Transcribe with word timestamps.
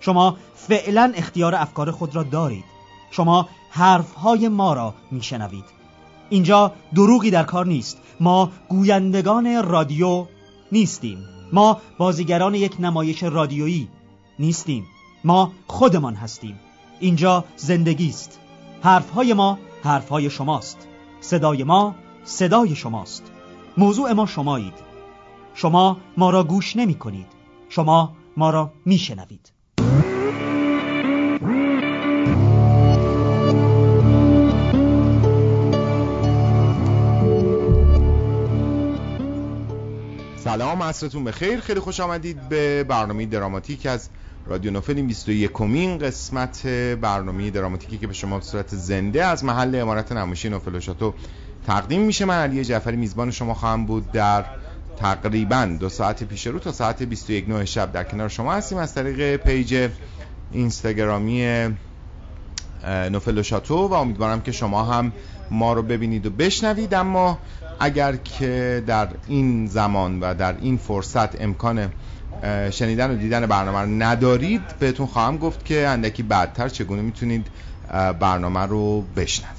شما 0.00 0.36
فعلا 0.54 1.12
اختیار 1.16 1.54
افکار 1.54 1.90
خود 1.90 2.16
را 2.16 2.22
دارید. 2.22 2.64
شما 3.10 3.48
حرفهای 3.70 4.48
ما 4.48 4.72
را 4.72 4.94
میشنوید. 5.10 5.64
اینجا 6.30 6.72
دروغی 6.94 7.30
در 7.30 7.44
کار 7.44 7.66
نیست. 7.66 7.98
ما 8.20 8.50
گویندگان 8.68 9.62
رادیو 9.64 10.26
نیستیم. 10.72 11.18
ما 11.52 11.80
بازیگران 11.98 12.54
یک 12.54 12.76
نمایش 12.80 13.22
رادیویی 13.22 13.88
نیستیم. 14.38 14.86
ما 15.24 15.52
خودمان 15.66 16.14
هستیم. 16.14 16.60
اینجا 17.00 17.44
زندگی 17.56 18.08
است. 18.08 18.38
حرفهای 18.82 19.34
ما 19.34 19.58
حرفهای 19.84 20.30
شماست. 20.30 20.86
صدای 21.20 21.64
ما 21.64 21.94
صدای 22.24 22.76
شماست. 22.76 23.22
موضوع 23.76 24.12
ما 24.12 24.26
شمایید. 24.26 24.88
شما 25.54 25.96
ما 26.16 26.30
را 26.30 26.44
گوش 26.44 26.76
نمی 26.76 26.94
کنید 26.94 27.26
شما 27.68 28.12
ما 28.36 28.50
را 28.50 28.72
می 28.84 28.98
شنوید 28.98 29.57
سلام 40.48 40.82
عصرتون 40.82 41.24
بخیر. 41.24 41.60
خیلی 41.60 41.80
خوش 41.80 42.00
آمدید 42.00 42.48
به 42.48 42.84
برنامه 42.84 43.26
دراماتیک 43.26 43.86
از 43.86 44.08
رادیو 44.46 44.70
نوفل 44.70 44.96
این 44.96 45.06
21 45.06 45.52
کمین 45.52 45.98
قسمت 45.98 46.66
برنامه 47.00 47.50
دراماتیکی 47.50 47.98
که 47.98 48.06
به 48.06 48.12
شما 48.12 48.38
به 48.38 48.44
صورت 48.44 48.74
زنده 48.74 49.24
از 49.24 49.44
محل 49.44 49.74
امارت 49.74 50.12
نمایشی 50.12 50.48
نوفل 50.48 50.78
شاتو 50.78 51.14
تقدیم 51.66 52.00
میشه. 52.00 52.24
من 52.24 52.42
علی 52.42 52.64
جعفری 52.64 52.96
میزبان 52.96 53.30
شما 53.30 53.54
خواهم 53.54 53.86
بود 53.86 54.12
در 54.12 54.44
تقریبا 54.96 55.76
دو 55.80 55.88
ساعت 55.88 56.24
پیش 56.24 56.46
رو 56.46 56.58
تا 56.58 56.72
ساعت 56.72 57.02
21 57.02 57.48
نه 57.48 57.64
شب 57.64 57.92
در 57.92 58.04
کنار 58.04 58.28
شما 58.28 58.52
هستیم. 58.52 58.78
از 58.78 58.94
طریق 58.94 59.36
پیج 59.36 59.88
اینستاگرامی 60.52 61.68
نوفل 62.84 63.38
و 63.38 63.42
شاتو 63.42 63.88
و 63.88 63.92
امیدوارم 63.92 64.40
که 64.40 64.52
شما 64.52 64.84
هم 64.84 65.12
ما 65.50 65.72
رو 65.72 65.82
ببینید 65.82 66.26
و 66.26 66.30
بشنوید. 66.30 66.94
اما 66.94 67.38
اگر 67.80 68.16
که 68.16 68.82
در 68.86 69.08
این 69.28 69.66
زمان 69.66 70.20
و 70.20 70.34
در 70.34 70.54
این 70.60 70.76
فرصت 70.76 71.42
امکان 71.42 71.92
شنیدن 72.70 73.10
و 73.10 73.16
دیدن 73.16 73.46
برنامه 73.46 73.78
رو 73.78 74.02
ندارید 74.02 74.62
بهتون 74.80 75.06
خواهم 75.06 75.36
گفت 75.36 75.64
که 75.64 75.88
اندکی 75.88 76.22
بعدتر 76.22 76.68
چگونه 76.68 77.02
می‌تونید 77.02 77.46
برنامه 78.20 78.60
رو 78.60 79.02
بشنوید. 79.16 79.57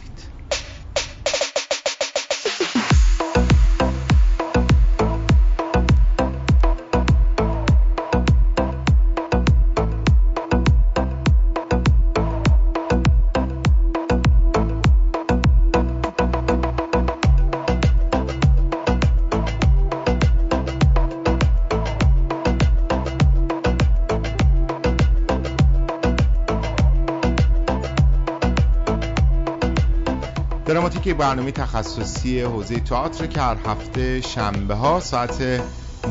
برنامه 31.20 31.52
تخصصی 31.52 32.42
حوزه 32.42 32.80
تئاتر 32.80 33.26
که 33.28 33.42
هر 33.42 33.58
هفته 33.66 34.22
شنبه 34.22 34.74
ها 34.74 35.00
ساعت 35.00 35.62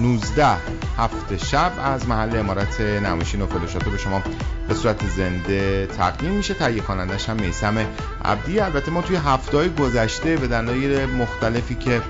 19 0.01 0.47
هفته 0.99 1.39
شب 1.39 1.73
از 1.85 2.09
محل 2.09 2.37
امارت 2.37 2.81
نمایشی 2.81 3.37
نوفل 3.37 3.59
به 3.91 3.99
شما 3.99 4.23
به 4.69 4.75
صورت 4.75 5.09
زنده 5.09 5.87
تقدیم 5.87 6.31
میشه. 6.31 6.55
تهیه 6.55 6.81
کنندش 6.81 7.29
هم 7.29 7.37
میسم 7.37 7.87
عبدی. 8.25 8.61
البته 8.61 8.91
ما 8.91 9.03
توی 9.03 9.17
هفته 9.17 9.69
گذشته 9.69 10.37
به 10.37 10.49
دلایل 10.49 11.07
مختلفی 11.07 11.75
که 11.75 12.03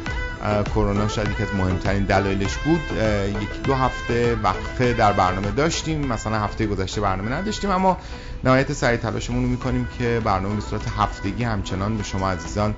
کرونا 0.74 1.08
شاید 1.08 1.30
یکی 1.30 1.42
از 1.42 1.54
مهمترین 1.54 2.04
دلایلش 2.04 2.56
بود. 2.56 2.80
یک 3.42 3.62
دو 3.62 3.74
هفته 3.74 4.36
وقفه 4.42 4.92
در 4.92 5.12
برنامه 5.12 5.50
داشتیم. 5.50 6.06
مثلا 6.06 6.40
هفته 6.40 6.66
گذشته 6.66 7.00
برنامه 7.00 7.32
نداشتیم 7.32 7.70
اما 7.70 7.98
نهایت 8.44 8.72
سعی 8.72 8.96
تلاشمون 8.96 9.42
رو 9.42 9.48
می‌کنیم 9.48 9.88
که 9.98 10.20
برنامه 10.24 10.54
به 10.54 10.60
صورت 10.60 10.82
هفتگی 10.98 11.44
همچنان 11.44 11.96
به 11.96 12.02
شما 12.02 12.30
عزیزان 12.30 12.74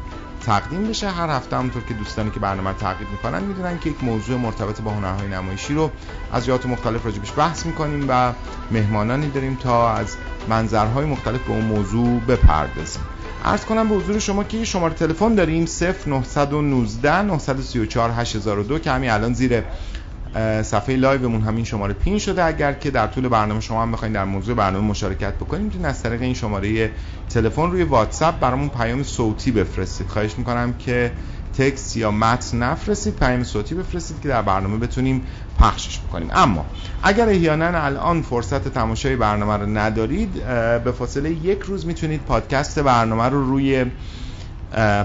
تقدیم 0.46 0.88
بشه. 0.88 1.10
هر 1.10 1.30
هفته 1.30 1.56
همونطور 1.56 1.82
که 1.82 1.94
دوستانی 1.94 2.30
که 2.30 2.40
برنامه 2.40 2.72
تعقیب 2.72 3.10
می‌کنن 3.10 3.42
می‌دونن 3.42 3.78
که 3.78 3.90
یک 3.90 4.04
موضوع 4.04 4.38
مرتبط 4.38 4.80
با 4.80 4.90
هنرهای 4.90 5.28
نمایشی 5.28 5.74
رو 5.74 5.90
از 6.32 6.46
جهات 6.46 6.66
مختلف 6.66 7.04
راجبش 7.04 7.32
بحث 7.36 7.66
می‌کنیم 7.66 8.06
و 8.08 8.32
مهمانانی 8.70 9.30
داریم 9.30 9.54
تا 9.54 9.92
از 9.92 10.16
منظرهای 10.48 11.04
مختلف 11.04 11.40
به 11.40 11.50
اون 11.50 11.64
موضوع 11.64 12.20
بپردازیم. 12.20 13.02
عرض 13.44 13.64
کنم 13.64 13.88
به 13.88 13.94
حضور 13.94 14.18
شما 14.18 14.44
که 14.44 14.64
شماره 14.64 14.94
تلفن 14.94 15.34
داریم 15.34 15.64
0919 15.64 17.22
934 17.22 18.10
8002 18.10 18.78
که 18.78 18.90
همین 18.90 19.10
الان 19.10 19.32
زیر 19.32 19.62
صفحه 20.62 20.96
لایومون 20.96 21.40
همین 21.40 21.64
شماره 21.64 21.94
پین 21.94 22.18
شده. 22.18 22.44
اگر 22.44 22.72
که 22.72 22.90
در 22.90 23.06
طول 23.06 23.28
برنامه 23.28 23.60
شما 23.60 23.82
هم 23.82 23.92
بخواید 23.92 24.14
در 24.14 24.24
موضوع 24.24 24.54
برنامه 24.54 24.86
مشارکت 24.86 25.34
بکنید 25.34 25.62
می‌تونید 25.64 25.86
از 25.86 26.02
طریق 26.02 26.22
این 26.22 26.34
شماره 26.34 26.92
تلفن 27.28 27.70
روی 27.70 27.82
واتساپ 27.82 28.40
برامون 28.40 28.68
پیام 28.68 29.02
صوتی 29.02 29.50
بفرستید. 29.50 30.08
خواهش 30.08 30.38
می‌کنم 30.38 30.72
که 30.72 31.12
text 31.58 31.96
یا 31.96 32.10
متن 32.10 32.62
نفرستید 32.62 33.16
پیام 33.16 33.44
صوتی 33.44 33.74
بفرستید 33.74 34.20
که 34.20 34.28
در 34.28 34.42
برنامه 34.42 34.78
بتونیم 34.78 35.22
پخشش 35.58 35.98
بکنیم. 35.98 36.28
اما 36.32 36.66
اگر 37.02 37.28
احیانا 37.28 37.84
الان 37.84 38.22
فرصت 38.22 38.68
تماشای 38.68 39.16
برنامه 39.16 39.56
رو 39.56 39.78
ندارید 39.78 40.32
به 40.84 40.92
فاصله 40.98 41.30
یک 41.30 41.60
روز 41.60 41.86
می‌تونید 41.86 42.20
پادکست 42.20 42.78
برنامه 42.78 43.24
رو 43.24 43.44
روی 43.44 43.86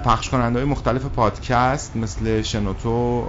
پخش 0.06 0.30
کننده 0.30 0.59
های 0.59 0.68
مختلف 0.68 1.06
پادکست 1.06 1.95
مثل 1.95 2.42
شنوتو، 2.42 3.27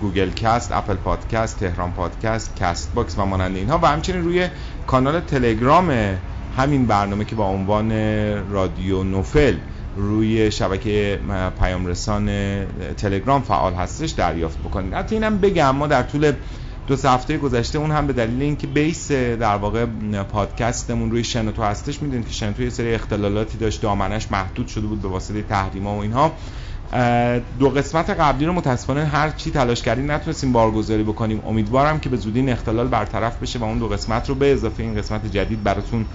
Google 0.00 0.30
Cast، 0.30 0.72
Apple 0.72 0.94
Podcast، 0.94 1.60
تهران 1.60 1.92
پادکست، 1.92 2.56
Castbox 2.56 3.18
و 3.18 3.24
مانند 3.24 3.56
اینها 3.56 3.78
و 3.82 3.86
همچنین 3.86 4.24
روی 4.24 4.48
کانال 4.86 5.20
تلگرام 5.20 6.16
همین 6.56 6.86
برنامه 6.86 7.24
که 7.24 7.36
با 7.36 7.46
عنوان 7.46 7.92
رادیو 8.50 9.04
نوفل. 9.04 9.56
روی 9.96 10.50
شبکه 10.50 11.20
پیام 11.60 11.86
رسان 11.86 12.30
تلگرام 12.96 13.42
فعال 13.42 13.74
هستش 13.74 14.10
دریافت 14.10 14.58
بکنید. 14.58 14.94
حتی 14.94 15.14
اینم 15.14 15.38
بگم 15.38 15.76
ما 15.76 15.86
در 15.86 16.02
طول 16.02 16.32
دو 16.86 16.96
هفته 17.04 17.38
گذشته 17.38 17.78
اون 17.78 17.90
هم 17.90 18.06
به 18.06 18.12
دلیل 18.12 18.42
اینکه 18.42 18.66
بیس 18.66 19.12
در 19.12 19.56
واقع 19.56 19.86
پادکستمون 20.32 21.10
روی 21.10 21.24
شنوتو 21.24 21.62
هستش 21.62 22.02
می‌دونید 22.02 22.26
که 22.26 22.32
شنوتو 22.32 22.62
یه 22.62 22.70
سری 22.70 22.94
اختلالاتی 22.94 23.58
داشت 23.58 23.82
دامنش 23.82 24.32
محدود 24.32 24.68
شده 24.68 24.86
بود 24.86 25.02
به 25.02 25.08
واسطه 25.08 25.42
تحریما 25.42 25.96
و 25.96 26.00
اینها. 26.00 26.32
دو 27.58 27.68
قسمت 27.68 28.10
قبلی 28.10 28.46
رو 28.46 28.52
متاسفانه 28.52 29.04
هر 29.04 29.30
چی 29.30 29.50
تلاش 29.50 29.82
کردیم 29.82 30.12
نتونستیم 30.12 30.52
بارگذاری 30.52 31.02
بکنیم 31.02 31.42
امیدوارم 31.46 32.00
که 32.00 32.08
به 32.08 32.16
زودی 32.16 32.40
این 32.40 32.48
اختلال 32.48 32.88
برطرف 32.88 33.42
بشه 33.42 33.58
و 33.58 33.64
اون 33.64 33.78
دو 33.78 33.88
قسمت 33.88 34.28
رو 34.28 34.34
به 34.34 34.52
اضافه 34.52 34.82
این 34.82 34.94
قسمت 34.94 35.32
جدید 35.32 35.62
براتون 35.62 36.06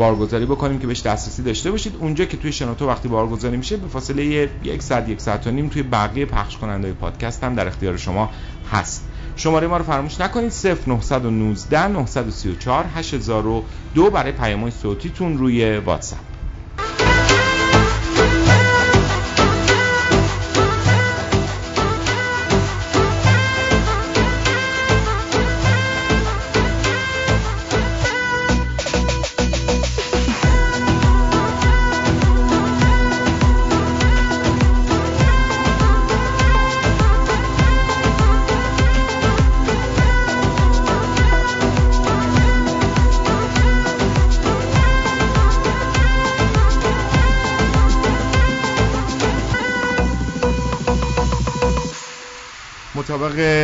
بارگذاری 0.00 0.46
بکنیم 0.46 0.78
که 0.78 0.86
بهش 0.86 1.02
دسترسی 1.02 1.42
داشته 1.42 1.70
باشید. 1.70 1.96
اونجا 2.00 2.24
که 2.24 2.36
توی 2.36 2.52
شنوتو 2.52 2.88
وقتی 2.88 3.08
بارگذاری 3.08 3.56
میشه 3.56 3.76
به 3.76 3.88
فاصله 3.88 4.50
یک 4.64 4.82
ساعت 4.82 5.08
یک 5.08 5.20
ساعت 5.20 5.46
و 5.46 5.50
نیم 5.50 5.68
توی 5.68 5.82
بقیه 5.82 6.26
پخش 6.26 6.56
کننده 6.56 6.92
پادکست 6.92 7.44
هم 7.44 7.54
در 7.54 7.66
اختیار 7.66 7.96
شما 7.96 8.30
هست. 8.72 9.08
شماره 9.36 9.66
ما 9.66 9.76
رو 9.76 9.84
فراموش 9.84 10.20
نکنید. 10.20 10.52
0919 10.86 11.88
934 11.88 12.84
8002 12.94 14.10
برای 14.10 14.32
پیام 14.32 14.70
صوتیتون 14.70 15.38
روی 15.38 15.76
واتساپ. 15.76 16.29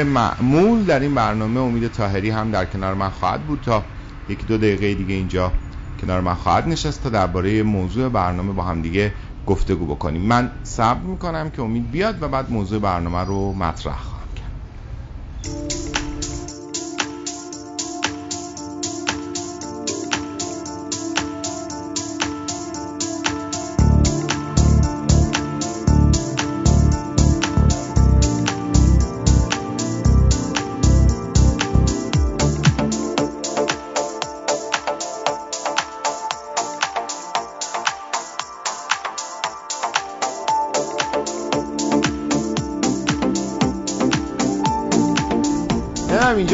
معمول 0.04 0.84
در 0.84 1.00
این 1.00 1.14
برنامه 1.14 1.60
امید 1.60 1.88
تاهری 1.88 2.30
هم 2.30 2.50
در 2.50 2.64
کنار 2.64 2.94
من 2.94 3.10
خواهد 3.10 3.46
بود 3.46 3.60
تا 3.60 3.84
یک 4.28 4.46
دو 4.46 4.58
دقیقه 4.58 4.94
دیگه 4.94 5.14
اینجا 5.14 5.52
کنار 6.00 6.20
من 6.20 6.34
خواهد 6.34 6.68
نشست 6.68 7.02
تا 7.02 7.08
درباره 7.08 7.62
موضوع 7.62 8.08
برنامه 8.08 8.52
با 8.52 8.62
هم 8.62 8.82
دیگه 8.82 9.12
گفتگو 9.46 9.86
بکنیم. 9.86 10.22
من 10.22 10.50
صبر 10.62 11.00
می‌کنم 11.00 11.50
که 11.50 11.62
امید 11.62 11.90
بیاد 11.90 12.22
و 12.22 12.28
بعد 12.28 12.50
موضوع 12.50 12.78
برنامه 12.78 13.24
رو 13.24 13.52
مطرح 13.52 13.98
خواهم 13.98 14.28
کرد. 14.36 15.86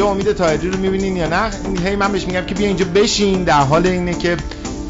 اینجا 0.03 0.23
امید 0.23 0.31
تاهری 0.37 0.69
رو 0.69 0.79
می‌بینین 0.79 1.17
یا 1.17 1.27
نه؟ 1.27 1.49
هی 1.83 1.95
من 1.95 2.11
بهش 2.11 2.27
میگم 2.27 2.45
که 2.45 2.55
بیا 2.55 2.67
اینجا 2.67 2.85
بشین. 2.85 3.43
در 3.43 3.61
حال 3.61 3.87
اینه 3.87 4.13
که 4.13 4.37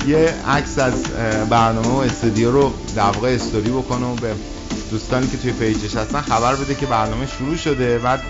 یه 0.07 0.33
عکس 0.47 0.79
از 0.79 1.03
برنامه 1.49 1.87
و 1.87 1.97
استودیو 1.97 2.51
رو 2.51 2.73
در 2.95 3.03
واقع 3.03 3.29
استوری 3.29 3.69
بکنه 3.69 4.05
و 4.05 4.15
به 4.15 4.33
دوستانی 4.91 5.27
که 5.27 5.37
توی 5.37 5.51
پیجش 5.51 5.95
هستن 5.95 6.21
خبر 6.21 6.55
بده 6.55 6.75
که 6.75 6.85
برنامه 6.85 7.27
شروع 7.27 7.55
شده. 7.55 7.97
بعد 7.97 8.21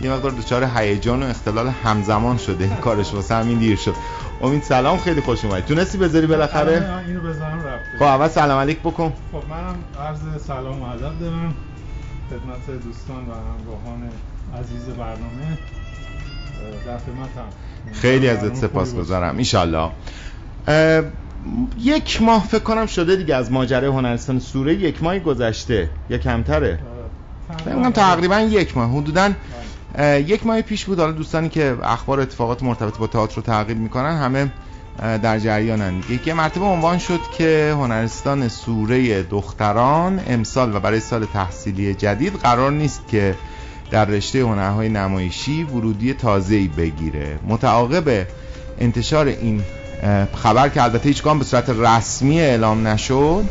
یه 0.00 0.10
مقدار 0.10 0.30
دچار 0.30 0.70
هیجان 0.74 1.22
و 1.22 1.26
اختلال 1.26 1.68
همزمان 1.68 2.38
شده. 2.38 2.64
این 2.64 2.76
کارش 2.76 3.14
واسه 3.14 3.34
همین 3.34 3.58
دیر 3.58 3.76
شد. 3.76 3.94
امید 4.42 4.62
سلام. 4.62 4.98
خیلی 4.98 5.20
خوش 5.20 5.44
اومدید 5.44 5.64
تونستی 5.64 5.98
بذاری 5.98 6.26
بالاخره؟ 6.26 7.02
اینو 7.06 7.20
بزنم 7.20 7.58
رفته. 7.58 7.98
خب 7.98 8.04
اول 8.04 8.28
سلام 8.28 8.60
علیک 8.60 8.78
بکن. 8.78 9.12
خب 9.32 9.42
منم 9.50 9.76
عرض 10.06 10.42
سلام 10.46 10.82
و 10.82 10.84
ادب 10.84 11.20
دارم. 11.20 11.54
خدمت 12.30 12.84
دوستان 12.84 13.16
و 13.16 13.32
همراهان 13.32 14.10
عزیز 14.60 14.84
برنامه. 14.98 15.58
خیلی 17.92 18.28
ازت 18.28 18.54
سپاسگزارم 18.54 19.36
ایشالله. 19.36 19.90
یک 21.78 22.22
ماه 22.22 22.46
فکر 22.46 22.62
کنم 22.62 22.86
شده 22.86 23.16
دیگه 23.16 23.34
از 23.34 23.52
ماجرای 23.52 23.88
هنرستان 23.88 24.38
سوره 24.38 24.74
یک 24.74 25.02
ماه 25.02 25.18
گذشته. 25.18 25.90
یا 26.10 26.18
کمتره؟ 26.18 26.78
فکر 27.64 27.90
تقریبا 27.90 28.40
یک 28.40 28.76
ماه. 28.76 28.90
حدودا 28.90 29.32
یک 30.26 30.46
ماه 30.46 30.62
پیش 30.62 30.84
بود. 30.84 30.98
حالا 31.00 31.12
دوستانی 31.12 31.48
که 31.48 31.76
اخبار 31.82 32.20
اتفاقات 32.20 32.62
مرتبط 32.62 32.98
با 32.98 33.06
تئاتر 33.06 33.36
رو 33.36 33.42
تعقیب 33.42 33.78
می‌کنن 33.78 34.18
همه 34.18 34.52
در 34.98 35.38
جریانن. 35.38 36.02
یکی 36.10 36.32
مرتبه 36.32 36.64
عنوان 36.64 36.98
شد 36.98 37.20
که 37.38 37.74
هنرستان 37.76 38.48
سوره 38.48 39.22
دختران 39.22 40.20
امسال 40.26 40.76
و 40.76 40.80
برای 40.80 41.00
سال 41.00 41.24
تحصیلی 41.24 41.94
جدید 41.94 42.34
قرار 42.34 42.72
نیست 42.72 43.08
که 43.08 43.34
در 43.90 44.04
رشته 44.04 44.40
هنرهای 44.40 44.88
نمایشی 44.88 45.62
ورودی 45.64 46.14
تازه‌ای 46.14 46.68
بگیره. 46.68 47.38
متعاقب 47.48 48.26
انتشار 48.78 49.26
این 49.26 49.62
خبر 50.34 50.68
که 50.68 50.82
البته 50.82 51.08
هیچ 51.08 51.22
به 51.22 51.44
صورت 51.44 51.70
رسمی 51.70 52.40
اعلام 52.40 52.86
نشد 52.88 53.44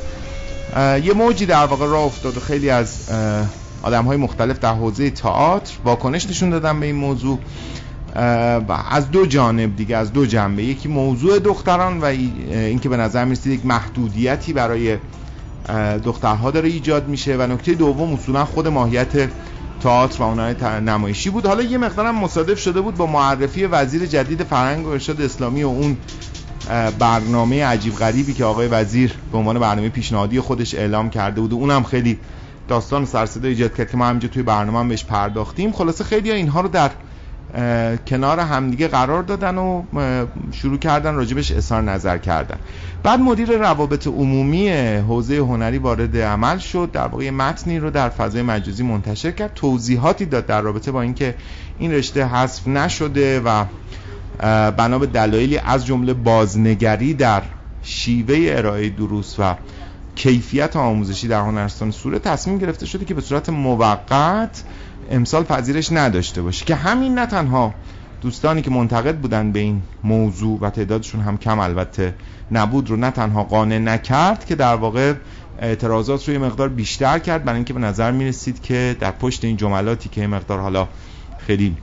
یه 1.04 1.14
موجی 1.14 1.46
در 1.46 1.66
واقع 1.66 1.86
راه 1.86 2.04
افتاد 2.04 2.38
و 2.38 2.40
خیلی 2.40 2.70
از 2.70 3.10
آدم 3.82 4.06
های 4.06 4.18
مختلف 4.18 4.60
در 4.60 4.74
حوزه 4.74 5.10
تئاتر 5.10 5.74
واکنش 5.86 6.30
نشون 6.30 6.50
دادن 6.50 6.80
به 6.80 6.86
این 6.86 6.96
موضوع. 6.96 7.40
از 8.90 9.12
دو 9.12 9.26
جانب 9.26 9.76
دیگه 9.76 9.98
از 9.98 10.14
دو 10.14 10.26
جنبه. 10.26 10.64
یکی 10.64 10.88
موضوع 10.88 11.40
دختران 11.40 12.00
و 12.00 12.06
اینکه 12.06 12.90
به 12.90 12.98
نظر 12.98 13.26
می‌رسید 13.26 13.54
یک 13.54 13.66
محدودیتی 13.66 14.54
برای 14.54 14.98
دخترها 16.04 16.52
داره 16.52 16.70
ایجاد 16.70 17.08
میشه. 17.08 17.38
و 17.38 17.42
نکته 17.42 17.74
دوم 17.74 18.14
اصولا 18.14 18.46
خود 18.46 18.68
ماهیت 18.68 19.30
تئاتر 19.80 20.24
و 20.24 20.26
هنر 20.26 20.80
نمایشی 20.80 21.30
بود. 21.30 21.46
حالا 21.46 21.64
یه 21.64 21.78
مقدارم 21.78 22.16
مصادف 22.16 22.60
شده 22.60 22.82
بود 22.82 22.96
با 22.96 23.06
معرفی 23.06 23.66
وزیر 23.66 24.06
جدید 24.06 24.44
فرهنگ 24.44 24.86
و 24.86 24.90
ارشاد 24.90 25.22
اسلامی 25.22 25.64
و 25.64 25.68
اون 25.68 25.98
برنامه 27.00 27.66
عجیب 27.66 27.96
غریبی 27.96 28.34
که 28.34 28.46
آقای 28.46 28.68
وزیر 28.68 29.14
به 29.32 29.38
عنوان 29.38 29.60
برنامه 29.60 29.90
پیشنهادی 29.90 30.40
خودش 30.40 30.76
اعلام 30.76 31.10
کرده 31.10 31.42
بود 31.42 31.54
و 31.54 31.56
اونم 31.56 31.84
خیلی 31.84 32.20
داستان 32.68 33.06
سرصدا 33.06 33.48
ایجاد 33.48 33.76
کرد 33.76 33.92
که 33.92 33.98
ما 33.98 34.06
همینجا 34.06 34.28
توی 34.28 34.44
برنامه 34.44 34.80
هم 34.80 34.88
بهش 34.88 35.06
پرداختیم. 35.06 35.72
خلاصه 35.72 36.04
خیلی 36.04 36.32
اینها 36.32 36.62
رو 36.62 36.68
در 36.68 36.92
کنار 38.08 38.40
همدیگه 38.40 38.88
قرار 38.88 39.24
دادن 39.24 39.58
و 39.58 39.84
شروع 40.52 40.78
کردن 40.78 41.16
راجبش 41.16 41.52
اظهار 41.52 41.82
نظر 41.82 42.18
کردن. 42.18 42.58
بعد 43.04 43.20
مدیر 43.20 43.58
روابط 43.58 44.08
عمومی 44.08 44.70
حوزه 44.98 45.38
هنری 45.38 45.78
وارد 45.78 46.18
عمل 46.18 46.58
شد. 46.58 46.90
در 46.94 47.08
واقع 47.08 47.30
متنی 47.30 47.80
رو 47.80 47.90
در 47.90 48.10
فضای 48.10 48.42
مجازی 48.42 48.84
منتشر 48.84 49.32
کرد. 49.32 49.54
توضیحاتی 49.54 50.26
داد 50.26 50.46
در 50.46 50.62
رابطه 50.62 50.92
با 50.92 51.02
اینکه 51.02 51.36
این 51.80 51.92
رشته 51.92 52.26
حذف 52.26 52.68
نشده 52.68 53.40
و 53.40 53.66
بنا 54.72 55.00
به 55.00 55.06
دلایلی 55.06 55.58
از 55.58 55.86
جمله 55.86 56.14
بازنگری 56.14 57.14
در 57.14 57.42
شیوه 57.84 58.46
ارائه 58.50 58.90
دروس 58.90 59.36
و 59.40 59.56
کیفیت 60.16 60.76
آموزشی 60.76 61.28
در 61.28 61.42
هنرستان 61.42 61.92
سوره 61.92 62.20
تصمیم 62.20 62.58
گرفته 62.58 62.86
شده 62.86 63.06
که 63.06 63.14
به 63.14 63.22
صورت 63.22 63.50
موقت 63.50 64.64
امسال 65.12 65.44
پذیرش 65.44 65.92
نداشته 65.92 66.42
باشه 66.42 66.66
که 66.66 66.76
همین 66.76 67.16
نه 67.16 67.26
تنها 67.26 67.74
دوستانی 68.22 68.62
که 68.62 68.72
منتقد 68.72 69.18
بودن 69.18 69.52
به 69.52 69.60
این 69.60 69.82
موضوع 70.04 70.60
و 70.60 70.70
تعدادشون 70.70 71.22
هم 71.22 71.38
کم 71.38 71.60
البته 71.60 72.14
نبود 72.52 72.90
رو 72.90 72.96
نه 72.96 73.12
تنها 73.12 73.44
قانع 73.44 73.78
نکرد 73.78 74.46
که 74.46 74.56
در 74.56 74.76
واقع 74.76 75.14
اعتراضات 75.60 76.28
رو 76.28 76.34
یه 76.34 76.40
مقدار 76.40 76.70
بیشتر 76.70 77.20
کرد 77.20 77.44
برای 77.44 77.56
اینکه 77.56 77.74
به 77.74 77.80
نظر 77.80 78.12
می 78.12 78.26
رسید 78.26 78.62
که 78.62 78.96
در 79.00 79.12
پشت 79.12 79.46
این 79.46 79.58
جملاتی 79.58 80.10
که 80.10 80.28
مقدار 80.28 80.60
حالا 80.60 80.88
خیلی 81.38 81.78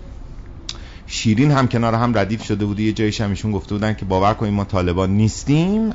شیرین 1.07 1.51
هم 1.51 1.69
کنار 1.69 1.95
هم 1.95 2.19
ردیف 2.19 2.45
شده 2.45 2.65
بود 2.65 2.81
یه 2.81 2.93
جایش 2.93 3.21
هم 3.21 3.35
گفته 3.35 3.75
بودن 3.75 3.95
که 3.95 4.05
باور 4.05 4.35
کنیم 4.35 4.55
ما 4.55 4.65
طالبان 4.65 5.11
نیستیم. 5.11 5.91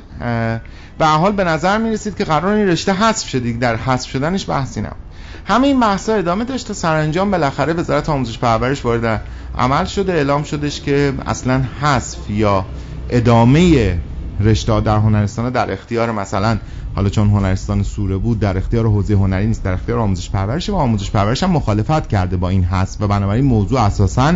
به 0.98 1.06
حال 1.06 1.32
به 1.32 1.44
نظر 1.44 1.78
می 1.78 1.90
رسید 1.90 2.16
که 2.16 2.24
قرار 2.24 2.54
این 2.54 2.68
رشته 2.68 2.92
حذف 2.92 3.28
شده 3.28 3.52
در 3.52 3.76
حذف 3.76 4.10
شدنش 4.10 4.50
بحثی 4.50 4.80
نبود. 4.80 5.09
همه 5.44 5.66
این 5.66 5.80
بحثا 5.80 6.14
ادامه 6.14 6.44
داشت 6.44 6.66
تا 6.68 6.74
سرانجام 6.74 7.30
بالاخره 7.30 7.72
وزارت 7.72 8.08
آموزش 8.08 8.38
پرورش 8.38 8.84
وارد 8.84 9.22
عمل 9.58 9.84
شده. 9.84 10.12
اعلام 10.12 10.42
شدش 10.42 10.80
که 10.80 11.12
اصلا 11.26 11.62
حذف 11.80 12.30
یا 12.30 12.64
ادامه 13.10 13.98
رشته 14.40 14.80
در 14.80 14.96
هنرستان 14.96 15.50
در 15.50 15.72
اختیار 15.72 16.12
مثلا 16.12 16.58
حالا 16.94 17.08
چون 17.08 17.30
هنرستان 17.30 17.82
سوره 17.82 18.16
بود 18.16 18.40
در 18.40 18.58
اختیار 18.58 18.86
حوزه 18.86 19.14
هنری 19.14 19.46
نیست 19.46 19.64
در 19.64 19.72
اختیار 19.72 19.98
آموزش 19.98 20.30
پرورش 20.30 20.70
و 20.70 20.74
آموزش 20.74 21.10
پرورش 21.10 21.42
هم 21.42 21.50
مخالفت 21.50 22.08
کرده 22.08 22.36
با 22.36 22.48
این 22.48 22.64
حذف 22.64 23.00
و 23.00 23.08
بنابراین 23.08 23.44
موضوع 23.44 23.80
اساسا 23.80 24.34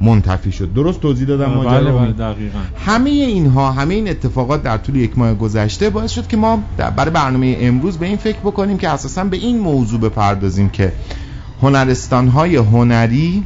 منتفی 0.00 0.52
شد. 0.52 0.72
درست 0.72 1.00
توضیح 1.00 1.26
دادم 1.26 1.50
ماجرا؟ 1.50 1.70
بله 1.70 1.92
بله 1.92 2.12
دقیقاً. 2.12 2.58
همه 2.86 3.10
اینها 3.10 3.72
همه 3.72 3.94
این 3.94 4.08
اتفاقات 4.08 4.62
در 4.62 4.76
طول 4.76 4.96
یک 4.96 5.18
ماه 5.18 5.34
گذشته 5.34 5.90
باعث 5.90 6.10
شد 6.10 6.26
که 6.26 6.36
ما 6.36 6.62
برای 6.96 7.10
برنامه 7.10 7.56
امروز 7.60 7.98
به 7.98 8.06
این 8.06 8.16
فکر 8.16 8.38
بکنیم 8.38 8.78
که 8.78 8.88
اساسا 8.88 9.24
به 9.24 9.36
این 9.36 9.58
موضوع 9.58 10.00
بپردازیم 10.00 10.68
که 10.68 10.92
هنرستان 11.62 12.28
های 12.28 12.56
هنری 12.56 13.44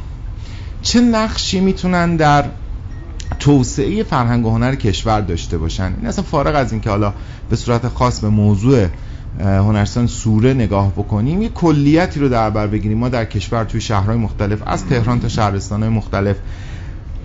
چه 0.81 1.01
نقشی 1.01 1.59
می‌تونن 1.59 2.15
در 2.15 2.45
توسعه 3.39 4.03
فرهنگ 4.03 4.45
و 4.45 4.49
هنر 4.49 4.75
کشور 4.75 5.21
داشته 5.21 5.57
باشن. 5.57 5.93
این 5.97 6.07
اصلا 6.07 6.23
فارغ 6.23 6.55
از 6.55 6.71
اینکه 6.71 6.89
حالا 6.89 7.13
به 7.49 7.55
صورت 7.55 7.87
خاص 7.87 8.19
به 8.19 8.29
موضوع 8.29 8.87
هنرستان 9.39 10.07
سوره 10.07 10.53
نگاه 10.53 10.91
بکنیم 10.91 11.41
یه 11.41 11.49
کلیتی 11.49 12.19
رو 12.19 12.29
در 12.29 12.49
بر 12.49 12.67
بگیریم. 12.67 12.97
ما 12.97 13.09
در 13.09 13.25
کشور 13.25 13.63
توی 13.63 13.81
شهرهای 13.81 14.17
مختلف 14.17 14.59
از 14.65 14.85
تهران 14.85 15.19
تا 15.19 15.27
شهرستانهای 15.27 15.89
مختلف 15.89 16.35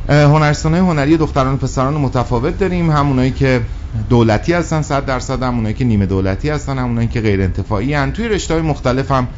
هنرستان 0.08 0.74
هنری 0.74 1.16
دختران 1.16 1.54
و 1.54 1.56
پسران 1.56 1.94
متفاوت 1.94 2.58
داریم. 2.58 2.90
همونایی 2.90 3.30
که 3.30 3.60
دولتی 4.08 4.52
هستن 4.52 4.82
100 4.82 5.06
درصد 5.06 5.42
همونایی 5.42 5.74
که 5.74 5.84
نیمه 5.84 6.06
دولتی 6.06 6.48
هستن 6.48 6.78
همونایی 6.78 7.08
که 7.08 7.20
غیر 7.20 7.42
انتفاعی 7.42 7.94
هن. 7.94 8.12
توی 8.12 8.28
رشته 8.28 8.54
های 8.54 8.62
مختلف 8.62 9.10
هم 9.10 9.28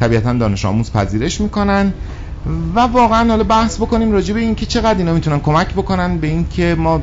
طبیعتا 0.00 0.32
دانش 0.32 0.64
آموز 0.64 0.92
پذیرش 0.92 1.40
می‌کنن. 1.40 1.92
و 2.74 2.80
واقعا 2.80 3.28
حالا 3.28 3.44
بحث 3.44 3.76
بکنیم 3.76 4.12
راجع 4.12 4.34
به 4.34 4.40
اینکه 4.40 4.66
چقدر 4.66 4.98
اینا 4.98 5.12
می‌تونن 5.12 5.40
کمک 5.40 5.72
بکنن 5.74 6.18
به 6.18 6.26
اینکه 6.26 6.76
ما 6.78 7.02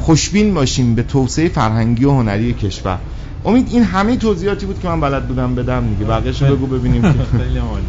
خوشبین 0.00 0.54
باشیم 0.54 0.94
به 0.94 1.02
توسعه 1.02 1.48
فرهنگی 1.48 2.04
و 2.04 2.10
هنری 2.10 2.52
کشور. 2.52 2.98
امید 3.44 3.68
این 3.70 3.82
همه 3.82 4.16
توضیحاتی 4.16 4.66
بود 4.66 4.80
که 4.80 4.88
من 4.88 5.00
بلد 5.00 5.28
بودم 5.28 5.54
بدم 5.54 5.88
دیگه. 5.88 6.04
بقیه‌شو 6.04 6.56
بگو 6.56 6.66
ببینیم 6.66 7.02
خیلی 7.38 7.58
عالی. 7.58 7.84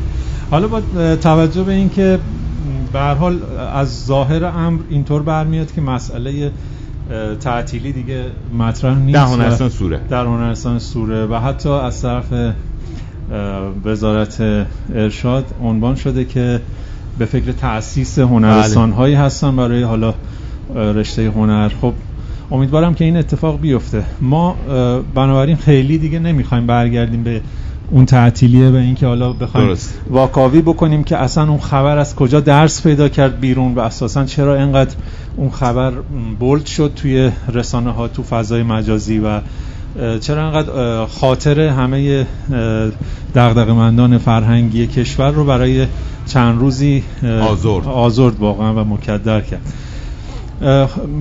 حالا 0.51 0.67
با 0.67 0.81
توجه 1.15 1.63
به 1.63 1.73
اینکه 1.73 2.19
به 2.93 2.99
هر 2.99 3.13
حال 3.13 3.39
از 3.73 4.05
ظاهر 4.05 4.45
امر 4.45 4.79
اینطور 4.89 5.21
برمیاد 5.21 5.71
که 5.73 5.81
مسئله 5.81 6.51
تعطیلی 7.39 7.91
دیگه 7.91 8.25
مطرح 8.57 8.99
نیست 8.99 9.13
در 9.13 9.25
هنرستان 9.25 9.69
سوره. 9.69 9.99
در 10.09 10.25
هنرستان 10.25 10.79
سوره 10.79 11.25
و 11.25 11.35
حتی 11.35 11.69
از 11.69 12.01
طرف 12.01 12.33
وزارت 13.85 14.65
ارشاد 14.95 15.45
عنوان 15.63 15.95
شده 15.95 16.25
که 16.25 16.61
به 17.19 17.25
فکر 17.25 17.51
تأسیس 17.51 18.19
هنرستان 18.19 18.89
بله. 18.89 18.97
هایی 18.97 19.15
هستن 19.15 19.55
برای 19.55 19.83
حالا 19.83 20.13
رشته 20.75 21.29
هنر. 21.29 21.69
خب 21.81 21.93
امیدوارم 22.51 22.93
که 22.93 23.05
این 23.05 23.17
اتفاق 23.17 23.61
بیفته. 23.61 24.03
ما 24.21 24.55
بنابراین 25.15 25.55
خیلی 25.55 25.97
دیگه 25.97 26.19
نمی‌خوایم 26.19 26.67
برگردیم 26.67 27.23
به 27.23 27.41
اون 27.91 28.05
تعطیلیه 28.05 28.71
به 28.71 28.77
اینکه 28.79 29.07
حالا 29.07 29.33
بخوایم 29.33 29.77
واکاوی 30.09 30.61
بکنیم 30.61 31.03
که 31.03 31.17
اصلا 31.17 31.49
اون 31.49 31.59
خبر 31.59 31.97
از 31.97 32.15
کجا 32.15 32.39
درس 32.39 32.83
پیدا 32.83 33.09
کرد 33.09 33.39
بیرون 33.39 33.75
و 33.75 33.79
اساسا 33.79 34.25
چرا 34.25 34.55
اینقدر 34.55 34.95
اون 35.35 35.49
خبر 35.49 35.91
بولد 36.39 36.65
شد 36.65 36.91
توی 36.95 37.31
رسانه 37.53 37.91
ها 37.91 38.07
تو 38.07 38.23
فضای 38.23 38.63
مجازی 38.63 39.19
و 39.19 39.39
چرا 40.19 40.45
انقدر 40.45 41.05
خاطر 41.05 41.59
همه 41.59 42.27
دغدغه‌مندان 43.35 44.17
فرهنگی 44.17 44.87
کشور 44.87 45.31
رو 45.31 45.45
برای 45.45 45.87
چند 46.25 46.59
روزی 46.59 47.03
آزرد, 47.41 47.87
آزرد 47.87 48.39
واقعا 48.39 48.73
و 48.75 48.87
مکدر 48.87 49.41
کرد. 49.41 49.61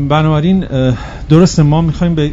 بنابراین 0.08 0.64
درسته 1.28 1.62
ما 1.62 1.80
می‌خوایم 1.80 2.14
به 2.14 2.32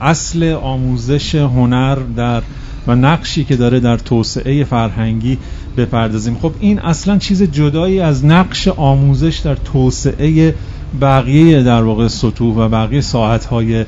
اصل 0.00 0.52
آموزش 0.62 1.34
هنر 1.34 1.94
در 2.16 2.42
و 2.86 2.94
نقشی 2.94 3.44
که 3.44 3.56
داره 3.56 3.80
در 3.80 3.96
توسعه 3.98 4.64
فرهنگی 4.64 5.38
بپردازیم. 5.76 6.38
خب 6.42 6.52
این 6.60 6.78
اصلا 6.78 7.18
چیز 7.18 7.42
جدایی 7.42 8.00
از 8.00 8.24
نقش 8.24 8.68
آموزش 8.68 9.38
در 9.38 9.54
توسعه 9.54 10.54
بقیه 11.00 11.62
در 11.62 11.82
واقع 11.82 12.08
سطوح 12.08 12.56
و 12.56 12.68
بقیه 12.68 13.00
ساعت 13.00 13.44
های 13.44 13.84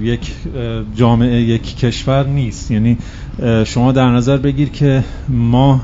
یک 0.00 0.32
جامعه 0.96 1.42
یک 1.42 1.76
کشور 1.76 2.26
نیست. 2.26 2.70
یعنی 2.70 2.98
شما 3.64 3.92
در 3.92 4.10
نظر 4.10 4.36
بگیر 4.36 4.68
که 4.68 5.04
ما 5.28 5.80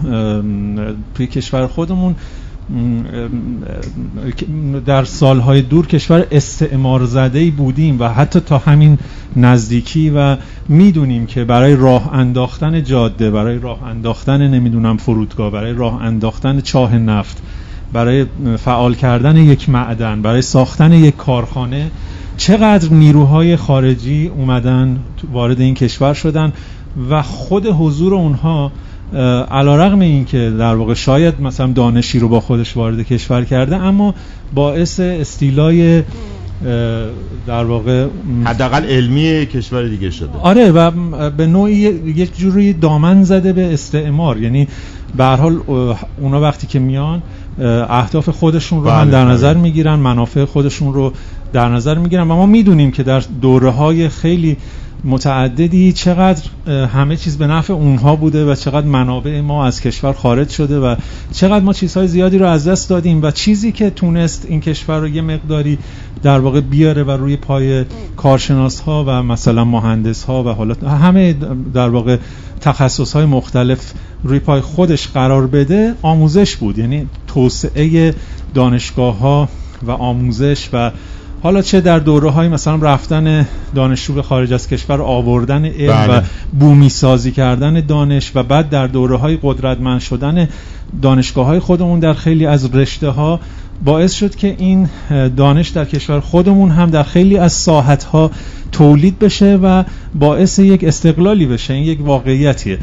توی 1.15 1.27
کشور 1.27 1.67
خودمون 1.67 2.15
در 4.87 5.05
سالهای 5.05 5.63
دور 5.63 5.87
کشور 5.87 6.27
استعمار 6.31 7.05
زده 7.05 7.51
بودیم 7.51 8.01
و 8.01 8.09
حتی 8.09 8.41
تا 8.41 8.59
همین 8.59 8.99
نزدیکی 9.37 10.11
و 10.11 10.37
می‌دونیم 10.69 11.27
که 11.27 11.45
برای 11.45 11.77
راه 11.77 12.15
انداختن 12.15 12.83
جاده 12.83 13.31
برای 13.31 13.59
راه 13.59 13.83
انداختن 13.83 14.49
نمی‌دونم 14.49 14.97
فرودگاه 14.97 15.51
برای 15.51 15.73
راه 15.73 16.03
انداختن 16.03 16.61
چاه 16.61 16.99
نفت 16.99 17.43
برای 17.93 18.27
فعال 18.59 18.95
کردن 18.95 19.37
یک 19.37 19.69
معدن 19.69 20.23
برای 20.23 20.43
ساختن 20.43 20.93
یک 20.93 21.17
کارخانه 21.17 21.91
چقدر 22.37 22.93
نیروهای 22.93 23.57
خارجی 23.57 24.27
اومدن 24.27 24.99
وارد 25.33 25.61
این 25.61 25.75
کشور 25.75 26.15
شدن 26.15 26.53
و 27.11 27.23
خود 27.23 27.67
حضور 27.67 28.15
اونها 28.15 28.73
علا 29.51 29.77
رقم 29.77 30.01
این 30.01 30.25
که 30.25 30.51
در 30.59 30.75
واقع 30.75 30.95
شاید 30.95 31.41
مثلا 31.41 31.67
دانشی 31.67 32.19
رو 32.19 32.29
با 32.29 32.41
خودش 32.41 32.77
وارد 32.77 33.03
کشور 33.03 33.45
کرده 33.45 33.77
اما 33.77 34.15
باعث 34.55 35.01
استیلای 35.01 36.03
در 37.47 37.65
واقع 37.65 38.07
حداقل 38.45 38.85
علمی 38.85 39.47
کشور 39.47 39.89
دیگه 39.89 40.11
شده 40.11 40.39
آره 40.43 40.71
و 40.71 40.91
به 41.31 41.47
نوعی 41.47 41.75
یک 42.07 42.37
جوری 42.37 42.73
دامن 42.73 43.25
زده 43.25 43.53
به 43.53 43.73
استعمار 43.73 44.41
یعنی 44.41 44.69
به 45.17 45.25
هر 45.25 45.37
حال 45.37 45.61
اونا 46.21 46.41
وقتی 46.41 46.67
که 46.67 46.79
میان 46.79 47.23
اهداف 47.89 48.29
خودشون 48.29 48.85
رو 48.85 48.91
هم 48.91 49.11
در 49.11 49.25
بله، 49.25 49.33
نظر 49.33 49.55
بله. 49.55 49.63
می‌گیرن 49.63 49.95
منافع 49.95 50.45
خودشون 50.45 50.95
رو 50.95 51.13
در 51.53 51.69
نظر 51.69 51.99
می‌گیرن 51.99 52.23
و 52.23 52.35
ما 52.35 52.47
می‌دونیم 52.47 52.91
که 52.91 53.03
در 53.03 53.23
دوره 53.43 53.71
های 53.71 54.09
خیلی 54.09 54.57
متعددی 55.07 55.93
چقدر 55.93 56.43
همه 56.87 57.17
چیز 57.17 57.39
به 57.39 57.47
نفع 57.47 57.73
اونها 57.73 58.17
بوده 58.17 58.53
و 58.53 58.55
چقدر 58.55 58.87
منابع 58.87 59.41
ما 59.41 59.67
از 59.67 59.81
کشور 59.81 60.13
خارج 60.13 60.49
شده 60.49 60.79
و 60.79 60.97
چقدر 61.33 61.65
ما 61.65 61.73
چیزهای 61.73 62.09
زیادی 62.09 62.39
رو 62.39 62.47
از 62.47 62.69
دست 62.69 62.89
دادیم 62.89 63.23
و 63.23 63.31
چیزی 63.31 63.73
که 63.73 63.91
تونست 63.91 64.47
این 64.49 64.61
کشور 64.61 65.01
رو 65.01 65.09
یه 65.09 65.23
مقداری 65.23 65.79
در 66.23 66.39
واقع 66.39 66.61
بیاره 66.61 67.03
و 67.03 67.11
روی 67.11 67.37
پای 67.37 67.85
کارشناس 68.17 68.81
ها 68.81 69.05
و 69.09 69.23
مثلا 69.23 69.65
مهندس 69.65 70.25
ها 70.25 70.45
و 70.45 70.49
حالا 70.49 70.75
همه 70.75 71.35
در 71.75 71.89
واقع 71.89 72.17
تخصص 72.61 73.13
های 73.13 73.25
مختلف 73.25 73.93
روی 74.25 74.39
پای 74.39 74.61
خودش 74.61 75.09
قرار 75.09 75.47
بده 75.47 75.95
آموزش 76.03 76.57
بود. 76.57 76.79
یعنی 76.79 77.07
توسعه 77.27 78.15
دانشگاه 78.55 79.19
ها 79.19 79.49
و 79.83 79.91
آموزش 79.91 80.69
و 80.73 80.91
حالا 81.47 81.63
چه 81.63 81.81
در 81.81 81.99
دوره 81.99 82.31
های 82.31 82.49
مثلا 82.49 82.77
رفتن 82.77 83.47
دانشجو 83.75 84.15
به 84.15 84.23
خارج 84.23 84.53
از 84.53 84.69
کشور 84.69 85.03
آوردن 85.03 85.65
علم 85.65 86.05
و 86.05 86.09
بله. 86.09 86.23
بومی 86.61 86.89
سازی 86.89 87.33
کردن 87.33 87.81
دانش 87.81 88.33
و 88.35 88.43
بعد 88.43 88.71
در 88.71 88.87
دوره 88.87 89.17
های 89.17 89.39
قدرتمند 89.43 90.01
شدن 90.01 90.49
دانشگاه 91.03 91.47
های 91.47 91.59
خودمون 91.59 92.01
در 92.01 92.15
خیلی 92.15 92.47
از 92.47 92.75
رشته 92.75 93.09
ها 93.09 93.41
باعث 93.85 94.13
شد 94.13 94.35
که 94.35 94.57
این 94.59 94.89
دانش 95.37 95.69
در 95.69 95.85
کشور 95.85 96.21
خودمون 96.21 96.71
هم 96.71 96.91
در 96.91 97.03
خیلی 97.03 97.39
از 97.39 97.53
ساحت 97.53 98.05
ها 98.05 98.31
تولید 98.73 99.19
بشه 99.19 99.59
و 99.63 99.85
باعث 100.15 100.59
یک 100.59 100.85
استقلالی 100.85 101.47
بشه 101.47 101.75
این 101.75 101.85
یک 101.85 102.07
واقعیتیه 102.07 102.79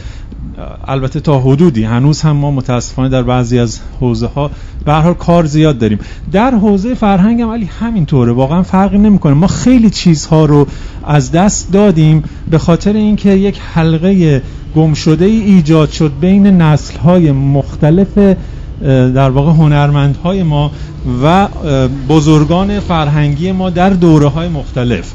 البته 0.87 1.19
تا 1.19 1.39
حدودی 1.39 1.83
هنوز 1.83 2.21
هم 2.21 2.31
ما 2.31 2.51
متاسفانه 2.51 3.09
در 3.09 3.23
بعضی 3.23 3.59
از 3.59 3.79
حوزه 3.99 4.27
ها 4.27 4.51
به 4.85 4.93
هر 4.93 5.13
کار 5.13 5.45
زیاد 5.45 5.77
داریم. 5.77 5.99
در 6.31 6.51
حوزه 6.51 6.93
فرهنگ 6.93 7.41
هم 7.41 7.49
ولی 7.49 7.65
همینطوره 7.65 8.31
واقعا 8.31 8.63
فرقی 8.63 8.97
نمی‌کنه. 8.97 9.33
ما 9.33 9.47
خیلی 9.47 9.89
چیزها 9.89 10.45
رو 10.45 10.67
از 11.03 11.31
دست 11.31 11.71
دادیم 11.71 12.23
به 12.51 12.57
خاطر 12.57 12.93
اینکه 12.93 13.29
یک 13.29 13.59
حلقه 13.73 14.41
گم 14.75 14.93
شده 14.93 15.25
ای 15.25 15.41
ایجاد 15.41 15.89
شد 15.89 16.11
بین 16.21 16.47
نسل 16.47 16.97
های 16.97 17.31
مختلف 17.31 18.35
در 19.15 19.29
واقع 19.29 19.51
هنرمندهای 19.51 20.43
ما 20.43 20.71
و 21.23 21.47
بزرگان 22.09 22.79
فرهنگی 22.79 23.51
ما 23.51 23.69
در 23.69 23.89
دوره 23.89 24.27
های 24.27 24.49
مختلف. 24.49 25.13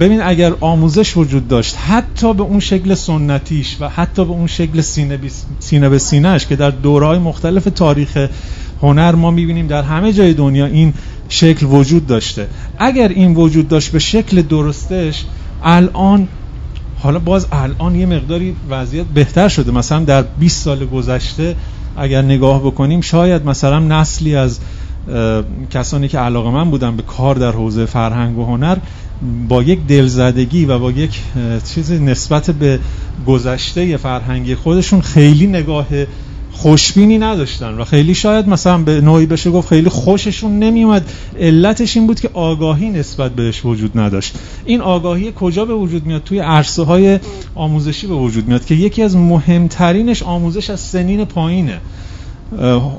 ببین 0.00 0.22
اگر 0.22 0.52
آموزش 0.60 1.16
وجود 1.16 1.48
داشت 1.48 1.76
حتی 1.76 2.34
به 2.34 2.42
اون 2.42 2.60
شکل 2.60 2.94
سنتیش 2.94 3.76
و 3.80 3.88
حتی 3.88 4.24
به 4.24 4.30
اون 4.30 4.46
شکل 4.46 4.80
سینه, 4.80 5.18
سینه 5.58 5.88
به 5.88 5.98
سینهش 5.98 6.46
که 6.46 6.56
در 6.56 6.70
دورهای 6.70 7.18
مختلف 7.18 7.64
تاریخ 7.64 8.28
هنر 8.82 9.14
ما 9.14 9.30
می‌بینیم 9.30 9.66
در 9.66 9.82
همه 9.82 10.12
جای 10.12 10.34
دنیا 10.34 10.66
این 10.66 10.94
شکل 11.28 11.66
وجود 11.66 12.06
داشته. 12.06 12.48
اگر 12.78 13.08
این 13.08 13.34
وجود 13.34 13.68
داشت 13.68 13.92
به 13.92 13.98
شکل 13.98 14.42
درستش 14.42 15.24
الان 15.62 16.28
حالا 16.98 17.18
باز 17.18 17.46
الان 17.52 17.94
یه 17.94 18.06
مقداری 18.06 18.56
وضعیت 18.70 19.06
بهتر 19.06 19.48
شده. 19.48 19.72
مثلا 19.72 20.04
در 20.04 20.22
20 20.22 20.62
سال 20.62 20.86
گذشته 20.86 21.56
اگر 21.96 22.22
نگاه 22.22 22.60
بکنیم 22.60 23.00
شاید 23.00 23.46
مثلا 23.46 23.78
نسلی 23.78 24.36
از 24.36 24.60
کسانی 25.70 26.08
که 26.08 26.18
علاقه 26.18 26.50
من 26.50 26.70
بودن 26.70 26.96
به 26.96 27.02
کار 27.02 27.34
در 27.34 27.52
حوزه 27.52 27.86
فرهنگ 27.86 28.38
و 28.38 28.44
هنر 28.44 28.76
با 29.48 29.62
یک 29.62 29.86
دلزدگی 29.86 30.64
و 30.64 30.78
با 30.78 30.90
یک 30.90 31.20
چیز 31.74 31.92
نسبت 31.92 32.50
به 32.50 32.80
گذشته 33.26 33.96
فرهنگی 33.96 34.54
خودشون 34.54 35.00
خیلی 35.00 35.46
نگاه 35.46 35.86
خوشبینی 36.54 37.18
نداشتن. 37.18 37.74
و 37.74 37.84
خیلی 37.84 38.14
شاید 38.14 38.48
مثلا 38.48 38.78
به 38.78 39.00
نوعی 39.00 39.26
بشه 39.26 39.50
گفت 39.50 39.68
خیلی 39.68 39.88
خوششون 39.88 40.58
نمیومد 40.58 41.10
علتش 41.40 41.96
این 41.96 42.06
بود 42.06 42.20
که 42.20 42.30
آگاهی 42.32 42.90
نسبت 42.90 43.32
بهش 43.32 43.64
وجود 43.64 43.98
نداشت. 43.98 44.34
این 44.64 44.80
آگاهی 44.80 45.32
کجا 45.36 45.64
به 45.64 45.74
وجود 45.74 46.06
میاد؟ 46.06 46.22
توی 46.22 46.38
عرصه 46.38 46.82
های 46.82 47.18
آموزشی 47.54 48.06
به 48.06 48.14
وجود 48.14 48.48
میاد 48.48 48.64
که 48.64 48.74
یکی 48.74 49.02
از 49.02 49.16
مهمترینش 49.16 50.22
آموزش 50.22 50.70
از 50.70 50.80
سنین 50.80 51.24
پایینه. 51.24 51.80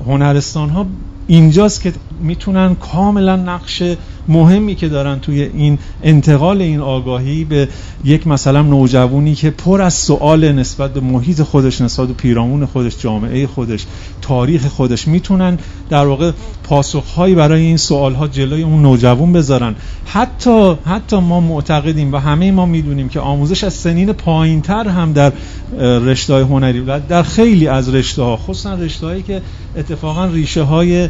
هنرستان 0.06 0.68
ها 0.68 0.86
اینجاست 1.26 1.82
که 1.82 1.92
می‌تونن 2.20 2.74
کاملا 2.74 3.36
نقش 3.36 3.82
مهمی 4.28 4.74
که 4.74 4.88
دارن 4.88 5.18
توی 5.18 5.42
این 5.42 5.78
انتقال 6.02 6.62
این 6.62 6.80
آگاهی 6.80 7.44
به 7.44 7.68
یک 8.04 8.26
مثلا 8.26 8.62
نوجوانی 8.62 9.34
که 9.34 9.50
پر 9.50 9.82
از 9.82 9.94
سوال 9.94 10.52
نسبت 10.52 10.92
به 10.92 11.00
محیط 11.00 11.42
خودش 11.42 11.80
نسبت 11.80 12.08
به 12.08 12.14
پیرامون 12.14 12.66
خودش 12.66 12.98
جامعه 12.98 13.46
خودش 13.46 13.86
تاریخ 14.22 14.66
خودش 14.66 15.08
می‌تونن 15.08 15.58
در 15.90 16.06
واقع 16.06 16.32
پاسخهایی 16.64 17.34
برای 17.34 17.62
این 17.62 17.76
سوالها 17.76 18.28
جلوی 18.28 18.62
اون 18.62 18.82
نوجوان 18.82 19.32
بذارن. 19.32 19.74
حتی 20.06 20.74
حتی 20.84 21.16
ما 21.16 21.40
معتقدیم 21.40 22.12
و 22.12 22.16
همه 22.16 22.52
ما 22.52 22.66
می‌دونیم 22.66 23.08
که 23.08 23.20
آموزش 23.20 23.64
از 23.64 23.74
سنین 23.74 24.12
پایینتر 24.12 24.88
هم 24.88 25.12
در 25.12 25.32
رشته 25.78 26.32
های 26.32 26.42
هنری 26.42 26.80
و 26.80 27.00
در 27.08 27.22
خیلی 27.22 27.68
از 27.68 27.94
رشته 27.94 28.22
ها 28.22 28.36
خصوصا 28.36 28.74
رشته 28.74 29.22
که 29.22 29.42
اتفاقا 29.76 30.26
ریشه 30.26 30.62
های 30.62 31.08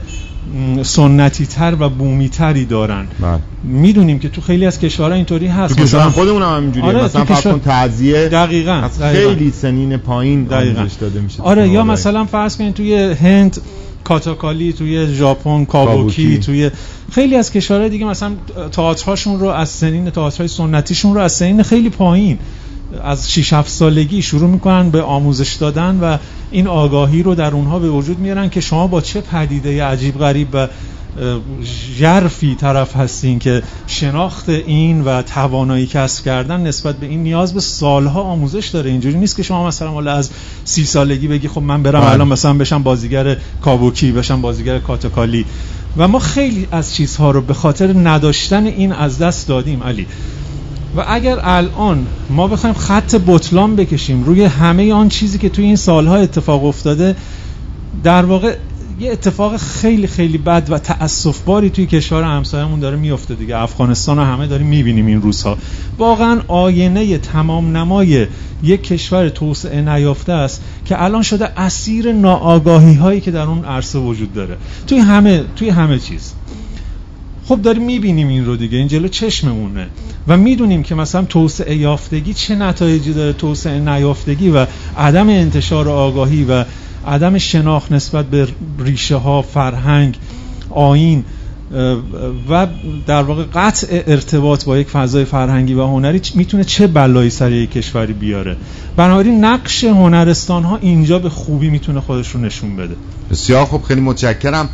سنتی 0.83 1.47
تر 1.47 1.77
و 1.81 1.89
بومی 1.89 2.29
تری 2.29 2.65
دارن 2.65 3.07
بله. 3.21 3.39
می‌دونیم 3.65 4.19
که 4.19 4.29
تو 4.29 4.41
خیلی 4.41 4.67
از 4.67 4.79
کشورها 4.79 5.15
اینطوری 5.15 5.47
هست 5.47 5.77
تو 5.77 5.83
کشور 5.83 6.11
خودمون 6.11 6.43
هم 6.43 6.57
همینجوریه 6.57 6.89
آره، 6.89 7.05
مثلا 7.05 7.25
فرض 7.25 7.43
کن 7.43 7.61
تعزیه 7.61 8.29
دقیقاً 8.29 8.73
از 8.73 8.99
دقیقاً. 8.99 9.29
خیلی 9.29 9.51
سنین 9.51 9.97
پایین 9.97 10.45
دقیقاً. 10.45 10.87
داده 11.01 11.21
میشه 11.21 11.43
آره 11.43 11.69
یا. 11.69 11.85
مثلا 11.85 12.25
فرض 12.25 12.57
کنید 12.57 12.75
توی 12.75 12.95
هند 12.95 13.61
کاتاکالی 14.05 14.73
توی 14.73 15.15
ژاپن 15.15 15.65
کابوکی 15.65 16.23
کابوکی. 16.25 16.39
توی 16.39 16.71
خیلی 17.13 17.37
از 17.37 17.53
کشورهای 17.53 17.89
دیگه 17.89 18.07
مثلا 18.07 18.33
تئاترهاشون 18.73 19.41
رو 19.41 19.47
از 19.49 19.69
سنین 19.69 20.11
تئاترهای 20.11 20.49
سنتیشون 20.49 21.15
رو 21.15 21.21
از 21.21 21.33
سنین 21.33 21.63
خیلی 21.63 21.91
پایین 21.91 22.39
از 23.05 23.33
6 23.33 23.53
7 23.53 23.69
سالگی 23.69 24.23
شروع 24.23 24.51
می‌کنن 24.51 24.91
به 24.91 25.03
آموزش 25.03 25.55
دادن 25.55 25.99
و 26.01 26.17
این 26.51 26.67
آگاهی 26.67 27.23
رو 27.23 27.35
در 27.35 27.51
اونها 27.51 27.79
به 27.79 27.91
وجود 27.91 28.19
میارن 28.19 28.49
که 28.49 28.61
شما 28.61 28.87
با 28.87 29.01
چه 29.01 29.21
پدیده 29.21 29.85
عجیب 29.85 30.19
غریب 30.19 30.49
و 30.53 30.57
اه، 30.57 31.41
ژرفی 31.99 32.55
طرف 32.55 32.97
هستین 32.97 33.39
که 33.39 33.63
شناخت 33.87 34.49
این 34.49 35.05
و 35.05 35.23
توانایی 35.23 35.87
کسب 35.87 36.25
کردن 36.25 36.61
نسبت 36.61 36.97
به 36.97 37.07
این 37.07 37.23
نیاز 37.23 37.55
به 37.55 37.61
سالها 37.61 38.23
آموزش 38.23 38.69
داره. 38.69 38.91
اینجوری 38.91 39.19
نیست 39.19 39.37
که 39.37 39.43
شما 39.43 39.67
مثلا 39.67 39.91
حالا 39.91 40.13
از 40.13 40.31
سی 40.65 40.85
سالگی 40.85 41.29
بگی 41.29 41.49
خب 41.49 41.63
من 41.63 41.83
برم 41.83 42.01
بله. 42.01 42.11
الان 42.11 42.29
مثلا 42.29 42.55
بشم 42.55 42.83
بازیگر 42.83 43.37
کابوکی 43.61 44.13
بشم 44.13 44.41
بازیگر 44.41 44.79
کاتاکالی. 44.79 45.45
و 45.97 46.09
ما 46.09 46.19
خیلی 46.19 46.69
از 46.71 46.95
چیزها 46.95 47.31
رو 47.31 47.41
به 47.41 47.55
خاطر 47.55 48.09
نداشتن 48.09 48.67
این 48.67 48.93
از 48.93 49.19
دست 49.19 49.49
دادیم 49.49 49.83
علی. 49.83 50.07
و 50.97 51.05
اگر 51.09 51.39
الان 51.43 52.07
ما 52.31 52.49
بخوایم 52.49 52.75
خط 52.75 53.15
بطلان 53.27 53.77
بکشیم 53.77 54.25
روی 54.25 54.45
همه 54.45 54.93
آن 54.93 55.09
چیزی 55.09 55.39
که 55.39 55.49
توی 55.49 55.65
این 55.65 55.77
سالها 55.77 56.17
اتفاق 56.17 56.65
افتاده 56.65 57.17
در 58.05 58.25
واقع 58.25 58.57
یه 59.01 59.13
اتفاق 59.13 59.57
خیلی 59.57 60.07
خیلی 60.07 60.39
بد 60.39 60.67
و 60.71 60.79
تأسفباری 60.79 61.71
توی 61.71 61.87
کشور 61.87 62.23
همسایه‌مون 62.23 62.81
داره 62.81 62.97
میفته 62.97 63.35
دیگه. 63.35 63.57
افغانستان 63.57 64.17
رو 64.17 64.25
همه 64.25 64.47
داریم 64.47 64.67
می‌بینیم 64.67 65.07
این 65.07 65.23
روزها. 65.23 65.59
واقعا 65.99 66.41
آینه 66.49 67.19
تمام 67.19 67.77
نمای 67.77 68.27
یک 68.63 68.83
کشور 68.83 69.29
توسعه 69.29 69.81
نیافته 69.81 70.33
است 70.33 70.63
که 70.85 71.03
الان 71.03 71.23
شده 71.23 71.61
اسیر 71.61 72.13
ناآگاهی 72.13 72.95
هایی 72.95 73.21
که 73.21 73.31
در 73.31 73.43
اون 73.43 73.65
عرصه 73.65 73.99
وجود 73.99 74.35
داره. 74.35 74.57
توی 74.87 74.99
همه 74.99 75.45
توی 75.57 75.69
همه 75.69 75.99
چیز. 75.99 76.33
خب 77.49 77.63
داریم 77.63 77.83
می‌بینیم 77.83 78.29
این 78.29 78.45
رو 78.45 78.57
دیگه 78.57 78.79
این 78.79 78.89
جلو 78.89 79.09
چشممونه. 79.09 79.87
و 80.29 80.37
می‌دونیم 80.37 80.83
که 80.83 80.95
مثلا 80.95 81.25
توسعه 81.25 81.77
یافتگی 81.77 82.35
چه 82.35 82.55
نتایجی 82.55 83.13
داره 83.13 83.33
توسعه 83.33 83.81
نیافتگی 83.81 84.51
و 84.51 84.67
عدم 84.99 85.29
انتشار 85.29 85.89
آگاهی 85.89 86.45
و 86.45 86.65
عدم 87.07 87.39
شناخت 87.39 87.93
نسبت 87.93 88.27
به 88.27 88.49
ریشه 88.79 89.17
ها 89.17 89.43
فرهنگ 89.43 90.17
آین 90.71 91.25
و 92.51 92.67
در 93.07 93.23
واقع 93.23 93.45
قطع 93.55 94.03
ارتباط 94.07 94.65
با 94.65 94.79
یک 94.79 94.89
فضای 94.89 95.25
فرهنگی 95.25 95.75
و 95.75 95.87
هنری 95.87 96.21
می‌تونه 96.35 96.65
چه 96.65 96.87
بلایی 96.87 97.31
سر 97.31 97.53
یک 97.53 97.71
کشوری 97.71 98.13
بیاره. 98.13 98.57
بنابراین 98.97 99.45
نقش 99.45 99.85
هنرستان 99.85 100.63
ها 100.63 100.77
اینجا 100.77 101.19
به 101.19 101.29
خوبی 101.29 101.69
می‌تونه 101.69 102.01
خودش 102.01 102.29
رو 102.29 102.41
نشون 102.41 102.77
بده. 102.77 102.95
بسیار 103.31 103.67
خب 103.67 103.83
خیلی 103.83 104.01
متشکرم. 104.01 104.69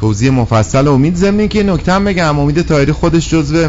توضیح 0.00 0.30
مفصل 0.30 0.88
امید 0.88 1.16
ضمن 1.16 1.48
که 1.48 1.62
نکته 1.62 1.92
هم 1.92 2.04
بگم 2.04 2.38
امید 2.38 2.62
تایری 2.62 2.92
خودش 2.92 3.30
جزو 3.30 3.68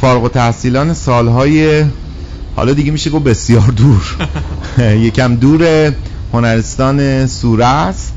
فارغ 0.00 0.22
التحصیلان 0.22 0.94
سالهای 0.94 1.84
حالا 2.56 2.72
دیگه 2.72 2.90
میشه 2.90 3.10
گفت 3.10 3.24
بسیار 3.24 3.62
دور 3.76 4.16
یکم 5.06 5.34
دور 5.34 5.92
هنرستان 6.32 7.26
سوره 7.26 7.66
است 7.66 8.14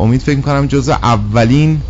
امید 0.00 0.22
فکر 0.22 0.36
می‌کنم 0.36 0.66
جزو 0.66 0.92
اولین 0.92 1.80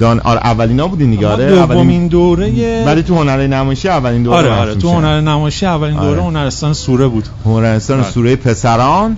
دان 0.00 0.20
آره 0.20 0.40
اولینا 0.46 0.88
بودین 0.88 1.10
دیگه 1.10 1.26
آره 1.26 1.50
دومین 1.50 2.06
دوره 2.06 2.84
ولی 2.86 3.02
تو 3.02 3.14
هنر 3.14 3.46
نمایشی 3.46 3.88
اولین 3.88 4.22
دوره 4.22 4.36
آره 4.36 4.50
آره 4.50 4.74
تو. 4.74 4.90
هنر 4.90 5.20
نمایشی 5.20 5.66
اولین 5.66 5.96
دوره 5.96 6.10
آره. 6.10 6.22
هنرستان 6.22 6.72
سوره 6.72 7.08
بود 7.08 7.28
هنرستان 7.44 8.00
بله. 8.00 8.10
سوره 8.10 8.36
پسران 8.36 9.16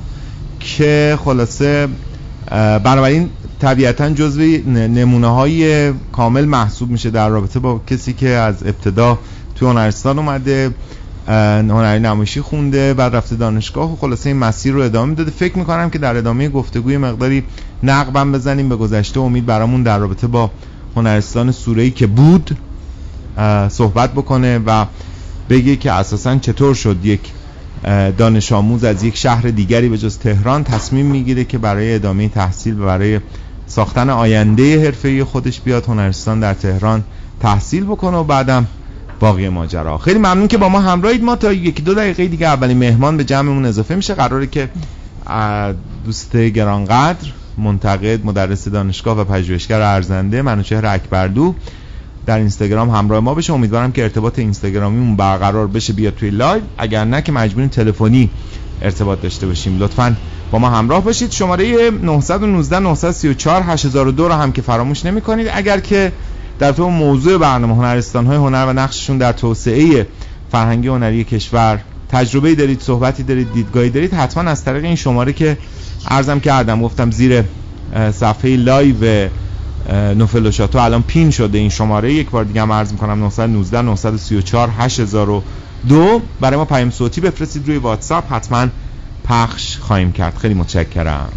که 0.60 1.18
خلاصه 1.24 1.88
بنابراین 2.84 3.30
طبیعتا 3.62 4.10
جزو 4.10 4.42
نمونه 4.66 5.26
های 5.26 5.92
کامل 6.12 6.44
محسوب 6.44 6.90
میشه 6.90 7.10
در 7.10 7.28
رابطه 7.28 7.58
با 7.58 7.80
کسی 7.86 8.12
که 8.12 8.28
از 8.28 8.62
ابتدا 8.62 9.18
تو 9.54 9.68
هنرستان 9.68 10.18
اومده 10.18 10.70
هنری 11.28 12.00
نمایشی 12.00 12.40
خونده 12.40 12.94
بعد 12.94 13.16
رفته 13.16 13.36
دانشگاه 13.36 13.92
و 13.92 13.96
خلاصه 13.96 14.30
این 14.30 14.38
مسیر 14.38 14.72
رو 14.72 14.80
ادامه 14.80 15.10
می‌داده. 15.10 15.30
فکر 15.30 15.58
می‌کنم 15.58 15.90
که 15.90 15.98
در 15.98 16.16
ادامه 16.16 16.48
گفتگوی 16.48 16.96
مقداری 16.96 17.44
نقبم 17.82 18.32
بزنیم 18.32 18.68
به 18.68 18.76
گذشته. 18.76 19.20
امید 19.20 19.46
برامون 19.46 19.82
در 19.82 19.98
رابطه 19.98 20.26
با 20.26 20.50
هنرستان 20.96 21.52
سوره‌ای 21.52 21.90
که 21.90 22.06
بود 22.06 22.56
صحبت 23.68 24.12
بکنه 24.12 24.58
و 24.66 24.84
بگه 25.50 25.76
که 25.76 25.92
اساسا 25.92 26.36
چطور 26.38 26.74
شد 26.74 27.04
یک 27.04 27.20
دانش 28.18 28.52
آموز 28.52 28.84
از 28.84 29.04
یک 29.04 29.16
شهر 29.16 29.42
دیگری 29.42 29.88
به 29.88 29.98
جز 29.98 30.18
تهران 30.18 30.64
تصمیم 30.64 31.06
می‌گیره 31.06 31.44
که 31.44 31.58
برای 31.58 31.94
ادامه 31.94 32.28
تحصیل 32.28 32.80
و 32.80 32.84
برای 32.86 33.20
ساختن 33.66 34.10
آینده 34.10 34.84
حرفه‌ای 34.84 35.24
خودش 35.24 35.60
بیاد 35.60 35.84
هنرستان 35.84 36.40
در 36.40 36.54
تهران 36.54 37.04
تحصیل 37.40 37.84
بکنه 37.84 38.16
و 38.16 38.24
بعدم 38.24 38.66
باقی 39.20 39.48
ماجرا. 39.48 39.98
خیلی 39.98 40.18
ممنون 40.18 40.48
که 40.48 40.58
با 40.58 40.68
ما 40.68 40.80
همراهید. 40.80 41.24
ما 41.24 41.36
تا 41.36 41.52
یکی 41.52 41.82
دو 41.82 41.94
دقیقه 41.94 42.26
دیگه 42.26 42.46
اولین 42.46 42.78
مهمان 42.78 43.16
به 43.16 43.24
جمعمون 43.24 43.64
اضافه 43.64 43.94
میشه. 43.94 44.14
قراره 44.14 44.46
که 44.46 44.68
دوست 46.04 46.36
گرانقدر 46.36 47.28
منتقد 47.58 48.26
مدرس 48.26 48.68
دانشگاه 48.68 49.20
و 49.20 49.24
پژوهشگر 49.24 49.80
ارزنده 49.80 50.42
منوچهر 50.42 50.86
اکبرلو 50.86 51.54
در 52.26 52.38
اینستاگرام 52.38 52.90
همراه 52.90 53.20
ما 53.20 53.34
بشه. 53.34 53.52
امیدوارم 53.52 53.92
که 53.92 54.02
ارتباط 54.02 54.38
اینستاگرامیمون 54.38 55.16
برقرار 55.16 55.66
بشه. 55.66 55.92
بیاد 55.92 56.14
توی 56.14 56.30
live. 56.30 56.62
اگر 56.78 57.04
نه 57.04 57.22
که 57.22 57.32
مجبوریم 57.32 57.68
تلفنی 57.68 58.30
ارتباط 58.82 59.20
داشته 59.20 59.46
باشیم. 59.46 59.78
لطفا 59.78 60.16
با 60.52 60.58
ما 60.58 60.70
همراه 60.70 61.04
باشید. 61.04 61.30
شماره 61.30 61.90
919 61.90 62.78
934 62.78 63.62
8002 63.62 64.28
رو 64.28 64.34
هم 64.34 64.52
که 64.52 64.62
فراموش 64.62 65.06
نمی 65.06 65.20
کنید 65.20 65.50
اگر 65.54 65.80
که 65.80 66.12
در 66.58 66.72
تو 66.72 66.88
موضوع 66.88 67.38
برنامه 67.38 67.74
هنرستان 67.74 68.26
های 68.26 68.36
هنر 68.36 68.66
و 68.66 68.72
نقششون 68.72 69.18
در 69.18 69.32
توسعه 69.32 70.06
فرهنگی 70.52 70.88
هنری 70.88 71.24
کشور 71.24 71.80
تجربه 72.08 72.54
دارید 72.54 72.80
صحبتی 72.80 73.22
دارید 73.22 73.52
دیدگاهی 73.52 73.90
دارید 73.90 74.14
حتما 74.14 74.50
از 74.50 74.64
طریق 74.64 74.84
این 74.84 74.96
شماره 74.96 75.32
که 75.32 75.58
عرضم 76.06 76.40
کردم 76.40 76.82
گفتم 76.82 77.10
زیر 77.10 77.44
صفحه 78.12 78.56
live 78.56 79.28
نوفل 80.16 80.50
شاتو 80.50 80.78
الان 80.78 81.02
pin 81.02 81.30
شده 81.30 81.58
این 81.58 81.68
شماره. 81.68 82.12
یک 82.12 82.30
بار 82.30 82.44
دیگه 82.44 82.62
هم 82.62 82.72
عرض 82.72 82.92
می‌کنم 82.92 83.18
919 83.18 83.82
934 83.82 84.70
8002 84.78 86.20
برای 86.40 86.56
ما 86.56 86.64
پیام 86.64 86.90
صوتی 86.90 87.20
بفرستید 87.20 87.68
روی 87.68 87.76
واتساپ 87.76 88.32
حتما 88.32 88.66
پخش 89.24 89.78
خواهیم 89.78 90.12
کرد. 90.12 90.36
خیلی 90.36 90.54
متشکرم. 90.54 91.32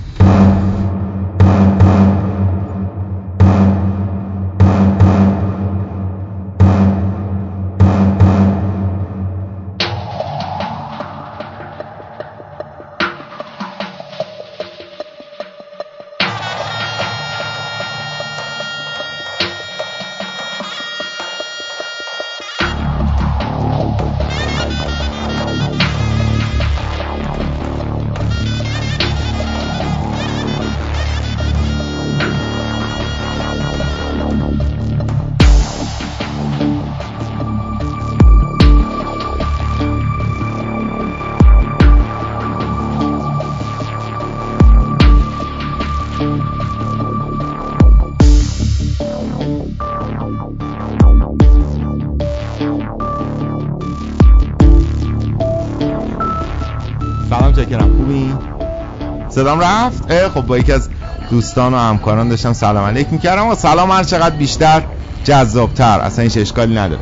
صدام 59.46 59.60
رفت. 59.60 60.28
خب 60.28 60.42
با 60.42 60.58
یکی 60.58 60.72
از 60.72 60.90
دوستان 61.30 61.74
و 61.74 61.78
همکاران 61.78 62.30
داشتم 62.30 62.54
سلام 62.54 62.86
علیک 62.86 63.08
می‌کردم. 63.12 63.48
و 63.48 63.56
سلام 63.56 63.92
هر 63.92 64.04
چقدر 64.04 64.36
بیشتر 64.36 64.84
جذابتر 65.24 66.00
اصلا 66.00 66.24
هیچ 66.24 66.38
اشکالی 66.38 66.76
نداره. 66.76 67.02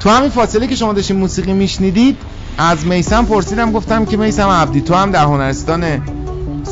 تو 0.00 0.10
همین 0.10 0.30
فاصله 0.30 0.66
که 0.66 0.74
شما 0.74 0.92
داشتین 0.92 1.16
موسیقی 1.16 1.52
میشنیدید 1.52 2.16
از 2.58 2.86
میسم 2.86 3.24
پرسیدم 3.24 3.72
گفتم 3.72 4.04
که 4.04 4.16
میسم 4.16 4.48
عبدی 4.48 4.80
تو 4.80 4.94
هم 4.94 5.10
در 5.10 5.24
هنرستان 5.24 5.84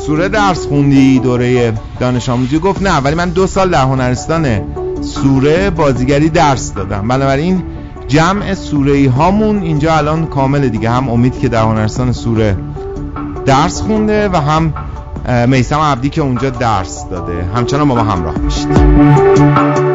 سوره 0.05 0.29
درس 0.29 0.65
خوندی 0.65 1.19
دوره 1.19 1.73
دانش 1.99 2.29
آموزی؟ 2.29 2.59
گفت 2.59 2.81
نه 2.81 2.97
ولی 2.97 3.15
من 3.15 3.29
دو 3.29 3.47
سال 3.47 3.69
در 3.69 3.83
هنرستان 3.83 4.61
سوره 5.01 5.69
بازیگری 5.69 6.29
درس 6.29 6.73
دادم. 6.73 7.07
بنابراین 7.07 7.63
جمع 8.07 8.53
سوره 8.53 8.91
ای 8.91 9.05
هامون 9.05 9.63
اینجا 9.63 9.97
الان 9.97 10.25
کامل 10.25 10.69
دیگه. 10.69 10.89
هم 10.89 11.09
امید 11.09 11.39
که 11.39 11.49
در 11.49 11.63
هنرستان 11.63 12.11
سوره 12.11 12.57
درس 13.45 13.81
خونده 13.81 14.29
و 14.29 14.35
هم 14.35 14.73
میسم 15.47 15.79
عبدی 15.79 16.09
که 16.09 16.21
اونجا 16.21 16.49
درس 16.49 17.09
داده. 17.09 17.43
همچنان 17.55 17.87
با 17.87 17.95
ما 17.95 18.03
همراه 18.03 18.37
میشید 18.37 19.90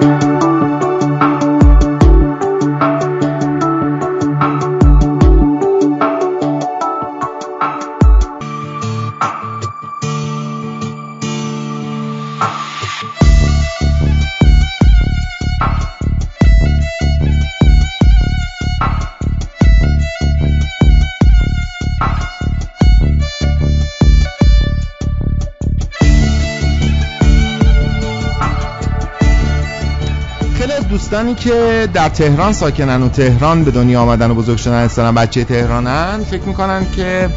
دوستانی 31.16 31.34
که 31.34 31.88
در 31.94 32.08
تهران 32.08 32.52
ساکنن 32.52 33.02
و 33.02 33.08
تهران 33.08 33.64
به 33.64 33.70
دنیا 33.70 34.02
آمدن 34.02 34.30
و 34.30 34.34
بزرگ 34.34 34.56
شدن 34.56 34.74
اصلا 34.74 35.12
بچه 35.12 35.44
تهرانن 35.44 36.20
فکر 36.30 36.42
می‌کنن 36.42 36.86
که 36.96 37.28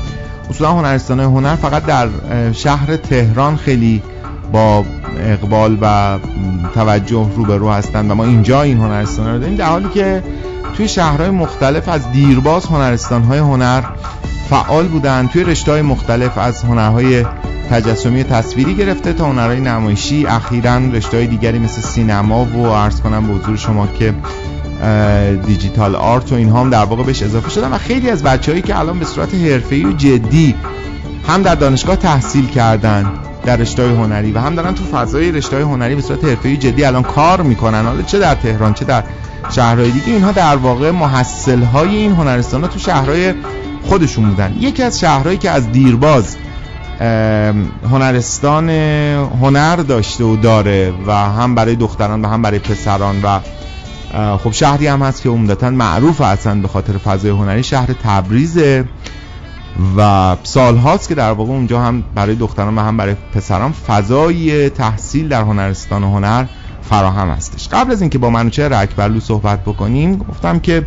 اصولا 0.49 0.71
هنرستان 0.71 1.19
هنر 1.19 1.55
فقط 1.55 1.85
در 1.85 2.07
شهر 2.51 2.95
تهران 2.95 3.55
خیلی 3.55 4.03
با 4.51 4.85
اقبال 5.19 5.77
و 5.81 6.17
توجه 6.73 7.29
روبرو 7.35 7.69
هستند 7.69 8.11
و 8.11 8.15
ما 8.15 8.25
اینجا 8.25 8.61
این 8.61 8.77
هنرستان 8.77 9.33
رو 9.33 9.39
داریم 9.39 9.55
در 9.55 9.65
حالی 9.65 9.89
که 9.89 10.23
توی 10.77 10.87
شهرهای 10.87 11.29
مختلف 11.29 11.89
از 11.89 12.11
دیرباز 12.11 12.65
هنرستانهای 12.65 13.39
هنر 13.39 13.81
فعال 14.49 14.87
بودن 14.87 15.27
توی 15.27 15.43
رشته 15.43 15.81
مختلف 15.81 16.37
از 16.37 16.63
هنرهای 16.63 17.25
تجسمی 17.69 18.23
تصویری 18.23 18.75
گرفته 18.75 19.13
تا 19.13 19.25
هنرهای 19.25 19.59
نمایشی 19.59 20.25
اخیرا 20.25 20.77
رشته 20.77 21.25
دیگری 21.25 21.59
مثل 21.59 21.81
سینما 21.81 22.45
و 22.45 22.67
عرض 22.67 23.01
کنم 23.01 23.27
به 23.27 23.33
حضور 23.33 23.57
شما 23.57 23.87
که 23.87 24.13
دیجیتال 25.45 25.95
آرت 25.95 26.31
و 26.31 26.35
اینها 26.35 26.61
هم 26.61 26.69
در 26.69 26.83
واقع 26.85 27.03
بهش 27.03 27.23
اضافه 27.23 27.49
شدن 27.49 27.71
و 27.71 27.77
خیلی 27.77 28.09
از 28.09 28.23
بچههایی 28.23 28.61
که 28.61 28.79
الان 28.79 28.99
به 28.99 29.05
صورت 29.05 29.35
حرفه‌ای 29.35 29.85
و 29.85 29.91
جدی 29.91 30.55
هم 31.27 31.41
در 31.41 31.55
دانشگاه 31.55 31.95
تحصیل 31.95 32.45
کردن 32.45 33.11
در 33.45 33.55
رشته 33.55 33.83
هنری 33.83 34.31
و 34.31 34.39
هم 34.39 34.55
دارن 34.55 34.73
تو 34.73 34.83
فضای 34.83 35.31
رشته 35.31 35.61
هنری 35.61 35.95
به 35.95 36.01
صورت 36.01 36.25
حرفه‌ای 36.25 36.57
جدی 36.57 36.83
الان 36.83 37.03
کار 37.03 37.41
می‌کنن. 37.41 37.85
حالا 37.85 38.01
چه 38.01 38.19
در 38.19 38.35
تهران 38.35 38.73
چه 38.73 38.85
در 38.85 39.03
شهرهای 39.49 39.91
دیگه 39.91 40.07
اینها 40.07 40.31
در 40.31 40.55
واقع 40.55 40.91
محصل 40.91 41.63
های 41.63 41.95
این 41.95 42.11
هنرستان 42.11 42.61
ها 42.61 42.67
تو 42.67 42.79
شهرهای 42.79 43.33
خودشون 43.81 44.29
بودن. 44.29 44.55
یکی 44.59 44.83
از 44.83 44.99
شهرهایی 44.99 45.37
که 45.37 45.49
از 45.49 45.71
دیرباز 45.71 46.35
هنرستان 47.91 48.69
هنر 49.41 49.75
داشته 49.75 50.23
و 50.23 50.35
داره 50.35 50.93
و 51.07 51.11
هم 51.11 51.55
برای 51.55 51.75
دختران 51.75 52.21
و 52.25 52.27
هم 52.27 52.41
برای 52.41 52.59
پسران 52.59 53.21
و 53.21 53.39
خب 54.37 54.51
شهری 54.51 54.87
هم 54.87 55.01
هست 55.01 55.21
که 55.21 55.29
عمدتا 55.29 55.69
معروف 55.69 56.21
هستن 56.21 56.61
به 56.61 56.67
خاطر 56.67 56.97
فضای 56.97 57.31
هنری. 57.31 57.63
شهر 57.63 57.89
تبریزه 58.03 58.85
و 59.97 60.35
سال 60.43 60.77
هاست 60.77 61.09
که 61.09 61.15
در 61.15 61.31
واقع 61.31 61.51
اونجا 61.51 61.81
هم 61.81 62.03
برای 62.15 62.35
دختران 62.35 62.77
و 62.77 62.81
هم 62.81 62.97
برای 62.97 63.15
پسران 63.35 63.71
فضای 63.71 64.69
تحصیل 64.69 65.27
در 65.27 65.41
هنرستان 65.41 66.03
هنر 66.03 66.45
فراهم 66.89 67.29
هستش. 67.29 67.67
قبل 67.67 67.91
از 67.91 68.01
اینکه 68.01 68.17
با 68.17 68.29
منوچه 68.29 68.69
رکبرلو 68.69 69.19
صحبت 69.19 69.61
بکنیم 69.61 70.15
گفتم 70.17 70.59
که 70.59 70.85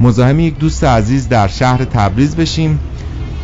مزاحم 0.00 0.40
یک 0.40 0.58
دوست 0.58 0.84
عزیز 0.84 1.28
در 1.28 1.48
شهر 1.48 1.84
تبریز 1.84 2.36
بشیم. 2.36 2.80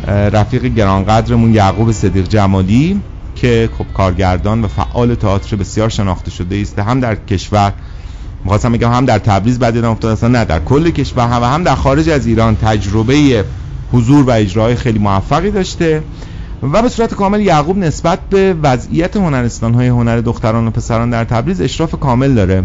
رفیق 0.07 0.65
گرانقدرمون 0.65 1.55
یعقوب 1.55 1.93
صدیق 1.93 2.29
جمالی 2.29 3.01
که 3.35 3.69
خب 3.79 3.87
کارگردان 3.95 4.63
و 4.63 4.69
فعال 4.69 5.15
تئاتر 5.15 5.57
بسیار 5.57 5.89
شناخته 5.89 6.31
شده 6.31 6.57
است. 6.57 6.79
هم 6.79 7.01
در 7.01 7.15
کشور 7.15 7.73
می‌خواستم 8.45 8.73
بگم 8.73 8.93
هم 8.93 9.05
در 9.05 9.19
تبریز 9.19 9.59
بعد 9.59 9.75
دیدم 9.75 9.91
افتاد 9.91 10.13
اصلا 10.13 10.29
نه 10.29 10.45
در 10.45 10.59
کل 10.59 10.91
کشور 10.91 11.29
هم 11.29 11.43
و 11.43 11.45
هم 11.45 11.65
در 11.65 11.75
خارج 11.75 12.09
از 12.09 12.27
ایران 12.27 12.57
تجربه 12.57 13.45
حضور 13.93 14.25
و 14.25 14.31
اجرای 14.31 14.75
خیلی 14.75 14.99
موفقی 14.99 15.51
داشته 15.51 16.03
و 16.63 16.83
به 16.83 16.89
صورت 16.89 17.15
کامل 17.15 17.41
یعقوب 17.41 17.79
نسبت 17.79 18.19
به 18.31 18.55
وضعیت 18.63 19.17
هنرستان 19.17 19.75
های 19.75 19.89
هنر 19.89 20.17
دختران 20.17 20.67
و 20.67 20.71
پسران 20.71 21.11
در 21.11 21.25
تبریز 21.25 21.61
اشراف 21.61 21.95
کامل 22.01 22.35
داره. 22.35 22.65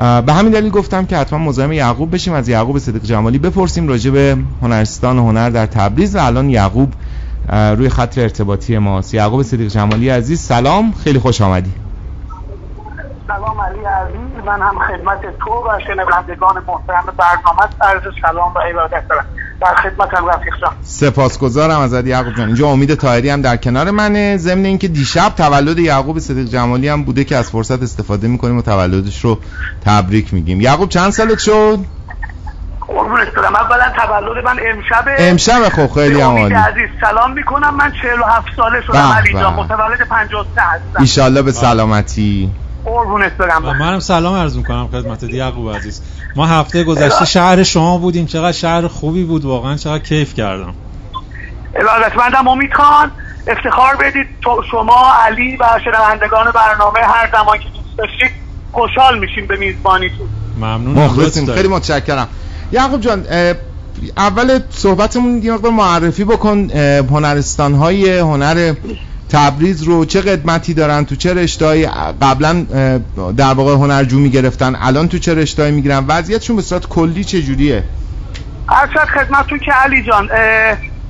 به 0.00 0.32
همین 0.32 0.52
دلیل 0.52 0.70
گفتم 0.70 1.06
که 1.06 1.16
حتما 1.16 1.38
مزاحم 1.38 1.72
یعقوب 1.72 2.14
بشیم 2.14 2.34
از 2.34 2.48
یعقوب 2.48 2.78
صدیق 2.78 3.02
جمالی 3.02 3.38
بپرسیم 3.38 3.88
راجع 3.88 4.10
به 4.10 4.36
هنرستان 4.62 5.18
هنر 5.18 5.50
در 5.50 5.66
تبریز 5.66 6.16
و 6.16 6.18
الان 6.18 6.50
یعقوب 6.50 6.92
روی 7.52 7.88
خط 7.88 8.18
ارتباطی 8.18 8.78
ماست. 8.78 9.14
یعقوب 9.14 9.42
صدیق 9.42 9.68
جمالی 9.68 10.08
عزیز 10.08 10.40
سلام 10.40 10.92
خیلی 10.92 11.18
خوش 11.18 11.40
آمدی. 11.40 11.72
سلام 13.26 13.60
علی 13.60 13.78
عزیز. 13.78 14.29
من 14.50 14.60
هم 14.62 14.78
خدمت 14.78 15.20
تو 15.44 15.50
و 15.50 15.78
شنوندگان 15.86 16.54
محترم 16.68 17.04
برنامه 17.18 17.62
عرض 17.80 18.02
سلام 18.22 18.52
و 18.54 18.58
ارادت 18.58 19.08
دارم. 19.08 19.24
در 19.60 19.74
خدمتم 19.74 20.26
رفیق 20.26 20.54
جان. 20.60 20.72
سپاسگزارم 20.82 21.80
ازت 21.80 22.06
یعقوب 22.06 22.34
جان. 22.34 22.46
اینجا 22.46 22.66
امید 22.66 22.94
طاهری 22.94 23.30
هم 23.30 23.42
در 23.42 23.56
کنار 23.56 23.90
منه. 23.90 24.36
ضمن 24.36 24.64
اینکه 24.64 24.88
دیشب 24.88 25.32
تولد 25.36 25.78
یعقوب 25.78 26.18
صدیق 26.18 26.46
جمالی 26.46 26.88
هم 26.88 27.04
بوده 27.04 27.24
که 27.24 27.36
از 27.36 27.50
فرصت 27.50 27.82
استفاده 27.82 28.28
می‌کنیم 28.28 28.58
و 28.58 28.62
تولدش 28.62 29.24
رو 29.24 29.38
تبریک 29.84 30.34
میگیم. 30.34 30.60
یعقوب 30.60 30.88
چند 30.88 31.10
سالت 31.10 31.38
شد؟ 31.38 31.78
قربونت 32.86 33.34
برم. 33.34 33.56
اولا 33.56 33.92
تولد 33.96 34.44
من 34.44 34.56
امشب 34.70 35.04
امشب 35.18 35.68
خب 35.68 35.94
خیلی 35.94 36.20
عالی. 36.20 36.54
عزیز 36.54 36.88
سلام 37.00 37.32
می‌کنم. 37.32 37.74
من 37.76 37.92
47 38.02 38.46
ساله 38.56 38.82
شدم. 38.86 38.98
علی 38.98 39.32
جان 39.32 39.54
متولد 39.54 40.08
53 40.08 40.62
هستم. 40.62 41.36
ان 41.36 41.42
به 41.42 41.52
سلامتی. 41.52 42.50
قربونت 42.84 43.36
برم. 43.36 43.78
منم 43.78 44.00
سلام 44.00 44.34
عرض 44.34 44.56
می‌کنم 44.56 44.88
خدمت 44.92 45.22
یعقوب 45.22 45.70
عزیز. 45.70 46.00
ما 46.36 46.46
هفته 46.46 46.84
گذشته 46.84 47.24
شهر 47.24 47.62
شما 47.62 47.98
بودیم. 47.98 48.26
چقدر 48.26 48.52
شهر 48.52 48.88
خوبی 48.88 49.24
بود. 49.24 49.44
واقعا 49.44 49.76
چقدر 49.76 50.02
کیف 50.02 50.34
کردم. 50.34 50.74
ارادتمندم 51.74 52.48
امید 52.48 52.72
خان 52.74 53.10
افتخار 53.46 53.96
بدید. 53.96 54.26
شما 54.70 55.12
علی 55.26 55.56
و 55.56 55.64
شنوندگان 55.84 56.50
برنامه 56.54 57.00
هر 57.00 57.30
زمان 57.32 57.58
که 57.58 57.64
دوست 57.64 57.98
داشتید 57.98 58.30
خوشحال 58.72 59.18
میشیم 59.18 59.46
به 59.46 59.56
میزبانیتون. 59.56 60.28
ممنون 60.56 60.98
مخلصیم. 60.98 61.54
خیلی 61.54 61.68
متشکرم. 61.68 62.28
یعقوب 62.72 63.00
جان 63.00 63.24
اول 64.16 64.60
صحبتمون 64.70 65.42
یه 65.42 65.52
مقدار 65.52 65.72
معرفی 65.72 66.24
بکن. 66.24 66.70
هنرستان 67.10 67.74
های 67.74 68.18
هنر 68.18 68.74
تبریز 69.32 69.82
رو 69.82 70.04
چه 70.04 70.20
قدمتی 70.20 70.74
دارن 70.74 71.04
تو 71.04 71.16
چه 71.16 71.34
رشته‌ای؟ 71.34 71.88
قبلا 72.22 72.66
در 73.36 73.54
واقع 73.54 73.74
هنرجو 73.74 74.18
می‌گرفتن 74.18 74.76
الان 74.80 75.08
تو 75.08 75.18
چه 75.18 75.34
رشته‌ای 75.34 75.72
می‌گیرن؟ 75.72 76.04
وضعیتشون 76.08 76.56
به 76.56 76.62
صورت 76.62 76.86
کلی 76.86 77.24
چه 77.24 77.42
جوریه؟ 77.42 77.84
ارشد 78.68 79.08
خدمتتون 79.08 79.58
که 79.58 79.72
علی 79.72 80.02
جان 80.02 80.28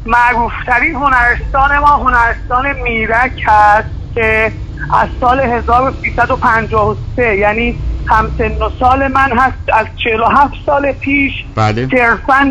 معروف 0.06 0.52
ترین 0.66 0.94
هنرستان 0.94 1.78
ما 1.78 1.96
هنرستان 1.96 2.66
میرک 2.84 3.42
هست 3.46 3.88
که 4.14 4.52
از 4.94 5.08
سال 5.20 5.40
1353 5.40 7.36
یعنی 7.36 7.78
همسن 8.06 8.44
و 8.44 8.70
سال 8.80 9.08
من 9.08 9.38
هست 9.38 9.58
از 9.72 9.86
47 10.04 10.54
سال 10.66 10.92
پیش 10.92 11.32
بله. 11.54 11.86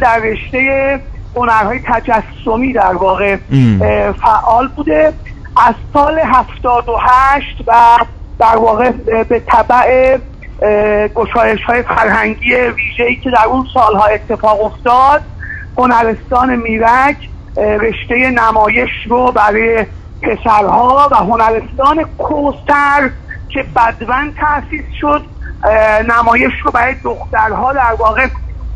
در 0.02 0.20
رشته 0.20 1.02
هنرهای 1.36 1.80
تجسمی 1.88 2.74
در 2.74 2.94
واقع 2.94 3.38
فعال 4.22 4.68
بوده. 4.68 5.14
از 5.68 5.76
سال 5.94 6.20
78 6.20 7.64
و 7.68 7.74
در 8.40 8.56
واقع 8.56 8.92
به 9.24 9.40
طبع 9.40 10.18
گشایش 11.16 11.64
های 11.64 11.84
فرهنگی 11.84 12.56
ویژه‌ای 12.56 13.16
که 13.16 13.30
در 13.30 13.46
اون 13.48 13.66
سالها 13.74 14.06
اتفاق 14.06 14.64
افتاد 14.64 15.22
هنرستان 15.78 16.56
میرک 16.56 17.30
رشته 17.58 18.30
نمایش 18.30 18.90
رو 19.10 19.32
برای 19.32 19.86
پسرها 20.22 21.10
و 21.12 21.16
هنرستان 21.16 22.04
کوستر 22.18 23.10
که 23.50 23.66
بدون 23.76 24.34
تأسیس 24.34 24.86
شد 25.02 25.26
نمایش 26.10 26.54
رو 26.64 26.72
برای 26.72 26.96
دخترها 27.04 27.74
در 27.74 27.94
واقع 28.00 28.28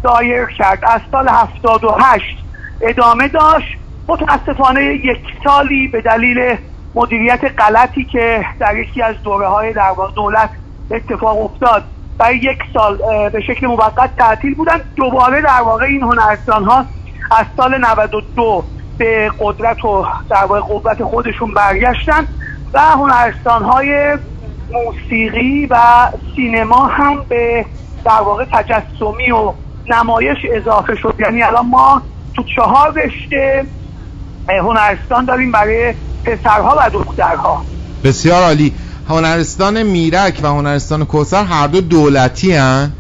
دایر 0.04 0.46
کرد. 0.46 0.80
از 0.84 1.02
سال 1.12 1.28
78 1.28 2.26
ادامه 2.82 3.28
داشت. 3.28 3.78
متاسفانه 4.08 4.84
یک 4.84 5.20
سالی 5.44 5.88
به 5.88 6.02
دلیل 6.02 6.58
مدیریت 6.96 7.42
غلطی 7.58 8.04
که 8.04 8.46
در 8.60 8.78
یکی 8.78 9.02
از 9.02 9.16
دوره 9.24 9.48
های 9.48 9.74
دولت 10.16 10.50
اتفاق 10.92 11.42
افتاد. 11.44 11.84
برای 12.18 12.38
یک 12.38 12.60
سال 12.74 12.98
به 13.30 13.42
شکل 13.42 13.68
موقت 13.68 14.16
تعطیل 14.18 14.56
بودن. 14.56 14.82
دوباره 14.96 15.42
در 15.42 15.62
واقع 15.62 15.86
این 15.86 16.04
هنرستان 16.04 16.64
ها 16.64 16.86
از 17.32 17.46
سال 17.58 17.78
92 17.78 18.64
به 18.98 19.32
قدرت 19.40 19.86
و 19.86 20.06
در 20.30 20.46
واقع 20.46 20.60
قوت 20.60 21.04
خودشون 21.04 21.54
برگشتن 21.54 22.28
و 22.74 22.80
هنرستان 22.80 23.64
های 23.64 24.18
موسیقی 24.72 25.66
و 25.66 25.78
سینما 26.36 26.86
هم 26.86 27.26
به 27.30 27.66
در 28.06 28.22
واقع 28.22 28.46
تجسمی 28.52 29.32
و 29.32 29.54
نمایش 29.90 30.38
اضافه 30.52 30.96
شد. 30.96 31.16
یعنی 31.20 31.44
الان 31.44 31.66
ما 31.66 32.02
تو 32.36 32.44
چهار 32.56 32.92
رشته 32.92 33.66
هنرستان 34.50 35.26
داریم 35.26 35.52
برای 35.52 35.94
پسرها 36.26 36.76
و 36.80 36.90
دخترها 36.90 37.66
بسیار 38.04 38.44
عالی 38.44 38.74
هنرستان 39.10 39.84
میرک 39.84 40.40
و 40.44 40.48
هنرستان 40.48 41.06
کوسر 41.06 41.44
هر 41.44 41.68
دو 41.68 41.82
دولتی 41.82 42.54
هن؟ 42.54 42.92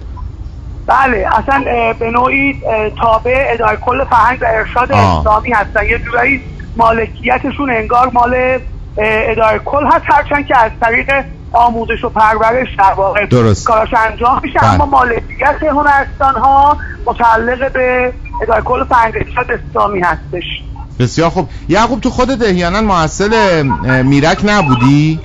بله 0.88 1.28
اصلا 1.32 1.64
به 2.00 2.12
نوعی 2.12 2.62
تابع 3.02 3.46
اداره 3.54 3.78
کل 3.78 4.04
فرهنگ 4.06 4.40
و 4.42 4.46
ارشاد 4.48 4.92
اسلامی 4.92 5.52
هستن 5.52 5.86
یه 5.86 6.00
جورایی 6.00 6.42
مالکیتشون 6.78 7.70
انگار 7.70 8.10
مال 8.14 8.60
اداره 8.98 9.60
کل 9.60 9.86
هست 9.86 10.04
هرچند 10.06 10.48
که 10.48 10.58
از 10.58 10.72
طریق 10.82 11.12
آموزش 11.52 12.04
و 12.04 12.10
پرورش 12.10 12.68
در 12.78 12.94
واقع 12.94 13.26
درست. 13.26 13.68
کاراش 13.68 13.94
انجام 13.94 14.40
میشه 14.44 14.60
بله. 14.60 14.74
اما 14.74 14.86
مالکیت 14.86 15.64
هنرستان 15.64 16.36
ها 16.36 16.78
متعلق 17.06 17.72
به 17.72 18.14
اداره 18.42 18.62
کل 18.62 18.84
فرهنگ 18.84 19.14
ارشاد 19.16 19.52
اسلامی 19.52 20.00
هستش 20.00 20.44
بسیار 21.00 21.30
خوب. 21.30 21.50
یعقوب 21.70 22.00
تو 22.00 22.10
خودت 22.10 22.42
احیانا 22.42 22.82
محصل 22.82 23.62
میرک 24.04 24.42
نبودی؟ 24.44 25.20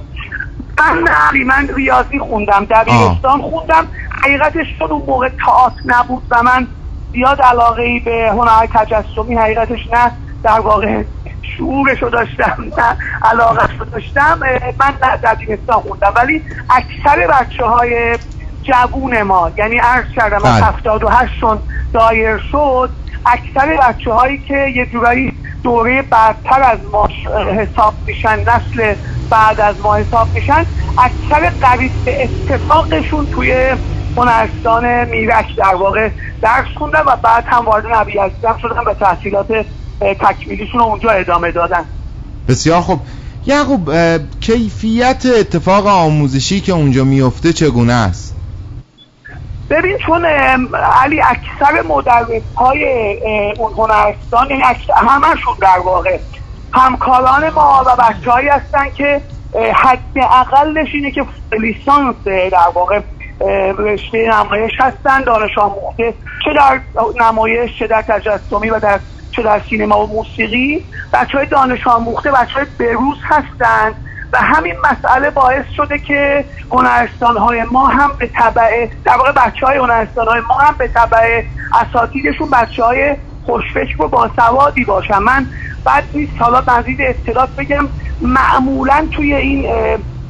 من 0.78 1.02
نه 1.02 1.44
من 1.44 1.68
ریاضی 1.76 2.18
خوندم 2.18 2.66
دبیرستان 2.70 3.42
خوندم. 3.42 3.86
حقیقتش 4.22 4.66
چون 4.78 4.90
اون 4.90 5.02
موقع 5.06 5.28
تئاتر 5.28 5.80
نبود 5.84 6.22
و 6.30 6.42
من 6.42 6.66
زیاد 7.12 7.40
علاقه 7.40 7.82
ای 7.82 8.00
به 8.00 8.30
هنر 8.32 8.66
تجسمی 8.74 9.34
حقیقتش 9.36 9.78
نه 9.92 10.12
در 10.42 10.60
واقع 10.60 11.02
شعورشو 11.56 12.08
داشتم 12.08 12.64
نه 12.78 12.96
علاقه 13.22 13.78
رو 13.78 13.84
داشتم 13.84 14.38
من 14.80 14.94
نه 15.02 15.16
دبیرستان 15.16 15.80
خوندم. 15.80 16.12
ولی 16.16 16.42
اکثر 16.70 17.26
بچه 17.26 17.64
های 17.64 18.18
جوون 18.62 19.22
ما 19.22 19.50
یعنی 19.58 19.78
عرض 19.78 20.06
کردم 20.16 20.36
از 20.36 20.42
بله. 20.42 20.64
هفتاد 20.64 21.04
و 21.04 21.08
هشتون 21.08 21.58
دایر 21.92 22.38
شد 22.38 22.90
اکثر 23.26 23.76
بچه 23.76 24.12
هایی 24.12 24.38
که 24.48 24.66
یه 24.76 24.86
جورایی 24.92 25.32
دوره 25.62 26.02
بعدتر 26.02 26.62
از 26.62 26.78
ما 26.92 27.08
حساب 27.52 27.94
میشن 28.06 28.38
نسل 28.40 28.94
بعد 29.30 29.60
از 29.60 29.76
ما 29.84 29.96
حساب 29.96 30.28
میشن 30.34 30.66
اکثر 30.98 31.50
قریب 31.60 31.92
به 32.04 32.24
اتفاقشون 32.24 33.26
توی 33.34 33.76
هنرستان 34.16 35.04
میرک 35.08 35.46
در 35.56 35.74
واقع 35.74 36.10
درس 36.42 36.66
خوندن 36.78 37.02
و 37.06 37.16
بعد 37.24 37.44
هم 37.46 37.64
وارد 37.64 37.84
نبی 37.94 38.18
ازدم 38.18 38.56
شدن 38.62 38.84
به 38.84 38.94
تحصیلات 38.94 39.46
تکمیلیشون 40.00 40.80
رو 40.80 40.86
اونجا 40.86 41.10
ادامه 41.10 41.50
دادن. 41.50 41.84
بسیار 42.48 42.80
خوب. 42.80 43.00
یعقوب 43.46 43.90
کیفیت 44.40 45.26
اتفاق 45.40 45.86
آموزشی 45.86 46.60
که 46.60 46.72
اونجا 46.72 47.04
میفته 47.04 47.52
چگونه 47.52 47.92
است؟ 47.92 48.37
ببین 49.70 49.98
چون 49.98 50.24
علی 51.02 51.20
اکثر 51.20 51.82
مدرس 51.88 52.42
های 52.56 52.84
اون 53.58 53.72
هنرستان 53.72 54.50
یعنی 54.50 54.62
همشون 55.08 55.54
در 55.60 55.78
واقع 55.84 56.18
همکاران 56.72 57.50
ما 57.50 57.84
و 57.86 57.96
بچه 57.96 58.30
هایی 58.30 58.48
هستن 58.48 58.90
که 58.90 59.20
حد 59.74 60.18
اقلش 60.32 60.88
اینه 60.94 61.10
که 61.10 61.24
لیسانس 61.52 62.16
در 62.24 62.68
واقع 62.74 63.00
رشته 63.78 64.30
نمایش 64.32 64.72
هستن 64.78 65.22
دانش 65.22 65.58
آموخته 65.58 66.14
چه 66.44 66.52
در 66.54 66.80
نمایش 67.20 67.78
چه 67.78 67.86
در 67.86 68.02
تجسمی 68.02 68.70
و 68.70 68.80
در 68.80 69.00
چه 69.32 69.42
در 69.42 69.60
سینما 69.70 70.06
و 70.06 70.06
موسیقی. 70.06 70.84
بچه 71.12 71.38
های 71.38 71.46
دانش 71.46 71.86
آموخته 71.86 72.30
بچه 72.30 72.54
های 72.54 72.66
بروز 72.78 73.16
هستند 73.24 73.94
و 74.32 74.38
همین 74.38 74.74
مسئله 74.92 75.30
باعث 75.30 75.64
شده 75.76 75.98
که 75.98 76.44
هنرستان 76.72 77.36
های 77.36 77.62
ما 77.62 77.86
هم 77.86 78.10
به 78.18 78.26
طبع 78.26 78.88
در 79.04 79.16
واقع 79.16 79.32
بچه 79.32 79.66
های 79.66 79.78
هنرستان 79.78 80.28
های 80.28 80.40
ما 80.40 80.54
هم 80.54 80.74
به 80.78 80.88
طبع 80.88 81.42
اساتیدشون 81.74 82.50
بچه 82.50 82.84
های 82.84 83.16
خوشفکر 83.46 84.02
و 84.02 84.08
باسوادی 84.08 84.84
باشن. 84.84 85.18
من 85.18 85.46
بعد 85.84 86.04
نیست 86.14 86.32
حالا 86.38 86.62
مزید 86.68 87.00
اطلاعات 87.00 87.50
بگم. 87.50 87.88
معمولا 88.20 89.08
توی 89.12 89.34
این 89.34 89.66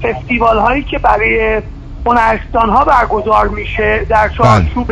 فستیوال 0.03 0.59
هایی 0.59 0.83
که 0.83 0.99
برای 0.99 1.63
هنرستان 2.07 2.71
ها 2.71 2.85
برگزار 2.85 3.49
میشه 3.49 4.07
در 4.09 4.29
چارچوب 4.29 4.87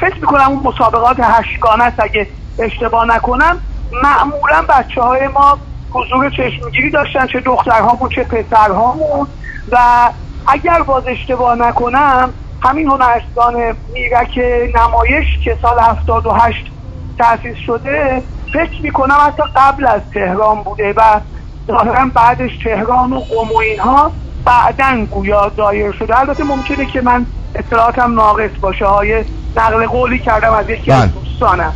فکر 0.00 0.14
می‌کنم 0.20 0.48
اون 0.48 0.60
مسابقات 0.64 1.16
هشتگانه 1.20 1.84
است 1.84 2.00
اگه 2.00 2.26
اشتباه 2.58 3.16
نکنم 3.16 3.60
معمولا 4.02 4.62
بچه 4.68 5.00
های 5.00 5.28
ما 5.28 5.58
حضور 5.90 6.30
چشمگیری 6.30 6.90
داشتن 6.90 7.26
چه 7.26 7.40
دخترهامون 7.40 8.08
چه 8.08 8.24
پسرهامون. 8.24 9.26
و 9.72 9.78
اگر 10.46 10.82
باز 10.82 11.02
اشتباه 11.06 11.54
نکنم 11.54 12.32
همین 12.62 12.88
هنرستان 12.88 13.54
میرک 13.92 14.38
نمایش 14.74 15.26
که 15.44 15.58
سال 15.62 15.78
78 15.78 16.66
تأسیس 17.18 17.56
شده 17.66 18.22
فکر 18.52 18.82
می‌کنم 18.82 19.16
حتی 19.26 19.42
قبل 19.56 19.86
از 19.86 20.00
تهران 20.14 20.62
بوده 20.62 20.92
و 20.96 21.20
ظاهرا 21.66 22.10
بعدش 22.14 22.50
تهران 22.64 23.12
و 23.12 23.20
قم 23.20 23.54
و 23.54 23.58
اینها 23.58 24.12
بعدا 24.44 25.04
گویا 25.10 25.52
دایر 25.56 25.92
شده. 25.92 26.18
البته 26.18 26.44
ممکنه 26.44 26.86
که 26.86 27.00
من 27.00 27.26
اطلاعاتم 27.54 28.14
ناقص 28.14 28.50
باشه. 28.60 28.86
های 28.86 29.24
نقل 29.56 29.86
قولی 29.86 30.18
کردم 30.18 30.52
از 30.52 30.70
یکی 30.70 30.92
از 30.92 31.00
بله. 31.00 31.10
دوستانم. 31.12 31.72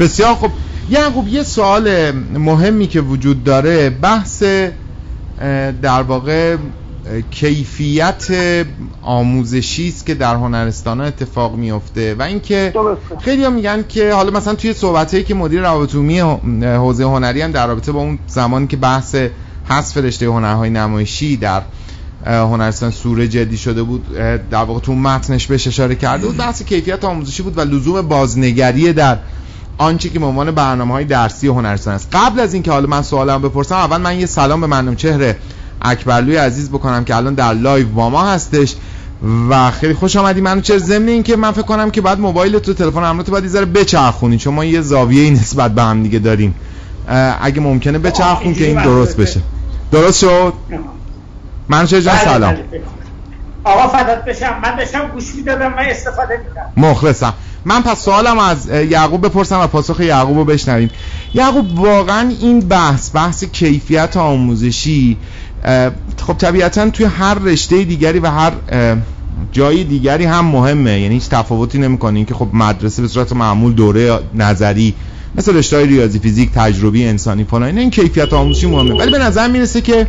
بسیار 0.00 0.34
خوب. 0.34 0.50
یعقوب 0.90 1.28
یه 1.28 1.42
سوال 1.42 2.10
مهمی 2.38 2.86
که 2.86 3.00
وجود 3.00 3.44
داره 3.44 3.90
بحث 3.90 4.42
در 5.82 6.02
واقع 6.02 6.56
کیفیت 7.30 8.26
آموزشی 9.02 9.88
است 9.88 10.06
که 10.06 10.14
در 10.14 10.34
هنرستان 10.34 11.00
ها 11.00 11.06
اتفاق 11.06 11.54
میفته 11.56 12.14
و 12.14 12.22
اینکه 12.22 12.74
خیلی 13.20 13.44
ها 13.44 13.50
میگن 13.50 13.84
که 13.88 14.12
حالا 14.12 14.30
مثلا 14.30 14.54
توی 14.54 14.72
صحبت 14.72 15.24
که 15.26 15.34
مدیر 15.34 15.60
روابط 15.60 15.94
حوزه 16.64 17.04
هنری 17.04 17.42
هم 17.42 17.52
در 17.52 17.66
رابطه 17.66 17.92
با 17.92 18.00
اون 18.00 18.18
زمانی 18.26 18.66
که 18.66 18.76
بحث 18.76 19.16
حذف 19.64 19.96
رشته 19.96 20.26
هنرهای 20.26 20.70
نمایشی 20.70 21.36
در 21.36 21.62
هنرستان 22.26 22.90
سوره 22.90 23.28
جدی 23.28 23.56
شده 23.56 23.82
بود 23.82 24.14
در 24.50 24.64
واقع 24.64 24.80
تو 24.80 24.94
متنش 24.94 25.46
بهش 25.46 25.66
اشاره 25.66 25.94
کرده 25.94 26.26
بود 26.26 26.36
بحث 26.36 26.62
کیفیت 26.62 27.04
آموزشی 27.04 27.42
بود 27.42 27.58
و 27.58 27.60
لزوم 27.60 28.02
بازنگری 28.02 28.92
در 28.92 29.18
آنچه 29.78 30.08
که 30.08 30.18
به 30.18 30.26
عنوان 30.26 30.50
برنامه 30.50 30.92
های 30.92 31.04
درسی 31.04 31.48
هنرستان 31.48 31.94
است. 31.94 32.08
قبل 32.12 32.40
از 32.40 32.54
اینکه 32.54 32.70
حالا 32.70 32.86
من 32.86 33.02
سوالم 33.02 33.42
بپرسم 33.42 33.74
اول 33.74 33.96
من 33.96 34.20
یه 34.20 34.26
سلام 34.26 34.60
به 34.60 34.66
منم 34.66 34.96
چهره 34.96 35.36
اکبرلوی 35.82 36.36
عزیز 36.36 36.70
بکنم 36.70 37.04
که 37.04 37.16
الان 37.16 37.34
در 37.34 37.52
live 37.52 37.88
با 37.88 38.10
ما 38.10 38.30
هستش 38.30 38.74
و 39.50 39.70
خیلی 39.70 39.94
خوش 39.94 40.16
آمدی. 40.16 40.40
منوچهر 40.40 40.78
ضمن 40.78 41.08
این 41.08 41.22
که 41.22 41.36
من 41.36 41.52
فکر 41.52 41.62
کنم 41.62 41.90
که 41.90 42.00
بعد 42.00 42.20
موبایل 42.20 42.58
تو 42.58 42.74
تلفن 42.74 43.04
همراه 43.04 43.22
تو 43.22 43.42
یه 43.42 43.48
ذره 43.48 43.64
بچرخونی 43.64 44.38
چون 44.38 44.54
ما 44.54 44.64
یه 44.64 44.80
زاویه 44.80 45.30
نسبت 45.30 45.74
به 45.74 45.82
هم 45.82 46.02
دیگه 46.02 46.18
داریم. 46.18 46.54
اگه 47.40 47.60
ممکنه 47.60 47.98
بچرخون 47.98 48.54
که 48.54 48.64
این 48.64 48.82
درست 48.82 49.16
بشه. 49.16 49.40
درست 49.92 50.18
شد؟ 50.18 50.52
من 51.68 51.86
جان 51.86 52.00
بله، 52.00 52.24
سلام. 52.24 52.54
بله،. 52.54 52.82
آقا 53.64 53.88
فدات 53.88 54.24
بشم. 54.24 54.60
من 54.62 54.76
داشتم 54.76 55.08
گوش 55.08 55.34
می‌دادم 55.34 55.68
من 55.68 55.78
استفاده 55.78 56.40
می‌کنم 56.44 56.90
مخلصم. 56.90 57.34
من 57.66 57.82
پس 57.82 58.04
سوالم 58.04 58.38
از 58.38 58.68
یعقوب 58.90 59.26
بپرسم 59.26 59.60
و 59.60 59.66
پاسخ 59.66 60.00
یعقوب 60.00 60.36
رو 60.36 60.44
بشنویم. 60.44 60.90
یعقوب 61.34 61.78
واقعا 61.78 62.32
این 62.40 62.60
بحث 62.60 63.10
بحث 63.14 63.44
کیفیت 63.44 64.16
آموزشی 64.16 65.16
خب 66.26 66.34
طبیعتا 66.38 66.90
توی 66.90 67.06
هر 67.06 67.34
رشته 67.34 67.84
دیگری 67.84 68.18
و 68.18 68.30
هر 68.30 68.52
جای 69.52 69.84
دیگری 69.84 70.24
هم 70.24 70.44
مهمه. 70.44 71.00
یعنی 71.00 71.14
هیچ 71.14 71.28
تفاوتی 71.28 71.78
نمی‌کنه 71.78 72.24
که 72.24 72.34
خب 72.34 72.48
مدرسه 72.52 73.02
به 73.02 73.08
صورت 73.08 73.32
معمول 73.32 73.72
دوره 73.72 74.18
نظری 74.34 74.94
مثل 75.34 75.56
رشته 75.56 75.86
ریاضی 75.86 76.18
فیزیک 76.18 76.50
تجربی 76.52 77.04
انسانی 77.04 77.44
فلان 77.44 77.78
این 77.78 77.90
کیفیت 77.90 78.32
آموزشی 78.32 78.66
مهمه. 78.66 78.98
ولی 78.98 79.10
به 79.10 79.18
نظر 79.18 79.48
می‌رسه 79.48 79.80
که 79.80 80.06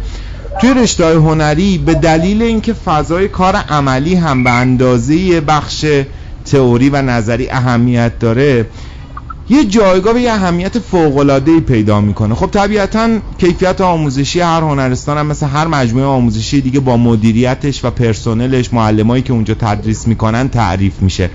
توی 0.62 0.74
رشته 0.74 1.14
هنری 1.14 1.78
به 1.78 1.94
دلیل 1.94 2.42
اینکه 2.42 2.74
فضای 2.74 3.28
کار 3.28 3.56
عملی 3.56 4.16
هم 4.16 4.44
به 4.44 4.52
اندازه 4.52 5.42
بخش 5.42 5.86
تئوری 6.52 6.90
و 6.90 7.02
نظری 7.02 7.50
اهمیت 7.50 8.20
داره 8.20 8.66
یه 9.50 9.66
جایگاه 9.66 10.16
و 10.16 10.18
یه 10.18 10.32
اهمیت 10.32 10.80
فوق 10.80 11.40
پیدا 11.60 12.02
می‌کنه. 12.02 12.36
خب 12.36 12.48
طبیعتا 12.48 13.10
کیفیت 13.38 13.82
آموزشی 13.82 14.40
هر 14.40 14.62
هنرستان 14.62 15.18
هم 15.18 15.26
مثل 15.26 15.46
هر 15.46 15.68
مجموعه 15.68 16.06
آموزشی 16.06 16.62
دیگه 16.62 16.80
با 16.80 16.98
مدیریتش 16.98 17.86
و 17.86 17.90
پرسنلش 17.90 18.74
معلمایی 18.74 19.24
که 19.24 19.34
اونجا 19.34 19.54
تدریس 19.54 20.08
می‌کنن 20.08 20.50
تعریف 20.50 21.02
میشه. 21.02 21.30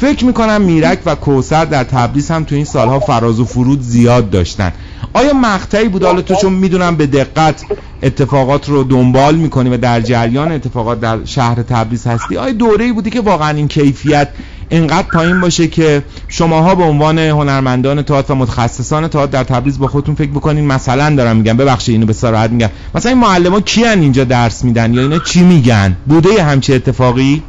فکر 0.00 0.24
می‌کنم 0.24 0.60
میرک 0.60 0.98
و 1.06 1.14
کوسر 1.14 1.64
در 1.64 1.84
تبریز 1.84 2.30
هم 2.30 2.44
تو 2.44 2.54
این 2.54 2.64
سالها 2.64 3.00
فراز 3.00 3.40
و 3.40 3.44
فرود 3.44 3.82
زیاد 3.82 4.30
داشتن. 4.30 4.72
آیا 5.14 5.32
مقطعی 5.32 5.88
بود؟ 5.88 6.04
حالا 6.04 6.22
تو 6.22 6.34
چون 6.34 6.52
می‌دونم 6.52 6.96
به 6.96 7.06
دقت 7.06 7.64
اتفاقات 8.02 8.68
رو 8.68 8.84
دنبال 8.84 9.34
می‌کنی 9.34 9.70
و 9.70 9.76
در 9.76 10.00
جریان 10.00 10.52
اتفاقات 10.52 11.00
در 11.00 11.24
شهر 11.24 11.62
تبریز 11.62 12.06
هستی 12.06 12.36
آیا 12.36 12.52
دوره‌ای 12.52 12.92
بودی 12.92 13.10
که 13.10 13.20
واقعا 13.20 13.50
این 13.50 13.68
کیفیت 13.68 14.28
انقدر 14.70 15.06
پایین 15.12 15.40
باشه 15.40 15.68
که 15.68 16.02
شماها 16.28 16.74
به 16.74 16.82
عنوان 16.82 17.18
هنرمندان 17.18 18.02
تئاتر 18.02 18.32
و 18.32 18.36
متخصصان 18.36 19.08
تئاتر 19.08 19.32
در 19.32 19.44
تبریز 19.44 19.78
با 19.78 19.86
خودتون 19.86 20.14
فکر 20.14 20.30
بکنین؟ 20.30 20.66
مثلا 20.66 21.16
دارم 21.16 21.36
میگم 21.36 21.56
ببخشید 21.56 21.94
اینو 21.94 22.06
به 22.06 22.12
صراحت 22.12 22.50
میگم. 22.50 22.68
مثلا 22.94 23.12
این 23.12 23.20
معلما 23.20 23.60
کیان 23.60 24.00
اینجا 24.00 24.24
درس 24.24 24.64
میدن 24.64 24.94
یا 24.94 25.02
اینا 25.02 25.18
چی 25.18 25.42
میگن؟ 25.42 25.96
بوده 26.06 26.42
همچی 26.42 26.74
اتفاقی؟ 26.74 27.42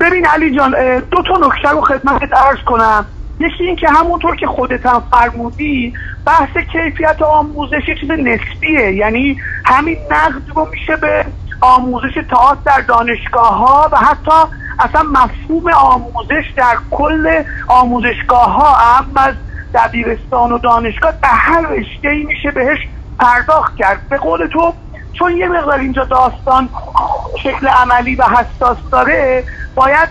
ببین 0.00 0.26
علی 0.26 0.56
جان 0.56 0.70
دو 1.10 1.22
تا 1.28 1.46
نکته 1.46 1.68
رو 1.68 1.80
خدمتت 1.80 2.32
عرض 2.32 2.58
کنم. 2.66 3.06
یکی 3.40 3.64
این 3.64 3.76
که 3.76 3.88
همونطور 3.88 4.36
که 4.36 4.46
خودت 4.46 4.86
هم 4.86 5.02
فرمودی 5.10 5.92
بحث 6.26 6.56
کیفیت 6.72 7.22
آموزش 7.22 7.86
چیز 8.00 8.10
نسبیه. 8.10 8.92
یعنی 8.92 9.36
همین 9.64 9.96
نقد 10.10 10.42
رو 10.54 10.68
میشه 10.72 10.96
به 10.96 11.24
آموزش 11.60 12.14
تئاتر 12.30 12.60
در 12.64 12.80
دانشگاه 12.80 13.58
ها 13.58 13.88
و 13.92 13.96
حتی 13.96 14.52
اصلا 14.78 15.02
مفهوم 15.02 15.72
آموزش 15.72 16.52
در 16.56 16.76
کل 16.90 17.42
آموزشگاه 17.68 18.52
ها 18.52 18.72
هم 18.72 19.06
از 19.16 19.34
دبیرستان 19.74 20.52
و 20.52 20.58
دانشگاه 20.58 21.12
به 21.12 21.28
هر 21.28 21.60
رشته 21.60 22.08
ای 22.08 22.24
میشه 22.24 22.50
بهش 22.50 22.78
پرداخت 23.18 23.76
کرد. 23.76 24.08
به 24.08 24.16
قول 24.16 24.46
تو 24.46 24.74
چون 25.18 25.36
یه 25.36 25.48
مقدار 25.48 25.78
اینجا 25.78 26.04
داستان 26.04 26.68
شکل 27.42 27.66
عملی 27.66 28.14
و 28.14 28.22
حساس 28.22 28.76
داره 28.92 29.44
باید 29.74 30.08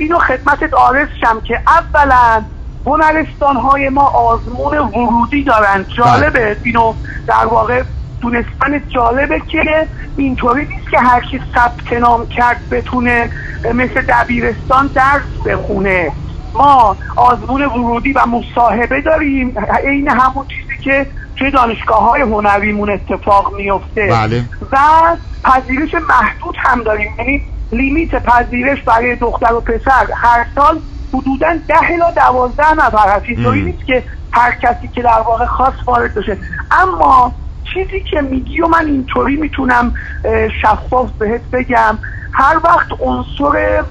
اینو 0.00 0.18
خدمتت 0.18 0.74
آرز 0.74 1.08
شم 1.20 1.40
که 1.40 1.60
اولا 1.66 2.44
هنرستان 2.86 3.56
های 3.56 3.88
ما 3.88 4.02
آزمون 4.06 4.78
ورودی 4.78 5.44
دارن. 5.44 5.84
جالبه. 5.96 6.56
اینو 6.64 6.94
در 7.26 7.46
واقع 7.46 7.82
دونستن 8.20 8.88
جالبه 8.88 9.40
که 9.40 9.88
اینطوری 10.16 10.66
نیست 10.66 10.90
که 10.90 10.98
هر 10.98 11.20
کی 11.20 11.40
ثبت 11.54 11.92
نام 11.92 12.26
کرد 12.26 12.70
بتونه 12.70 13.30
مثل 13.74 14.02
دبیرستان 14.08 14.86
درس 14.86 15.46
بخونه. 15.46 16.12
ما 16.54 16.96
آزمون 17.16 17.64
ورودی 17.64 18.12
و 18.12 18.26
مصاحبه 18.26 19.00
داریم. 19.00 19.54
عین 19.84 20.08
همون 20.08 20.46
چیزی 20.46 20.61
که 20.84 21.06
توی 21.36 21.50
دانشگاه 21.50 22.10
های 22.10 22.20
هنریمون 22.20 22.90
اتفاق 22.90 23.54
میفته 23.56 24.06
بله. 24.06 24.44
و 24.72 24.78
پذیرش 25.44 25.94
محدود 25.94 26.56
هم 26.58 26.82
داریم. 26.82 27.14
یعنی 27.18 27.42
لیمیت 27.72 28.22
پذیرش 28.22 28.82
برای 28.82 29.16
دختر 29.16 29.52
و 29.52 29.60
پسر 29.60 30.06
هر 30.14 30.46
سال 30.54 30.80
حدودا 31.14 31.48
ده 31.68 31.92
الا 31.92 32.10
دوازده 32.10 32.72
نفر 32.72 33.16
هست. 33.16 33.24
اینطوری 33.28 33.62
نیست 33.62 33.86
که 33.86 34.02
هر 34.32 34.50
کسی 34.50 34.88
که 34.88 35.02
در 35.02 35.20
واقع 35.20 35.46
خاص 35.46 35.74
وارد 35.86 36.14
بشه. 36.14 36.38
اما 36.70 37.32
چیزی 37.74 38.00
که 38.00 38.20
میگی 38.20 38.60
و 38.60 38.68
من 38.68 38.86
اینطوری 38.86 39.36
می‌تونم 39.36 39.94
شفاف 40.62 41.10
بهت 41.10 41.40
بگم 41.52 41.98
هر 42.32 42.60
وقت 42.64 42.88
عنصر 43.00 43.84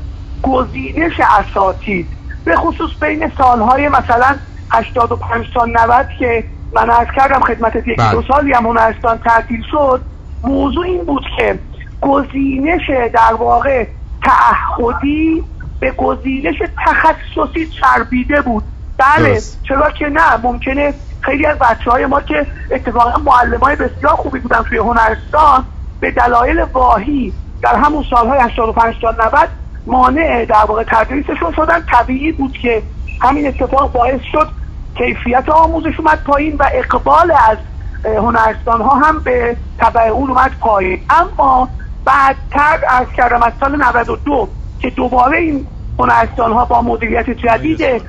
گزینش 0.43 1.19
اساتید 1.39 2.08
به 2.45 2.56
خصوص 2.56 2.91
بین 3.01 3.32
سالهای 3.38 3.89
مثلا 3.89 4.36
85 4.71 5.45
تا 5.54 5.65
90 5.65 6.08
که 6.19 6.43
من 6.74 6.90
عرض 6.90 7.08
کردم 7.16 7.40
خدمت 7.40 7.76
یک 7.76 7.98
بله. 7.98 8.12
دو 8.12 8.22
سالی 8.22 8.54
هم 8.54 8.66
هنرستان 8.66 9.18
تعطیل 9.18 9.64
شد 9.72 10.02
موضوع 10.44 10.86
این 10.86 11.06
بود 11.06 11.24
که 11.38 11.60
گزینش 12.02 12.90
در 13.14 13.34
واقع 13.34 13.86
تعهدی 14.24 15.44
به 15.80 15.92
گزینش 15.92 16.56
تخصصی 16.86 17.68
چربیده 17.68 18.42
بود 18.42 18.64
بله. 18.98 19.42
چرا 19.68 19.92
که 19.92 20.06
نه 20.06 20.38
ممکنه 20.44 20.94
خیلی 21.22 21.46
از 21.46 21.60
بچه 21.60 21.92
های 21.92 22.06
ما 22.06 22.22
که 22.22 22.46
اتفاقا 22.72 23.20
معلم 23.20 23.60
های 23.60 23.76
بسیار 23.76 24.16
خوبی 24.16 24.40
بودن 24.40 24.64
توی 24.64 24.78
هنرستان 24.78 25.66
به 26.00 26.12
دلایل 26.12 26.60
واهی 26.74 27.34
در 27.62 27.76
همون 27.76 28.06
سالهای 28.10 28.40
85 28.40 28.96
تا 29.02 29.12
90 29.12 29.50
مانع 29.86 30.46
در 30.46 30.66
واقع 30.68 30.84
تدریسشون 30.88 31.54
شدن 31.56 31.86
طبیعی 31.92 32.32
بود 32.32 32.54
که 32.54 32.82
همین 33.22 33.48
اتفاق 33.48 33.92
باعث 33.92 34.22
شد 34.32 34.61
کیفیت 34.97 35.49
آموزش 35.49 35.99
اومد 35.99 36.23
پایین 36.23 36.56
و 36.56 36.65
اقبال 36.73 37.32
از 37.49 37.58
هنرستان 38.06 38.82
ها 38.82 38.95
هم 38.95 39.19
به 39.19 39.58
تبع 39.80 40.08
اون 40.08 40.30
اومد 40.30 40.51
پایین. 40.60 40.99
اما 41.10 41.69
بعدتر 42.06 42.80
از 42.89 43.08
کردم 43.17 43.43
از 43.43 43.54
سال 43.60 43.75
92 43.75 44.47
که 44.80 44.89
دوباره 44.89 45.38
این 45.38 45.67
هنرستان 45.99 46.51
ها 46.51 46.65
با 46.65 46.82
مدیریت 46.82 47.30
جدید 47.30 48.01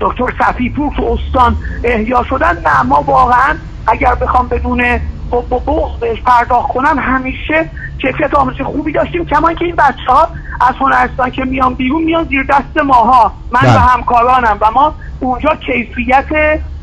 دکتر 0.00 0.34
صفیپور 0.38 0.92
تو 0.96 1.04
استان 1.04 1.56
احیا 1.84 2.24
شدن 2.30 2.58
نه 2.64 2.82
ما 2.82 3.02
واقعا 3.02 3.56
اگر 3.86 4.14
بخوام 4.14 4.48
بدون 4.48 5.00
و 5.36 5.58
بغض 5.58 6.00
بهش 6.00 6.22
پرداخت 6.22 6.68
کنم 6.68 6.98
همیشه 6.98 7.70
کیفیت 8.02 8.34
آموزش 8.34 8.60
خوبی 8.60 8.92
داشتیم 8.92 9.24
کما 9.24 9.52
که 9.52 9.64
این 9.64 9.76
بچه 9.76 10.12
ها 10.12 10.28
از 10.60 10.74
هنرستان 10.80 11.30
که 11.30 11.44
میان 11.44 11.74
بیرون 11.74 12.02
میان 12.02 12.24
زیر 12.24 12.42
دست 12.42 12.84
ماها. 12.84 13.32
من 13.50 13.60
بله. 13.60 13.76
و 13.76 13.78
همکارانم 13.78 14.58
و 14.60 14.70
ما 14.70 14.94
اونجا 15.20 15.54
کیفیت 15.66 16.26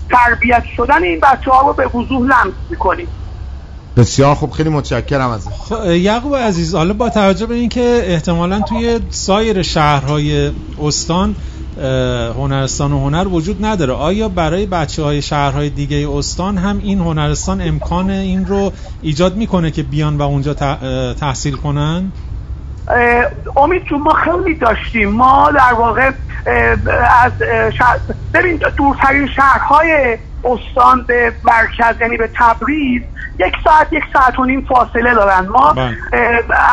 تربیت 0.09 0.63
شدن 0.77 1.03
این 1.03 1.19
بچه 1.19 1.51
ها 1.51 1.67
رو 1.67 1.73
به 1.73 1.87
وضوح 1.87 2.21
لمس 2.21 2.53
می‌کنیم. 2.69 3.07
بسیار 3.97 4.35
خوب 4.35 4.51
خیلی 4.51 4.69
متشکرم 4.69 5.29
از 5.29 5.47
خب، 5.49 5.85
یعقوب 5.85 6.35
عزیز 6.35 6.75
حالا 6.75 6.93
با 6.93 7.09
توجه 7.09 7.45
به 7.45 7.55
اینکه 7.55 8.03
احتمالا 8.05 8.59
توی 8.59 8.99
سایر 9.09 9.61
شهرهای 9.61 10.51
استان 10.81 11.35
هنرستان 12.37 12.93
و 12.93 12.99
هنر 12.99 13.27
وجود 13.27 13.65
نداره 13.65 13.93
آیا 13.93 14.29
برای 14.29 14.65
بچه 14.65 15.03
های 15.03 15.21
شهرهای 15.21 15.69
دیگه 15.69 16.09
استان 16.09 16.57
هم 16.57 16.79
این 16.83 16.99
هنرستان 16.99 17.61
امکان 17.61 18.09
این 18.09 18.45
رو 18.45 18.71
ایجاد 19.01 19.35
می‌کنه 19.35 19.71
که 19.71 19.83
بیان 19.83 20.17
و 20.17 20.21
اونجا 20.21 20.53
تحصیل 21.13 21.55
کنن؟ 21.55 22.11
امید 23.57 23.83
چون 23.83 24.01
ما 24.01 24.13
خیلی 24.13 24.55
داشتیم 24.55 25.09
ما 25.09 25.51
در 25.51 25.73
واقع 25.73 26.11
از 27.23 27.31
شهر 27.77 27.99
ببین 28.33 28.59
دورترین 28.77 29.27
شهرهای 29.27 30.17
استان 30.43 31.03
به 31.07 31.33
مرکز 31.43 32.01
یعنی 32.01 32.17
به 32.17 32.29
تبریز 32.35 33.01
یک 33.39 33.53
ساعت 33.63 33.93
یک 33.93 34.03
ساعت 34.13 34.39
و 34.39 34.45
نیم 34.45 34.61
فاصله 34.61 35.13
دارن 35.13 35.47
ما 35.47 35.73
بله. 35.73 35.97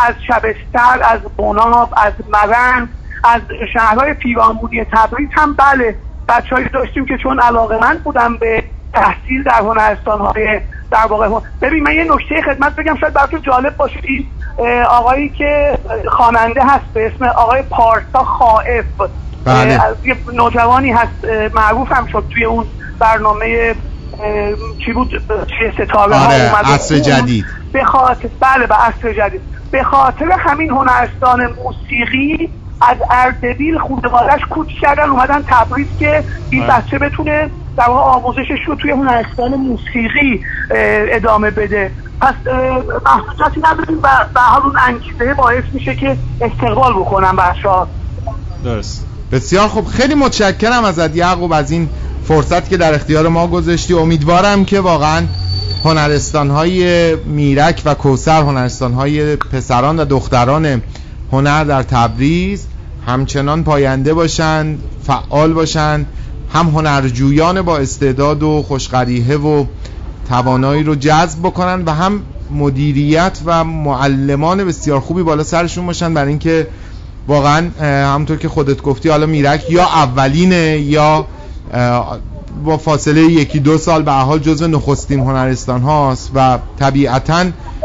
از 0.06 0.14
شبستر 0.26 1.02
از 1.02 1.20
بناب 1.38 1.94
از 1.96 2.12
مرن 2.32 2.88
از 3.24 3.40
شهرهای 3.72 4.14
پیرانبودی 4.14 4.84
تبریز 4.84 5.28
هم 5.32 5.54
بله 5.54 5.96
بچه‌هایی 6.28 6.68
داشتیم 6.68 7.06
که 7.06 7.16
چون 7.22 7.40
علاقه 7.40 7.78
من 7.78 7.98
بودم 8.04 8.36
به 8.36 8.64
تحصیل 8.92 9.42
در 9.42 9.60
هنرستان 9.60 10.20
های 10.20 10.60
در 10.90 11.06
واقع 11.06 11.28
ببین 11.62 11.82
من 11.82 11.92
یه 11.92 12.04
نکته 12.04 12.42
خدمت 12.42 12.76
بگم 12.76 12.96
شاید 13.00 13.12
براتون 13.12 13.42
جالب 13.42 13.76
باشه. 13.76 14.00
این 14.02 14.26
آقایی 14.88 15.28
که 15.28 15.78
خواننده 16.08 16.64
هست 16.64 16.84
به 16.94 17.06
اسم 17.06 17.24
آقای 17.24 17.62
پارسا 17.62 18.24
خائف 18.24 18.84
بله. 19.44 19.84
از 19.84 20.06
یه 20.06 20.16
نوجوانی 20.32 20.92
هست 20.92 21.24
معروف 21.54 21.92
هم 21.92 22.06
شد 22.06 22.24
توی 22.30 22.44
اون 22.44 22.66
برنامه 22.98 23.74
چی 24.84 24.92
بود؟ 24.92 25.22
چه 25.28 25.84
ستاره 25.84 26.16
ها 26.16 26.26
آره، 26.26 26.50
اومد. 26.50 26.64
عصر 26.64 26.94
اون 26.94 27.02
جدید. 27.02 27.44
به 27.72 27.84
خاطر 27.84 28.28
بله 28.40 28.66
به 28.66 28.74
عصر 28.74 29.12
جدید. 29.12 29.40
به 29.70 29.82
خاطر 29.82 30.32
همین 30.32 30.70
هنرستان 30.70 31.46
موسیقی 31.46 32.50
از 32.88 32.96
اردبیل 33.10 33.78
خانواده‌اش 33.78 34.40
کوچ 34.50 34.68
کردن 34.82 35.10
اومدن 35.10 35.44
تبریز 35.48 35.86
که 35.98 36.24
این. 36.50 36.66
بچه 36.66 36.98
بتونه 36.98 37.50
در 37.76 37.84
واقع 37.88 38.10
آموزشش 38.10 38.58
رو 38.66 38.74
توی 38.74 38.90
هنرستان 38.90 39.54
موسیقی 39.54 40.40
ادامه 41.12 41.50
بده. 41.50 41.90
پس 42.20 42.34
محدودیتی 43.06 43.60
نداریم 43.60 43.98
و 44.02 44.08
به 44.34 44.40
حال 44.40 44.62
اون 44.62 44.76
انگیزه 44.86 45.34
باعث 45.34 45.64
میشه 45.72 45.94
که 45.94 46.16
استقبال 46.40 46.92
بکنن 46.92 47.36
بچه 47.36 47.68
ها 47.68 47.88
درست. 48.64 49.06
بسیار 49.32 49.68
خوب. 49.68 49.86
خیلی 49.86 50.14
متشکرم 50.14 50.84
ازت 50.84 51.16
یعقوب 51.16 51.52
از 51.52 51.70
این 51.70 51.88
فرصت 52.24 52.68
که 52.68 52.76
در 52.76 52.94
اختیار 52.94 53.28
ما 53.28 53.46
گذاشتی. 53.46 53.94
امیدوارم 53.94 54.64
که 54.64 54.80
واقعا 54.80 55.22
هنرستان 55.84 56.50
های 56.50 57.14
میرک 57.16 57.82
و 57.84 57.94
کوسر 57.94 58.42
هنرستان 58.42 58.92
های 58.92 59.36
پسران 59.36 60.00
و 60.00 60.04
دختران 60.04 60.82
هنر 61.32 61.64
در 61.64 61.82
تبریز 61.82 62.66
همچنان 63.06 63.64
پاینده 63.64 64.14
باشند 64.14 64.82
فعال 65.02 65.52
باشند 65.52 66.06
هم 66.52 66.68
هنرجویان 66.68 67.62
با 67.62 67.78
استعداد 67.78 68.42
و 68.42 68.62
خوشقریحه 68.62 69.36
و 69.36 69.64
توانایی 70.28 70.82
رو 70.82 70.94
جذب 70.94 71.38
بکنن 71.38 71.82
و 71.84 71.90
هم 71.90 72.22
مدیریت 72.50 73.38
و 73.44 73.64
معلمان 73.64 74.64
بسیار 74.64 75.00
خوبی 75.00 75.22
بالا 75.22 75.42
سرشون 75.42 75.86
باشن 75.86 76.14
برای 76.14 76.28
اینکه 76.28 76.66
واقعا 77.28 77.70
همونطور 77.80 78.36
که 78.36 78.48
خودت 78.48 78.82
گفتی 78.82 79.08
حالا 79.08 79.26
میرک 79.26 79.70
یا 79.70 79.84
اولینه 79.84 80.78
یا 80.78 81.26
با 82.64 82.76
فاصله 82.76 83.20
یکی 83.20 83.60
دو 83.60 83.78
سال 83.78 84.02
به 84.02 84.12
حال 84.12 84.38
جزو 84.38 84.66
نخستین 84.66 85.20
هنرستان 85.20 85.80
هاست 85.80 86.30
و 86.34 86.58
طبیعتا 86.78 87.44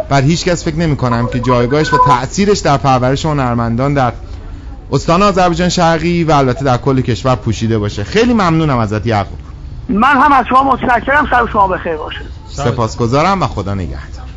بر 0.10 0.22
هیچ 0.22 0.46
کس 0.46 0.66
فکر 0.66 0.76
نمی 0.76 0.96
کنم 0.96 1.28
که 1.28 1.40
جایگاهش 1.40 1.94
و 1.94 1.98
تأثیرش 2.08 2.60
در 2.60 2.78
پرورش 2.78 3.26
هنرمندان 3.26 3.94
در 3.94 4.14
استان 4.92 5.24
آذربایجان 5.24 5.70
شرقی 5.70 6.24
و 6.24 6.32
البته 6.32 6.66
در 6.66 6.78
کل 6.78 7.02
کشور 7.02 7.36
پوشیده 7.36 7.80
باشه. 7.80 8.04
خیلی 8.04 8.34
ممنونم 8.34 8.78
ازت 8.78 9.06
یعقوب. 9.08 9.40
من 9.90 10.22
هم 10.22 10.34
از 10.34 10.46
شما 10.50 10.64
متشکرم. 10.64 11.28
سر 11.30 11.48
شما 11.54 11.68
بخیر 11.68 11.96
باشه. 11.96 12.22
سپاسگزارم 12.48 13.42
و 13.42 13.48
خدا 13.48 13.74
نگهدار. 13.74 14.28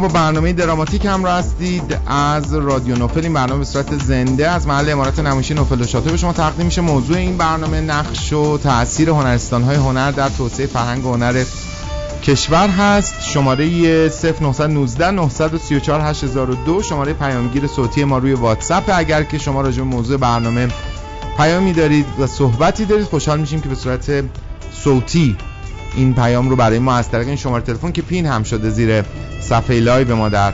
با 0.00 0.08
برنامه 0.08 0.52
دراماتیک 0.52 1.04
هم 1.04 1.26
هستید 1.26 1.98
از 2.06 2.54
رادیو 2.54 2.96
نوفل. 2.96 3.22
این 3.22 3.32
برنامه 3.32 3.58
به 3.58 3.64
صورت 3.64 4.02
زنده 4.04 4.48
از 4.48 4.66
محل 4.66 4.90
امارات 4.90 5.18
نمایشی 5.18 5.54
نوفل 5.54 5.80
و 5.80 5.86
شاطئ 5.86 6.10
به 6.10 6.16
شما 6.16 6.32
تقدیم 6.32 6.66
میشه. 6.66 6.80
موضوع 6.80 7.16
این 7.16 7.36
برنامه 7.36 7.80
نقش 7.80 8.32
و 8.32 8.58
تاثیر 8.58 9.10
هنرستان 9.10 9.62
های 9.62 9.76
هنر 9.76 10.10
در 10.10 10.28
توسعه 10.28 10.66
فرهنگ 10.66 11.02
هنر 11.02 11.44
کشور 12.22 12.68
هست. 12.68 13.14
شماره 13.20 13.68
0919 14.08 15.10
934 15.10 16.00
8002 16.00 16.82
شماره 16.82 17.12
پیامگیر 17.12 17.66
صوتی 17.66 18.04
ما 18.04 18.18
روی 18.18 18.32
واتساپ. 18.32 18.90
اگر 18.94 19.22
که 19.22 19.38
شما 19.38 19.60
راجع 19.60 19.78
به 19.78 19.84
موضوع 19.84 20.16
برنامه 20.16 20.68
پیامی 21.36 21.72
دارید 21.72 22.06
و 22.18 22.26
صحبتی 22.26 22.84
دارید 22.84 23.04
خوشحال 23.04 23.40
میشیم 23.40 23.60
که 23.60 23.68
به 23.68 23.74
صورت 23.74 24.24
صوتی 24.72 25.36
این 25.96 26.14
پیام 26.14 26.50
رو 26.50 26.56
برای 26.56 26.78
ما 26.78 26.94
از 26.94 27.10
طریق 27.10 27.26
این 27.26 27.36
شماره 27.36 27.62
تلفن 27.62 27.92
که 27.92 28.02
pin 28.02 28.26
هم 28.26 28.42
شده 28.42 28.70
زیر 28.70 29.02
صفحه 29.40 29.80
live 29.80 30.16
ما 30.16 30.28
در 30.28 30.52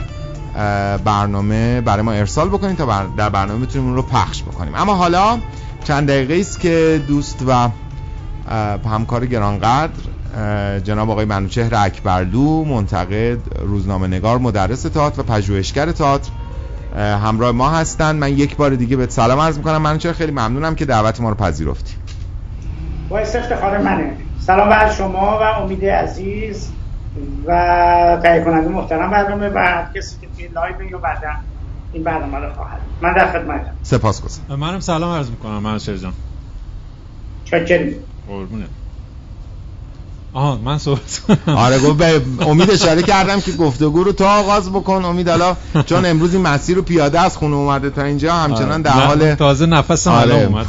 برنامه 0.97 1.81
برای 1.81 2.01
ما 2.01 2.11
ارسال 2.11 2.49
بکنید 2.49 2.77
تا 2.77 3.05
در 3.17 3.29
برنامه 3.29 3.65
بتونیم 3.65 3.87
اون 3.87 3.95
رو 3.95 4.01
پخش 4.01 4.43
بکنیم. 4.43 4.75
اما 4.75 4.93
حالا 4.93 5.39
چند 5.83 6.07
دقیقه 6.07 6.39
است 6.39 6.59
که 6.59 7.01
دوست 7.07 7.43
و 7.47 7.69
همکار 8.89 9.25
گرانقدر 9.25 9.93
جناب 10.83 11.09
آقای 11.09 11.25
منوچهر 11.25 11.75
اکبرلو 11.75 12.63
منتقد 12.63 13.37
روزنامه 13.61 14.07
نگار 14.07 14.37
مدرس 14.37 14.81
تئاتر 14.81 15.21
و 15.21 15.23
پژوهشگر 15.23 15.91
تئاتر 15.91 16.31
همراه 16.95 17.51
ما 17.51 17.69
هستند 17.69 18.15
من 18.15 18.29
یک 18.29 18.55
بار 18.55 18.75
دیگه 18.75 18.97
بهت 18.97 19.11
سلام 19.11 19.39
عرض 19.39 19.57
می‌کنم. 19.57 19.77
منوچهر 19.77 20.13
خیلی 20.13 20.31
ممنونم 20.31 20.75
که 20.75 20.85
دعوت 20.85 21.21
ما 21.21 21.29
رو 21.29 21.35
پذیرفتی. 21.35 21.93
باعث 23.09 23.35
افتخار 23.35 23.77
منه. 23.77 24.13
سلام 24.39 24.69
بر 24.69 24.93
شما 24.93 25.39
و 25.39 25.43
امید 25.43 25.85
عزیز. 25.85 26.69
و 27.47 28.19
تهیه 28.23 28.43
کننده 28.43 28.69
محترم 28.69 29.11
برنامه 29.11 29.49
و 29.49 29.57
هر 29.57 29.87
کسی 29.95 30.17
که 30.21 30.27
توی 30.35 30.47
live 30.47 30.91
یا 30.91 30.97
بعدا 30.97 31.29
این 31.91 32.03
برنامه 32.03 32.37
رو 32.37 32.53
خواهد. 32.53 32.81
من 33.01 33.13
در 33.13 33.31
خدمتم 33.31 33.71
سپاسگزارم. 33.83 34.59
منم 34.59 34.79
سلام 34.79 35.17
عرض 35.17 35.29
می‌کنم 35.29 35.57
من 35.57 35.77
جان. 35.77 36.13
چاکریم 37.45 38.03
قربونه 38.27 38.65
آها 40.33 40.59
من 40.65 40.77
صحبت 40.77 41.21
آره 41.47 41.79
گفت 41.79 41.97
به 41.97 42.21
امید 42.39 42.71
اشاره 42.71 43.03
کردم 43.03 43.41
که 43.41 43.51
گفتگو 43.51 44.03
رو 44.03 44.11
تا 44.11 44.39
آغاز 44.39 44.69
بکن. 44.69 45.05
امید 45.05 45.29
حالا 45.29 45.55
چون 45.85 46.05
امروز 46.05 46.33
این 46.33 46.41
مسیر 46.41 46.75
رو 46.75 46.81
پیاده 46.81 47.19
از 47.19 47.37
خونه 47.37 47.55
اومده 47.55 47.89
تا 47.89 48.03
اینجا 48.03 48.33
همچنان 48.33 48.81
در 48.81 48.91
حال 48.91 49.35
تازه 49.35 49.65
نفسم 49.65 50.11
آره. 50.11 50.35
اومد. 50.35 50.65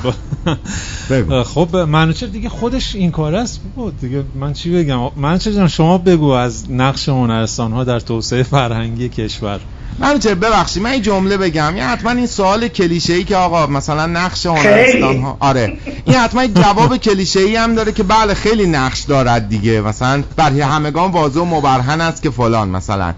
با... 1.28 1.44
خب 1.54 1.76
منوچر 1.76 2.26
دیگه 2.26 2.48
خودش 2.48 2.94
این 2.94 3.10
کار 3.10 3.34
است. 3.34 3.60
بود 3.76 4.00
دیگه. 4.00 4.24
من 4.34 4.52
چی 4.52 4.70
بگم؟ 4.70 5.00
منوچر 5.16 5.52
جان 5.52 5.68
شما 5.68 5.98
بگو 5.98 6.30
از 6.30 6.70
نقش 6.70 7.08
هنرستان 7.08 7.72
ها 7.72 7.84
در 7.84 8.00
توسعه 8.00 8.42
فرهنگی 8.42 9.08
کشور. 9.08 9.60
من 9.98 10.18
چه 10.18 10.34
ببخشید 10.34 10.82
من 10.82 10.90
این 10.90 11.02
جمله 11.02 11.36
بگم. 11.36 11.76
یه 11.76 11.84
حتما 11.84 12.10
این 12.10 12.26
سوال 12.26 12.68
کلیشه 12.68 13.12
ای 13.12 13.24
که 13.24 13.36
آقا 13.36 13.66
مثلا 13.66 14.06
نقش 14.06 14.46
هنرستان 14.46 15.22
ها 15.22 15.36
آره. 15.40 15.78
این 16.04 16.16
حتما 16.16 16.46
جواب 16.46 16.96
کلیشه 16.96 17.40
ای 17.40 17.56
هم 17.56 17.74
داره 17.74 17.92
که 17.92 18.02
بله 18.02 18.34
خیلی 18.34 18.66
نقش 18.66 19.00
دارد 19.00 19.48
دیگه. 19.48 19.80
مثلا 19.80 20.22
برای 20.36 20.60
همگان 20.60 21.10
واضح 21.10 21.40
و 21.40 21.44
مبرهن 21.44 22.00
است 22.00 22.22
که 22.22 22.30
فلان 22.30 22.68
مثلا. 22.68 23.14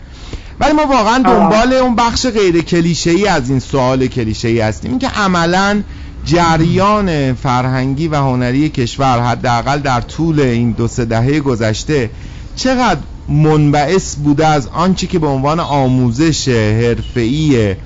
ولی 0.61 0.73
ما 0.73 0.87
واقعا 0.87 1.19
دنبال 1.19 1.73
اون 1.73 1.97
بخش 1.97 2.27
غیر 2.27 2.63
کلیشه 2.63 3.11
ای 3.11 3.27
از 3.27 3.51
این 3.51 3.61
سوال 3.61 4.07
کلیشه 4.07 4.49
ای 4.49 4.61
هستیم. 4.61 4.99
که 4.99 5.09
عملا 5.09 5.83
جریان 6.25 7.35
فرهنگی 7.35 8.09
و 8.09 8.15
هنری 8.17 8.69
کشور 8.69 9.21
حداقل 9.21 9.79
در 9.79 10.01
طول 10.01 10.41
این 10.41 10.73
دو 10.73 10.89
سه 10.89 11.05
دهه 11.05 11.41
گذشته 11.41 12.11
چقدر 12.57 13.01
منبعث 13.31 14.17
بوده 14.17 14.47
از 14.47 14.67
آنچه 14.67 15.07
که 15.07 15.19
به 15.19 15.27
عنوان 15.27 15.61
آموزش 15.61 16.49
حرفه‌ای 16.49 17.77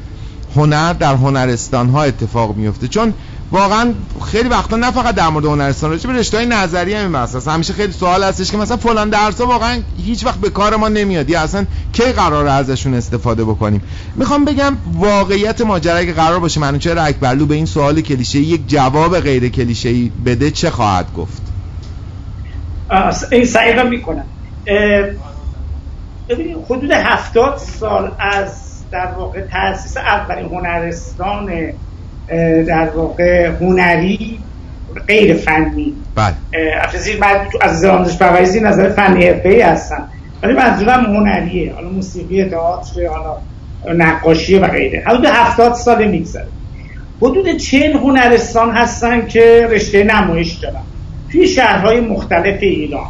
هنر 0.57 0.93
در 0.93 1.15
هنرستان 1.15 1.89
ها 1.89 2.03
اتفاق 2.03 2.57
میفته 2.57 2.89
چون 2.89 3.15
واقعا 3.53 3.93
خیلی 4.33 4.49
وقتا 4.49 4.77
نه 4.77 4.91
فقط 4.91 5.15
در 5.15 5.29
مورد 5.29 5.45
هنرستان 5.45 5.91
راجع 5.91 6.11
به 6.11 6.19
رشته 6.19 6.37
های 6.37 6.47
نظری 6.47 6.95
هم 6.95 7.15
هست 7.15 7.49
همیشه 7.49 7.73
خیلی 7.73 7.93
سوال 7.93 8.23
هستش 8.23 8.51
که 8.51 8.57
مثلا 8.57 8.77
فلان 8.77 9.11
درس 9.11 9.41
ها 9.41 9.47
واقعا 9.47 9.81
هیچ 10.05 10.27
وقت 10.27 10.39
به 10.39 10.51
کار 10.51 10.77
ما 10.77 10.89
نمیاد. 10.89 11.31
یا 11.31 11.41
اصلا 11.41 11.67
کی 11.93 12.03
قراره 12.03 12.51
ازشون 12.51 12.95
استفاده 12.95 13.45
بکنیم؟ 13.45 13.83
می‌خوام 14.17 14.45
بگم 14.45 14.77
واقعیت 14.95 15.61
ماجرا 15.61 15.97
اگه 15.97 16.13
قرار 16.13 16.41
باشه 16.41 16.61
منوچهر 16.61 16.99
اکبرلو 16.99 17.47
به 17.47 17.55
این 17.55 17.67
سوال 17.67 18.01
کلیشه 18.01 18.39
یک 18.39 18.61
جواب 18.69 19.21
غیر 19.21 19.49
کلیشه 19.49 20.11
بده 20.27 20.51
چه 20.51 20.71
خواهد 20.71 21.07
گفت؟ 21.17 21.43
این 23.33 23.45
سعی 23.45 23.89
می‌کنم. 23.89 24.25
ببینید 26.29 26.57
حدود 26.71 26.91
هفتاد 26.93 27.57
سال 27.57 28.13
از 28.19 28.75
در 28.91 29.07
واقع 29.19 29.41
تاسیس 29.41 29.97
اولین 29.97 30.47
هنرستان 30.47 31.73
در 32.67 32.91
واقع 32.91 33.47
هنری 33.47 34.39
غیر 35.07 35.35
فنی. 35.35 35.95
بله. 36.15 36.35
من 37.21 37.47
از 37.61 37.85
آموزش 37.85 38.19
پروری 38.19 38.61
نظر 38.61 38.91
فنی 38.91 39.25
ای 39.25 39.61
هستم 39.61 40.09
ولی 40.43 40.53
منظورم 40.53 41.05
هنریه. 41.05 41.75
حالا 41.75 41.89
موسیقی 41.89 42.45
تئاتر 42.45 43.07
حالا 43.07 43.37
نقاشی 44.05 44.59
و 44.59 44.69
غیره. 44.69 45.03
حدود 45.07 45.25
هفتاد 45.25 45.75
سال 45.75 46.09
میگذره. 46.09 46.49
حدود 47.23 47.57
چند 47.57 47.95
هنرستان 47.95 48.71
هستن 48.71 49.27
که 49.27 49.69
رشته 49.71 50.05
نمایش 50.05 50.53
دارن. 50.53 50.83
توی 51.33 51.49
شهرهای 51.49 52.01
مختلف 52.01 52.59
ایران. 52.63 53.07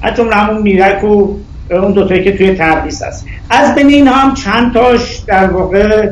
حتی 0.00 0.22
همون 0.22 0.62
میرک 0.62 1.04
و 1.04 1.36
اون 1.70 1.92
دوتایی 1.92 2.24
که 2.24 2.36
توی 2.36 2.54
تبریز 2.54 3.02
هست. 3.02 3.26
از 3.50 3.74
بین 3.74 3.86
این 3.86 4.08
هم 4.08 4.34
چند 4.34 4.74
تاش 4.74 5.18
در 5.18 5.46
واقع 5.46 6.10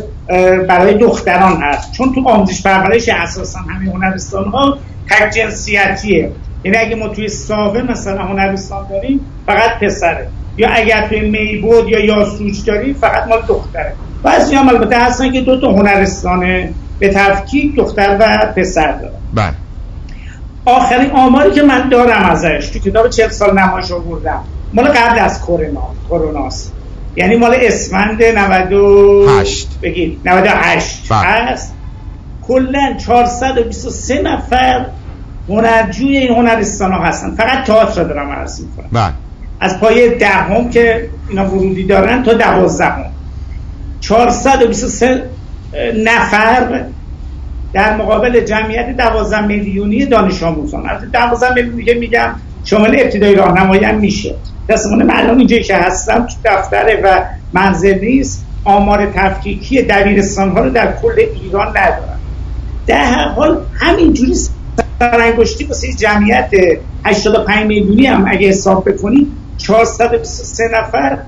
برای 0.69 0.95
دختران 0.95 1.63
هست. 1.63 1.93
چون 1.93 2.15
تو 2.15 2.29
آموزش 2.29 2.63
پرورش 2.63 3.09
اساسا 3.09 3.59
همین 3.59 3.93
هنرستان 3.93 4.45
ها 4.45 4.79
تک 5.11 5.31
جنسیتیه. 5.35 6.33
یعنی 6.65 6.77
اگه 6.77 6.97
ما 6.97 7.09
توی 7.09 7.29
ساوه 7.29 7.83
مثلا 7.83 8.23
هنرستان 8.23 8.87
داریم 8.91 9.21
فقط 9.47 9.79
پسره. 9.81 10.29
یا 10.57 10.69
اگر 10.71 11.09
توی 11.09 11.21
میبود 11.21 11.89
یا 11.89 12.05
یاسوج 12.05 12.65
داریم 12.65 12.95
فقط 12.95 13.29
مال 13.29 13.43
دختره. 13.49 13.93
بعضی 14.23 14.55
هم 14.55 14.69
البته 14.69 14.99
هستن 14.99 15.33
که 15.33 15.41
دو 15.41 15.61
تا 15.61 15.73
هنرستانه 15.73 16.73
به 16.99 17.09
تفکیک 17.09 17.77
دختر 17.77 18.17
و 18.21 18.53
پسر 18.57 18.93
دارن. 18.93 19.15
بله. 19.35 19.53
آخرین 20.65 21.11
آماری 21.11 21.51
که 21.51 21.63
من 21.63 21.89
دارم 21.89 22.31
ازش 22.31 22.71
تو 22.73 22.79
کتاب 22.79 23.09
40 23.09 23.29
سال 23.29 23.59
نمایش 23.59 23.93
آوردم. 23.93 24.45
مال 24.73 24.89
قبل 24.89 25.19
از 25.19 25.43
کرونا. 25.43 25.89
کروناست. 26.09 26.73
یعنی 27.17 27.37
مال 27.37 27.57
اسفند 27.61 28.23
98 28.23 29.69
بگید. 29.83 30.21
98 30.25 31.13
هست. 31.13 31.75
کلا 32.47 32.97
423 33.07 34.23
نفر 34.23 34.87
هنرجوی 35.49 36.17
این 36.17 36.37
هنرستان 36.37 36.93
ها 36.93 37.05
هستن. 37.05 37.35
فقط 37.35 37.65
تئاتر 37.65 38.05
دارم 38.05 38.31
عرض 38.31 38.61
می‌کنم. 38.61 38.89
بله. 38.93 39.13
از 39.61 39.81
پای 39.81 40.19
دهم 40.19 40.71
که 40.71 41.09
اینا 41.29 41.47
ورودی 41.47 41.85
دارن 41.85 42.23
تا 42.23 42.33
دوازدهم. 42.33 43.11
423 44.01 45.23
نفر 46.05 46.85
در 47.73 47.97
مقابل 47.97 48.41
جمعیت 48.41 48.97
12 48.97 49.47
میلیونی 49.47 50.07
دانش 50.07 50.43
آموزان. 50.43 50.89
از 50.89 51.11
12 51.13 51.55
میلیونی 51.55 51.85
که 51.85 51.95
میگم 51.95 52.35
شامل 52.65 52.97
ابتدایی 53.01 53.35
راهنمایی 53.35 53.85
هم 53.85 53.99
میشه. 53.99 54.35
دستمون 54.69 55.03
من 55.03 55.39
اینجایی 55.39 55.63
که 55.63 55.77
هستم 55.77 56.27
تو 56.27 56.35
دفتره 56.45 57.01
و 57.05 57.25
منزل 57.53 57.99
نیست. 57.99 58.47
آمار 58.65 59.13
تفکیکی 59.15 59.83
دبیرستان 59.83 60.51
ها 60.51 60.61
رو 60.61 60.71
در 60.71 60.93
کل 61.03 61.27
ایران 61.43 61.69
ندارن 61.69 62.19
در 62.87 63.05
هر 63.05 63.29
حال 63.29 63.59
همینجوری 63.75 64.35
سرانگشتی 64.99 65.65
واسه 65.65 65.93
جمعیت 65.93 66.51
85 67.05 67.67
میلیونی 67.67 68.07
هم 68.07 68.25
اگه 68.29 68.49
حساب 68.49 68.89
بکنی 68.89 69.27
423 69.59 70.65
نفر 70.75 71.19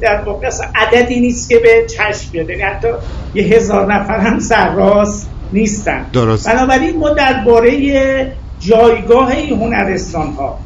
در 0.00 0.20
واقع 0.20 0.50
عددی 0.74 1.20
نیست 1.20 1.48
که 1.48 1.58
به 1.58 1.86
چشم 1.96 2.30
بیاد. 2.32 2.50
یعنی 2.50 2.62
حتی 2.62 2.88
یه 3.34 3.44
هزار 3.44 3.94
نفر 3.94 4.18
هم 4.18 4.38
سرراست 4.38 5.30
نیستن. 5.52 6.06
درست. 6.12 6.48
بنابراین 6.48 6.98
ما 6.98 7.10
درباره 7.10 8.32
جایگاه 8.58 9.28
این 9.28 9.58
هنرستان 9.58 10.32
ها 10.32 10.58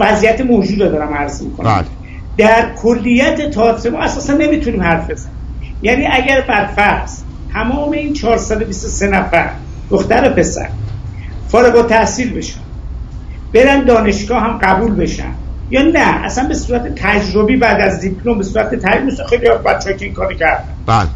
وضعیت 0.00 0.40
موجود 0.40 0.82
رو 0.82 0.88
دارم 0.88 1.14
عرض 1.14 1.42
می‌کنم. 1.42 1.74
بله. 1.74 1.86
در 2.36 2.74
کلیت 2.74 3.50
تئاتر 3.50 3.90
ما 3.90 3.98
اساسا 3.98 4.32
نمی‌تونیم 4.32 4.82
حرف 4.82 5.10
بزنیم. 5.10 5.34
یعنی 5.82 6.06
اگر 6.06 6.40
بر 6.48 6.66
فرض 6.66 7.22
تمام 7.52 7.90
این 7.90 8.12
423 8.12 9.06
نفر 9.06 9.50
دختر 9.90 10.30
و 10.30 10.34
پسر 10.34 10.68
فارغ 11.48 11.76
و 11.76 11.82
تحصیل 11.82 12.34
بشن 12.34 12.60
برن 13.54 13.84
دانشگاه 13.84 14.42
هم 14.42 14.58
قبول 14.58 14.94
بشن 14.94 15.34
یا 15.70 15.82
نه 15.82 16.24
اصلا 16.24 16.48
به 16.48 16.54
صورت 16.54 16.94
تجربی 16.94 17.56
بعد 17.56 17.80
از 17.80 18.00
دیپلم 18.00 18.38
به 18.38 18.44
صورت 18.44 18.74
تجربی 18.74 19.10
خیلی 19.28 19.48
بچه 19.66 19.94
که 19.94 20.04
این 20.04 20.14
کاری 20.14 20.36
کردن. 20.36 20.64
بله. 20.86 21.08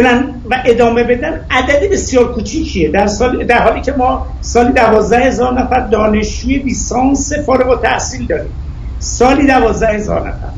برن 0.00 0.34
و 0.50 0.62
ادامه 0.64 1.04
بدن. 1.04 1.40
عددی 1.50 1.88
بسیار 1.88 2.32
کوچیکیه. 2.32 2.90
در 2.90 3.06
سال 3.06 3.44
در 3.44 3.62
حالی 3.62 3.80
که 3.80 3.92
ما 3.92 4.26
سالی 4.40 4.72
دوازده 4.72 5.18
هزار 5.18 5.60
نفر 5.60 5.80
دانشجوی 5.80 6.58
لیسانس 6.58 7.32
فارغ 7.46 7.70
و 7.70 7.76
تحصیل 7.76 8.26
داریم. 8.26 8.52
سالی 8.98 9.46
دوازده 9.46 9.88
هزار 9.88 10.20
نفر. 10.20 10.52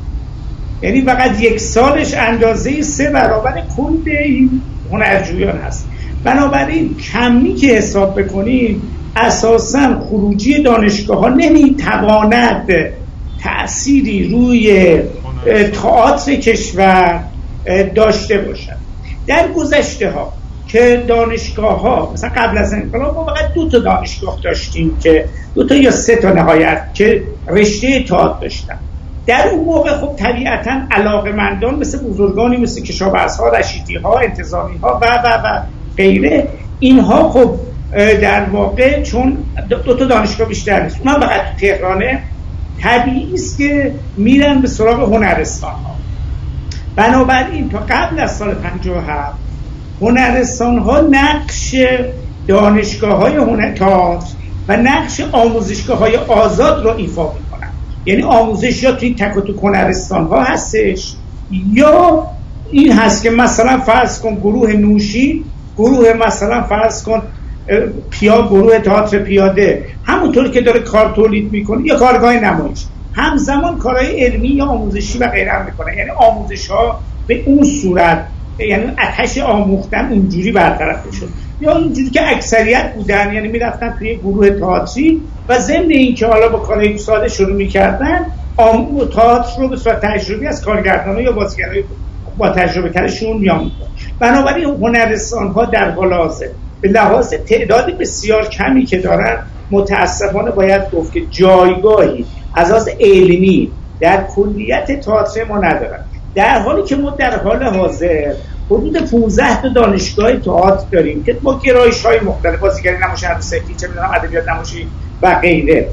یعنی 0.83 1.03
فقط 1.03 1.41
یک 1.41 1.61
سالش 1.61 2.15
اندازه 2.15 2.83
سه 2.83 3.11
برابر 3.11 3.63
کل 3.77 4.11
این 4.25 4.63
هنرجویان 4.93 5.59
هست. 5.59 5.89
بنابراین 6.25 6.97
کمی 6.97 7.55
که 7.55 7.67
حساب 7.67 8.21
بکنیم 8.21 8.83
اساسا 9.17 10.01
خروجی 10.01 10.63
دانشگاه 10.63 11.19
ها 11.21 11.29
نمی‌تواند 11.29 12.69
تأثیری 13.43 14.29
روی 14.29 14.99
تئاتر 15.73 16.35
کشور 16.35 17.25
داشته 17.95 18.39
باشد. 18.39 18.80
در 19.27 19.49
گذشته 19.57 20.11
ها 20.11 20.33
که 20.69 21.05
دانشگاه 21.09 21.81
ها 21.81 22.11
مثلا 22.13 22.31
قبل 22.37 22.59
از 22.59 22.73
انقلاب 22.73 23.15
ما 23.15 23.27
فقط 23.27 23.53
دو 23.55 23.69
تا 23.69 23.79
دانشگاه 23.79 24.39
داشتیم 24.45 24.99
که 25.03 25.29
دو 25.55 25.67
تا 25.67 25.75
یا 25.75 25.91
سه 25.91 26.17
تا 26.17 26.31
نهایت 26.31 26.83
که 26.95 27.23
رشته 27.49 28.05
تئاتر 28.05 28.41
داشتن. 28.41 28.79
در 29.27 29.49
اون 29.49 29.65
موقع 29.65 29.97
خب 29.97 30.17
طبیعتا 30.17 30.71
علاقه 30.91 31.33
مندان 31.33 31.75
مثل 31.75 31.99
بزرگانی 31.99 32.57
مثل 32.57 32.83
کشاورز 32.83 33.37
ها 33.37 33.49
رشیدی 33.49 33.97
ها 33.97 34.19
انتظامی 34.19 34.79
ها 34.79 35.01
و 35.03 35.05
و 35.05 35.29
و 35.45 35.63
غیره 35.97 36.49
اینها 36.79 37.31
خب 37.31 37.55
در 38.21 38.45
واقع 38.45 39.03
چون 39.03 39.39
دو 39.69 39.95
تا 39.95 40.05
دانشگاه 40.05 40.49
بیشتر 40.49 40.83
نیست. 40.83 40.99
اونها 40.99 41.21
فقط 41.21 41.41
تهرانه. 41.61 42.23
طبیعی 42.83 43.35
است 43.35 43.59
که 43.59 43.95
میرن 44.17 44.61
به 44.61 44.69
سراغ 44.69 45.15
هنرستان 45.15 45.71
ها 45.71 46.00
بنابراین 47.01 47.69
تا 47.69 47.79
قبل 47.79 48.19
از 48.19 48.37
سال 48.37 48.55
57 48.55 49.39
هنرستان 50.01 50.79
ها 50.79 51.01
نقش 51.01 51.75
دانشگاه 52.47 53.19
های 53.19 53.37
هنر 53.37 53.75
و 54.69 54.77
نقش 54.77 55.21
آموزشگاه 55.33 55.99
های 55.99 56.17
آزاد 56.17 56.85
را 56.85 56.95
ایفا 56.95 57.23
می‌کنن 57.23 57.69
یعنی 58.07 58.23
آموزش 58.23 58.83
یا 58.83 58.93
توی 58.93 59.15
تک 59.15 59.37
و 59.37 59.41
تو 59.41 59.61
هنرستان 59.63 60.27
ها 60.27 60.43
هستش. 60.43 61.15
یا 61.73 62.27
این 62.71 62.93
هست 62.93 63.23
که 63.23 63.31
مثلا 63.31 63.81
فرض 63.81 64.21
کن 64.21 64.35
گروه 64.35 64.73
نوشی 64.73 65.45
گروه 65.79 66.13
مثلا 66.27 66.63
فرض 66.63 67.03
کن 67.03 67.23
پیا 68.11 68.49
گروه 68.49 68.79
تئاتر 68.79 69.19
پیاده. 69.19 69.85
همونطور 70.05 70.51
که 70.51 70.61
داره 70.61 70.81
کار 70.81 71.13
تولید 71.17 71.53
می‌کنه 71.53 71.87
یا 71.87 71.97
کارگاه 71.97 72.33
نمایش. 72.33 72.85
همزمان 73.13 73.79
کارهای 73.79 74.25
علمی 74.25 74.49
یا 74.49 74.67
آموزشی 74.67 75.19
و 75.19 75.27
غیره 75.27 75.53
هم 75.53 75.65
می‌کنه 75.65 75.97
یعنی 75.97 76.11
آموزش 76.11 76.69
ها 76.69 77.01
به 77.27 77.43
اون 77.47 77.65
صورت 77.65 78.27
یعنی 78.59 78.93
اتش 78.99 79.39
آموختن 79.39 80.09
اونجوری 80.13 80.53
برطرف 80.53 81.15
شد 81.15 81.29
یا 81.61 81.77
اینجوری 81.77 82.11
که 82.11 82.31
اکثریت 82.31 82.95
بودن 82.95 83.33
یعنی 83.33 83.49
می‌رفتن 83.49 83.95
توی 83.99 84.17
گروه 84.17 84.51
تئاتری 84.51 85.21
و 85.49 85.59
ضمن 85.59 85.91
اینکه 85.91 86.27
حالا 86.27 86.49
با 86.49 86.59
کارهای 86.59 86.99
ساده 86.99 87.29
شروع 87.29 87.57
می‌کردن 87.57 88.27
تئاتر 89.15 89.61
رو 89.61 89.69
به 89.69 89.77
صورت 89.77 90.01
تجربی 90.01 90.47
از 90.47 90.65
کارگردان 90.65 91.19
یا 91.19 91.33
بازیگرای 91.33 91.85
با 92.39 92.49
تجربه 92.49 92.89
ترشون 92.89 93.37
میام 93.37 93.71
بنابراین 94.19 94.65
هنرستان 94.65 95.49
ها 95.49 95.65
در 95.65 95.91
حال 95.91 96.13
حاضر. 96.13 96.49
به 96.81 96.89
لحاظ 96.89 97.35
تعداد 97.35 97.99
بسیار 97.99 98.49
کمی 98.49 98.85
که 98.85 98.99
دارن 98.99 99.39
متاسفانه 99.71 100.51
باید 100.51 100.91
گفت 100.91 101.13
که 101.13 101.27
جایگاهی 101.31 102.27
از 102.55 102.73
از 102.73 102.89
علمی 103.01 103.73
در 104.01 104.25
کلیت 104.25 105.01
تئاتر 105.01 105.45
ما 105.45 105.59
ندارن. 105.59 106.05
در 106.35 106.59
حالی 106.59 106.83
که 106.83 106.97
ما 106.97 107.11
در 107.11 107.39
حال 107.39 107.63
حاضر 107.63 108.35
حدود 108.67 109.11
15 109.11 109.63
تا 109.63 109.69
دانشگاه 109.69 110.37
تئاتر 110.37 110.87
داریم 110.93 111.25
که 111.25 111.33
با 111.33 111.59
گرایش 111.59 112.07
های 112.07 112.21
مختلف 112.21 112.59
بازیگری 112.59 112.97
نمایش 112.99 113.25
عروسکی 113.25 113.75
چه 113.75 113.89
می‌دونم 113.89 114.11
ادبیات 114.15 114.49
نمایشی 114.49 114.87
و 115.23 115.35
غیره 115.35 115.89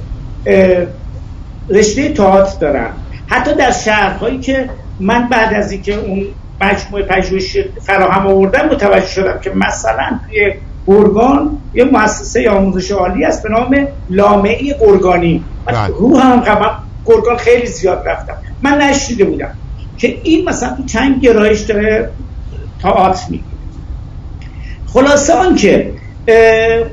رشته 1.69 2.09
تئاتر 2.09 2.59
دارن. 2.59 2.89
حتی 3.27 3.55
در 3.55 3.71
شهرهایی 3.71 4.39
که 4.39 4.69
من 4.99 5.29
بعد 5.29 5.53
از 5.53 5.71
اینکه 5.71 5.95
اون 5.95 6.27
مجموعه 6.61 7.03
پژوهش 7.03 7.57
فراهم 7.81 8.27
آوردم 8.27 8.65
متوجه 8.65 9.07
شدم 9.07 9.39
که 9.39 9.51
مثلا 9.55 10.19
توی 10.25 10.53
گرگان 10.87 11.61
یه 11.73 11.83
مؤسسه 11.83 12.49
آموزش 12.49 12.91
عالی 12.91 13.25
است 13.25 13.43
به 13.43 13.49
نام 13.49 13.87
لامعی 14.09 14.73
گرگانی 14.81 15.45
بله. 15.65 15.87
روح 15.87 16.25
هم 16.25 16.43
گرگان 17.05 17.37
خیلی 17.37 17.65
زیاد 17.65 18.03
رفتم. 18.05 18.33
من 18.61 18.77
نشیده 18.77 19.25
بودم 19.25 19.55
که 19.97 20.07
این 20.23 20.49
مثلا 20.49 20.75
تو 20.75 20.85
چند 20.85 21.21
گرایش 21.21 21.61
داره 21.61 22.15
تئاتر 22.79 23.21
میگه 23.29 23.57
خلاصه 24.85 25.33
آنکه 25.33 25.95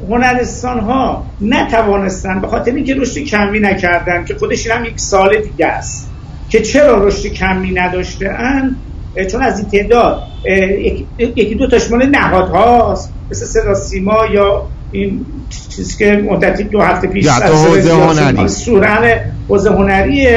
هنرستان 0.08 0.80
ها 0.80 1.34
نتوانستن 1.40 2.40
به 2.40 2.48
خاطر 2.48 2.72
اینکه 2.74 2.94
رشد 2.94 3.18
کمی 3.18 3.60
نکردن 3.60 4.24
که 4.24 4.34
خودش 4.34 4.70
هم 4.70 4.84
یک 4.84 5.00
سال 5.00 5.42
دیگه 5.42 5.66
است 5.66 6.14
که 6.48 6.62
چرا 6.62 7.06
رشد 7.06 7.26
کمی 7.28 7.72
نداشته 7.72 8.28
ان 8.38 8.83
چون 9.30 9.42
از 9.42 9.58
این 9.58 9.68
تعداد 9.68 10.22
یکی 11.18 11.54
دو 11.54 11.66
تاش 11.66 11.90
مال 11.90 12.06
نهادهاست 12.06 13.12
مثل 13.30 13.46
صدا 13.46 13.74
سیما 13.74 14.26
یا 14.32 14.66
این 14.90 15.26
چیزی 15.68 15.96
که 15.98 16.12
مدتی 16.12 16.64
دو 16.64 16.80
هفته 16.80 17.08
پیش 17.08 17.26
از 17.26 17.42
حوزه 17.42 17.92
هنری. 17.94 18.48
سورن 18.48 19.20
حوزه 19.48 19.70
هنری 19.70 20.28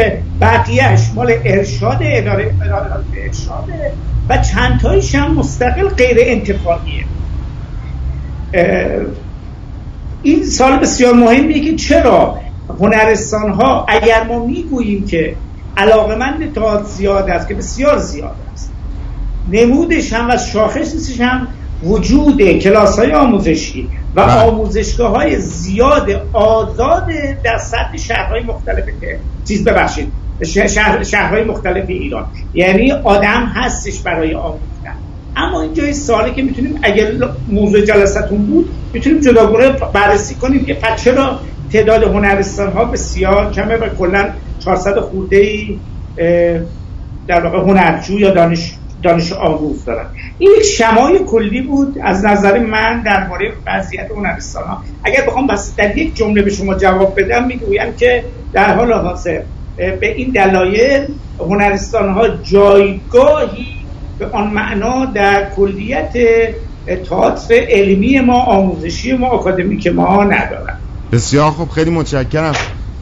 بقیهش 0.41 0.99
مال 1.15 1.33
ارشاد 1.45 1.99
اداره 2.01 2.55
ارشاده 3.25 3.93
و 4.29 4.37
چند 4.37 4.79
تایش 4.79 5.15
هم 5.15 5.35
مستقل 5.35 5.87
غیر 5.89 6.17
انتفاعیه 6.19 7.05
این 10.21 10.45
سال 10.45 10.79
بسیار 10.79 11.13
مهمیه 11.13 11.65
که 11.71 11.75
چرا 11.75 12.39
هنرستان 12.79 13.51
ها 13.51 13.85
اگر 13.87 14.23
ما 14.23 14.45
می‌گوییم 14.45 15.05
که 15.05 15.35
علاقمند 15.77 16.53
تئاتر 16.53 16.83
زیاد 16.83 17.29
است 17.29 17.47
که 17.47 17.53
بسیار 17.53 17.97
زیاد 17.97 18.35
است. 18.53 18.71
نمودش 19.51 20.13
هم 20.13 20.29
و 20.29 20.37
شاخصش 20.37 21.21
هم 21.21 21.47
وجود 21.83 22.51
کلاس 22.51 22.99
های 22.99 23.13
آموزشی 23.13 23.89
و 24.15 24.25
بله. 24.25 24.41
آموزشگاه 24.41 25.11
های 25.11 25.39
زیاد 25.39 26.27
آزاد 26.33 27.07
در 27.43 27.57
سطح 27.57 27.97
شهرهای 27.97 28.43
مختلف 28.43 28.83
چیز 29.47 29.63
ببخشید 29.63 30.11
شهر 30.45 31.03
شهرهای 31.03 31.43
مختلف 31.43 31.89
ایران. 31.89 32.25
یعنی 32.53 32.91
آدم 32.91 33.51
هستش 33.55 33.99
برای 33.99 34.33
آموختن 34.33 34.95
اما 35.35 35.61
اینجا 35.61 35.93
سالی 35.93 36.33
که 36.33 36.41
می‌تونیم 36.41 36.79
اگر 36.83 37.11
موضوع 37.47 37.81
جلستون 37.81 38.45
بود 38.45 38.69
می‌تونیم 38.93 39.19
جداگونه 39.19 39.69
بررسی 39.69 40.35
کنیم 40.35 40.65
که 40.65 40.77
چرا 40.95 41.39
تعداد 41.73 42.03
هنرستان 42.03 42.71
ها 42.71 42.85
بسیار 42.85 43.51
کمه 43.51 43.75
و 43.75 43.89
کلا 43.89 44.29
400 44.59 44.99
خورده 44.99 45.37
ای 45.37 45.79
در 47.27 47.45
واقع 47.45 47.59
هنرجو 47.59 48.19
یا 48.19 48.31
دانش 48.31 48.73
دانش 49.03 49.33
آموز 49.33 49.85
دارن. 49.85 50.05
این 50.37 50.51
یک 50.57 50.63
شمای 50.63 51.19
کلی 51.27 51.61
بود. 51.61 51.97
از 52.03 52.25
نظر 52.25 52.59
من 52.59 53.01
درباره 53.01 53.53
وضعیت 53.67 54.11
هنرستان 54.11 54.63
ها 54.63 54.83
اگر 55.03 55.25
بخوام 55.27 55.47
بس 55.47 55.75
در 55.75 55.97
یک 55.97 56.15
جمله 56.15 56.41
به 56.41 56.49
شما 56.49 56.75
جواب 56.75 57.21
بدم 57.21 57.47
می‌گویم 57.47 57.93
که 57.97 58.23
در 58.53 58.73
حال 58.75 58.93
حاضر 58.93 59.41
به 59.75 60.13
این 60.15 60.31
دلایل 60.31 61.07
هنرستان 61.39 62.09
ها 62.09 62.27
جایگاهی 62.27 63.65
به 64.19 64.27
آن 64.27 64.47
معنا 64.47 65.05
در 65.05 65.49
کلیت 65.49 66.13
تئاتر 67.09 67.65
علمی 67.69 68.19
ما 68.19 68.39
آموزشی 68.39 69.13
ما 69.13 69.27
آکادمیک 69.27 69.87
ما 69.87 70.23
ندارن. 70.23 70.77
بسیار 71.11 71.51
خوب. 71.51 71.69
خیلی 71.69 71.89
متشکرم. 71.89 72.53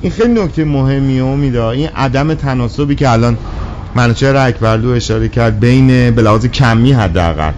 این 0.06 0.14
خیلی 0.14 0.42
نکته 0.44 0.66
مهمی 0.66 1.20
امیده 1.20 1.64
این 1.64 1.90
عدم 1.96 2.34
تناسبی 2.34 2.96
که 2.96 3.10
الان 3.10 3.38
منوچهر 3.96 4.36
اکبرلو 4.36 4.90
اشاره 4.90 5.28
کرد 5.28 5.60
بین 5.60 6.12
بلحاظ 6.12 6.46
کمی 6.46 6.92
حداقل 6.92 7.52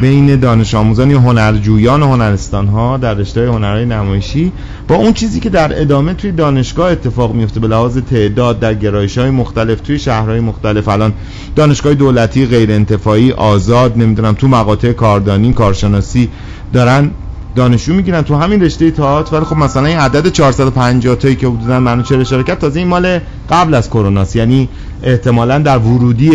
بین 0.00 0.40
دانش 0.40 0.74
آموزان 0.74 1.10
یا 1.10 1.20
هنرجویان 1.20 2.02
هنرستان 2.02 2.66
ها 2.66 2.96
در 2.96 3.14
رشته 3.14 3.48
هنرهای 3.48 3.84
نمایشی 3.84 4.52
با 4.88 4.94
اون 4.94 5.12
چیزی 5.12 5.40
که 5.40 5.50
در 5.50 5.80
ادامه 5.80 6.14
توی 6.14 6.32
دانشگاه 6.32 6.92
اتفاق 6.92 7.34
میفته 7.34 7.60
به 7.60 7.68
لحاظ 7.68 7.98
تعداد 7.98 8.60
در 8.60 8.74
گرایش 8.74 9.18
های 9.18 9.30
مختلف 9.30 9.80
توی 9.80 9.98
شهرهای 9.98 10.40
مختلف 10.40 10.88
الان 10.88 11.12
دانشگاه 11.56 11.94
دولتی 11.94 12.46
غیر 12.46 12.72
انتفاعی 12.72 13.32
آزاد 13.32 13.98
نمی‌دونم 13.98 14.34
تو 14.34 14.48
مقاطع 14.48 14.92
کاردانی 14.92 15.52
کارشناسی 15.52 16.28
دارن 16.72 17.10
دانشجو 17.54 17.94
می‌گیرن 17.94 18.22
تو 18.22 18.36
همین 18.36 18.62
رشته 18.62 18.90
تئاتر. 18.90 19.36
ولی 19.36 19.44
خب 19.44 19.56
مثلا 19.56 19.86
این 19.86 19.98
عدد 19.98 20.28
450 20.28 21.14
تایی 21.14 21.36
که 21.36 21.46
حدودا 21.46 21.80
منو 21.80 22.02
چه 22.02 22.16
اشاره 22.16 22.42
کرد 22.42 22.58
تازه 22.58 22.78
این 22.78 22.88
مال 22.88 23.20
قبل 23.50 23.74
از 23.74 23.90
کرونا 23.90 24.24
یعنی 24.34 24.68
احتمالا 25.02 25.58
در 25.58 25.78
ورودی 25.78 26.30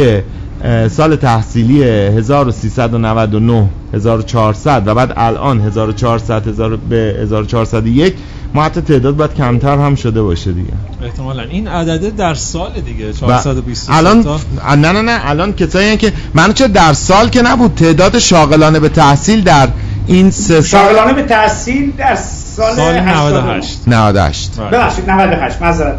سال 0.89 1.15
تحصیلی 1.15 1.83
1399 1.83 3.69
1400 3.93 4.83
و 4.85 4.95
بعد 4.95 5.13
الان 5.17 5.61
1400 5.61 6.47
هزار 6.47 6.75
به 6.75 7.15
1401 7.21 8.13
ما 8.53 8.63
حتی 8.63 8.81
تعداد 8.81 9.15
باید 9.15 9.33
کمتر 9.33 9.77
هم 9.77 9.95
شده 9.95 10.21
باشه 10.21 10.51
دیگه. 10.51 10.73
احتمالا. 11.03 11.43
این 11.43 11.67
عدده 11.67 12.09
در 12.09 12.33
سال 12.33 12.71
دیگه 12.85 13.13
420 13.13 13.89
الان 13.89 14.25
نه 14.77 14.91
نه 14.91 15.01
نه 15.01 15.19
الان 15.29 15.53
کسایی 15.53 15.97
که 15.97 16.13
من 16.33 16.53
چه 16.53 16.67
در 16.67 16.93
سال 16.93 17.29
که 17.29 17.41
نبود 17.41 17.75
تعداد 17.75 18.19
شاغلانه 18.19 18.79
به 18.79 18.89
تحصیل 18.89 19.41
در 19.41 19.67
این 20.07 20.31
سه 20.31 20.61
سال 20.61 20.61
شاغلانه 20.61 21.13
به 21.13 21.23
تحصیل 21.23 21.91
در 21.97 22.15
سال, 22.15 22.75
سال 22.75 22.99
98 22.99 23.81
98 23.87 24.59
ببخشید 24.59 25.09
98 25.09 25.61
معذرت 25.61 25.97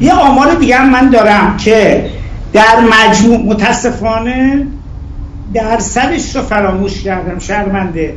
یه 0.00 0.12
آمار 0.12 0.54
دیگه 0.54 0.76
هم 0.76 0.90
من 0.90 1.10
دارم 1.10 1.56
که 1.56 2.10
در 2.52 2.80
مجموع 2.80 3.38
متاسفانه 3.38 4.66
درصدش 5.54 6.36
رو 6.36 6.42
فراموش 6.42 7.02
کردم 7.02 7.38
شرمنده. 7.38 8.14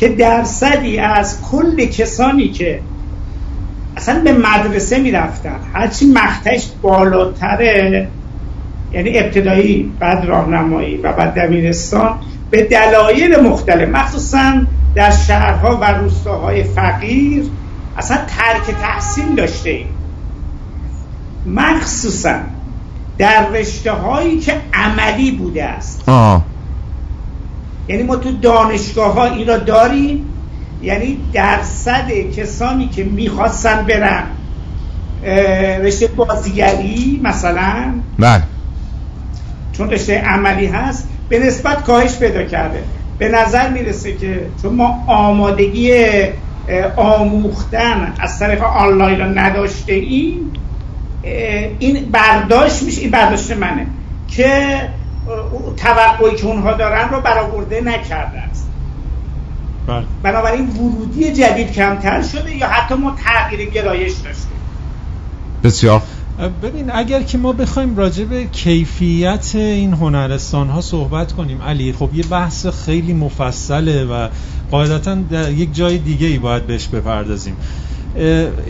که 0.00 0.08
درصدی 0.08 0.98
از 0.98 1.42
کل 1.42 1.84
کسانی 1.84 2.48
که 2.48 2.80
اصلا 3.96 4.20
به 4.24 4.32
مدرسه 4.32 4.98
می‌رفتن 4.98 5.56
هرچی 5.74 6.06
مختش 6.06 6.66
بالاتره 6.82 8.08
یعنی 8.92 9.18
ابتدایی 9.18 9.92
بعد 10.00 10.24
راهنمایی 10.24 10.96
و 10.96 11.12
بعد 11.12 11.34
دبیرستان 11.34 12.18
به 12.50 12.62
دلایل 12.62 13.40
مختلف 13.40 13.88
مخصوصا 13.88 14.52
در 14.94 15.10
شهرها 15.10 15.76
و 15.76 15.84
روستاهای 15.84 16.64
فقیر 16.64 17.44
اصلا 17.96 18.16
ترک 18.16 18.76
تحصیل 18.80 19.34
داشته 19.36 19.70
ایم. 19.70 19.88
مخصوصا 21.46 22.34
در 23.18 23.48
رشته 23.48 23.92
هایی 23.92 24.38
که 24.38 24.60
عملی 24.74 25.30
بوده 25.30 25.64
است. 25.64 26.08
آه. 26.08 26.44
یعنی 27.88 28.02
ما 28.02 28.16
تو 28.16 28.32
دانشگاه 28.32 29.14
ها 29.14 29.24
این 29.24 29.48
را 29.48 29.58
داریم 29.58 30.26
یعنی 30.82 31.18
درصد 31.32 32.10
کسانی 32.36 32.88
که 32.88 33.04
می‌خواستن 33.04 33.86
برن 33.86 34.24
رشته 35.82 36.06
بازیگری 36.06 37.20
مثلا. 37.22 37.94
بله. 38.18 38.42
چون 39.72 39.90
رشته 39.90 40.18
عملی 40.18 40.66
هست 40.66 41.08
به 41.30 41.38
نسبت 41.38 41.84
کاهش 41.84 42.18
پیدا 42.18 42.42
کرده. 42.42 42.84
به 43.18 43.28
نظر 43.28 43.68
می‌رسه 43.68 44.16
که 44.16 44.50
چون 44.62 44.74
ما 44.74 45.04
آمادگی 45.06 45.92
آموختن 46.96 48.14
از 48.18 48.38
طریق 48.38 48.62
آنلاین 48.62 49.18
را 49.18 49.26
نداشته 49.26 49.92
ایم 49.92 50.52
این 51.78 52.10
برداشت 52.12 52.82
میشه 52.82 53.00
این 53.00 53.10
برداشت 53.10 53.50
منه 53.50 53.86
که 54.28 54.80
توقعی 55.76 56.36
که 56.36 56.46
اونها 56.46 56.72
دارن 56.72 57.08
رو 57.08 57.20
برآورده 57.20 57.80
نکرده 57.80 58.38
است. 58.38 58.66
بله. 59.86 60.04
بنابراین 60.22 60.68
ورودی 60.68 61.32
جدید 61.32 61.72
کمتر 61.72 62.22
شده 62.22 62.56
یا 62.56 62.66
حتی 62.66 62.94
ما 62.94 63.16
تغییر 63.24 63.70
گرایش 63.70 64.12
داشتیم. 64.12 64.60
بسیار. 65.64 66.02
ببین 66.48 66.90
اگر 66.94 67.22
که 67.22 67.38
ما 67.38 67.52
بخوایم 67.52 67.96
راجع 67.96 68.24
به 68.24 68.44
کیفیت 68.44 69.50
این 69.54 69.92
هنرستان 69.92 70.68
ها 70.68 70.80
صحبت 70.80 71.32
کنیم 71.32 71.62
علی 71.62 71.92
خب 71.92 72.10
یه 72.14 72.24
بحث 72.30 72.66
خیلی 72.66 73.12
مفصله 73.12 74.04
و 74.04 74.28
قاعدتا 74.70 75.14
در 75.14 75.52
یک 75.52 75.74
جای 75.74 75.98
دیگه 75.98 76.26
ای 76.26 76.38
باید 76.38 76.66
بهش 76.66 76.88
بپردازیم. 76.88 77.56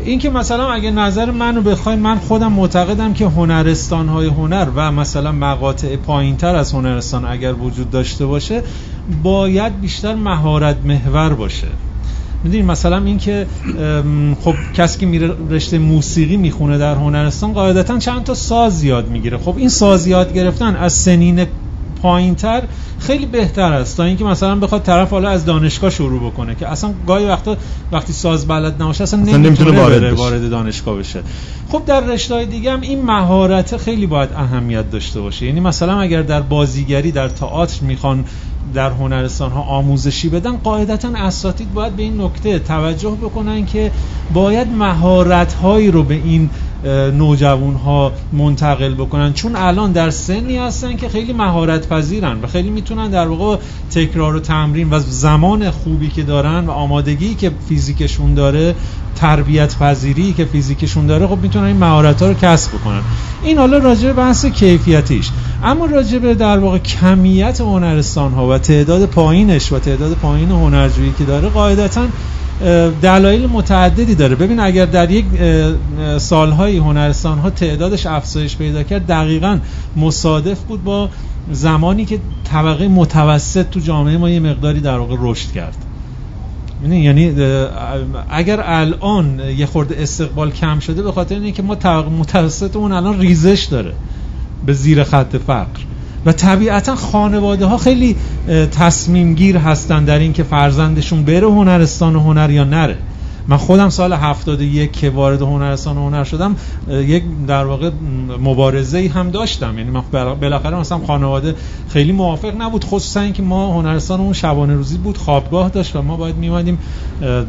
این 0.05 0.19
که 0.19 0.31
مثلا 0.31 0.73
اگه 0.73 0.91
نظر 0.91 1.31
منو 1.31 1.63
بخوایم 1.63 1.99
من 1.99 2.19
خودم 2.19 2.53
معتقدم 2.53 3.13
که 3.15 3.27
هنرستان 3.27 4.09
های 4.09 4.27
هنر 4.27 4.69
و 4.75 4.93
مثلا 4.93 5.33
مقاطع 5.33 5.97
پایین 5.97 6.37
تر 6.37 6.57
از 6.57 6.73
هنرستان 6.73 7.25
اگر 7.25 7.53
وجود 7.53 7.91
داشته 7.91 8.27
باشه 8.27 8.63
باید 9.23 9.81
بیشتر 9.81 10.15
مهارت 10.15 10.77
محور 10.85 11.35
باشه. 11.35 11.69
می‌دونی 12.45 12.63
مثلا 12.63 13.05
این 13.05 13.19
که 13.19 13.47
خب 14.41 14.55
کسی 14.75 14.99
که 14.99 15.07
میره 15.07 15.35
رشته 15.51 15.79
موسیقی 15.79 16.37
می‌خونه 16.37 16.79
در 16.79 16.95
هنرستان 16.95 17.53
قاعدتا 17.53 17.99
چند 17.99 18.25
تا 18.25 18.35
ساز 18.35 18.85
یاد 18.85 19.09
می‌گیره. 19.09 19.39
خب 19.39 19.55
این 19.57 19.69
ساز 19.69 20.07
یاد 20.07 20.35
گرفتن 20.35 20.77
از 20.77 20.93
سنین 20.93 21.47
پایینتر 22.03 22.63
خیلی 22.99 23.27
بهتر 23.27 23.73
است 23.73 23.97
تا 23.97 24.05
اینکه 24.05 24.25
مثلا 24.25 24.57
بخواد 24.57 24.83
طرف 24.83 25.11
حالا 25.11 25.29
از 25.29 25.45
دانشگاه 25.45 25.91
شروع 25.91 26.31
بکنه 26.31 26.55
که 26.55 26.69
اصلا 26.69 26.91
گاهی 27.07 27.27
وقتا 27.27 27.57
وقتی 27.93 28.13
ساز 28.13 28.49
بلد 28.49 28.83
نباشه 28.83 29.03
اصلا 29.03 29.21
نمی‌تونه 29.21 29.81
وارد, 29.81 30.13
وارد 30.13 30.51
دانشگاه 30.51 30.97
بشه. 30.97 31.23
خب 31.69 31.83
در 31.87 32.01
رشته 32.01 32.45
دیگه 32.45 32.73
هم 32.73 32.81
این 32.81 33.03
مهارت 33.03 33.77
خیلی 33.77 34.07
باید 34.07 34.31
اهمیت 34.37 34.91
داشته 34.91 35.21
باشه. 35.21 35.47
یعنی 35.47 35.61
مثلا 35.61 36.01
اگر 36.01 36.23
در 36.23 36.41
بازیگری 36.41 37.13
در 37.13 37.29
تئاتر 37.29 37.85
می‌خوان 37.85 38.25
در 38.75 38.91
هنرستان 38.91 39.51
ها 39.51 39.61
آموزشی 39.61 40.29
بدن 40.29 40.57
قاعدتا 40.57 41.09
اساتید 41.17 41.75
باید 41.75 41.97
به 41.97 42.03
این 42.03 42.21
نکته 42.21 42.59
توجه 42.59 43.11
بکنن 43.11 43.67
که 43.67 43.93
باید 44.35 44.69
مهارت 44.69 45.55
هایی 45.55 45.91
رو 45.91 46.03
به 46.03 46.15
این 46.15 46.51
نوجوان 47.19 47.75
ها 47.75 48.13
منتقل 48.33 48.95
بکنن. 48.95 49.33
چون 49.33 49.57
الان 49.57 49.93
در 49.93 50.11
سنی 50.11 50.57
هستن 50.57 50.97
که 50.97 51.09
خیلی 51.09 51.33
مهارت 51.33 51.89
پذیرن 51.89 52.41
و 52.43 52.47
خیلی 52.47 52.71
می‌تونن 52.71 53.11
در 53.11 53.29
واقع 53.29 53.57
تکرار 53.91 54.37
و 54.37 54.41
تمرین 54.41 54.91
و 54.91 54.99
زمان 54.99 55.71
خوبی 55.71 56.09
که 56.09 56.23
دارن 56.23 56.67
و 56.67 56.71
آمادگی 56.71 57.35
که 57.35 57.51
فیزیکشون 57.69 58.35
داره 58.35 58.75
تربیت 59.17 59.77
پذیری 59.79 60.33
که 60.33 60.45
فیزیکشون 60.45 61.07
داره 61.07 61.27
خب 61.27 61.39
می‌تونن 61.43 61.65
این 61.65 61.77
مهارت 61.77 62.23
ها 62.23 62.29
رو 62.29 62.35
کسب 62.35 62.73
بکنن. 62.73 63.01
این 63.43 63.59
حالا 63.59 63.79
راجع 63.79 64.07
به 64.07 64.13
بحث 64.13 64.47
کیفیتیش. 64.47 65.31
اما 65.65 65.87
راجع 65.87 66.19
به 66.19 66.35
در 66.35 66.59
واقع 66.59 66.79
کمیت 66.79 67.61
هنرستان 67.61 68.33
ها 68.33 68.47
و 68.51 68.59
تعداد 68.59 69.07
پایینش 69.07 69.73
و 69.73 69.79
تعداد 69.79 70.13
پایین 70.13 70.51
هنرجویی 70.51 71.13
که 71.19 71.25
داره 71.25 71.49
قاعدتا 71.49 72.07
دلایل 73.03 73.47
متعددی 73.47 74.15
داره. 74.15 74.35
ببین 74.35 74.61
اگر 74.61 74.87
در 74.87 75.11
یک 75.11 75.25
سالهای 76.19 76.77
هنرستان 76.79 77.39
ها 77.39 77.51
تعدادش 77.51 78.07
افزایش 78.07 78.57
پیدا 78.57 78.83
کرد 78.83 79.07
دقیقا 79.07 79.59
مصادف 79.97 80.61
بود 80.61 80.85
با 80.85 81.09
زمانی 81.53 82.05
که 82.05 82.19
طبقه 82.53 82.89
متوسط 82.89 83.71
تو 83.71 83.81
جامعه 83.81 84.17
ما 84.17 84.31
یه 84.31 84.41
مقداری 84.41 84.81
در 84.81 84.99
واقع 84.99 85.17
رشد 85.21 85.53
کرد. 85.53 85.77
یعنی 86.83 87.35
اگر 88.31 88.61
الان 88.65 89.41
یه 89.57 89.67
خورده 89.67 90.03
استقبال 90.03 90.51
کم 90.51 90.79
شده 90.79 91.03
به 91.03 91.13
خاطر 91.13 91.35
اینکه 91.35 91.63
ما 91.63 91.75
طبقه 91.75 92.09
متوسطمون 92.09 92.93
الان 92.93 93.21
ریزش 93.21 93.65
داره 93.65 93.93
به 94.67 94.73
زیر 94.73 95.05
خط 95.05 95.37
فقر. 95.37 95.81
و 96.27 96.33
طبیعتا 96.33 96.97
خانواده 96.97 97.67
ها 97.67 97.79
خیلی 97.79 98.17
تصمیم 98.79 99.35
گیر 99.35 99.57
هستن 99.57 100.05
در 100.05 100.19
اینکه 100.19 100.43
فرزندشون 100.43 101.25
بره 101.25 101.47
هنرستان 101.47 102.17
هنر 102.17 102.51
یا 102.51 102.65
نره. 102.65 102.97
من 103.49 103.57
خودم 103.57 103.89
سال 103.89 104.13
71 104.13 104.93
که 104.93 105.11
وارد 105.11 105.43
هنرستان 105.43 105.97
هنر 105.97 106.25
شدم 106.25 106.57
یک 106.89 107.23
در 107.47 107.65
واقع 107.65 107.91
مبارزه 108.41 109.11
هم 109.15 109.31
داشتم. 109.31 109.79
یعنی 109.79 109.91
من 109.91 110.03
بالاخره 110.41 110.77
مثلا 110.77 110.99
خانواده 111.07 111.55
خیلی 111.89 112.13
موافق 112.13 112.55
نبود 112.59 112.85
خصوصا 112.85 113.21
اینکه 113.21 113.43
ما 113.43 113.75
هنرستان 113.75 114.21
اون 114.21 114.33
شبانه 114.33 114.75
روزی 114.75 114.99
بود 114.99 115.19
خوابگاه 115.19 115.69
داشت 115.69 115.97
و 115.97 116.03
ما 116.03 116.17
باید 116.17 116.37
میومدیم 116.37 116.79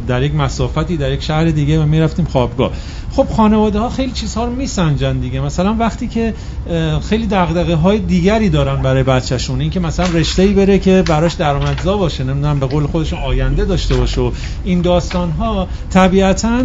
در 0.08 0.24
یک 0.24 0.36
مسافتی 0.36 0.98
در 0.98 1.12
یک 1.12 1.24
شهر 1.24 1.46
دیگه 1.46 1.80
و 1.80 1.86
می‌رفتیم 1.86 2.26
خوابگاه. 2.26 2.72
خب 3.12 3.28
خانواده 3.30 3.80
ها 3.80 3.90
خیلی 3.90 4.12
چیزها 4.12 4.46
رو 4.46 4.56
میسنجن 4.56 5.20
دیگه. 5.20 5.42
مثلا 5.42 5.76
وقتی 5.80 6.08
که 6.08 6.34
خیلی 7.10 7.28
دغدغه 7.28 7.76
های 7.76 8.00
دیگری 8.00 8.50
دارن 8.50 8.82
برای 8.82 9.04
بچهشون 9.04 9.62
این 9.62 9.70
که 9.70 9.80
مثلا 9.80 10.06
رشته 10.06 10.44
ای 10.44 10.54
بره 10.54 10.80
که 10.80 11.04
براش 11.08 11.34
درآمدزا 11.34 11.98
باشه 11.98 12.24
نمی‌دونم 12.24 12.60
به 12.60 12.66
قول 12.66 12.88
خودشون 12.88 13.20
آینده 13.20 13.66
داشته 13.66 13.96
باشه 13.96 14.22
و 14.22 14.32
این 14.64 14.82
داستان 14.82 15.32
ها 15.32 15.68
طبیعتا 15.90 16.64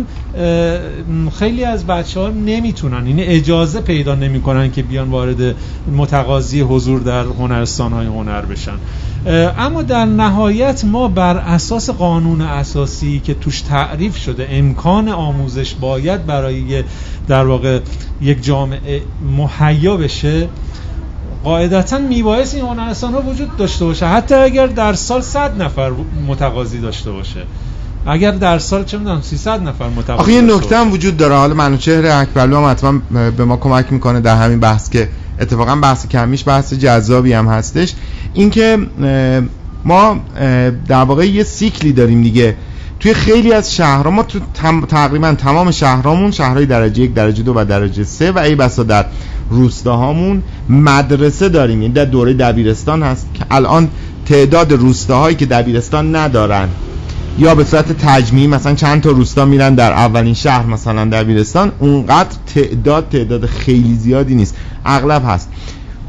خیلی 1.39 1.65
از 1.65 1.87
بچه 1.87 2.21
ها 2.21 2.29
نمی‌تونن 2.29 3.07
این 3.07 3.19
یعنی 3.19 3.23
اجازه 3.23 3.81
پیدا 3.81 4.15
نمی‌کنن 4.15 4.71
که 4.71 4.83
بیان 4.83 5.11
وارد 5.11 5.55
متقاضی 5.97 6.61
حضور 6.61 7.01
در 7.01 7.25
هنرستان 7.25 7.93
های 7.93 8.07
هنر 8.07 8.43
بشن. 8.43 8.73
اما 9.59 9.83
در 9.83 10.05
نهایت 10.05 10.85
ما 10.85 11.09
بر 11.09 11.37
اساس 11.37 11.91
قانون 11.91 12.41
اساسی 12.41 13.21
که 13.25 13.35
توش 13.35 13.61
تعریف 13.61 14.17
شده 14.17 14.49
امکان 14.51 15.09
آموزش 15.09 15.75
باید 15.75 16.27
برای 16.27 16.85
در 17.29 17.47
واقع 17.47 17.81
یک 18.21 18.45
جامعه 18.45 19.03
مهیا 19.37 19.97
بشه 19.97 20.49
قاعدتا 21.45 21.99
میبایست 21.99 22.55
این 22.55 22.65
هنرستان 22.65 23.15
ها 23.15 23.21
وجود 23.21 23.57
داشته 23.57 23.85
باشه 23.85 24.07
حتی 24.07 24.35
اگر 24.35 24.67
در 24.67 24.93
سال 24.93 25.21
100 25.21 25.63
نفر 25.63 25.93
متقاضی 26.27 26.81
داشته 26.81 27.11
باشه. 27.11 27.41
اگر 28.07 28.31
در 28.31 28.59
سال 28.59 28.85
چه 28.85 28.99
می‌دونم 28.99 29.21
300 29.23 29.63
نفر 29.63 29.89
متقاضی 29.89 30.23
آخه 30.23 30.33
یه 30.33 30.41
نکته 30.41 30.79
هم 30.79 30.93
وجود 30.93 31.17
داره. 31.17 31.35
حالا 31.35 31.55
منوچهر 31.55 32.07
اکبرلو 32.07 32.57
هم 32.57 32.71
حتما 32.71 33.01
به 33.31 33.45
ما 33.45 33.57
کمک 33.57 33.93
می‌کنه 33.93 34.21
در 34.21 34.37
همین 34.37 34.61
بحث 34.61 34.91
که 34.91 35.09
اتفاقا 35.41 35.77
بحث 35.77 36.07
کمیش 36.07 36.49
بحث 36.49 36.75
جذابی 36.75 37.33
هم 37.33 37.47
هستش. 37.47 37.95
اینکه 38.35 38.79
ما 39.85 40.21
در 40.89 41.03
واقع 41.03 41.29
یه 41.29 41.45
سیکلی 41.45 41.93
داریم 41.93 42.23
دیگه. 42.23 42.57
توی 43.01 43.15
خیلی 43.15 43.53
از 43.53 43.75
شهرها 43.75 44.11
ما 44.11 44.23
تو 44.23 44.39
تقریبا 44.89 45.35
تمام 45.35 45.71
شهرهامون 45.71 46.31
شهرهای 46.31 46.67
درجه 46.67 47.03
یک 47.03 47.15
درجه 47.15 47.43
دو 47.43 47.53
و 47.57 47.65
درجه 47.65 48.05
سه 48.05 48.33
و 48.33 48.39
ای 48.39 48.55
بسا 48.55 48.83
در 48.83 49.05
روستاهامون 49.51 50.43
مدرسه 50.69 51.49
داریم. 51.49 51.81
این 51.81 51.93
در 51.93 52.05
دوره 52.05 52.33
دبیرستان 52.33 53.03
هست 53.03 53.29
که 53.35 53.45
الان 53.51 53.89
تعداد 54.27 54.73
روستاهایی 54.73 55.37
که 55.37 55.47
دبیرستان 55.47 56.17
ندارن. 56.17 56.69
یا 57.39 57.55
به 57.55 57.65
صورت 57.65 57.93
تجمیع 57.93 58.47
مثلا 58.47 58.75
چند 58.75 59.03
تا 59.03 59.11
روستا 59.11 59.45
میرن 59.45 59.75
در 59.75 59.93
اولین 59.93 60.35
شهر 60.35 60.67
مثلا 60.67 61.05
دبیرستان 61.05 61.73
اونقدر 61.79 62.37
تعداد 62.55 63.09
تعداد 63.09 63.47
خیلی 63.47 63.95
زیادی 63.95 64.35
نیست. 64.35 64.57
اغلب 64.85 65.23
هست. 65.27 65.49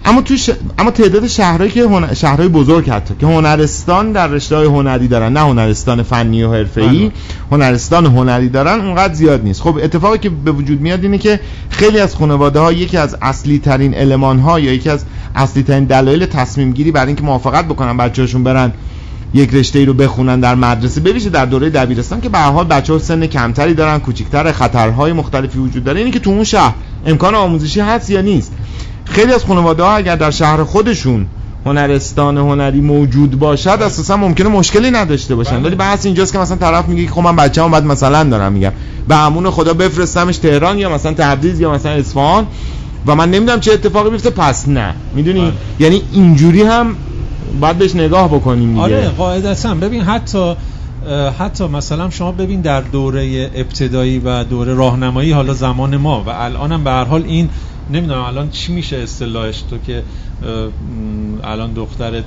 اما 0.06 0.22
تو 0.22 0.36
اما 0.78 0.92
تعداد 0.92 1.28
شهرهایی 1.28 1.72
که 1.72 1.88
هن... 1.88 2.14
شهرهای 2.14 2.48
بزرگ 2.48 2.90
حتی 2.90 3.14
که 3.20 3.26
هنرستان 3.26 4.12
در 4.12 4.28
رشته 4.28 4.56
هنری 4.56 5.08
دارن 5.08 5.34
نه 5.34 5.40
هنرستان 5.40 6.04
فنی 6.04 6.44
و 6.44 6.54
حرفه‌ای 6.54 7.00
بله. 7.00 7.12
هنرستان 7.52 8.06
هنری 8.06 8.50
دارن 8.50 8.82
اونقدر 8.82 9.14
زیاد 9.14 9.44
نیست. 9.44 9.62
خب 9.62 9.80
اتفاقی 9.84 10.18
که 10.18 10.30
به 10.30 10.52
وجود 10.52 10.82
میاد 10.82 11.04
اینه 11.04 11.18
که 11.18 11.40
خیلی 11.70 12.00
از 12.00 12.16
خانواده 12.16 12.60
ها 12.60 12.72
یکی 12.72 12.98
از 12.98 13.18
اصلی 13.22 13.60
ترین 13.60 13.98
المان 13.98 14.40
ها 14.40 14.60
یا 14.60 14.74
یکی 14.74 14.90
از 14.90 15.06
اصلی 15.36 15.64
ترین 15.64 15.84
دلایل 15.84 16.26
تصمیم 16.26 16.72
گیری 16.72 16.92
برای 16.92 17.08
اینکه 17.08 17.24
موافقت 17.24 17.66
بکنن 17.66 17.98
بچه‌هاشون 17.98 18.44
برن 18.44 18.72
یک 19.34 19.54
رشته 19.54 19.80
ای 19.80 19.86
رو 19.86 19.94
بخونن 19.94 20.40
در 20.40 20.56
مدرسه. 20.56 21.02
بویژه 21.02 21.30
در 21.30 21.46
دوره 21.46 21.70
دبیرستان 21.70 22.22
که 22.22 22.30
به 22.30 22.38
هر 22.38 22.52
حال 22.52 22.66
بچه‌ها 22.66 23.00
سن 23.00 23.28
کمتری 23.28 23.74
دارن 23.74 24.00
کوچیک‌تر 24.00 24.52
خطرهای 24.52 25.14
مختلفی 25.14 25.60
وجود 25.60 25.84
داره. 25.84 26.00
اینی 26.00 26.12
که 26.12 26.20
تو 26.20 26.30
اون 26.30 26.44
شهر 26.44 26.74
امکان 27.06 27.36
آموزشی 27.36 27.80
هست 27.80 28.10
یا 28.10 28.22
نیست. 28.22 28.52
خیلی 29.06 29.34
از 29.34 29.46
خانواده 29.46 29.84
ها 29.84 29.96
اگر 29.96 30.16
در 30.16 30.32
شهر 30.32 30.64
خودشون 30.64 31.26
هنرستان 31.66 32.38
هنری 32.38 32.82
موجود 32.82 33.40
باشد 33.40 33.78
اساسا 33.82 34.18
ممکنه 34.18 34.48
مشکلی 34.48 34.92
نداشته 34.92 35.36
باشن. 35.36 35.64
ولی 35.64 35.76
بحث 35.76 36.06
اینجاست 36.06 36.34
که 36.34 36.40
مثلا 36.40 36.58
طرف 36.58 36.88
میگه 36.88 37.12
خب 37.12 37.22
من 37.22 37.36
بچه‌ام 37.36 37.72
بعد 37.72 37.86
مثلا 37.86 38.24
دارم 38.24 38.54
میگم. 38.54 38.72
به 39.08 39.26
امون 39.26 39.50
خدا 39.50 39.74
بفرستمش 39.74 40.38
تهران 40.38 40.78
یا 40.78 40.90
مثلا 40.90 41.14
تبریز 41.14 41.60
یا 41.60 41.72
مثلا 41.72 41.92
اصفهان. 41.92 42.48
و 43.06 43.16
من 43.16 43.32
نمی‌دونم 43.32 43.60
چه 43.60 43.74
اتفاقی 43.74 44.10
بیفته. 44.10 44.30
پس 44.30 44.68
نه. 44.68 44.94
می‌دونی؟ 45.16 45.42
بله. 45.42 45.54
یعنی 45.80 46.02
اینجوری 46.14 46.62
هم 46.62 46.96
باید 47.62 47.78
بهش 47.78 47.96
نگاه 47.96 48.28
بکنیم 48.28 48.70
دیگه. 48.70 48.82
آره 48.82 49.10
قاعدتا. 49.10 49.76
ببین 49.76 50.02
حتی 50.02 50.56
حتی 51.40 51.68
مثلا 51.68 52.10
شما 52.10 52.32
ببین 52.32 52.62
در 52.62 52.82
دوره 52.82 53.52
ابتدایی 53.56 54.20
و 54.20 54.44
دوره 54.44 54.74
راهنمایی 54.74 55.32
حالا 55.32 55.54
زمان 55.54 55.98
ما 55.98 56.24
و 56.24 56.30
الانم 56.30 56.84
به 56.84 56.90
هر 56.90 57.04
حال 57.04 57.24
این 57.24 57.50
نمی‌دونم 57.92 58.22
الان 58.22 58.50
چی 58.50 58.74
میشه 58.74 58.98
اصطلاحش. 58.98 59.62
تو 59.62 59.78
که 59.78 60.04
الان 61.44 61.74
دخترت 61.74 62.24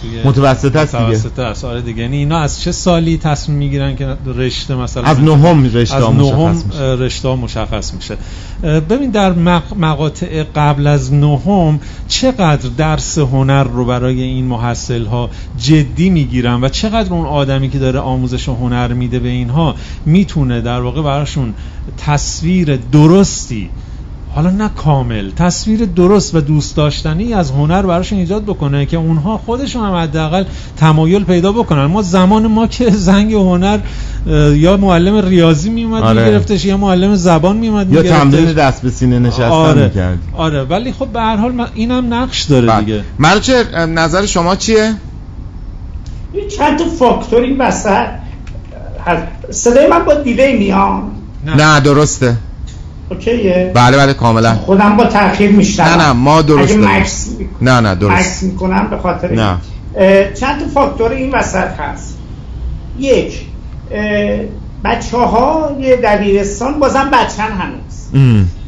توی 0.00 0.22
متوسط 0.24 0.76
است 0.76 0.96
دیگه. 0.96 1.08
متوسط 1.08 1.38
است 1.38 1.64
آره 1.64 1.80
دیگه. 1.80 2.02
یعنی 2.02 2.16
اینا 2.16 2.38
از 2.38 2.60
چه 2.60 2.72
سالی 2.72 3.18
تصمیم 3.18 3.58
می‌گیرن 3.58 3.96
که 3.96 4.16
رشته 4.26 4.74
مثلا 4.74 5.02
از 5.02 5.20
نهم 5.20 5.64
رشته 5.64 5.96
از 5.96 6.14
نهم 6.14 6.62
رشته 6.78 7.34
مشخص 7.34 7.94
میشه. 7.94 8.16
ببین 8.62 9.10
در 9.10 9.32
مقاطع 9.76 10.42
قبل 10.42 10.86
از 10.86 11.12
نهم 11.12 11.80
چقدر 12.08 12.68
درس 12.76 13.18
هنر 13.18 13.64
رو 13.64 13.84
برای 13.84 14.22
این 14.22 14.44
محصل 14.44 15.04
ها 15.04 15.30
جدی 15.58 16.10
می‌گیرن 16.10 16.64
و 16.64 16.68
چقدر 16.68 17.12
اون 17.12 17.26
آدمی 17.26 17.70
که 17.70 17.78
داره 17.78 17.98
آموزش 17.98 18.48
هنر 18.48 18.92
میده 18.92 19.18
به 19.18 19.28
اینها 19.28 19.74
می‌تونه 20.06 20.60
در 20.60 20.80
واقع 20.80 21.02
براشون 21.02 21.54
تصویر 21.98 22.76
درستی 22.76 23.70
حالا 24.36 24.50
نه 24.50 24.68
کامل 24.68 25.30
تصویر 25.30 25.84
درست 25.84 26.34
و 26.34 26.40
دوست 26.40 26.76
داشتنی 26.76 27.34
از 27.34 27.50
هنر 27.50 27.82
براشون 27.82 28.18
ایجاد 28.18 28.42
بکنه 28.42 28.86
که 28.86 28.96
اونها 28.96 29.38
خودشون 29.38 29.84
هم 29.84 29.94
حداقل 29.94 30.44
تمایل 30.76 31.24
پیدا 31.24 31.52
بکنن. 31.52 31.84
ما 31.84 32.02
زمان 32.02 32.46
ما 32.46 32.66
که 32.66 32.90
زنگ 32.90 33.34
هنر 33.34 33.78
یا 34.54 34.76
معلم 34.76 35.26
ریاضی 35.28 35.70
میومد 35.70 36.02
آره. 36.02 36.24
میگرفتش 36.24 36.64
یا 36.64 36.76
معلم 36.76 37.14
زبان 37.14 37.56
میومد 37.56 37.92
یا 37.92 38.02
تمرین 38.02 38.52
دست 38.52 38.82
به 38.82 38.90
سینه 38.90 39.18
نشستن 39.18 39.42
آره. 39.42 39.84
می‌کرد. 39.84 40.18
آره. 40.36 40.62
ولی 40.62 40.92
خب 40.92 41.06
به 41.06 41.20
هر 41.20 41.36
حال 41.36 41.66
اینم 41.74 42.14
نقش 42.14 42.42
داره 42.42 42.66
بله. 42.66 42.80
دیگه. 42.80 43.02
مرچه 43.18 43.64
نظر 43.86 44.26
شما 44.26 44.56
چیه؟ 44.56 44.94
چند 46.56 46.78
تا 46.78 46.84
فاکتور 46.84 47.40
این 47.40 47.58
وسط 47.58 48.06
صدای 49.50 49.86
من 49.86 50.04
با 50.04 50.14
دیلی 50.14 50.58
میان 50.58 51.02
نه, 51.46 51.54
نه 51.54 51.80
درسته. 51.80 52.36
اوکیه؟ 53.10 53.72
بله 53.74 53.96
بله 53.96 54.12
کاملا. 54.12 54.54
خودم 54.54 54.96
با 54.96 55.04
تاخیر 55.04 55.50
میشنم 55.50 55.86
نه 55.86 55.96
نه 55.96 56.12
ما 56.12 56.42
درست 56.42 56.72
اگه 56.72 56.80
مکس 56.80 57.28
نه 57.60 57.80
نه 57.80 57.94
درست. 57.94 58.12
مکس 58.12 58.42
می‌کنم 58.42 58.88
به 58.90 58.96
خاطر 58.96 59.32
نه. 59.32 59.56
چند 60.34 60.60
تا 60.60 60.66
فاکتور 60.74 61.10
این 61.10 61.30
وسط 61.30 61.80
هست. 61.80 62.18
یک 62.98 63.40
بچه 64.84 65.18
های 65.18 65.96
دبیرستان 65.96 66.80
بازم 66.80 67.10
بچن 67.12 67.52
هنوز. 67.52 68.22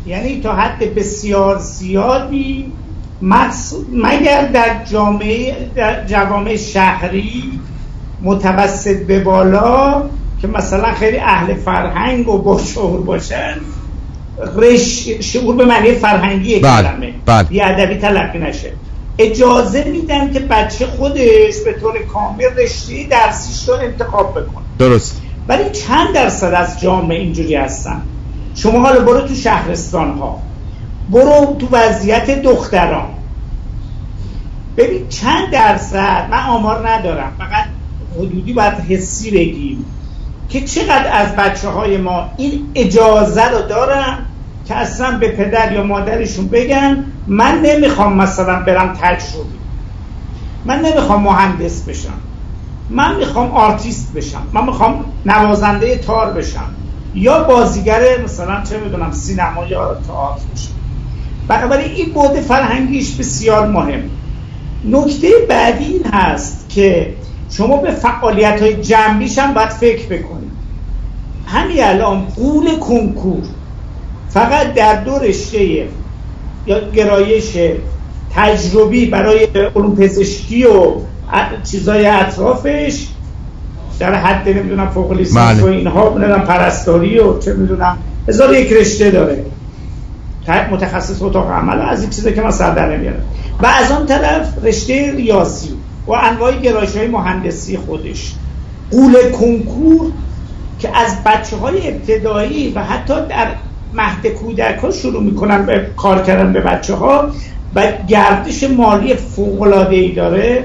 یعنی 0.07 0.41
تا 0.41 0.55
حد 0.55 0.95
بسیار 0.95 1.59
زیادی 1.59 2.73
مگر 3.93 4.47
در 4.47 4.85
جامعه 4.85 5.57
در 5.77 6.07
جوامع 6.07 6.57
شهری 6.57 7.61
متوسط 8.23 9.07
به 9.07 9.21
بالا 9.21 10.03
که 10.43 10.49
مثلا 10.49 10.95
خیلی 10.95 11.19
اهل 11.19 11.55
فرهنگ 11.55 12.29
و 12.29 12.39
با 12.39 12.61
شعور 12.63 13.01
باشن 13.01 13.55
رش... 14.57 15.09
شعور 15.21 15.57
به 15.57 15.65
معنی 15.65 15.93
فرهنگی 15.93 16.59
بله، 16.59 16.83
کلمه. 16.83 17.15
بله. 17.27 17.47
ادبی 17.53 17.95
تلقی 17.95 18.39
نشه. 18.39 18.73
اجازه 19.19 19.85
میدن 19.85 20.33
که 20.33 20.41
بچه 20.41 20.87
خودش 20.87 21.55
به 21.65 21.73
طور 21.81 21.99
کامل 21.99 22.45
رشته 22.45 23.07
درسیش 23.11 23.69
رو 23.69 23.75
انتخاب 23.75 24.31
بکنه. 24.31 24.65
درست. 24.79 25.23
ولی 25.49 25.71
چند 25.71 26.15
درصد 26.15 26.55
از 26.55 26.81
جامعه 26.81 27.19
اینجوری 27.19 27.55
هستن؟ 27.55 28.03
شما 28.55 28.81
حالا 28.81 29.01
برو 29.01 29.21
تو 29.21 29.35
شهرستان 29.35 30.19
ها 30.19 30.39
برو 31.11 31.57
تو 31.59 31.69
وضعیت 31.73 32.43
دختران. 32.43 33.09
ببین 34.77 35.09
چند 35.09 35.51
درصد؟ 35.51 36.29
من 36.31 36.43
آمار 36.49 36.89
ندارم. 36.89 37.33
فقط 37.39 37.65
حدودی 38.17 38.53
باید 38.53 38.75
حسی 38.75 39.31
بگیم 39.31 39.85
که 40.49 40.61
چقدر 40.61 41.11
از 41.13 41.37
بچه 41.37 41.69
های 41.69 41.97
ما 41.97 42.31
این 42.37 42.69
اجازه 42.75 43.49
رو 43.49 43.63
دارن 43.63 44.19
که 44.69 44.75
اصلا 44.77 45.19
به 45.19 45.29
پدر 45.29 45.73
یا 45.73 45.83
مادرشون 45.83 46.49
بگن 46.49 47.05
من 47.27 47.61
نمی‌خوام 47.61 48.17
مثلا 48.17 48.61
برم 48.61 48.93
تجربی 48.93 49.59
من 50.65 50.81
نمی‌خوام 50.81 51.23
مهندس 51.23 51.89
بشم. 51.89 52.21
من 52.91 53.17
می‌خوام 53.17 53.51
آرتیست 53.51 54.15
بشم. 54.15 54.43
من 54.53 54.65
می‌خوام 54.65 55.05
نوازنده 55.27 55.97
تار 55.97 56.33
بشم. 56.33 56.75
یا 57.15 57.43
بازیگر 57.43 58.23
مثلا 58.25 58.63
چه 58.63 58.81
می‌دونم 58.81 59.13
سینما 59.13 59.67
یا 59.67 59.95
تئاتر 60.07 60.45
بشم. 60.55 60.73
بنابراین 61.49 61.93
این 61.93 62.13
بود 62.13 62.41
فرهنگیش 62.41 63.17
بسیار 63.17 63.67
مهم. 63.67 64.11
نکته 64.85 65.29
بعدی 65.49 65.85
این 65.85 66.07
هست 66.13 66.69
که 66.69 67.15
شما 67.51 67.77
به 67.77 67.91
فعالیت 67.91 68.63
های 68.63 68.83
جنبیش 68.83 69.39
هم 69.39 69.55
باید 69.55 69.69
فکر 69.69 70.07
بکنید. 70.07 70.53
همین 71.47 71.85
الان 71.85 72.21
قول 72.25 72.79
کنکور. 72.79 73.43
فقط 74.31 74.75
در 74.75 75.05
دو 75.05 75.19
رشته 75.19 75.87
یا 76.67 76.91
گرایش 76.95 77.57
تجربی 78.35 79.07
برای 79.07 79.45
علوم 79.77 79.97
پزشکی 79.97 80.65
و 80.65 80.93
چیزای 81.71 82.07
اطرافش 82.07 83.07
در 83.99 84.15
حد 84.15 84.49
نمی‌دونم 84.49 84.89
فوق 84.89 85.13
لیسانس 85.13 85.57
بله. 85.57 85.63
و 85.63 85.67
اینها 85.67 86.09
نمی‌دونم 86.09 86.41
پرستاری 86.41 87.19
و 87.19 87.39
چه 87.39 87.55
می‌دونم. 87.55 87.99
هزار 88.29 88.55
یک 88.55 88.73
رشته 88.73 89.11
داره. 89.11 89.45
متخصص 90.71 91.23
اتاق 91.23 91.51
عمل 91.51 91.81
از 91.81 92.01
این 92.01 92.11
چیزا 92.11 92.31
که 92.31 92.43
من 92.43 92.51
سر 92.51 92.75
در 92.75 92.97
نمیارم. 92.97 93.23
و 93.63 93.67
از 93.67 93.91
آن 93.91 94.07
طرف 94.07 94.65
رشته 94.65 95.13
ریاضی 95.17 95.69
و 96.07 96.13
انواع 96.13 96.53
گرایش 96.53 96.97
های 96.97 97.07
مهندسی 97.07 97.77
خودش. 97.77 98.33
قول 98.91 99.31
کنکور 99.31 100.13
که 100.79 100.97
از 100.97 101.25
بچه 101.25 101.57
های 101.57 101.89
ابتدایی 101.89 102.73
و 102.73 102.83
حتی 102.83 103.15
در 103.29 103.47
مهد 103.93 104.27
کودک 104.27 104.79
ها 104.83 104.91
شروع 104.91 105.23
می‌کنن 105.23 105.67
به 105.67 105.93
کار 105.97 106.23
کردن 106.23 106.53
به 106.53 106.61
بچه 106.61 106.95
ها 106.95 107.29
و 107.75 107.93
گردش 108.09 108.65
مالی 108.65 109.15
فوق 109.15 109.89
ای 109.91 110.13
داره. 110.13 110.65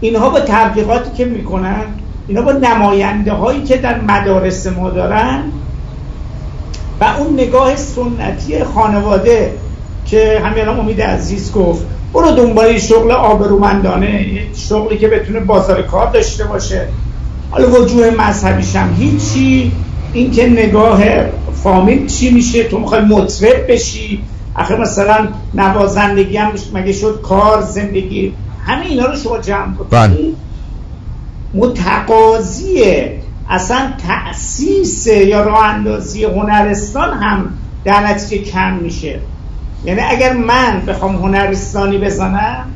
اینها 0.00 0.30
با 0.30 0.40
تبلیغاتی 0.40 1.10
که 1.16 1.24
می‌کنن 1.24 1.84
اینا 2.26 2.42
با 2.42 2.52
نماینده 2.52 3.32
هایی 3.32 3.62
که 3.62 3.76
در 3.76 4.00
مدارس 4.00 4.66
ما 4.66 4.90
دارن 4.90 5.42
و 7.00 7.04
اون 7.18 7.34
نگاه 7.34 7.76
سنتی 7.76 8.64
خانواده 8.64 9.52
که 10.04 10.42
همین 10.44 10.68
امید 10.68 11.02
عزیز 11.02 11.52
گفت 11.52 11.86
برو 12.14 12.30
دنبال 12.30 12.78
شغل 12.78 13.10
آبرومندانه 13.10 14.46
شغلی 14.54 14.98
که 14.98 15.08
بتونه 15.08 15.40
بازار 15.40 15.82
کار 15.82 16.10
داشته 16.10 16.44
باشه. 16.44 16.88
حالا 17.50 17.70
وجوه 17.70 18.10
مذهبیش 18.10 18.76
هم 18.76 18.94
هیچی. 18.98 19.72
این 20.12 20.30
که 20.30 20.48
نگاه 20.48 21.02
فامیل 21.62 22.06
چی 22.06 22.30
میشه؟ 22.30 22.64
تو 22.64 22.78
می‌خوای 22.78 23.00
مطرب 23.00 23.72
بشی؟ 23.72 24.22
آخه 24.54 24.76
مثلا 24.76 25.28
نوازندگی 25.54 26.36
هم 26.36 26.52
مگه 26.74 26.92
شد 26.92 27.20
کار 27.22 27.60
زندگی؟ 27.60 28.32
همه 28.66 28.86
اینا 28.86 29.06
رو 29.06 29.16
شما 29.16 29.38
جمع 29.38 29.74
کنید 29.74 29.90
بله. 29.90 30.32
متقاضی 31.54 32.84
اصلا 33.48 33.92
تأسیس 34.08 35.06
یا 35.06 35.42
راه 35.42 35.64
اندازی 35.64 36.24
هنرستان 36.24 37.18
هم 37.18 37.50
در 37.84 38.06
نتیجه 38.06 38.44
کم 38.44 38.74
میشه. 38.74 39.20
یعنی 39.84 40.00
اگر 40.00 40.32
من 40.32 40.82
بخوام 40.86 41.16
هنرستانی 41.16 41.98
بزنم 41.98 42.66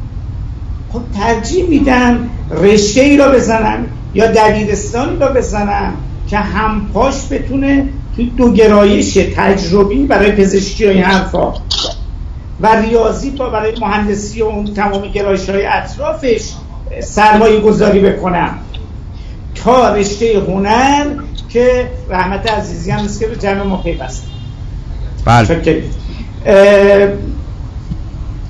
خب 0.93 1.01
ترجیح 1.19 1.69
میدم 1.69 2.31
رشته 2.51 3.01
ای 3.01 3.17
رو 3.17 3.33
بزنم 3.33 3.87
یا 4.15 4.27
دبیرستانی 4.27 5.17
رو 5.17 5.29
بزنم. 5.29 5.93
که 6.31 6.39
همپاش 6.39 7.15
بتونه 7.31 7.89
توی 8.17 8.27
دو 8.27 8.53
گرایش 8.53 9.15
تجربی 9.37 10.07
برای 10.07 10.33
پزشکی 10.33 10.87
و 10.87 10.89
این 10.89 11.03
حرفا. 11.03 11.53
و 12.61 12.67
ریاضی 12.83 13.31
با 13.31 13.51
برای 13.51 13.73
مهندسی 13.81 14.43
و 14.43 14.45
اون 14.45 14.75
تمام 14.75 15.03
گرایش 15.03 15.49
های 15.49 15.67
اطرافش 15.67 16.51
سرمایه 17.01 17.61
گذاری 17.61 18.01
بکنم 18.01 18.59
تا 19.55 19.95
رشته 19.95 20.43
هنر 20.49 21.07
که 21.49 21.91
رحمت 22.11 22.51
عزیزی 22.51 22.91
هم 22.91 23.09
که 23.21 23.27
به 23.27 23.37
جمع 23.37 23.63
ما 23.63 23.77
پیوسته. 23.77 24.27
بله. 25.25 25.83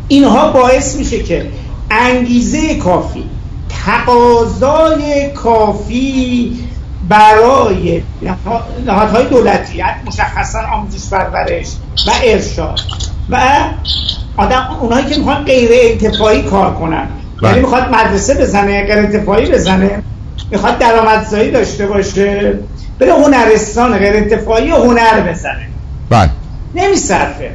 اینها 0.09 0.53
باعث 0.53 0.97
میشه 0.97 1.23
که 1.23 1.47
انگیزه 1.91 2.75
کافی 2.75 3.25
تقاضای 3.87 5.31
کافی 5.31 6.53
برای 7.09 8.03
نهادهای 8.87 9.27
دولتی 9.27 9.83
مشخصا 10.07 10.59
آموزش 10.73 11.11
پرورش 11.11 11.67
و 12.07 12.11
ارشاد. 12.25 12.81
و 13.31 13.41
آدم 14.37 14.77
اونایی 14.81 15.07
که 15.07 15.17
می‌خوان 15.17 15.45
غیر 15.45 15.71
انتفاعی 15.73 16.43
کار 16.43 16.75
کنن. 16.75 17.09
بله. 17.43 17.51
یعنی 17.51 17.61
می‌خواد 17.61 17.95
مدرسه 17.95 18.35
بزنه 18.35 18.87
غیر 18.87 18.99
انتفاعی 18.99 19.51
بزنه 19.51 20.03
می‌خواد 20.51 20.79
درآمدزایی 20.79 21.51
داشته 21.51 21.87
باشه 21.87 22.59
بره 22.99 23.13
هنرستان 23.13 23.99
غیر 23.99 24.17
انتفاعی 24.17 24.71
هنر 24.71 25.21
بزنه. 25.21 25.69
بله. 26.11 26.31
نمیصرفه. 26.75 27.51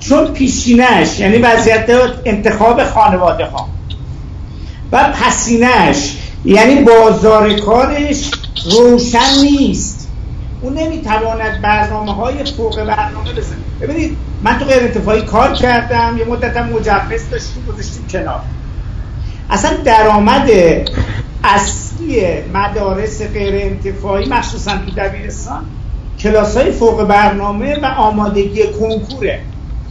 چون 0.00 0.26
پیشینش 0.26 1.20
یعنی 1.20 1.38
وضعیت 1.38 1.90
انتخاب 2.24 2.84
خانواده 2.84 3.44
ها. 3.44 3.68
و 4.92 5.12
پسینش 5.22 6.16
یعنی 6.44 6.74
بازار 6.74 7.52
کارش 7.52 8.30
روشن 8.64 9.40
نیست. 9.42 10.08
اون 10.60 10.78
نمی‌تواند 10.78 11.62
برنامه 11.62 12.14
های 12.14 12.44
فوق 12.44 12.84
برنامه 12.84 13.32
بزنه. 13.32 13.58
ببینید 13.80 14.16
من 14.42 14.58
تو 14.58 14.64
غیر 14.64 14.82
انتفاعی 14.82 15.22
کار 15.22 15.52
کردم 15.52 16.16
یه 16.18 16.24
مدتم 16.24 16.68
مجوز 16.68 17.30
داشتیم 17.30 17.64
گذاشتیم 17.68 18.06
کنار. 18.10 18.40
اصلا 19.50 19.70
درآمد 19.84 20.50
اصلی 21.44 22.22
مدارس 22.54 23.22
غیر 23.22 23.54
انتفاعی 23.54 24.28
مخصوصا 24.28 24.72
تو 24.72 24.90
دبیرستان 24.96 25.64
کلاس 26.20 26.56
های 26.56 26.72
فوق 26.72 27.04
برنامه 27.04 27.78
و 27.82 27.86
آمادگی 27.86 28.62
کنکوره. 28.80 29.40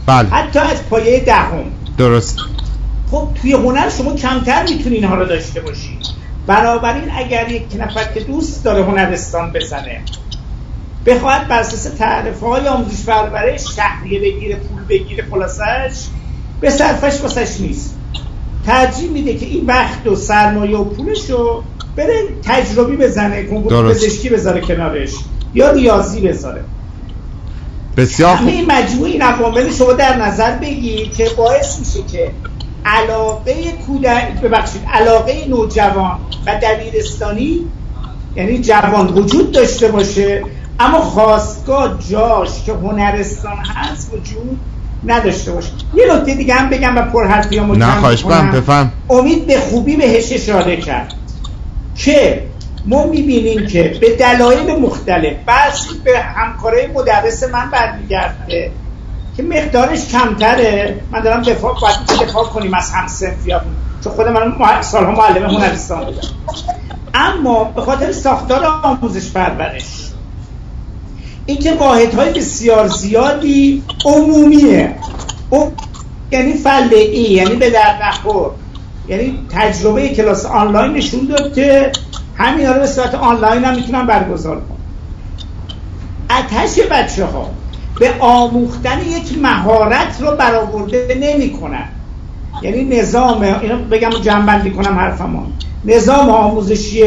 بله. 0.06 0.28
حتی 0.28 0.58
از 0.58 0.88
پایه 0.90 1.20
دهم. 1.20 1.64
درست. 1.98 2.38
خب 3.10 3.28
توی 3.42 3.52
هنر 3.52 3.90
شما 3.98 4.14
کمتر 4.14 4.62
می‌تونین 4.62 4.92
اینها 4.92 5.14
رو 5.14 5.24
داشته 5.24 5.60
باشید 5.60 5.98
بنابراین 6.48 7.10
اگر 7.16 7.50
یک 7.50 7.76
نفر 7.78 8.04
که 8.04 8.20
دوست 8.20 8.64
داره 8.64 8.84
هنرستان 8.84 9.52
بزنه 9.52 10.00
بخواهد 11.06 11.48
بر 11.48 11.58
اساس 11.60 11.82
تعرفه 11.82 12.46
های 12.46 12.68
آموزش 12.68 13.04
پرورش 13.04 13.60
شهریه 13.76 14.20
بگیره 14.20 14.56
پول 14.56 14.84
بگیره 14.88 15.24
خلاصش 15.30 16.06
به 16.60 16.70
صرفش 16.70 17.20
واسش 17.20 17.60
نیست. 17.60 17.96
ترجیح 18.66 19.10
میده 19.10 19.34
که 19.34 19.46
این 19.46 19.66
وقت 19.66 20.06
و 20.06 20.16
سرمایه 20.16 20.76
و 20.76 20.84
پولش 20.84 21.30
رو 21.30 21.64
بره 21.96 22.28
تجربی 22.42 22.96
بزنه 22.96 23.44
کنکور 23.44 23.90
پزشکی 23.90 24.28
بذاره 24.28 24.60
کنارش 24.60 25.10
یا 25.54 25.70
ریاضی 25.70 26.20
بذاره. 26.20 26.64
بسیار 27.96 28.36
همه 28.36 28.52
این 28.52 28.72
مجموعه 28.72 29.10
این 29.10 29.22
عوامل 29.22 29.72
شما 29.72 29.92
در 29.92 30.16
نظر 30.16 30.56
بگیر 30.56 31.10
که 31.10 31.30
باعث 31.36 31.78
میشه 31.78 32.02
که 32.12 32.30
علاقه 32.84 33.72
کودک 33.86 34.40
ببخشید 34.42 34.82
علاقه 34.92 35.48
نوجوان 35.48 36.18
و 36.46 36.60
دبیرستانی 36.62 37.60
یعنی 38.36 38.58
جوان 38.58 39.06
وجود 39.08 39.52
داشته 39.52 39.88
باشه 39.88 40.44
اما 40.80 41.00
خواستگاه 41.00 41.98
جاش 42.08 42.64
که 42.66 42.72
هنرستان 42.72 43.56
هست 43.56 44.12
وجود 44.14 44.58
نداشته 45.04 45.52
باشه. 45.52 45.68
یه 45.94 46.14
نکته 46.14 46.34
دیگه 46.34 46.54
هم 46.54 46.70
بگم 46.70 46.96
و 46.96 47.02
پر 47.02 47.26
حرفی 47.26 47.58
هم 47.58 47.72
نه 47.72 48.00
خواهش 48.00 48.24
بفهم. 48.24 48.92
امید 49.10 49.46
به 49.46 49.58
خوبی 49.58 49.96
بهش 49.96 50.32
اشاره 50.32 50.76
کرد 50.76 51.14
که 51.94 52.42
ما 52.86 53.06
می‌بینیم 53.06 53.66
که 53.66 53.98
به 54.00 54.16
دلایل 54.16 54.80
مختلف 54.80 55.36
بعضی 55.46 55.88
به 56.04 56.18
همکاره 56.18 56.90
مدرس 56.94 57.42
من 57.42 57.70
برمیگرده. 57.70 58.70
که 59.38 59.44
مقدارش 59.44 60.08
کمتره. 60.08 61.00
من 61.10 61.20
دارم 61.20 61.42
دفاع 61.42 61.80
باید 61.80 61.96
دفاع 62.28 62.44
کنیم 62.44 62.74
از 62.74 62.90
هم 62.90 63.06
سنفیامون 63.06 63.76
چون 64.04 64.12
خود 64.12 64.28
من 64.28 64.82
سالها 64.82 65.12
معلم 65.12 65.46
هنرستان 65.46 66.04
بودم. 66.04 66.28
اما 67.14 67.64
به 67.64 67.82
خاطر 67.82 68.12
ساختار 68.12 68.64
آموزش 68.64 69.30
پرورش 69.30 69.84
اینکه 71.46 71.76
های 71.76 72.06
بسیار 72.06 72.88
زیادی 72.88 73.82
عمومیه. 74.04 74.94
او 75.50 75.72
یعنی 76.30 76.52
فله 76.52 76.96
ای 76.96 77.22
یعنی 77.22 77.56
به 77.56 77.70
در 77.70 78.08
نخور. 78.08 78.50
یعنی 79.08 79.38
تجربه 79.50 80.08
کلاس 80.08 80.46
آنلاین 80.46 80.92
نشون 80.92 81.26
داد 81.26 81.54
که 81.54 81.92
همین 82.36 82.66
رو 82.66 82.80
به 82.80 82.86
صورت 82.86 83.14
آنلاین 83.14 83.64
هم 83.64 83.74
می‌تونن 83.74 84.06
برگزار 84.06 84.56
کنن 84.56 84.78
اتش 86.38 86.78
بچه 86.90 87.24
ها 87.24 87.50
به 87.98 88.14
آموختن 88.20 89.00
یک 89.00 89.38
مهارت 89.42 90.20
رو 90.20 90.36
برآورده 90.36 91.18
نمی‌کنن 91.20 91.88
یعنی 92.62 92.84
نظام 92.84 93.42
اینو 93.42 93.76
بگم 93.76 94.10
جنبندی 94.10 94.70
کنم 94.70 94.98
حرفمان 94.98 95.52
نظام 95.84 96.30
آموزشی 96.30 97.06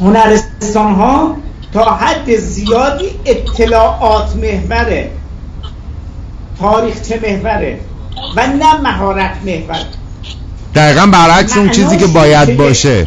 هنرستان 0.00 0.94
ها 0.94 1.36
تا 1.72 1.84
حد 1.84 2.36
زیادی 2.36 3.10
اطلاعات 3.24 4.36
محوره 4.36 5.10
تاریخچه 6.58 7.20
محوره 7.22 7.80
و 8.36 8.46
نه 8.46 8.80
مهارت 8.80 9.36
محور. 9.44 9.84
دقیقا 10.74 11.06
برعکس 11.06 11.56
اون 11.56 11.70
چیزی 11.70 11.96
که 11.96 12.06
باید 12.06 12.56
باشه. 12.56 13.06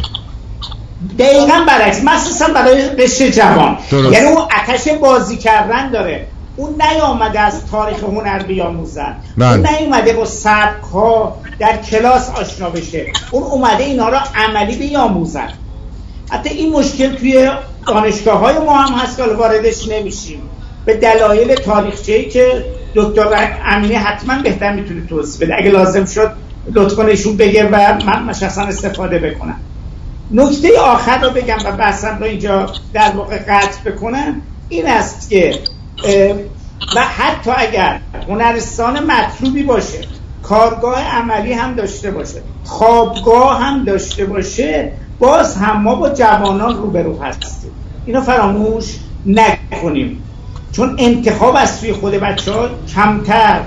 دقیقا 1.18 1.64
برعکس 1.68 2.04
مخصوصا 2.04 2.48
برای 2.48 2.88
قشر 2.88 3.28
جوان. 3.28 3.78
یعنی 3.92 4.26
اون 4.26 4.42
اتش 4.42 4.88
بازی 4.88 5.36
کردن 5.36 5.90
داره. 5.90 6.26
اون 6.56 6.74
نیامده 6.82 7.40
از 7.40 7.66
تاریخ 7.66 8.04
هنر 8.04 8.42
بیاموزن 8.42 9.16
بله. 9.38 9.48
اون 9.48 9.66
نیومده 9.66 10.12
با 10.12 10.24
سبک 10.24 10.82
ها 10.92 11.36
در 11.58 11.76
کلاس 11.76 12.30
آشنا 12.30 12.70
بشه. 12.70 13.06
اون 13.30 13.42
اومده 13.42 13.84
اینا 13.84 14.08
را 14.08 14.20
عملی 14.34 14.76
بیاموزن 14.76 15.48
حتی 16.30 16.50
این 16.50 16.72
مشکل 16.72 17.14
توی 17.14 17.50
دانشگاه 17.86 18.38
های 18.38 18.58
ما 18.58 18.76
هم 18.76 18.94
هست 18.94 19.16
که 19.16 19.22
واردش 19.22 19.88
نمیشیم. 19.88 20.42
به 20.84 20.94
دلایل 20.94 21.54
تاریخچه‌ای 21.54 22.24
که 22.24 22.64
دکتر 22.94 23.58
امینی 23.66 23.94
حتما 23.94 24.42
بهتر 24.42 24.72
می‌تونه 24.72 25.06
توضیح 25.06 25.46
بده. 25.46 25.56
اگه 25.58 25.70
لازم 25.70 26.04
شد 26.04 26.32
لطفا 26.72 27.06
ایشون 27.06 27.36
بگه 27.36 27.68
و 27.68 27.98
من 28.06 28.32
شخصا 28.32 28.62
استفاده 28.62 29.18
بکنم. 29.18 29.56
نکته 30.30 30.80
آخر 30.80 31.18
رو 31.18 31.30
بگم 31.30 31.58
و 31.64 31.72
بحثم 31.72 32.18
رو 32.18 32.24
اینجا 32.24 32.72
در 32.92 33.10
واقع 33.10 33.38
قطع 33.38 33.90
بکنم 33.90 34.42
این 34.68 34.88
است 34.88 35.30
که 35.30 35.58
و 36.96 37.00
حتی 37.00 37.50
اگر 37.56 38.00
هنرستان 38.28 39.04
مطلوبی 39.04 39.62
باشه 39.62 39.98
کارگاه 40.42 41.02
عملی 41.02 41.52
هم 41.52 41.74
داشته 41.74 42.10
باشه 42.10 42.42
خوابگاه 42.64 43.62
هم 43.62 43.84
داشته 43.84 44.24
باشه 44.24 44.92
باز 45.18 45.56
هم 45.56 45.82
ما 45.82 45.94
با 45.94 46.08
جوانان 46.08 46.76
روبرو 46.76 47.22
هستیم. 47.22 47.70
اینو 48.06 48.20
فراموش 48.20 48.84
نکنیم. 49.26 50.22
چون 50.72 50.96
انتخاب 50.98 51.56
از 51.56 51.78
سوی 51.78 51.92
خود 51.92 52.14
بچه 52.14 52.52
ها 52.52 52.68
کمتر 52.94 53.60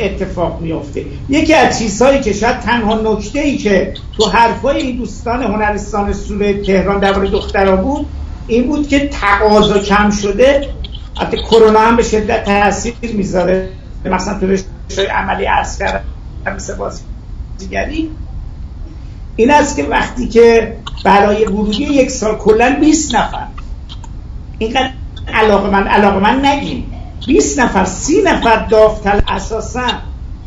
اتفاق 0.00 0.60
میافته. 0.60 1.04
یکی 1.28 1.54
از 1.54 1.78
چیزهایی 1.78 2.20
که 2.20 2.32
شاید 2.32 2.60
تنها 2.60 3.12
نکته 3.12 3.38
ای 3.38 3.56
که 3.56 3.94
تو 4.16 4.28
حرفای 4.28 4.82
این 4.82 4.96
دوستان 4.96 5.42
هنرستان 5.42 6.12
سور 6.12 6.52
تهران 6.52 7.00
درباره 7.00 7.30
دخترها 7.30 7.76
بود 7.76 8.06
این 8.46 8.66
بود 8.66 8.88
که 8.88 9.08
تقاضا 9.08 9.78
کم 9.78 10.10
شده 10.10 10.68
حتی 11.16 11.36
کرونا 11.36 11.80
هم 11.80 11.96
به 11.96 12.02
شدت 12.02 12.44
تاثیر 12.44 12.94
می‌ذاره. 13.02 13.68
مثلا 14.04 14.38
تو 14.38 14.46
رشته 14.46 15.06
عملی 15.10 15.44
عرض 15.44 15.78
کردن 15.78 16.00
مثل 16.56 16.74
بازیگری. 16.74 18.10
این 19.36 19.50
است 19.50 19.76
که 19.76 19.82
وقتی 19.82 20.28
که 20.28 20.76
برای 21.04 21.44
ورودی 21.44 21.84
یک 21.84 22.10
سال 22.10 22.36
کلا 22.36 22.76
20 22.80 23.14
نفر. 23.14 23.46
اینقدر 24.58 24.90
علاقه 25.34 25.70
من 25.70 25.86
علاقه 25.86 26.18
من 26.18 26.44
نگیم 26.44 26.93
20 27.26 27.58
نفر 27.58 27.84
30 27.84 28.22
نفر 28.22 28.56
داوطلب 28.56 29.22
اساسا 29.28 29.86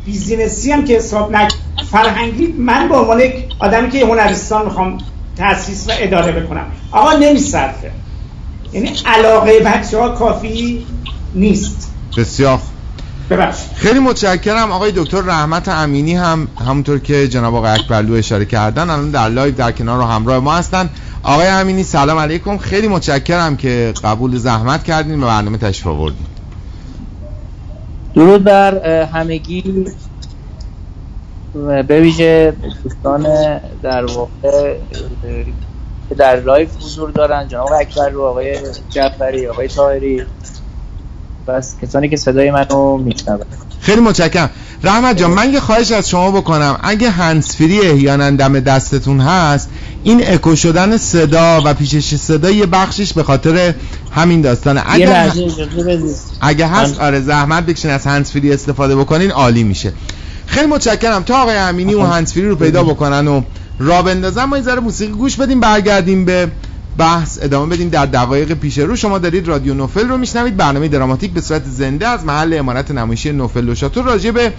business 0.04 0.64
ی 0.64 0.72
هم 0.72 0.84
که 0.84 0.96
حساب 0.96 1.32
نک 1.32 1.52
فرهنگی 1.90 2.46
من 2.46 2.88
به 2.88 2.96
عنوان 2.96 3.20
آدمی 3.58 3.90
که 3.90 4.06
هنرستان 4.06 4.64
می‌خوام 4.64 4.98
تاسیس 5.36 5.88
و 5.88 5.92
اداره 5.98 6.32
بکنم. 6.32 6.66
آقا 6.92 7.12
نمیصرفه. 7.12 7.90
یعنی 8.72 8.92
علاقه 9.06 9.60
بچه 9.60 9.98
ها 9.98 10.08
کافی 10.08 10.86
نیست. 11.34 11.92
بسیار 12.16 12.58
ببخشید. 13.30 13.70
خیلی 13.74 13.98
متشکرم. 13.98 14.72
آقای 14.72 14.92
دکتر 14.96 15.20
رحمت 15.20 15.68
امینی 15.68 16.14
هم 16.14 16.48
همونطور 16.66 16.98
که 16.98 17.28
جناب 17.28 17.54
آقای 17.54 17.70
اکبرلو 17.70 18.14
اشاره 18.14 18.44
کردن 18.44 18.90
الان 18.90 19.10
در 19.10 19.28
live 19.28 19.54
در 19.54 19.72
کنار 19.72 20.00
و 20.00 20.04
همراه 20.04 20.38
ما 20.38 20.54
هستن. 20.54 20.90
آقای 21.22 21.46
امینی 21.46 21.82
سلام 21.82 22.18
علیکم. 22.18 22.58
خیلی 22.58 22.88
متشکرم 22.88 23.56
که 23.56 23.94
قبول 24.04 24.36
زحمت 24.36 24.84
کردین 24.84 25.22
و 25.22 25.26
برنامه 25.26 25.58
تشریف 25.58 25.86
آوردین. 25.86 26.26
درود 28.18 28.44
بر 28.44 28.78
همگی. 29.04 29.84
به 31.88 32.00
ویژه 32.00 32.56
دوستان 32.82 33.22
در 33.82 34.04
واقع 34.04 34.78
که 36.08 36.14
در 36.14 36.40
live 36.40 36.76
حضور 36.76 37.10
دارن. 37.10 37.48
جناب 37.48 37.68
اکبرلو 37.80 38.24
آقای 38.24 38.58
جعفری 38.88 39.46
آقای 39.46 39.68
طاهری. 39.68 40.26
بس. 41.48 41.74
کسانی 41.82 42.08
که 42.08 42.16
صدای 42.16 42.50
منو 42.50 42.96
میشنون. 42.96 43.40
خیلی 43.80 44.00
متشکرم. 44.00 44.50
رحمت 44.82 45.16
جان 45.16 45.30
من 45.30 45.52
یه 45.52 45.60
خواهش 45.60 45.92
از 45.92 46.08
شما 46.08 46.30
بکنم. 46.30 46.78
اگه 46.82 47.10
هنسفری 47.10 47.80
احیانا 47.80 48.30
دم 48.30 48.60
دستتون 48.60 49.20
هست 49.20 49.68
این 50.04 50.22
اکو 50.26 50.56
شدن 50.56 50.96
صدا 50.96 51.62
و 51.64 51.74
پیشش 51.74 52.14
صدا 52.14 52.50
یه 52.50 52.66
بخشش 52.66 53.12
به 53.12 53.22
خاطر 53.22 53.74
همین 54.12 54.40
داستانه. 54.40 54.82
اگه, 54.86 55.32
اگه 56.40 56.66
هست 56.66 57.00
آره. 57.00 57.20
زحمت 57.20 57.66
بکشین 57.66 57.90
از 57.90 58.06
هنسفری 58.06 58.52
استفاده 58.52 58.96
بکنین 58.96 59.30
عالی 59.30 59.64
میشه. 59.64 59.92
خیلی 60.46 60.66
متشکرم. 60.66 61.22
تا 61.22 61.42
آقای 61.42 61.56
امینی 61.56 61.94
و 61.94 62.02
هنسفری 62.02 62.48
رو 62.48 62.56
پیدا 62.56 62.82
بکنن 62.82 63.28
و 63.28 63.42
را 63.78 64.02
بندازن 64.02 64.44
ما 64.44 64.56
این 64.56 64.64
ذره 64.64 64.80
موسیقی 64.80 65.12
گوش 65.12 65.36
بدیم 65.36 65.60
برگردیم 65.60 66.24
به 66.24 66.48
بحث 66.98 67.38
ادامه 67.42 67.74
بدیم 67.74 67.88
در 67.88 68.06
دقایق 68.06 68.52
پیش 68.52 68.78
رو. 68.78 68.96
شما 68.96 69.18
دارید 69.18 69.48
رادیو 69.48 69.74
نوفل 69.74 70.08
رو 70.08 70.16
میشنوید. 70.16 70.56
برنامه 70.56 70.88
دراماتیک 70.88 71.32
به 71.32 71.40
صورت 71.40 71.64
زنده 71.64 72.08
از 72.08 72.24
محل 72.24 72.58
امارت 72.58 72.90
نمایشی 72.90 73.32
نوفل 73.32 73.68
و 73.68 73.74
شاتو 73.74 74.02
راجع 74.02 74.30
به 74.30 74.52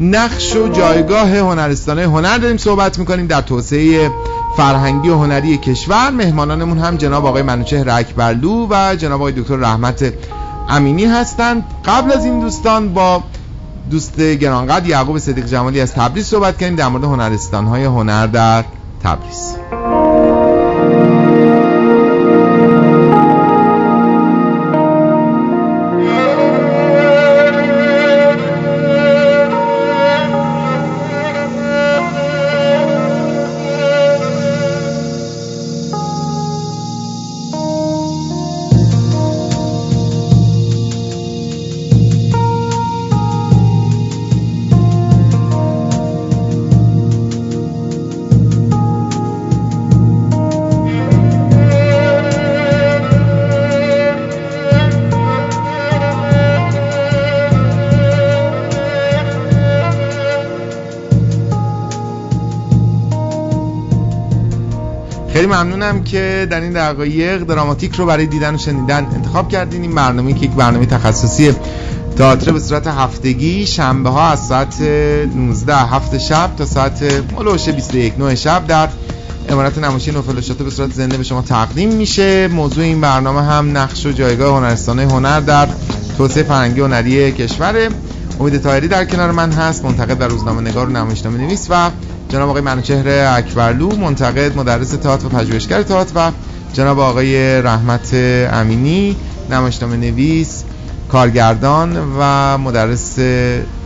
نقش 0.00 0.56
و 0.56 0.68
جایگاه 0.68 1.38
هنرستان 1.38 1.98
هنر 1.98 2.38
داریم 2.38 2.56
صحبت 2.56 2.98
می‌کنیم. 2.98 3.26
در 3.26 3.40
توسعه 3.40 4.10
فرهنگی 4.56 5.08
و 5.08 5.14
هنری 5.14 5.58
کشور 5.58 6.10
مهمانانمون 6.10 6.78
هم 6.78 6.96
جناب 6.96 7.26
آقای 7.26 7.42
منوچهر 7.42 7.90
اکبرلو 7.90 8.66
و 8.70 8.96
جناب 8.96 9.20
آقای 9.20 9.32
دکتر 9.32 9.56
رحمت 9.56 10.12
امینی 10.68 11.04
هستند. 11.04 11.64
قبل 11.84 12.12
از 12.12 12.24
این 12.24 12.40
دوستان 12.40 12.94
با 12.94 13.22
دوست 13.90 14.20
گرانقدر 14.20 14.86
یعقوب 14.86 15.18
صدیق 15.18 15.46
جمالی 15.46 15.80
از 15.80 15.94
تبریز 15.94 16.26
صحبت 16.26 16.58
کردیم 16.58 16.76
در 16.76 16.88
مورد 16.88 17.04
هنرستان 17.04 17.66
های 17.66 17.84
هنر 17.84 18.26
در 18.26 18.64
تبریز. 19.02 19.56
ممنونم 65.90 66.04
که 66.04 66.46
در 66.50 66.60
این 66.60 66.72
دقایق 66.72 67.42
دراماتیک 67.42 67.94
رو 67.94 68.06
برای 68.06 68.26
دیدن 68.26 68.54
و 68.54 68.58
شنیدن 68.58 69.04
انتخاب 69.14 69.48
کردین. 69.48 69.82
این 69.82 69.94
برنامه 69.94 70.32
که 70.32 70.44
یک 70.44 70.50
برنامه 70.50 70.86
تخصصی 70.86 71.52
تئاتر 72.16 72.52
به 72.52 72.60
صورت 72.60 72.86
هفتگی 72.86 73.66
شنبه 73.66 74.10
ها 74.10 74.28
از 74.28 74.46
ساعت 74.46 74.80
19 74.80 75.76
هفت 75.76 76.18
شب 76.18 76.50
تا 76.56 76.64
ساعت 76.64 77.02
ملوش 77.32 77.68
21 77.68 78.18
9 78.18 78.34
شب 78.34 78.66
در 78.66 78.88
امارت 79.48 79.78
نمایشی 79.78 80.12
نوفل 80.12 80.34
به 80.64 80.70
صورت 80.70 80.92
زنده 80.92 81.16
به 81.16 81.22
شما 81.22 81.42
تقدیم 81.42 81.92
میشه. 81.92 82.48
موضوع 82.48 82.84
این 82.84 83.00
برنامه 83.00 83.42
هم 83.42 83.78
نقش 83.78 84.06
و 84.06 84.12
جایگاه 84.12 84.56
هنرستانه 84.56 85.02
هنر 85.02 85.40
در 85.40 85.68
توسعه 86.18 86.42
فرهنگی 86.42 86.80
هنری 86.80 87.32
کشور. 87.32 87.88
امید 88.40 88.58
طاهری 88.58 88.88
در 88.88 89.04
کنار 89.04 89.30
من 89.30 89.52
هست 89.52 89.84
منتقد 89.84 90.18
در 90.18 90.28
روزنامه 90.28 90.60
نگار 90.60 90.86
و 90.86 90.92
نمایشنامه 90.92 91.38
نویس 91.38 91.66
و 91.70 91.90
جناب 92.30 92.48
آقای 92.48 92.62
منوچهر 92.62 93.36
اکبرلو 93.38 93.96
منتقد 93.96 94.56
مدرس 94.56 94.88
تئاتر 94.90 95.26
و 95.26 95.28
پژوهشگر 95.28 95.82
تئاتر 95.82 96.12
و 96.14 96.30
جناب 96.72 96.98
آقای 96.98 97.62
رحمت 97.62 98.14
امینی 98.52 99.16
نمایشنامه 99.50 99.96
نویس 99.96 100.64
کارگردان 101.08 101.96
و 102.18 102.58
مدرس 102.58 103.14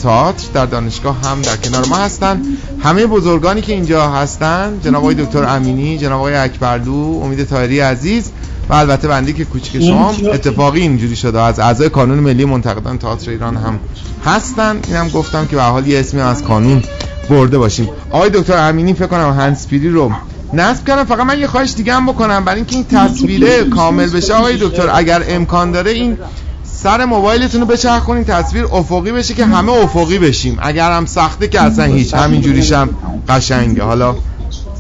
تئاتر 0.03 0.47
در 0.55 0.67
دانشگاه 0.67 1.17
هم 1.25 1.43
در 1.43 1.57
کنار 1.57 1.87
ما 1.87 1.97
هستند. 1.97 2.47
همه 2.83 3.07
بزرگانی 3.07 3.61
که 3.61 3.73
اینجا 3.73 4.11
هستند 4.11 4.83
جناب 4.85 5.03
آقای 5.03 5.15
دکتر 5.15 5.45
امینی 5.45 5.99
جناب 5.99 6.19
آقای 6.19 6.35
اکبرلو 6.35 7.21
امید 7.23 7.45
طاهری 7.45 7.81
عزیز 7.81 8.31
و 8.69 8.75
البته 8.75 9.09
بندی 9.09 9.33
که 9.33 9.45
کوچیک 9.45 9.83
شما 9.83 10.15
اتفاقی 10.33 10.81
اینجوری 10.81 11.17
شده. 11.17 11.41
از 11.41 11.61
اعضای 11.61 11.89
کانون 11.89 12.19
ملی 12.19 12.45
منتقدان 12.45 12.99
تئاتر 12.99 13.31
ایران 13.31 13.57
هم 13.57 13.79
هستن 14.25 14.81
اینم 14.89 15.09
گفتم 15.09 15.47
که 15.47 15.57
به 15.57 15.63
حال 15.63 15.87
یه 15.87 16.01
اسمی 16.01 16.21
از 16.21 16.43
کانون 16.43 16.83
برده 17.31 17.59
باشیم. 17.59 17.89
آقای 18.15 18.31
دکتر 18.31 18.57
امینی 18.69 18.95
فکر 18.95 19.07
کنم 19.07 19.33
هنسپیری 19.39 19.89
رو 19.89 20.13
نصب 20.53 20.85
کردم 20.87 21.05
فقط 21.05 21.27
من 21.27 21.39
یه 21.39 21.47
خواهش 21.47 21.75
دیگه 21.77 21.95
هم 21.95 22.07
بکنم. 22.07 22.45
برای 22.45 22.57
اینکه 22.57 22.77
این 22.77 22.85
تصویره 22.85 23.65
کامل 23.65 24.11
بشه 24.11 24.35
آقای 24.35 24.57
دکتر 24.57 24.91
اگر 24.95 25.23
امکان 25.29 25.73
داره 25.73 25.91
این 25.91 26.19
سر 26.63 27.05
موبایلتون 27.05 27.61
رو 27.61 27.67
بچرخونین 27.67 28.25
تصویر 28.25 28.65
افقی 28.65 29.13
بشه 29.13 29.35
که 29.35 29.45
همه 29.45 29.73
افقی 29.73 30.19
بشیم. 30.19 30.59
اگر 30.63 30.93
هم 30.93 31.07
سخته 31.07 31.49
که 31.49 31.61
اصلا 31.61 31.85
هیچ 31.85 32.15
همین 32.15 32.41
جوریش 32.41 32.73
هم 32.73 32.89
قشنگه. 33.29 33.83
حالا 33.83 34.17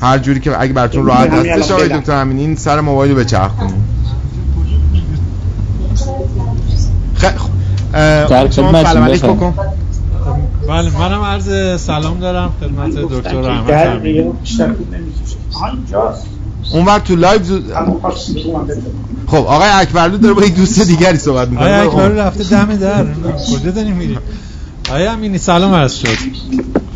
هر 0.01 0.19
جوری 0.19 0.41
که 0.41 0.61
اگه 0.61 0.73
براتون 0.73 1.07
راحت 1.07 1.33
هستش 1.33 1.71
آقای 1.71 1.89
دکتر 1.89 2.13
امینی 2.13 2.41
این 2.41 2.57
سر 2.57 2.81
موبایل 2.81 3.13
رو 3.13 3.19
بچرخونین 3.19 3.75
خیلی 7.15 8.53
شما 8.53 8.85
سلام 8.85 9.05
علیکم. 9.05 9.53
بله 10.69 10.91
منم 10.99 11.21
عرض 11.23 11.81
سلام 11.81 12.21
دارم 12.21 12.53
خدمت 12.61 12.95
دکتر 12.95 13.41
رحمت 13.41 14.01
اون 16.73 16.85
وقت 16.85 17.05
تو 17.05 17.17
live 17.17 17.43
زود 17.43 17.65
خب 19.27 19.37
آقای 19.37 19.69
اکبرلو 19.69 20.17
داره 20.19 20.35
با 20.35 20.45
یک 20.45 20.55
دوست 20.55 20.81
دیگری 20.81 21.19
صحبت 21.19 21.49
می‌کنه. 21.49 21.67
آقای 21.67 21.87
اکبرلو 21.87 22.21
رفته 22.21 22.45
دم 22.45 22.77
در. 22.77 23.05
کجا 23.53 23.71
داریم 23.71 23.97
میریم؟ 23.97 24.19
آقای 24.89 25.07
امینی 25.07 25.39
سلام 25.39 25.75
عرض 25.75 25.95
شد. 25.95 26.09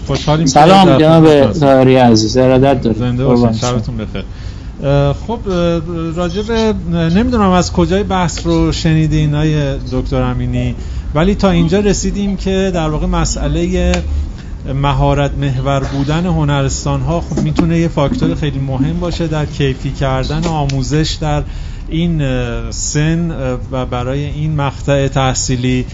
خوشحالیم 0.07 0.47
سلام 0.47 0.99
جناب 0.99 1.53
طاهری 1.53 1.97
عزیز 1.97 2.37
ارادت 2.37 2.83
دارم. 2.83 2.97
زنده 2.99 3.25
باشید 3.25 3.61
شبتون 3.61 3.97
بخیر. 3.97 4.25
خب 5.27 5.39
راجب 6.17 6.53
نمی‌دونم 6.91 7.51
از 7.51 7.73
کجای 7.73 8.03
بحث 8.03 8.47
رو 8.47 8.73
شنیدین 8.73 9.35
آقای 9.35 9.79
دکتر 9.93 10.23
امینی 10.23 10.75
ولی 11.15 11.35
تا 11.35 11.51
اینجا 11.51 11.81
رسیدیم 11.81 12.37
که 12.37 12.71
در 12.75 12.89
واقع 12.89 13.07
مسئله 13.07 13.93
مهارت 14.75 15.39
محور 15.39 15.81
بودن 15.81 16.27
هنرستان 16.27 17.01
ها 17.01 17.21
خب 17.21 17.43
می‌تونه 17.43 17.79
یه 17.79 17.89
فاکتور 17.89 18.35
خیلی 18.35 18.59
مهم 18.59 19.01
باشه 19.01 19.27
در 19.27 19.47
کیفی 19.47 19.91
کردن 19.91 20.45
آموزش 20.45 21.19
در 21.21 21.43
این 21.89 22.23
سن 22.71 23.31
و 23.71 23.87
برای 23.87 24.25
این 24.25 24.57
مقطع 24.57 25.09
تحصیلی 25.09 25.87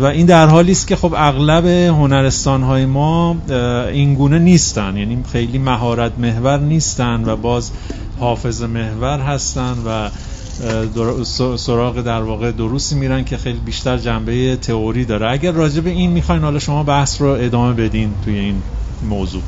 و 0.00 0.04
این 0.04 0.26
در 0.26 0.46
حالی 0.46 0.72
است 0.72 0.86
که 0.86 0.96
خب 0.96 1.14
اغلب 1.16 1.66
هنرستان 1.66 2.62
های 2.62 2.86
ما 2.86 3.36
این 3.92 4.14
گونه 4.14 4.38
نیستن. 4.38 4.96
یعنی 4.96 5.18
خیلی 5.32 5.58
مهارت 5.58 6.12
محور 6.18 6.58
نیستن 6.58 7.22
و 7.24 7.36
باز 7.36 7.70
حافظ 8.20 8.62
محور 8.62 9.18
هستن 9.18 9.74
و 9.86 10.08
سراغ 11.56 12.00
در 12.00 12.22
واقع 12.22 12.52
دروسی 12.52 12.94
میرن 12.94 13.24
که 13.24 13.36
خیلی 13.36 13.58
بیشتر 13.58 13.98
جنبه 13.98 14.56
تئوری 14.56 15.04
داره. 15.04 15.30
اگر 15.30 15.52
راجع 15.52 15.80
به 15.80 15.90
این 15.90 16.10
می‌خواین 16.10 16.42
حالا 16.42 16.58
شما 16.58 16.82
بحث 16.82 17.20
رو 17.20 17.28
ادامه 17.28 17.72
بدین 17.72 18.10
توی 18.24 18.38
این 18.38 18.62
موضوع. 19.08 19.42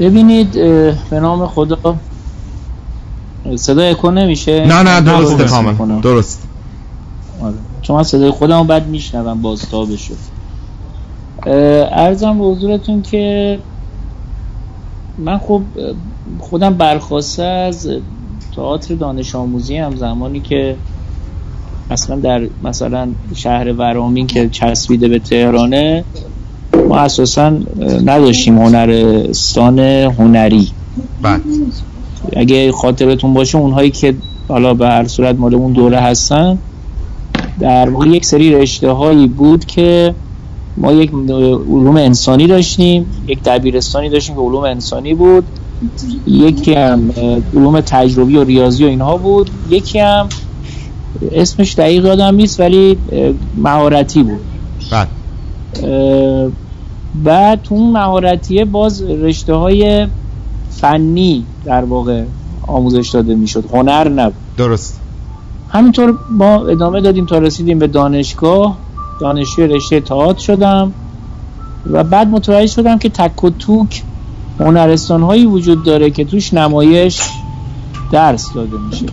ببینید 0.00 0.52
به 1.10 1.20
نام 1.20 1.46
خدا 1.46 1.96
صدا 3.56 3.82
اکو 3.82 4.10
نمیشه؟ 4.10 4.66
نه 4.66 4.82
نه 4.82 5.00
درست 5.00 5.42
کامل 5.42 6.00
درست. 6.00 6.42
آره. 7.42 7.54
چون 7.82 8.02
صدای 8.02 8.30
خودم 8.30 8.66
بد 8.66 8.86
میشنوم 8.86 9.42
بازتابشو 9.42 10.14
ارزم 11.46 12.38
به 12.38 12.44
حضورتون 12.44 13.02
که 13.02 13.58
من 15.18 15.38
خب 15.38 15.62
خودم 16.40 16.74
برخواسته 16.74 17.42
از 17.42 17.88
تئاتر 18.56 18.94
دانش 18.94 19.34
آموزی 19.34 19.76
هم 19.76 19.96
زمانی 19.96 20.40
که 20.40 20.76
اصلا 21.90 22.16
در 22.16 22.48
مثلا 22.62 23.08
شهر 23.34 23.72
ورامین 23.72 24.26
که 24.26 24.48
چسبیده 24.48 25.08
به 25.08 25.18
تهرانه 25.18 26.04
ما 26.88 26.98
اساسا 26.98 27.50
نداشتیم 28.04 28.58
هنرستان 28.58 29.78
هنری. 29.78 30.70
بله. 31.22 31.40
اگه 32.36 32.72
خاطرتون 32.72 33.34
باشه 33.34 33.58
اونهایی 33.58 33.90
که 33.90 34.14
حالا 34.48 34.74
به 34.74 34.88
هر 34.88 35.08
صورت 35.08 35.36
مال 35.38 35.54
اون 35.54 35.72
دوره 35.72 36.00
هستن 36.00 36.58
در 37.60 37.90
واقع 37.90 38.08
یک 38.08 38.24
سری 38.24 38.54
رشته 38.54 38.90
هایی 38.90 39.26
بود 39.26 39.64
که 39.64 40.14
ما 40.76 40.92
یک 40.92 41.10
علوم 41.68 41.96
انسانی 41.96 42.46
داشتیم 42.46 43.06
یک 43.26 43.42
دبیرستانی 43.42 44.08
داشتیم 44.08 44.34
که 44.34 44.40
علوم 44.40 44.64
انسانی 44.64 45.14
بود 45.14 45.44
یکی 46.26 46.74
هم 46.74 47.12
علوم 47.54 47.80
تجربی 47.80 48.36
و 48.36 48.44
ریاضی 48.44 48.84
و 48.84 48.88
اینها 48.88 49.16
بود 49.16 49.50
یکی 49.70 49.98
هم 49.98 50.28
اسمش 51.32 51.74
دقیق 51.74 52.04
یادم 52.04 52.34
نیست 52.34 52.60
ولی 52.60 52.98
مهارتی 53.56 54.22
بود. 54.22 54.40
بله. 54.92 55.08
بعد 57.24 57.62
تو 57.62 57.74
اون 57.74 57.92
مهارتیه 57.92 58.64
باز 58.64 59.02
رشته 59.02 59.54
های 59.54 60.06
فنی 60.70 61.44
در 61.64 61.84
واقع 61.84 62.24
آموزش 62.66 63.08
داده 63.08 63.34
می‌شد. 63.34 63.64
هنر 63.72 64.08
نبود. 64.08 64.34
درست. 64.56 65.00
همینطور 65.68 66.18
ما 66.30 66.66
ادامه 66.66 67.00
دادیم 67.00 67.26
تا 67.26 67.38
رسیدیم 67.38 67.78
به 67.78 67.86
دانشگاه. 67.86 68.76
دانشجوی 69.20 69.66
رشته 69.66 70.00
تئاتر 70.00 70.40
شدم 70.40 70.92
و 71.90 72.04
بعد 72.04 72.28
متوجه 72.28 72.66
شدم 72.66 72.98
که 72.98 73.08
تک 73.08 73.44
و 73.44 73.50
توک 73.50 74.02
هنرستان 74.60 75.22
هایی 75.22 75.46
وجود 75.46 75.82
داره 75.82 76.10
که 76.10 76.24
توش 76.24 76.54
نمایش 76.54 77.20
درس 78.12 78.52
داده 78.54 78.76
میشه. 78.90 79.06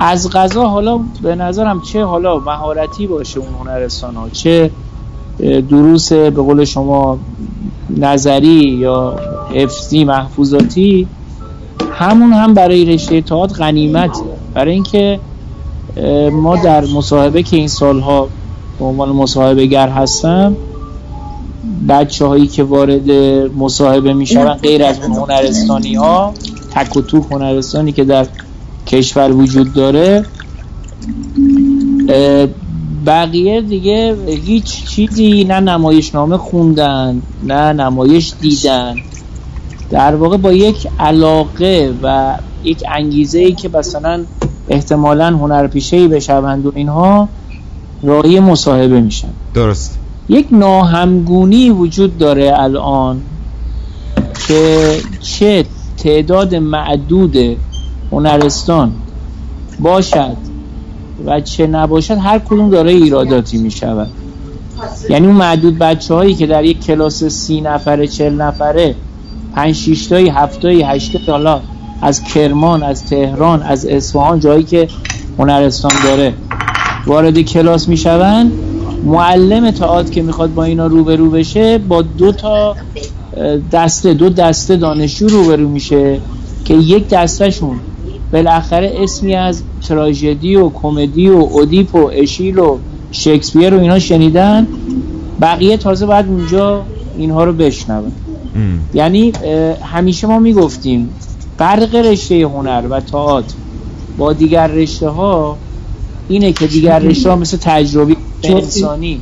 از 0.00 0.30
غذا 0.30 0.68
حالا 0.68 1.00
به 1.22 1.34
نظرم 1.34 1.80
چه 1.80 2.04
حالا 2.04 2.38
مهارتی 2.38 3.06
باشه 3.06 3.40
اون 3.40 3.54
هنرستان 3.60 4.14
ها 4.14 4.28
چه 4.28 4.70
دروس 5.38 6.12
به 6.12 6.30
قول 6.30 6.64
شما 6.64 7.18
نظری 7.96 8.78
یا 8.80 9.16
حفظی 9.54 10.04
محفوظاتی 10.04 11.06
همون 11.92 12.32
هم 12.32 12.54
برای 12.54 12.84
رشته 12.84 13.20
تئاتر 13.20 13.54
غنیمت 13.54 14.18
برای 14.54 14.72
اینکه 14.72 15.20
ما 16.32 16.56
در 16.56 16.84
مصاحبه 16.84 17.42
که 17.42 17.56
این 17.56 17.68
سالها 17.68 18.28
به 18.78 18.84
عنوان 18.84 19.08
مصاحبه 19.08 19.66
گر 19.66 19.88
هستم 19.88 20.56
بچه 21.88 22.26
هایی 22.26 22.46
که 22.46 22.62
وارد 22.62 23.10
مصاحبه 23.56 24.12
میشن 24.12 24.44
غیر 24.54 24.84
از 24.84 25.00
اون 25.00 25.12
هنرستانی 25.12 25.94
ها 25.94 26.34
تک 26.70 26.96
و 26.96 27.00
توک 27.00 27.24
هنرستانی 27.30 27.92
که 27.92 28.04
در 28.04 28.26
کشور 28.86 29.32
وجود 29.32 29.72
داره 29.72 30.24
بقیه 33.06 33.60
دیگه 33.60 34.16
هیچ 34.26 34.84
چیزی 34.84 35.44
نه 35.44 35.60
نمایشنامه 35.60 36.36
خوندن 36.36 37.22
نه 37.42 37.72
نمایش 37.72 38.32
دیدن. 38.40 38.94
در 39.90 40.14
واقع 40.14 40.36
با 40.36 40.52
یک 40.52 40.88
علاقه 41.00 41.94
و 42.02 42.34
یک 42.64 42.82
انگیزه 42.92 43.38
ای 43.38 43.52
که 43.52 43.70
مثلا 43.74 44.24
احتمالا 44.68 45.26
هنرپیشه 45.26 45.96
ای 45.96 46.08
بشوند 46.08 46.66
و 46.66 46.72
اینها 46.74 47.28
راهی 48.02 48.40
مصاحبه 48.40 49.00
میشن. 49.00 49.28
درست. 49.54 49.98
یک 50.28 50.46
ناهمگونی 50.50 51.70
وجود 51.70 52.18
داره 52.18 52.54
الان 52.56 53.20
که 54.48 54.96
چه 55.20 55.64
تعداد 55.96 56.54
معدود 56.54 57.36
هنرستان 58.12 58.92
باشد 59.80 60.36
و 61.24 61.40
چه 61.40 61.66
نباشد 61.66 62.18
هر 62.18 62.38
کدوم 62.38 62.70
داره 62.70 62.92
ایراداتی 62.92 63.58
می 63.58 63.70
شود 63.70 64.08
یعنی 65.10 65.26
اون 65.26 65.36
معدود 65.36 65.78
بچه 65.78 66.14
هایی 66.14 66.34
که 66.34 66.46
در 66.46 66.64
یک 66.64 66.84
کلاس 66.84 67.24
سی 67.24 67.60
نفره 67.60 68.06
چل 68.06 68.34
نفره 68.34 68.94
پنج 69.54 69.74
شیشتایی 69.74 70.28
هفتایی 70.28 70.82
هشتایی 70.82 71.26
حالا 71.26 71.60
از 72.02 72.24
کرمان 72.24 72.82
از 72.82 73.06
تهران 73.06 73.62
از 73.62 73.86
اصفهان 73.86 74.40
جایی 74.40 74.64
که 74.64 74.88
هنرستان 75.38 75.92
داره 76.04 76.34
وارد 77.06 77.40
کلاس 77.40 77.88
می‌شوند. 77.88 78.52
معلم 79.04 79.70
تئاتر 79.70 80.10
که 80.10 80.22
می‌خواد 80.22 80.54
با 80.54 80.64
اینا 80.64 80.86
روبرو 80.86 81.30
بشه 81.30 81.78
با 81.78 82.02
دو 82.02 82.32
تا 82.32 82.76
دسته 83.72 84.14
دو 84.14 84.28
دسته 84.28 84.76
دانشجو 84.76 85.28
روبرو 85.28 85.68
میشه 85.68 86.20
که 86.64 86.74
یک 86.74 87.08
دستهشون 87.08 87.80
بالاخره 88.32 88.92
اسمی 88.96 89.34
از 89.34 89.62
تراژدی 89.88 90.56
و 90.56 90.70
کمدی 90.70 91.28
و 91.28 91.36
اودیپ 91.36 91.94
و 91.94 92.10
اشیل 92.12 92.58
و 92.58 92.78
شکسپیر 93.10 93.74
و 93.74 93.80
اینا 93.80 93.98
شنیدن. 93.98 94.66
بقیه 95.40 95.76
تازه 95.76 96.06
باید 96.06 96.26
اونجا 96.26 96.82
اینها 97.18 97.44
رو 97.44 97.52
بشنون. 97.52 98.12
یعنی 98.94 99.32
همیشه 99.82 100.26
ما 100.26 100.38
می‌گفتیم 100.38 101.08
فرق 101.58 101.94
رشته 101.94 102.34
هنر 102.34 102.82
و 102.90 103.00
تئاتر 103.00 103.54
با 104.18 104.32
دیگر 104.32 104.66
رشته 104.66 105.08
ها 105.08 105.56
اینه 106.28 106.52
که 106.52 106.66
دیگر 106.66 106.98
رشته 106.98 107.30
ها 107.30 107.36
مثل 107.36 107.56
تجربی 107.60 108.16
انسانی 108.42 109.20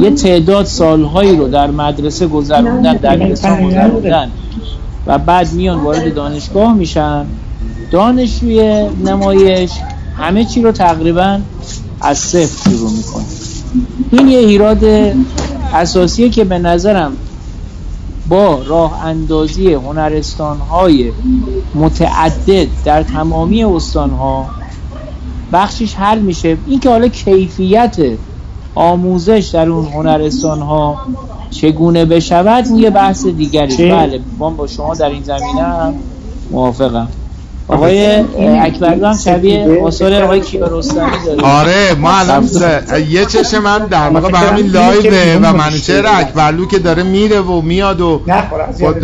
یه 0.00 0.10
تعداد 0.10 0.66
سالهایی 0.66 1.36
رو 1.36 1.48
در 1.48 1.70
مدرسه 1.70 2.26
گذروندن 2.26 2.96
در 2.96 3.30
گذروندن 3.30 4.30
و 5.06 5.18
بعد 5.18 5.52
میان 5.52 5.80
وارد 5.80 6.14
دانشگاه 6.14 6.74
میشن. 6.74 7.24
دانشجوی 7.90 8.88
نمایش 9.04 9.70
همه 10.16 10.44
چی 10.44 10.62
رو 10.62 10.72
تقریبا 10.72 11.40
از 12.00 12.18
صفر 12.18 12.70
شروع 12.70 12.90
می‌کنه. 12.90 13.24
این 14.12 14.28
یه 14.28 14.38
ایراد 14.38 14.84
اساسیه 15.74 16.28
که 16.28 16.44
به 16.44 16.58
نظرم 16.58 17.12
با 18.28 18.62
راه 18.66 19.04
اندازی 19.04 19.72
هنرستان 19.72 20.58
های 20.58 21.12
متعدد 21.74 22.66
در 22.84 23.02
تمامی 23.02 23.64
استان 23.64 24.10
ها 24.10 24.46
بخشش 25.52 25.94
حل 25.94 26.18
میشه. 26.18 26.56
این 26.66 26.80
که 26.80 26.90
حالا 26.90 27.08
کیفیت 27.08 27.96
آموزش 28.74 29.50
در 29.52 29.68
اون 29.68 29.86
هنرستان 29.86 30.60
ها 30.60 30.98
چگونه 31.50 32.04
بشود 32.04 32.66
یه 32.66 32.90
بحث 32.90 33.26
دیگری. 33.26 33.90
بله 33.90 34.20
ما 34.38 34.50
با 34.50 34.66
شما 34.66 34.94
در 34.94 35.08
این 35.08 35.22
زمینه 35.22 35.62
هم 35.62 35.94
موافقم. 36.50 37.08
آقای 37.70 38.24
اکبرلو 38.38 39.06
هم 39.06 39.16
شبیه 39.16 39.80
آثار 39.84 40.22
آقای 40.22 40.40
کیارستمی 40.40 41.10
داره. 41.26 41.42
آره 41.42 41.94
ما 41.94 42.12
الان 42.12 42.48
یه 43.10 43.24
چشه 43.24 43.58
من 43.58 43.78
در 43.78 44.08
واقع 44.08 44.30
به 44.30 44.38
همین 44.38 44.66
لایوه 44.66 45.38
و 45.42 45.52
منوچهر 45.56 46.06
اکبرلو 46.06 46.66
که 46.66 46.78
داره 46.78 47.02
میره 47.02 47.40
و 47.40 47.60
میاد 47.60 48.00
و 48.00 48.22
با, 48.80 48.94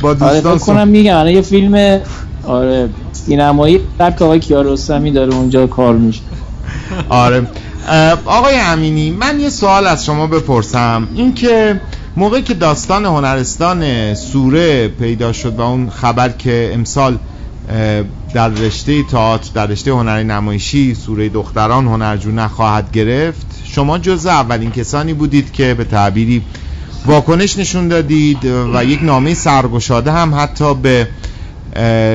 با 0.00 0.14
دوستان 0.14 0.46
آره 0.46 0.58
کنم 0.58 0.88
میگم. 0.88 1.16
الان 1.16 1.32
یه 1.32 1.42
فیلم 1.42 2.00
آره 2.46 2.88
سینمایی 3.12 3.80
سبک 3.98 4.22
آقای 4.22 4.38
کیارستمی 4.38 5.10
داره 5.10 5.34
اونجا 5.34 5.66
کار 5.66 5.94
میشه. 5.94 6.20
آره. 7.08 7.46
آقای 8.24 8.54
امینی 8.56 9.10
من 9.10 9.40
یه 9.40 9.48
سوال 9.48 9.86
از 9.86 10.04
شما 10.04 10.26
بپرسم. 10.26 11.08
اینکه 11.14 11.80
موقعی 12.16 12.42
که 12.42 12.54
داستان 12.54 13.04
هنرستان 13.04 14.14
سوره 14.14 14.88
پیدا 14.88 15.32
شد 15.32 15.58
و 15.58 15.60
اون 15.60 15.90
خبر 15.90 16.28
که 16.28 16.70
امسال 16.74 17.16
در 18.34 18.48
رشته 18.48 19.02
تئاتر 19.02 19.50
در 19.54 19.66
رشته 19.66 19.90
هنری 19.92 20.24
نمایشی 20.24 20.94
سوره 20.94 21.28
دختران 21.28 21.86
هنرجو 21.86 22.30
نخواهد 22.30 22.92
گرفت. 22.92 23.46
شما 23.64 23.98
جز 23.98 24.26
اولین 24.26 24.70
کسانی 24.70 25.12
بودید 25.14 25.52
که 25.52 25.74
به 25.74 25.84
تعبیری 25.84 26.42
واکنش 27.06 27.58
نشون 27.58 27.88
دادید 27.88 28.44
و 28.44 28.84
یک 28.84 29.02
نامه 29.02 29.34
سرگشاده 29.34 30.12
هم 30.12 30.34
حتی 30.34 30.74
به 30.74 31.08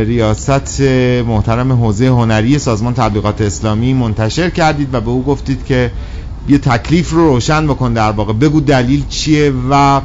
ریاست 0.05 0.81
محترم 1.27 1.71
حوزه 1.71 2.07
هنری 2.07 2.59
سازمان 2.59 2.93
تبلیغات 2.93 3.41
اسلامی 3.41 3.93
منتشر 3.93 4.49
کردید 4.49 4.93
و 4.93 5.01
به 5.01 5.09
او 5.09 5.23
گفتید 5.23 5.65
که 5.65 5.91
یه 6.49 6.57
تکلیف 6.57 7.11
رو 7.11 7.27
روشن 7.27 7.67
بکن 7.67 7.93
در 7.93 8.11
واقع. 8.11 8.33
بگو 8.33 8.59
دلیل 8.59 9.03
چیه 9.09 9.53
و 9.69 10.01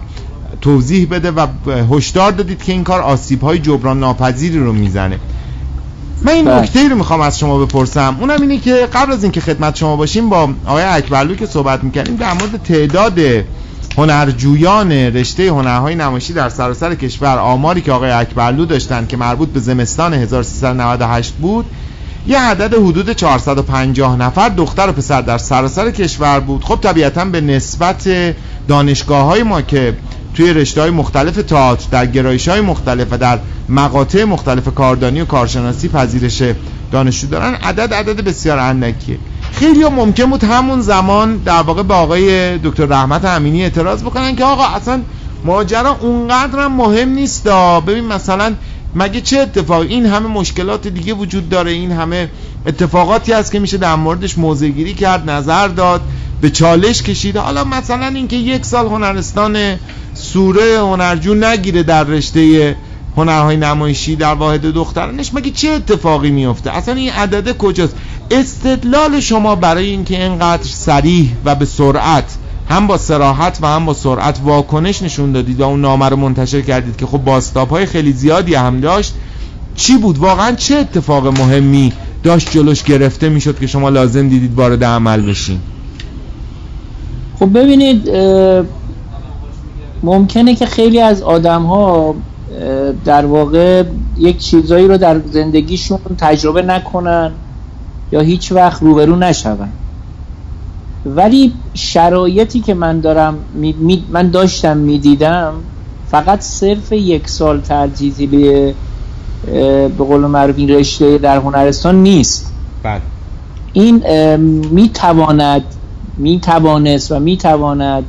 توضیح 0.60 1.08
بده 1.10 1.30
و 1.30 1.46
هشدار 1.90 2.32
دادید 2.32 2.62
که 2.62 2.72
این 2.72 2.84
کار 2.84 3.00
آسیب 3.00 3.42
های 3.42 3.58
جبران 3.58 4.00
ناپذیری 4.00 4.58
رو 4.58 4.72
می‌زنه. 4.72 5.18
من 6.24 6.32
این 6.32 6.44
بله. 6.44 6.60
نکته 6.60 6.88
رو 6.88 6.96
می‌خوام 6.96 7.20
از 7.20 7.38
شما 7.38 7.58
بپرسم 7.58 8.16
اونم 8.20 8.40
اینه 8.40 8.58
که 8.58 8.88
قبل 8.92 9.12
از 9.12 9.22
اینکه 9.22 9.40
خدمت 9.40 9.76
شما 9.76 9.96
باشیم 9.96 10.28
با 10.28 10.48
آقای 10.66 10.84
اکبرلو 10.84 11.34
که 11.34 11.46
صحبت 11.46 11.84
می‌کنیم 11.84 12.16
در 12.16 12.32
مورد 12.32 12.62
تعداد 12.62 13.18
هنرجویان 13.98 14.92
رشته 14.92 15.50
هنرهای 15.50 15.94
نمایشی 15.94 16.32
در 16.32 16.48
سراسر 16.48 16.94
کشور 16.94 17.38
آماری 17.38 17.80
که 17.80 17.92
آقای 17.92 18.10
اکبرلو 18.10 18.64
داشتن 18.64 19.06
که 19.06 19.16
مربوط 19.16 19.48
به 19.48 19.60
زمستان 19.60 20.14
1398 20.14 21.32
بود 21.32 21.66
یه 22.26 22.38
عدد 22.38 22.74
حدود 22.74 23.12
450 23.12 24.16
نفر 24.16 24.48
دختر 24.48 24.88
و 24.88 24.92
پسر 24.92 25.20
در 25.20 25.38
سراسر 25.38 25.90
کشور 25.90 26.40
بود 26.40 26.64
خب 26.64 26.78
طبیعتا 26.82 27.24
به 27.24 27.40
نسبت 27.40 28.08
دانشگاه 28.68 29.24
های 29.24 29.42
ما 29.42 29.62
که 29.62 29.94
توی 30.34 30.52
رشته 30.52 30.80
های 30.80 30.90
مختلف 30.90 31.34
تئاتر 31.34 31.86
در 31.90 32.06
گرایش 32.06 32.48
های 32.48 32.60
مختلف 32.60 33.06
و 33.10 33.16
در 33.16 33.38
مقاطع 33.68 34.24
مختلف 34.24 34.74
کاردانی 34.74 35.20
و 35.20 35.24
کارشناسی 35.24 35.88
پذیرش 35.88 36.42
دانشجو 36.92 37.26
دارن. 37.26 37.54
عدد 37.54 37.94
عدد 37.94 38.24
بسیار 38.24 38.58
اندکیه. 38.58 39.18
خیلی 39.52 39.84
ممکن 39.84 40.26
بود 40.26 40.44
همون 40.44 40.80
زمان 40.80 41.36
در 41.36 41.62
واقع 41.62 41.82
به 41.82 41.94
آقای 41.94 42.58
دکتر 42.58 42.86
رحمت 42.86 43.24
امینی 43.24 43.62
اعتراض 43.62 44.02
بکنن 44.02 44.36
که 44.36 44.44
آقا 44.44 44.64
اصلا 44.64 45.02
ماجرا 45.44 45.96
اونقدر 46.00 46.58
هم 46.58 46.72
مهم 46.72 47.08
نیست 47.08 47.48
ببین 47.86 48.04
مثلا 48.04 48.54
مگه 48.94 49.20
چه 49.20 49.38
اتفاق 49.38 49.80
این 49.80 50.06
همه 50.06 50.26
مشکلات 50.26 50.88
دیگه 50.88 51.14
وجود 51.14 51.48
داره. 51.48 51.70
این 51.70 51.92
همه 51.92 52.28
اتفاقاتی 52.66 53.32
هست 53.32 53.52
که 53.52 53.58
میشه 53.58 53.76
در 53.76 53.94
موردش 53.94 54.38
موضع 54.38 54.70
کرد 54.70 55.30
نظر 55.30 55.68
داد 55.68 56.00
به 56.40 56.50
چالش 56.50 57.02
کشید. 57.02 57.36
حالا 57.36 57.64
مثلا 57.64 58.06
اینکه 58.06 58.36
یک 58.36 58.64
سال 58.64 58.86
هنرستان 58.86 59.76
سوره 60.14 60.80
هنرجو 60.80 61.34
نگیره 61.34 61.82
در 61.82 62.04
رشته 62.04 62.76
هنرهای 63.16 63.56
نمایشی 63.56 64.16
در 64.16 64.34
واحد 64.34 64.60
دخترانش 64.60 65.34
مگه 65.34 65.50
چه 65.50 65.68
اتفاقی 65.68 66.30
میفته؟ 66.30 66.70
اصلا 66.70 66.94
این 66.94 67.12
عدده 67.12 67.52
کجاست؟ 67.52 67.96
استدلال 68.30 69.20
شما 69.20 69.54
برای 69.54 69.86
اینکه 69.86 70.22
اینقدر 70.22 70.62
سریح 70.62 71.32
و 71.44 71.54
به 71.54 71.64
سرعت 71.64 72.36
هم 72.68 72.86
با 72.86 72.98
سراحت 72.98 73.58
و 73.62 73.66
هم 73.66 73.86
با 73.86 73.94
سرعت 73.94 74.40
واکنش 74.44 75.02
نشون 75.02 75.32
دادید 75.32 75.60
و 75.60 75.64
اون 75.64 75.80
نامه 75.80 76.08
رو 76.08 76.16
منتشر 76.16 76.60
کردید 76.60 76.96
که 76.96 77.06
خب 77.06 77.18
باستاب 77.18 77.70
های 77.70 77.86
خیلی 77.86 78.12
زیادی 78.12 78.54
هم 78.54 78.80
داشت. 78.80 79.14
چی 79.74 79.96
بود؟ 79.96 80.18
واقعا 80.18 80.52
چه 80.52 80.76
اتفاق 80.76 81.26
مهمی 81.26 81.92
داشت 82.22 82.50
جلوش 82.50 82.82
گرفته 82.82 83.28
می‌شد 83.28 83.58
که 83.58 83.66
شما 83.66 83.88
لازم 83.88 84.28
دیدید 84.28 84.54
وارد 84.54 84.84
عمل 84.84 85.22
بشین؟ 85.22 85.58
خب 87.38 87.58
ببینید 87.58 88.10
ممکنه 90.02 90.54
که 90.54 90.66
خیلی 90.66 91.00
از 91.00 91.22
آدم 91.22 91.62
ها 91.62 92.14
در 93.04 93.26
واقع 93.26 93.84
یک 94.18 94.38
چیزایی 94.38 94.88
رو 94.88 94.96
در 94.96 95.20
زندگیشون 95.32 95.98
تجربه 96.18 96.62
نکنن 96.62 97.32
یا 98.12 98.20
هیچ 98.20 98.52
وقت 98.52 98.82
روبرو 98.82 99.16
نشون. 99.16 99.68
ولی 101.06 101.52
شرایطی 101.74 102.60
که 102.60 102.74
من 102.74 103.00
دارم 103.00 103.34
می 103.54 104.04
من 104.10 104.30
داشتم 104.30 104.76
می‌دیدم 104.76 105.54
فقط 106.10 106.40
صرف 106.40 106.92
یک 106.92 107.28
سال 107.28 107.60
ترجیزی 107.60 108.26
به 108.26 108.74
به 109.88 110.04
قول 110.04 110.20
معروف 110.20 110.58
این 110.58 110.68
رشته 110.68 111.18
در 111.18 111.36
هنرستان 111.36 112.02
نیست. 112.02 112.52
بله. 112.82 113.00
این 113.72 114.02
می‌تواند 114.70 115.64
می‌توانست 116.16 117.12
و 117.12 117.20
می‌تواند 117.20 118.04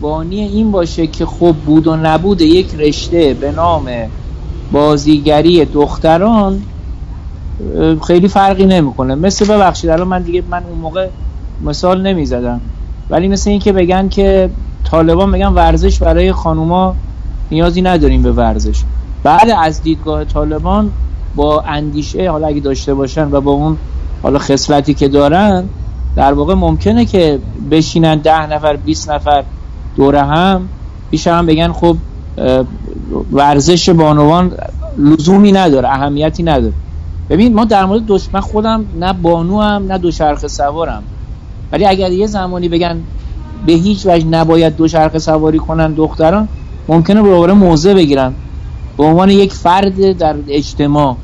بانی 0.00 0.40
این 0.40 0.70
باشه 0.70 1.06
که 1.06 1.26
خب 1.26 1.54
بود 1.66 1.86
و 1.86 1.96
نبود 1.96 2.40
یک 2.40 2.74
رشته 2.74 3.34
به 3.34 3.52
نام 3.52 3.90
بازیگری 4.72 5.64
دختران 5.64 6.62
خیلی 8.06 8.28
فرقی 8.28 8.66
نمی‌کنه. 8.66 9.14
مثل 9.14 9.54
ببخشید 9.54 9.90
الان 9.90 10.08
من 10.08 10.22
دیگه 10.22 10.42
من 10.50 10.62
اون 10.70 10.78
موقع 10.78 11.08
مثال 11.62 12.06
نمی‌زدم. 12.06 12.60
ولی 13.10 13.28
مثل 13.28 13.50
این 13.50 13.58
که 13.58 13.72
بگن 13.72 14.08
که 14.08 14.50
طالبان 14.84 15.32
بگن 15.32 15.46
ورزش 15.46 15.98
برای 15.98 16.32
خانوما 16.32 16.94
نیازی 17.50 17.82
نداریم 17.82 18.22
به 18.22 18.32
ورزش. 18.32 18.82
بعد 19.22 19.50
از 19.50 19.82
دیدگاه 19.82 20.24
طالبان 20.24 20.90
با 21.36 21.60
اندیشه 21.60 22.30
حالا 22.30 22.46
اگه 22.46 22.60
داشته 22.60 22.94
باشن 22.94 23.28
و 23.30 23.40
با 23.40 23.52
اون 23.52 23.76
حالا 24.22 24.38
خصلتی 24.38 24.94
که 24.94 25.08
دارن 25.08 25.64
در 26.16 26.32
واقع 26.32 26.54
ممکنه 26.54 27.04
که 27.04 27.38
بشینن 27.70 28.18
ده 28.18 28.46
نفر 28.46 28.76
20 28.76 29.10
نفر 29.10 29.44
دوره 29.96 30.22
هم 30.22 30.68
پیش 31.10 31.26
هم 31.26 31.46
بگن 31.46 31.72
خب 31.72 31.96
ورزش 33.32 33.88
بانوان 33.88 34.52
لزومی 34.98 35.52
نداره 35.52 35.88
اهمیتی 35.88 36.42
نداره. 36.42 36.72
ببین 37.30 37.54
ما 37.54 37.64
در 37.64 37.84
مورد 37.84 38.06
دوست 38.06 38.34
من 38.34 38.40
خودم 38.40 38.84
نه 39.00 39.12
بانو 39.12 39.60
هم 39.60 39.92
نه 39.92 39.98
دوچرخه 39.98 40.48
سوارم. 40.48 41.02
ولی 41.72 41.86
اگر 41.86 42.12
یه 42.12 42.26
زمانی 42.26 42.68
بگن 42.68 43.04
به 43.66 43.72
هیچ 43.72 44.06
وجه 44.06 44.26
نباید 44.26 44.76
دوچرخه 44.76 45.18
سواری 45.18 45.58
کنن 45.58 45.94
دختران 45.94 46.48
ممکنه 46.88 47.22
دوباره 47.22 47.52
موضع 47.52 47.94
بگیرن. 47.94 48.34
به 48.98 49.04
عنوان 49.04 49.30
یک 49.30 49.52
فرد 49.52 50.12
در 50.18 50.36
اجتماع. 50.48 51.16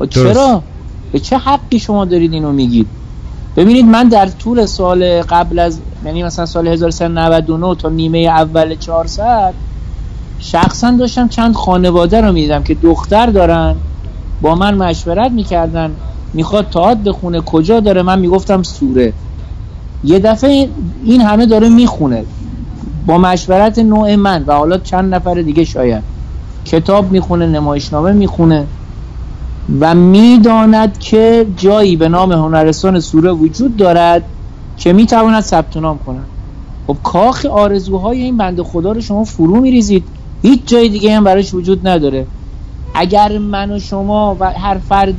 و 0.00 0.06
چرا؟ 0.06 0.62
به 1.12 1.18
چه 1.18 1.38
حقی 1.38 1.78
شما 1.78 2.04
دارید 2.04 2.32
اینو 2.32 2.52
میگید؟ 2.52 2.86
ببینید 3.56 3.84
من 3.84 4.08
در 4.08 4.26
طول 4.26 4.66
سال 4.66 5.22
قبل 5.22 5.58
از 5.58 5.80
یعنی 6.04 6.22
مثلا 6.22 6.46
سال 6.46 6.68
1399 6.68 7.74
تا 7.74 7.88
نیمه 7.88 8.18
اول 8.18 8.74
400 8.74 9.54
شخصا 10.38 10.90
داشتم 10.90 11.28
چند 11.28 11.54
خانواده 11.54 12.20
رو 12.20 12.32
می‌دیدم 12.32 12.62
که 12.62 12.74
دختر 12.74 13.26
دارن 13.26 13.76
با 14.40 14.54
من 14.54 14.74
مشورت 14.74 15.30
می‌کردن 15.30 15.96
می‌خواد 16.32 16.68
تاعت 16.68 16.98
بخونه 16.98 17.40
کجا 17.40 17.80
داره 17.80 18.02
من 18.02 18.18
می‌گفتم 18.18 18.62
سوره. 18.62 19.12
یه 20.04 20.18
دفعه 20.18 20.68
این 21.04 21.20
همه 21.20 21.46
داره 21.46 21.68
می‌خونه 21.68 22.24
با 23.06 23.18
مشورت 23.18 23.78
نوع 23.78 24.16
من 24.16 24.44
و 24.46 24.52
حالا 24.52 24.78
چند 24.78 25.14
نفر 25.14 25.34
دیگه 25.34 25.64
شاید. 25.64 26.02
کتاب 26.64 27.12
می‌خونه 27.12 27.46
نمایشنامه 27.46 28.12
می‌خونه 28.12 28.66
و 29.80 29.94
می‌داند 29.94 30.98
که 30.98 31.46
جایی 31.56 31.96
به 31.96 32.08
نام 32.08 32.32
هنرستان 32.32 33.00
سوره 33.00 33.32
وجود 33.32 33.76
دارد 33.76 34.24
که 34.76 34.92
می‌تواند 34.92 35.42
ثبت 35.42 35.76
نام 35.76 35.98
کند. 35.98 36.24
خب 36.86 36.96
کاخ 37.02 37.46
آرزوهای 37.46 38.22
این 38.22 38.36
بند 38.36 38.62
خدا 38.62 38.92
رو 38.92 39.00
شما 39.00 39.24
فرو 39.24 39.60
میریزید. 39.60 40.04
هیچ 40.42 40.60
جای 40.66 40.88
دیگه 40.88 41.16
هم 41.16 41.24
براش 41.24 41.54
وجود 41.54 41.88
نداره. 41.88 42.26
اگر 42.94 43.38
من 43.38 43.70
و 43.70 43.78
شما 43.78 44.36
و 44.40 44.50
هر 44.50 44.78
فرد 44.88 45.16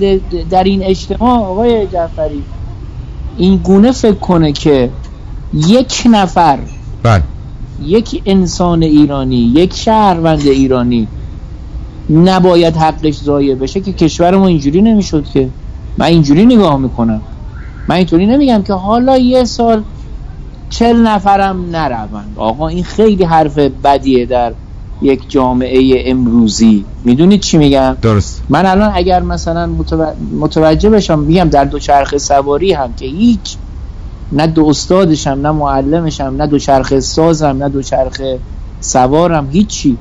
در 0.50 0.64
این 0.64 0.84
اجتماع 0.84 1.40
آقای 1.40 1.88
جعفری 1.88 2.44
این 3.38 3.58
گونه 3.58 3.92
فکر 3.92 4.16
کنه 4.16 4.52
که 4.52 4.90
یک 5.54 6.04
نفر 6.12 6.60
بله. 7.04 7.24
یک 7.86 8.22
انسان 8.26 8.84
ایرانی 8.84 9.52
یک 9.56 9.74
شهروند 9.74 10.48
ایرانی 10.48 11.08
نباید 12.10 12.78
حقش 12.78 13.18
ضایع 13.18 13.56
بشه 13.56 13.80
که 13.80 13.94
کشور 13.94 14.38
ما 14.38 14.48
اینجوری 14.48 14.82
نمی‌شد 14.82 15.26
که. 15.26 15.50
من 15.98 16.06
اینجوری 16.06 16.46
نگاه 16.46 16.78
می‌کنم. 16.78 17.22
من 17.88 17.96
اینطوری 17.96 18.26
نمیگم 18.26 18.62
که 18.62 18.74
حالا 18.74 19.18
یه 19.18 19.44
سال 19.44 19.84
چل 20.70 20.96
نفرم 20.96 21.70
نروند. 21.72 22.34
آقا 22.36 22.68
این 22.68 22.84
خیلی 22.84 23.24
حرف 23.24 23.58
بدیه 23.58 24.26
در 24.26 24.54
یک 25.02 25.30
جامعه 25.30 26.04
امروزی. 26.06 26.86
می‌دونید 27.04 27.42
چی 27.42 27.58
میگم؟ 27.58 27.98
درست. 28.02 28.44
من 28.50 28.66
الان 28.66 28.92
اگر 28.94 29.22
مثلا 29.22 29.70
متوجه 30.40 30.90
بشم 30.90 31.20
میگم 31.20 31.50
در 31.50 31.66
دوچرخه 31.66 32.18
سواری 32.18 32.74
هم 32.74 32.94
که 32.94 33.06
هیچ 33.06 33.58
نه 34.32 34.48
دو 34.48 34.66
استادشم 34.68 35.30
نه 35.30 35.52
معلمشم 35.52 36.34
نه 36.38 36.48
دوچرخه 36.48 37.00
سازم 37.00 37.48
نه 37.48 37.70
دوچرخه 37.70 38.40
سوارم 38.80 39.50
هیچی. 39.52 39.98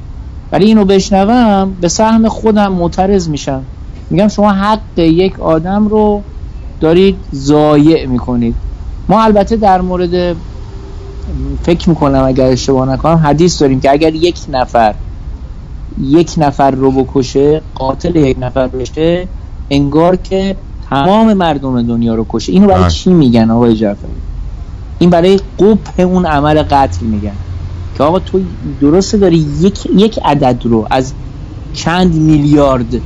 ولی 0.53 0.65
اینو 0.65 0.85
بشنوم 0.85 1.77
به 1.81 1.89
سهم 1.89 2.29
خودم 2.29 2.73
معترض 2.73 3.29
میشم. 3.29 3.63
میگم 4.11 4.29
شما 4.29 4.53
حق 4.53 4.99
یک 4.99 5.41
آدم 5.41 5.89
رو 5.89 6.23
دارید 6.81 7.17
ضایع 7.35 8.07
می‌کنید. 8.07 8.55
ما 9.09 9.23
البته 9.23 9.57
در 9.57 9.81
مورد 9.81 10.37
فکر 11.63 11.89
می‌کنم 11.89 12.25
اگر 12.25 12.47
اشتباه 12.47 12.89
نکنم 12.89 13.17
حدیث 13.17 13.63
داریم 13.63 13.81
که 13.81 13.91
اگر 13.91 14.15
یک 14.15 14.39
نفر 14.49 14.95
یک 16.01 16.35
نفر 16.37 16.71
رو 16.71 17.05
بکشه 17.05 17.63
قاتل 17.75 18.17
یک 18.17 18.37
نفر 18.41 18.69
بشه 18.69 19.29
انگار 19.71 20.17
که 20.17 20.57
تمام 20.91 21.33
مردم 21.33 21.83
دنیا 21.83 22.15
رو 22.15 22.27
کشه. 22.29 22.53
اینو 22.53 22.67
برای 22.67 22.81
بله. 22.81 22.91
چی 22.91 23.11
میگن 23.11 23.51
آقای 23.51 23.75
جعفری؟ 23.75 24.11
این 24.99 25.11
برای 25.11 25.41
قبح 25.59 26.01
اون 26.01 26.27
عمل 26.27 26.63
قتل 26.63 27.07
میگن. 27.07 27.37
که 27.95 28.03
آقا 28.03 28.19
تو 28.19 28.41
درسته 28.81 29.19
داری 29.19 29.47
یک, 29.61 29.87
یک 29.97 30.19
عدد 30.25 30.61
رو 30.65 30.87
از 30.91 31.13
چند 31.73 32.15
میلیارد 32.15 33.01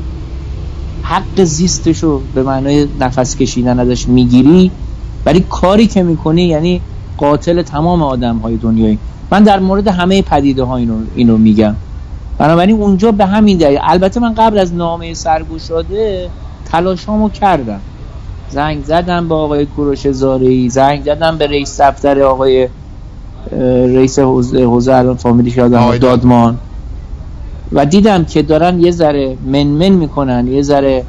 حق 1.02 1.44
زیستش 1.44 1.98
رو 1.98 2.22
به 2.34 2.42
معنای 2.42 2.88
نفس 3.00 3.36
کشیدن 3.36 3.78
ازش 3.78 4.08
می‌گیری 4.08 4.70
ولی 5.26 5.44
کاری 5.50 5.86
که 5.86 6.02
می‌کنی 6.02 6.42
یعنی 6.42 6.80
قاتل 7.18 7.62
تمام 7.62 8.02
آدم 8.02 8.36
های 8.36 8.56
دنیایی. 8.56 8.98
من 9.30 9.42
در 9.42 9.58
مورد 9.58 9.88
همه 9.88 10.22
پدیده 10.22 10.62
ها 10.62 10.76
اینو, 10.76 10.94
اینو 11.14 11.36
میگم. 11.36 11.74
بنابراین 12.38 12.76
اونجا 12.76 13.12
به 13.12 13.26
همین 13.26 13.58
دلیل 13.58 13.78
البته 13.82 14.20
من 14.20 14.34
قبل 14.34 14.58
از 14.58 14.74
نامه 14.74 15.14
سرگوشاده 15.14 16.30
تلاشامو 16.64 17.28
کردم. 17.28 17.80
زنگ 18.50 18.84
زدم 18.84 19.28
به 19.28 19.34
آقای 19.34 19.66
کوروش 19.66 20.10
زاری 20.10 20.70
زنگ 20.70 21.04
زدم 21.04 21.38
به 21.38 21.46
رئیس 21.46 21.80
دفتر 21.80 22.22
آقای 22.22 22.68
رئیس 23.96 24.18
حوزه 24.18 24.94
الان 24.94 25.16
فامیلیش 25.16 25.56
یادم 25.56 25.96
دادمان. 25.96 26.58
و 27.72 27.86
دیدم 27.86 28.24
که 28.24 28.42
دارن 28.42 28.80
یه 28.80 28.90
ذره 28.90 29.36
منمن 29.46 29.88
می‌کنن 29.88 30.46
یه 30.46 30.62
ذره 30.62 31.04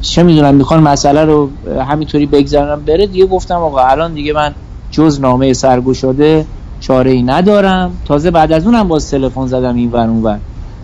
چه 0.00 0.22
می‌دونم 0.22 0.54
می‌خوان 0.54 0.80
مسئله 0.82 1.24
رو 1.24 1.50
همینطوری 1.88 2.26
بگذارم 2.26 2.84
بره 2.84 3.06
دیگه 3.06 3.26
گفتم 3.26 3.54
آقا 3.54 3.80
الان 3.80 4.14
دیگه 4.14 4.32
من 4.32 4.54
جز 4.90 5.20
نامه 5.20 5.52
سرگوشاده 5.52 6.46
چاره 6.80 7.10
ای 7.10 7.22
ندارم. 7.22 7.98
تازه 8.04 8.30
بعد 8.30 8.52
از 8.52 8.66
اونم 8.66 8.88
باز 8.88 9.10
تلفن 9.10 9.46
زدم 9.46 9.74
این 9.74 9.90
ور 9.90 10.08
اونور 10.08 10.38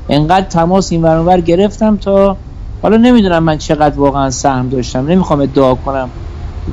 انقدر 0.09 0.47
تماس 0.47 0.93
این 0.93 1.03
ور 1.03 1.17
اونور 1.17 1.41
گرفتم 1.41 1.97
تا 1.97 2.37
حالا 2.83 2.97
نمی‌دونم 2.97 3.43
من 3.45 3.59
چقدر 3.59 3.99
واقعا 4.01 4.31
سهم 4.31 4.69
داشتم. 4.69 5.07
نمی‌خوام 5.07 5.41
ادعا 5.41 5.75
کنم 5.75 6.11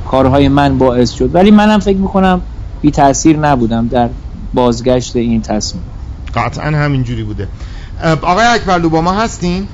کارهای 0.04 0.48
من 0.48 0.78
باعث 0.78 1.10
شد. 1.10 1.34
ولی 1.34 1.50
منم 1.50 1.78
فکر 1.78 1.96
می‌کنم 1.96 2.40
بی 2.80 2.90
تاثیر 2.90 3.36
نبودم 3.38 3.88
در 3.88 4.08
بازگشت 4.54 5.16
این 5.16 5.42
تصمیم. 5.42 5.84
قطعا 6.34 6.64
همینجوری 6.64 7.22
بوده. 7.22 7.48
آقای 8.22 8.46
اکبرلو 8.46 8.88
با 8.88 9.00
ما 9.00 9.12
هستین؟ 9.12 9.68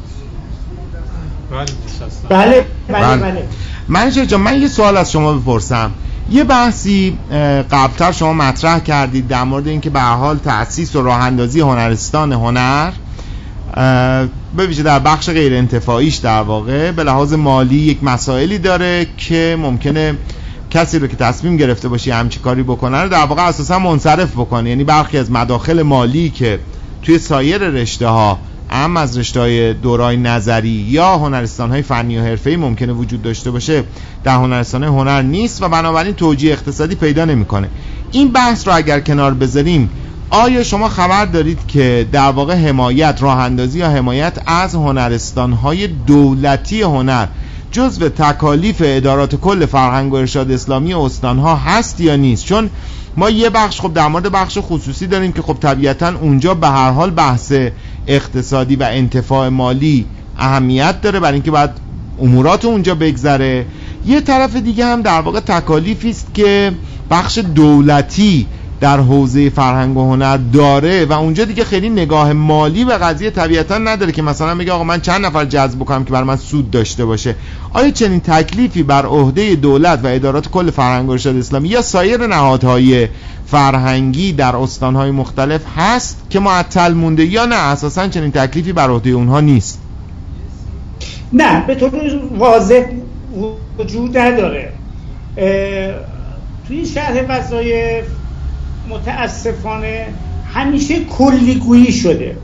بله 2.29 2.65
بله 2.89 3.17
بله 3.17 3.49
من 3.89 4.11
جا 4.11 4.39
من 4.39 4.61
یه 4.61 4.69
سوال 4.69 4.97
از 4.97 5.13
شما 5.13 5.33
بپرسم. 5.33 5.91
یه 6.31 6.45
بحثی 6.45 7.19
قبلتر 7.71 8.13
شما 8.13 8.33
مطرح 8.33 8.79
کردید 8.79 9.29
در 9.29 9.45
مورد 9.45 9.69
اینکه 9.69 9.91
به 9.91 10.01
حال 10.01 10.39
تأسیس 10.39 10.97
و 10.97 11.03
راه 11.03 11.21
اندازی 11.21 11.61
هنرستان 11.61 12.33
هنر 12.33 12.93
به 14.57 14.67
ویژه 14.67 14.83
در 14.83 14.99
بخش 14.99 15.31
غیر 15.31 15.55
انتفاعیش 15.55 16.17
در 16.17 16.43
واقع 16.43 16.91
به 16.91 17.05
لحاظ 17.05 17.33
مالی 17.33 17.77
یک 17.77 18.05
مسائلی 18.05 18.59
داره 18.59 19.07
که 19.17 19.57
ممکنه 19.61 20.15
کسی 20.71 20.99
رو 20.99 21.07
که 21.07 21.17
تصمیم 21.17 21.57
گرفته 21.57 21.89
باشی 21.89 22.11
همچی 22.11 22.41
کاری 22.41 22.63
بکنه 22.63 23.03
رو 23.03 23.09
در 23.09 23.25
واقع 23.25 23.43
اساسا 23.43 23.79
منصرف 23.79 24.33
بکنه. 24.33 24.71
یعنی 24.71 24.85
برخی 24.85 25.19
از 25.19 25.31
مداخل 25.31 25.83
مالی 25.83 26.31
که 26.31 26.59
توی 27.03 27.19
سایر 27.19 27.59
رشته 27.59 28.07
ها 28.07 28.39
اهم 28.73 28.97
از 28.97 29.19
رشته 29.19 29.41
های 29.41 29.75
دورای 29.75 30.17
نظری 30.17 30.69
یا 30.69 31.19
هنرستان 31.19 31.71
های 31.71 31.83
فنی 31.83 32.19
و 32.19 32.23
حرفه‌ای 32.23 32.57
ممکنه 32.57 32.93
وجود 32.93 33.23
داشته 33.23 33.51
باشه 33.51 33.85
در 34.25 34.37
هنرستان 34.37 34.85
هنر 34.85 35.23
نیست 35.23 35.63
و 35.63 35.69
بنابراین 35.69 36.15
توجیه 36.15 36.53
اقتصادی 36.53 36.95
پیدا 36.95 37.25
نمی‌کنه. 37.25 37.69
این 38.13 38.33
بحث 38.33 38.69
رو 38.69 38.77
اگر 38.77 39.01
کنار 39.01 39.35
بذاریم 39.35 39.91
آیا 40.31 40.63
شما 40.63 40.89
خبر 40.89 41.25
دارید 41.25 41.59
که 41.69 42.07
در 42.13 42.31
واقع 42.31 42.55
حمایت 42.55 43.19
راه 43.21 43.39
اندازی 43.39 43.79
یا 43.79 43.91
حمایت 43.91 44.39
از 44.47 44.75
هنرستان 44.75 45.53
های 45.53 45.87
دولتی 45.87 46.83
هنر 46.83 47.27
جزو 47.73 48.09
تکالیف 48.09 48.77
ادارات 48.85 49.35
کل 49.35 49.67
فرهنگ 49.67 50.13
و 50.13 50.17
ارشاد 50.17 50.51
اسلامی 50.51 50.95
استان 50.95 51.39
ها 51.39 51.57
هست 51.57 52.01
یا 52.01 52.17
نیست؟ 52.17 52.45
چون 52.45 52.71
ما 53.17 53.31
یه 53.31 53.51
بخش 53.51 53.81
خب 53.81 53.95
در 53.95 54.09
مورد 54.09 54.33
بخش 54.33 54.59
خصوصی 54.61 55.07
داریم 55.07 55.33
که 55.33 55.43
خب 55.43 55.57
طبیعتا 55.61 56.09
اونجا 56.21 56.55
به 56.55 56.69
هر 56.69 56.91
حال 56.91 57.11
بحث 57.11 57.53
اقتصادی 58.07 58.77
و 58.77 58.83
انتفاع 58.83 59.49
مالی 59.49 60.07
اهمیت 60.39 61.01
داره 61.01 61.21
برای 61.21 61.35
اینکه 61.35 61.51
باید 61.51 61.71
امورات 62.21 62.65
اونجا 62.65 62.95
بگذره. 62.95 63.67
یه 64.07 64.21
طرف 64.21 64.57
دیگه 64.57 64.87
هم 64.87 65.03
در 65.03 65.21
واقع 65.21 65.41
تکالیفی 65.41 66.11
است 66.11 66.35
که 66.35 66.73
بخش 67.11 67.39
دولتی 67.39 68.47
در 68.83 69.01
حوزه 69.01 69.51
فرهنگ 69.51 69.97
و 69.97 70.01
هنر 70.01 70.37
داره 70.37 71.05
و 71.05 71.13
اونجا 71.13 71.45
دیگه 71.45 71.65
خیلی 71.65 71.89
نگاه 71.89 72.33
مالی 72.33 72.85
به 72.85 72.97
قضیه 72.97 73.31
طبیعتا 73.31 73.79
نداره 73.79 74.13
که 74.13 74.23
مثلا 74.23 74.55
بگه 74.55 74.73
آقا 74.73 74.85
من 74.85 75.01
چند 75.01 75.27
نفر 75.27 75.45
جذب 75.45 75.79
بکنم 75.79 76.05
که 76.05 76.13
بر 76.13 76.23
من 76.23 76.37
سود 76.37 76.71
داشته 76.71 77.05
باشه. 77.05 77.35
آیا 77.73 77.91
چنین 77.91 78.21
تکلیفی 78.21 78.83
بر 78.83 79.07
عهده 79.07 79.55
دولت 79.55 80.01
و 80.05 80.07
ادارات 80.07 80.49
کل 80.49 80.71
فرهنگ 80.71 81.09
و 81.09 81.13
ارشاد 81.13 81.37
اسلامی 81.37 81.69
یا 81.69 81.83
سایر 81.83 82.27
نهادهای 82.27 83.09
فرهنگی 83.47 84.33
در 84.33 84.57
استانهای 84.57 85.11
مختلف 85.11 85.61
هست 85.77 86.27
که 86.31 86.41
معطل 86.41 86.93
مونده 86.93 87.25
یا 87.25 87.47
نه؟ 87.47 87.57
اساسا 87.57 88.09
چنین 88.09 88.31
تکلیفی 88.31 88.73
بر 88.73 88.91
عهده 88.91 89.11
اونها 89.11 89.41
نیست. 89.41 89.81
نه 91.33 91.67
به 91.67 91.75
طور 91.75 91.91
واضح 92.39 92.85
وجود 93.79 94.19
نداره. 94.19 94.73
توی 96.69 96.87
شرح 96.87 97.25
وظایف 97.29 98.05
متاسفانه 98.89 100.07
همیشه 100.55 101.05
کلیگویی 101.05 101.93
شده. 101.93 102.37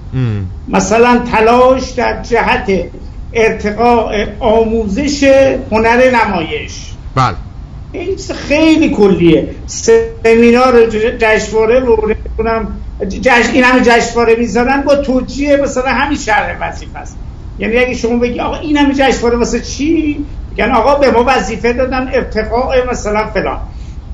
مثلا 0.69 1.19
تلاش 1.33 1.91
در 1.91 2.23
جهت 2.23 2.71
ارتقاء 3.33 4.27
آموزش 4.41 5.25
هنر 5.71 6.11
نمایش. 6.11 6.73
بله. 7.15 7.35
این 7.93 8.17
خیلی 8.49 8.91
کلیه. 8.91 9.49
سمینار 9.67 10.87
جشنواره 11.19 11.79
رو 11.79 12.15
کنم 12.39 12.69
جش... 13.23 13.51
این 13.53 13.65
همه 13.65 13.81
جشنواره 13.81 14.37
می‌ذارن 14.37 14.83
با 14.83 14.97
توجیه 14.97 15.57
مثلا 15.57 15.89
همین 15.91 16.19
شرح 16.19 16.69
وظیفه 16.69 16.99
است. 16.99 17.17
یعنی 17.59 17.79
اگه 17.79 17.95
شما 17.95 18.17
بگی 18.17 18.41
آقا 18.41 18.57
این 18.57 18.77
همه 18.77 18.95
جشنواره 18.95 19.37
واسه 19.37 19.61
چی؟ 19.61 20.25
یعنی 20.57 20.73
آقا 20.73 20.95
به 20.95 21.11
ما 21.11 21.25
وظیفه 21.27 21.73
دادن 21.73 22.11
ارتقاء 22.13 22.91
مثلا 22.91 23.27
فلان. 23.27 23.59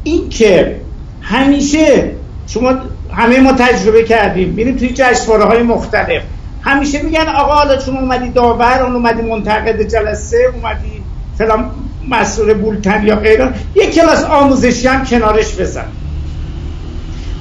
این 0.05 0.29
که 0.29 0.81
همیشه 1.25 2.11
شما 2.47 2.75
همه 3.13 3.41
ما 3.41 3.53
تجربه 3.53 4.05
کردیم. 4.05 4.49
میریم 4.49 4.77
توی 4.77 4.93
جشنواره 4.95 5.45
های 5.45 5.63
مختلف. 5.63 6.23
همیشه 6.63 7.03
میگن 7.03 7.27
آقا 7.29 7.53
حالا 7.53 7.81
شما 7.81 8.01
اومدی 8.01 8.31
داور 8.31 8.83
اون 8.83 8.95
اومدی 8.95 9.23
منتقد 9.23 9.83
جلسه 9.83 10.37
اومدی 10.55 11.03
فلان 11.39 11.71
مسئول 12.09 12.55
بولتن 12.55 13.07
یا 13.07 13.17
غیره. 13.17 13.55
یک 13.75 13.95
کلاس 13.95 14.25
آموزشی 14.25 14.89
هم 14.89 15.05
کنارش 15.05 15.55
بزن. 15.55 15.87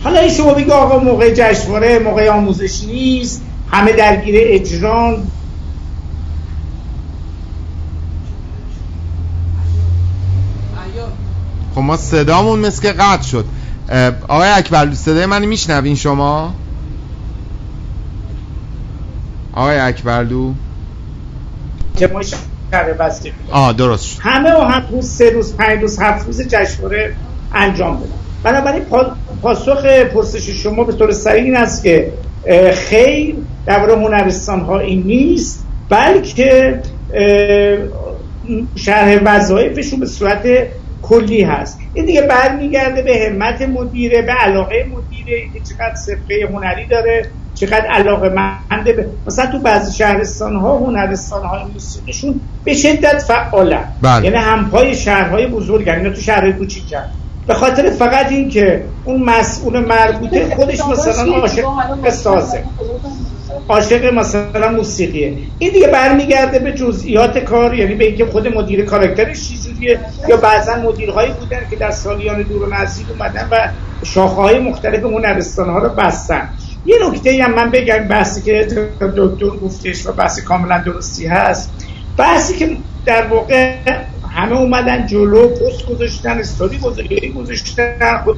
حالا 0.04 0.20
این 0.20 0.34
شما 0.34 0.54
بگی 0.54 0.72
آقا 0.72 1.00
موقع 1.00 1.34
جشنواره 1.34 2.00
موقع 2.00 2.30
آموزش 2.30 2.84
نیست. 2.84 3.42
همه 3.72 3.92
درگیر 3.92 4.36
اجران. 4.38 5.28
خب 11.76 11.82
ما 11.82 11.98
صدامون 11.98 12.60
مثل 12.60 12.92
قطع 12.92 13.24
شد. 13.24 13.46
آقای 14.28 14.50
اکبر 14.50 14.94
صدای 14.94 15.26
من 15.26 15.46
میشنوین 15.46 15.96
شما؟ 15.96 16.54
آقای 19.54 19.80
اکبرلو 19.80 20.54
که 21.98 22.08
ما 22.08 22.22
شهر 22.22 22.94
بسته 22.94 23.32
آه 23.52 23.74
درست 23.74 24.20
همه 24.22 24.54
و 24.54 24.62
هم 24.62 24.84
روز 24.92 25.10
سه 25.10 25.30
روز 25.30 25.56
پنج 25.56 25.82
روز 25.82 26.00
هفت 26.00 26.26
روز 26.28 26.42
جشنواره 26.48 27.16
انجام 27.54 27.98
بدن. 27.98 28.10
بنابراین 28.44 28.84
پاسخ 29.42 29.86
پرسش 29.86 30.50
شما 30.50 30.84
به 30.84 30.94
طور 30.94 31.12
سریع 31.12 31.44
این 31.44 31.58
است 31.58 31.84
که 31.84 32.14
خیر 32.74 33.36
در 33.66 33.90
هنرستان 33.90 34.60
ها 34.60 34.80
این 34.80 35.04
نیست 35.04 35.66
بلکه 35.90 36.80
شرح 38.76 39.20
وظایفشون 39.24 40.00
به 40.00 40.06
صورت 40.06 40.44
کلی 41.04 41.44
هست. 41.44 41.80
این 41.94 42.06
دیگه 42.06 42.22
برمیگرده 42.22 43.02
به 43.02 43.30
همت 43.30 43.62
مدیره 43.62 44.22
به 44.22 44.32
علاقه 44.32 44.86
مدیره 44.96 45.42
که 45.54 45.60
چقدر 45.60 45.96
سفره 45.96 46.50
هنری 46.54 46.86
داره 46.86 47.26
چقدر 47.56 47.86
علاقه 47.86 48.30
منده 48.30 48.94
به 48.94 49.08
مثلا 49.28 49.46
تو 49.46 49.60
بعضی 49.60 49.98
شهرستان 49.98 50.56
ها 50.56 50.78
هنرستان 50.78 51.46
های 51.46 51.64
موسیقیشون 51.74 52.40
به 52.64 52.74
شدت 52.74 53.20
فعالن 53.20 53.84
بله. 54.02 54.26
یعنی 54.26 54.38
همپای 54.38 54.96
شهرهای 54.96 55.48
بزرگ 55.48 55.90
اینا 55.90 56.10
تو 56.10 56.22
شهرهای 56.22 56.54
کوچیک 56.54 56.96
به 57.48 57.54
خاطر 57.54 57.90
فقط 57.90 58.32
این 58.32 58.50
که 58.50 58.84
اون 59.06 59.24
مسئول 59.24 59.80
مربوطه 59.80 60.56
خودش 60.56 60.80
مثلا 60.82 61.34
عاشق 61.34 62.10
سازه. 62.10 62.64
عاشق 63.70 64.14
مثلا 64.14 64.72
موسیقیه. 64.72 65.38
این 65.60 65.72
دیگه 65.74 65.88
برمیگرده 65.88 66.60
به 66.60 66.72
جزئیات 66.72 67.38
کار 67.38 67.74
یعنی 67.74 67.96
به 67.96 68.06
اینکه 68.06 68.26
خود 68.26 68.48
مدیر 68.48 68.86
کاراکترش 68.86 69.50
چجوریه 69.50 70.00
یا 70.28 70.38
بعضا 70.38 70.76
مدیرهایی 70.76 71.32
بودن 71.32 71.62
که 71.70 71.76
در 71.76 71.92
سالیان 71.92 72.42
دور 72.42 72.64
و 72.64 72.74
نزدیک 72.74 73.08
اومدن 73.12 73.48
و 73.52 73.70
شاخه 74.06 74.36
های 74.36 74.60
مختلف 74.60 75.04
هنرستان 75.04 75.70
ها 75.70 75.80
رو 75.80 75.90
بستن. 75.90 76.50
یه 76.86 76.96
نکته 77.10 77.44
هم 77.44 77.54
من 77.54 77.72
بگم 77.72 78.08
بحثی 78.08 78.42
که 78.42 78.68
دکتر 79.18 79.50
گفتش 79.50 80.06
و 80.06 80.12
بحث 80.12 80.40
کاملا 80.40 80.84
درستی 80.86 81.28
هست. 81.28 81.70
بحثی 82.18 82.58
که 82.58 82.78
در 83.06 83.28
واقع 83.28 83.76
همه 84.36 84.58
اومدن 84.58 85.08
جلو 85.08 85.48
پست 85.48 85.86
گذاشتن 85.86 86.40
استوری 86.40 86.80
گذاشتن 87.36 88.18
خود 88.24 88.38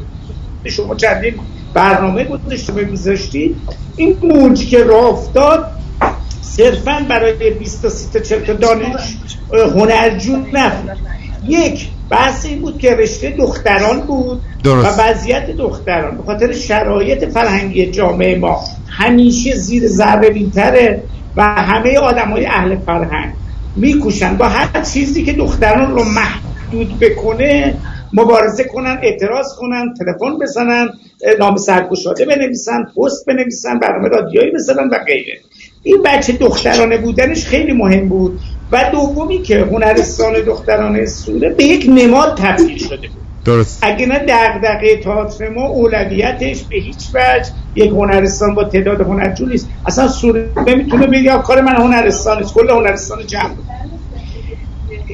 شما 0.70 0.96
چندین 0.96 1.36
برنامه 1.76 2.24
گذاشته 2.24 2.86
گذاشتید 2.86 3.56
این 3.96 4.18
موج 4.24 4.70
که 4.70 4.84
راه 4.84 5.06
افتاد 5.06 5.72
صرفا 6.42 7.06
برای 7.10 7.52
20 7.52 7.82
تا 7.82 7.90
30 7.90 8.10
تا 8.14 8.20
40 8.20 8.46
تا 8.46 8.54
دانش 8.54 9.18
هنرجو 9.76 10.36
نبود. 10.54 10.98
یک 11.48 11.88
بحث 12.10 12.46
این 12.46 12.62
بود 12.62 12.80
که 12.80 12.96
رشته 12.96 13.30
دختران 13.30 14.00
بود 14.00 14.42
درست. 14.64 15.00
و 15.00 15.02
وضعیت 15.02 15.52
دختران. 15.52 16.18
به 16.18 16.24
خاطر 16.24 16.54
شرایط 16.54 17.26
فرهنگی 17.26 17.92
جامعه 17.92 18.40
ما 18.40 18.60
همیشه 18.88 19.56
زیر 19.56 19.88
ذره 19.88 20.30
بیتره 20.30 21.04
و 21.36 21.44
همه 21.44 21.98
آدم 21.98 22.32
های 22.32 22.46
اهل 22.46 22.76
فرهنگ 22.76 23.34
میکوشن. 23.76 24.38
با 24.38 24.48
هر 24.48 24.82
چیزی 24.82 25.24
که 25.24 25.34
دختران 25.34 25.92
رو 25.92 26.04
محدود 26.04 27.00
بکنه 27.00 27.76
مبارزه 28.14 28.64
کنن 28.64 29.00
اعتراض 29.04 29.56
کنن 29.58 29.94
تلفن 29.94 30.40
بزنن 30.42 30.90
نام 31.40 31.58
سرگشاده 31.58 32.26
بنویسن 32.26 32.84
پست 32.98 33.26
بنویسن 33.26 33.80
برنامه 33.80 34.08
رادیویی 34.08 34.52
بزنن 34.52 34.90
و 34.90 34.98
غیره. 35.08 35.40
این 35.84 36.02
بچه 36.06 36.34
دخترانه 36.34 36.98
بودنش 36.98 37.46
خیلی 37.46 37.74
مهم 37.74 38.10
بود. 38.10 38.40
و 38.72 38.90
دومی 38.92 39.42
که 39.42 39.60
هنرستان 39.60 40.34
دخترانه 40.34 41.06
سوره 41.06 41.50
به 41.50 41.64
یک 41.64 41.86
نماد 41.90 42.38
تبدیل 42.38 42.78
شده 42.78 42.96
بود. 42.96 43.26
درست. 43.46 43.80
اگه 43.82 44.06
نه 44.06 44.20
دغدغه 44.20 44.98
تئاتر 45.04 45.50
ما 45.50 45.68
اولویتش 45.68 46.64
به 46.64 46.78
هیچ 46.78 47.08
وجه 47.14 47.50
یک 47.76 47.92
هنرستان 47.92 48.56
با 48.56 48.64
تعداد 48.64 49.02
هنرجو 49.02 49.46
نیست. 49.46 49.70
اصلا 49.86 50.08
سوره 50.08 50.50
می‌تونه 50.76 51.08
بگه 51.08 51.38
کار 51.38 51.62
من 51.62 51.76
هنرستان 51.76 52.40
است 52.40 52.54
کل 52.54 52.70
هنرستان 52.70 53.28
جمع. 53.28 53.52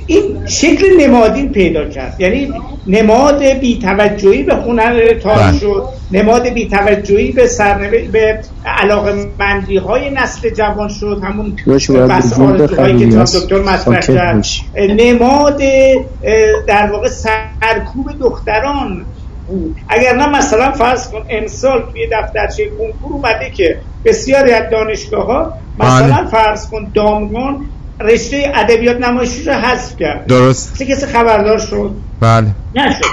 این 0.08 0.48
شکل 0.48 0.86
نمادین 1.00 1.50
پیدا 1.50 1.90
کرد. 1.90 2.16
یعنی 2.20 2.54
نماد 2.88 3.44
بیتوجهی 3.44 4.44
به 4.44 4.56
هنر 4.56 5.14
تار 5.14 5.36
بله. 5.36 5.60
شد. 5.60 5.84
نماد 6.12 6.50
بیتوجهی 6.50 7.32
به 7.32 7.48
سرنوه 7.48 8.08
به 8.12 8.40
علاقه 8.66 9.26
مندی 9.40 9.78
های 9.78 10.10
نسل 10.10 10.50
جوان 10.50 10.90
شد. 10.90 11.22
همون 11.24 11.56
بحث 12.08 12.34
هایی 12.34 12.98
که 13.00 13.18
دکتر 13.18 13.62
مطرح 13.62 14.00
کرد. 14.00 14.46
نماد 14.78 15.62
در 16.68 16.92
واقع 16.92 17.10
سرکوب 17.10 18.12
دختران 18.20 19.06
بود. 19.48 19.76
اگر 19.90 20.16
نه 20.16 20.30
مثلا 20.30 20.72
فرض 20.72 21.10
کن 21.10 21.22
امسال 21.30 21.84
توی 21.92 22.08
دفترچه 22.12 22.70
کنکور 22.70 23.14
اومده 23.14 23.50
که 23.50 23.78
بسیاری 24.06 24.52
از 24.52 24.64
دانشگاه 24.72 25.26
ها 25.26 25.54
مثلا 25.80 26.18
بله. 26.18 26.28
فرض 26.28 26.70
کن 26.70 26.92
دامگان 26.94 27.66
رشته 28.02 28.52
ادبیات 28.56 28.98
نمایشی 28.98 29.44
رو 29.44 29.54
حذف 29.54 29.96
کرد. 30.00 30.26
درست. 30.26 30.80
چه 30.80 30.86
کسی 30.86 31.06
خبردار 31.06 31.60
شد. 31.60 31.96
بله. 32.20 32.48
نشد. 32.76 33.06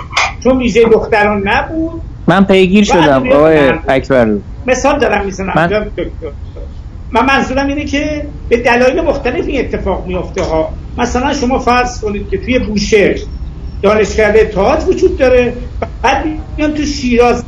چون 0.44 0.59
ویژه 0.59 0.85
دختران 0.85 1.48
نبود. 1.48 2.02
من 2.27 2.44
پیگیر 2.44 2.85
شدم 2.85 3.32
آقای 3.32 3.73
اکبر. 3.89 4.28
مثال 4.66 4.98
دارم 4.98 5.24
می‌زنم 5.24 5.52
من... 5.56 5.90
من 7.12 7.27
منظورم 7.27 7.66
اینه 7.66 7.85
که 7.85 8.27
به 8.48 8.56
دلایل 8.56 9.01
مختلف 9.01 9.47
این 9.47 9.60
اتفاق 9.60 10.06
میفته 10.06 10.43
ها. 10.43 10.73
مثلا 10.98 11.35
شما 11.35 11.59
فرض 11.59 12.01
کنید 12.01 12.28
که 12.28 12.39
توی 12.39 12.59
بوشهر 12.59 13.19
دانشکده 13.82 14.44
تئاتر 14.44 14.90
وجود 14.90 15.19
داره. 15.19 15.52
بعد 16.02 16.24
میان 16.56 16.74
تو 16.74 16.85
شیراز 16.85 17.44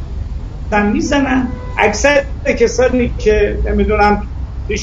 می‌زنن. 0.92 1.48
اکثر 1.78 2.22
کسانی 2.60 3.10
که 3.18 3.58
نمی‌دونم 3.64 4.22
تو 4.68 4.74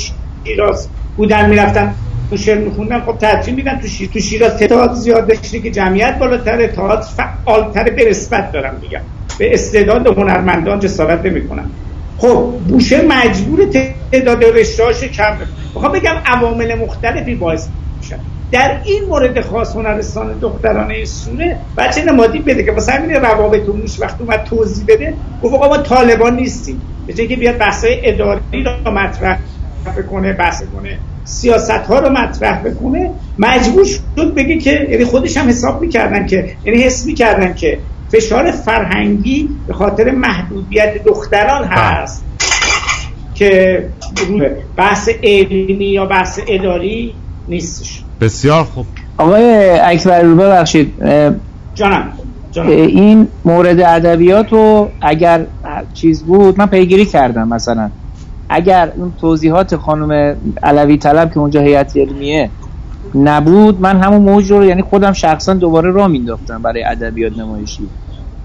شیراز 0.46 0.88
بودن 1.18 1.50
می‌رفتن 1.50 1.96
تو 2.30 2.38
شعر 2.38 2.58
میخوندن 2.58 3.00
خب 3.00 3.18
ترجیح 3.18 3.56
میدن 3.56 3.80
تو 3.80 3.88
شیر 3.88 4.10
تو 4.14 4.20
شیراز 4.20 4.58
تعداد 4.58 4.94
زیاد 4.94 5.28
داشته 5.28 5.60
که 5.60 5.72
جمعیت 5.72 6.18
بالاتر 6.20 6.68
تئاتر 6.68 7.08
فعالتر 7.18 7.84
به 7.84 8.10
نسبت 8.10 8.52
دارم 8.52 8.80
میگم. 8.82 9.02
به 9.40 9.54
استعداد 9.54 10.08
هنرمندان 10.08 10.80
جسارت 10.80 11.26
نمی‌کنن 11.26 11.72
خب 12.18 12.60
بوشه 12.68 13.02
مجبور 13.02 13.60
تعداد 14.12 14.44
رشتهاش 14.44 15.04
کم 15.04 15.38
می‌خوام 15.76 15.92
بگم 15.92 16.16
عوامل 16.26 16.76
مختلفی 16.76 17.36
باعث 17.36 17.68
میشن 18.02 18.20
در 18.52 18.82
این 18.86 19.04
مورد 19.10 19.42
خاص 19.42 19.76
هنرستان 19.76 20.40
دخترانه 20.40 21.06
سوره 21.06 21.60
بچه 21.78 22.06
نمادی 22.06 22.40
بده 22.40 22.64
که 22.64 22.72
واسه 22.72 22.92
همین 22.92 23.16
روابط 23.16 23.70
موش 23.70 24.00
وقت 24.00 24.22
اومد 24.22 24.44
توضیح 24.44 24.86
بده. 24.88 25.14
گفت 25.44 25.54
ما 25.54 25.78
طالبان 25.78 26.36
نیستیم. 26.36 26.82
به 27.08 27.14
که 27.14 27.36
بیاد 27.36 27.58
بحثای 27.58 28.02
اداری 28.04 28.64
رو 28.86 28.92
مطرح 28.92 29.40
بکنه 29.98 30.34
بحث 30.34 30.64
کنه. 30.64 31.00
سیاست 31.28 31.72
ها 31.72 32.00
رو 32.00 32.10
مطرح 32.10 32.62
بکنه 32.62 33.10
مجبور 33.40 33.86
شد 33.86 34.34
بگه 34.36 34.58
که 34.58 34.88
یعنی 34.90 35.06
خودش 35.06 35.38
هم 35.38 35.50
حساب 35.50 35.82
می‌کردن 35.82 36.26
که 36.26 36.56
یعنی 36.66 36.82
حس 36.82 37.06
می‌کردن 37.06 37.54
که 37.54 37.80
فشار 38.12 38.52
فرهنگی 38.52 39.50
به 39.68 39.74
خاطر 39.74 40.12
محدودیت 40.12 41.04
دختران 41.04 41.62
بله. 41.62 41.78
هست 41.78 42.24
که 43.36 43.84
بحث 44.78 45.10
علمی 45.24 45.86
یا 45.86 46.06
بحث 46.06 46.40
اداری 46.48 47.14
نیستش. 47.48 48.04
بسیار 48.22 48.64
خوب. 48.64 48.86
آقای 49.18 49.70
اکبر 49.80 50.22
رو 50.22 50.36
ببخشید 50.36 50.94
جانم 51.76 52.14
این 52.68 53.28
مورد 53.46 53.80
ادبیات 53.80 54.52
رو 54.52 54.90
اگر 55.02 55.46
چیز 55.94 56.24
بود 56.24 56.60
من 56.60 56.66
پیگیری 56.66 57.06
کردم 57.06 57.48
مثلا. 57.48 57.90
اگر 58.50 58.94
اون 58.96 59.14
توضیحات 59.18 59.76
خانم 59.76 60.38
علوی 60.64 60.98
طلب 60.98 61.34
که 61.34 61.40
اونجا 61.40 61.62
هیئت 61.62 61.98
علمیه 61.98 62.52
نبود 63.16 63.82
من 63.82 63.98
همون 63.98 64.22
موج 64.22 64.52
رو 64.52 64.66
یعنی 64.66 64.82
خودم 64.82 65.14
شخصا 65.14 65.54
دوباره 65.54 65.92
را 65.92 66.08
مینداختم 66.08 66.62
برای 66.62 66.84
ادبیات 66.84 67.38
نمایشی. 67.38 67.90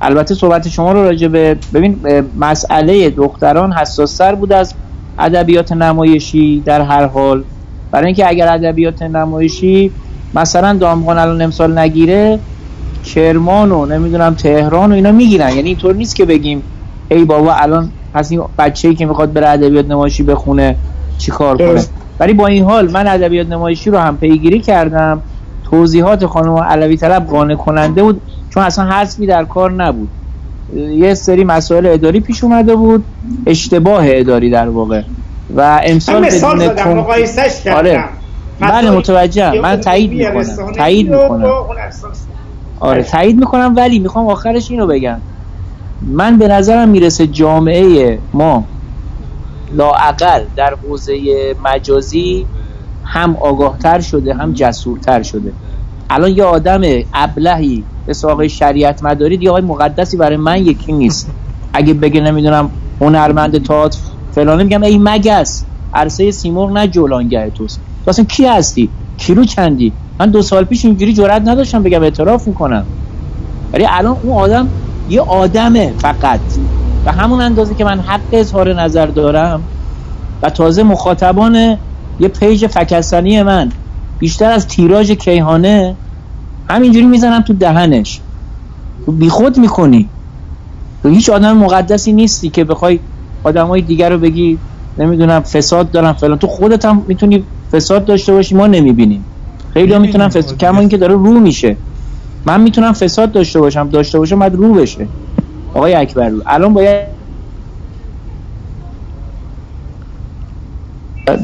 البته 0.01 0.35
صحبت 0.35 0.69
شما 0.69 0.93
رو 0.93 1.03
راجع 1.03 1.29
به 1.29 1.61
ببین 1.75 2.01
مسئله 2.37 3.11
دختران 3.11 3.73
حساستر 3.73 4.35
بود 4.35 4.53
از 4.53 4.75
ادبیات 5.19 5.73
نمایشی 5.73 6.61
در 6.61 6.81
هر 6.81 7.07
حال. 7.07 7.45
برای 7.91 8.07
اینکه 8.07 8.29
اگر 8.29 8.53
ادبیات 8.53 9.03
نمایشی 9.03 9.93
مثلا 10.35 10.75
دامغان 10.75 11.19
الان 11.19 11.43
امسال 11.43 11.79
نگیره 11.79 12.41
کرمان 13.03 13.73
و 13.73 13.87
نمی‌دونم 13.87 14.35
تهران 14.35 14.93
و 14.93 14.95
اینا 14.95 15.13
می‌گیرن. 15.13 15.51
یعنی 15.57 15.69
اینطور 15.69 15.95
نیست 15.95 16.17
که 16.17 16.25
بگیم 16.25 16.65
ای 17.11 17.25
بابا 17.25 17.55
الان 17.55 17.93
پس 18.15 18.31
این 18.31 18.43
بچه‌ای 18.59 18.95
که 18.95 19.07
می‌خواد 19.07 19.33
بره 19.33 19.49
ادبیات 19.49 19.87
نمایشی 19.87 20.23
بخونه 20.23 20.77
چیکار 21.19 21.57
کنه؟ 21.59 21.85
ولی 22.21 22.33
با 22.33 22.47
این 22.47 22.65
حال 22.65 22.91
من 22.91 23.07
ادبیات 23.09 23.47
نمایشی 23.49 23.91
رو 23.91 23.99
هم 23.99 24.17
پیگیری 24.17 24.61
کردم. 24.61 25.23
توضیحات 25.71 26.27
خانم 26.27 26.57
علوی 26.57 26.97
طلب 26.97 27.27
قانع 27.27 27.55
کننده 27.55 28.03
بود 28.03 28.21
چون 28.51 28.63
اصلا 28.63 28.85
حذفی 28.85 29.27
در 29.27 29.45
کار 29.45 29.73
نبود. 29.73 30.09
یه 30.77 31.15
سری 31.15 31.45
مسائل 31.45 31.87
اداری 31.87 32.21
پیش 32.21 32.45
اومده 32.45 32.77
بود 32.77 33.05
اشتباه 33.47 34.05
اداری 34.07 34.51
در 34.51 34.69
واقع. 34.69 35.03
و 35.57 35.81
امسال 35.85 36.25
بدون 36.25 36.69
کن... 36.69 37.05
کردم. 37.65 37.77
آره. 37.77 38.05
بله 38.61 38.91
متوجه 38.91 39.61
من 39.61 39.81
تایید 39.81 40.11
می‌کنم. 40.11 40.73
تایید 40.73 41.11
می‌کنم. 41.11 41.53
آره 42.81 43.03
تایید 43.03 43.37
می‌کنم 43.39 43.73
ولی 43.77 43.99
می‌خوام 43.99 44.27
آخرش 44.27 44.71
اینو 44.71 44.87
بگم. 44.87 45.19
من 46.07 46.39
به 46.39 46.49
نظرم 46.49 46.89
می‌رسه 46.89 47.27
جامعه 47.27 48.23
ما 48.33 48.69
لاعقل 49.71 50.49
در 50.57 50.75
حوزه 50.83 51.15
مجازی 51.65 52.47
هم 53.03 53.37
آگاهتر 53.37 54.01
شده 54.01 54.35
هم 54.35 54.53
جسورتر 54.53 55.23
شده. 55.23 55.55
الان 56.11 56.31
یه 56.31 56.45
آدم 56.45 56.81
ابلهی 57.13 57.87
به 58.07 58.13
ساقه 58.13 58.49
شریعت 58.49 59.03
مداری 59.03 59.37
دیگه 59.39 59.51
آقای 59.51 59.63
مقدسی 59.63 60.17
برای 60.17 60.37
من 60.37 60.59
یکی 60.67 60.93
نیست. 60.93 61.33
اگه 61.75 61.95
بگه 61.95 62.21
نمی‌دونم 62.21 62.73
هنرمند 63.01 63.67
تئاتر 63.67 63.99
فلانه 64.31 64.65
میگم 64.65 64.83
ای 64.83 64.99
مگس 65.01 65.67
عرصه 65.93 66.31
سیمرغ 66.31 66.71
نه 66.71 66.89
جولانگه 66.89 67.51
توست. 67.51 67.83
تو 68.05 68.11
اصلا 68.11 68.25
کی 68.25 68.47
هستی؟ 68.47 68.95
کیلو 69.17 69.45
چندی؟ 69.45 69.99
من 70.21 70.31
دو 70.31 70.43
سال 70.43 70.65
پیش 70.65 70.85
اینجوری 70.85 71.13
جرئت 71.15 71.43
نداشتم 71.45 71.83
بگم 71.83 72.03
اعتراف 72.03 72.49
می‌کنم. 72.49 72.89
ولی 73.73 73.87
الان 73.91 74.17
اون 74.23 74.43
آدم 74.43 74.73
یه 75.13 75.21
آدمه 75.21 75.95
فقط. 76.01 76.53
و 77.05 77.13
همون 77.13 77.41
اندازه 77.41 77.75
که 77.75 77.85
من 77.85 78.01
حق 78.01 78.27
اظهار 78.33 78.83
نظر 78.83 79.07
دارم 79.07 79.69
و 80.43 80.51
تازه 80.51 80.83
مخاطبان 80.83 81.79
یه 82.19 82.29
پیج 82.29 82.67
فکستانی 82.67 83.43
من 83.43 83.73
بیشتر 84.19 84.51
از 84.51 84.67
تیراژ 84.67 85.11
کیهانه 85.11 85.99
همینجوری 86.69 87.07
می‌زنم 87.07 87.41
تو 87.41 87.53
دهنش. 87.53 88.23
تو 89.05 89.13
بیخود 89.13 89.59
می‌کنی. 89.59 90.11
تو 91.03 91.09
هیچ 91.09 91.31
آدم 91.31 91.57
مقدسی 91.57 92.13
نیستی 92.13 92.51
که 92.51 92.65
بخوای 92.65 93.01
آدمای 93.45 93.83
دیگر 93.83 94.11
رو 94.11 94.19
بگی 94.19 94.61
نمی‌دونم 94.97 95.41
فساد 95.41 95.91
دارم 95.91 96.13
فلان. 96.13 96.39
تو 96.39 96.47
خودت 96.47 96.85
هم 96.85 97.05
می‌تونی 97.09 97.49
فساد 97.73 98.05
داشته 98.05 98.33
باشی 98.33 98.55
ما 98.55 98.67
نمی‌بینیم. 98.67 99.27
خیلی 99.69 99.99
می‌تونن 99.99 100.29
فساد 100.29 100.59
کما 100.59 100.81
اینکه 100.81 100.97
داره 100.97 101.15
رو 101.15 101.41
میشه. 101.41 101.79
من 102.45 102.61
می‌تونم 102.61 102.93
فساد 102.93 103.33
داشته 103.33 103.61
باشم 103.61 103.89
داشته 103.89 104.19
باشم 104.19 104.39
باید 104.39 104.55
رو 104.55 104.75
بشه. 104.75 105.09
آقای 105.75 105.95
اکبر 105.95 106.29
رو 106.29 106.43
الان 106.47 106.75
باید 106.75 107.07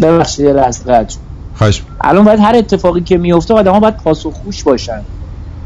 ببخشید 0.03 0.45
یه 0.45 0.53
لحظه 0.53 1.07
الان 2.05 2.25
باید 2.25 2.41
هر 2.41 2.57
اتفاقی 2.57 3.03
که 3.03 3.19
میفته 3.19 3.55
آدم 3.55 3.73
ها 3.73 3.81
باید 3.81 3.97
پاسخگوش 3.97 4.65
باشن. 4.65 5.07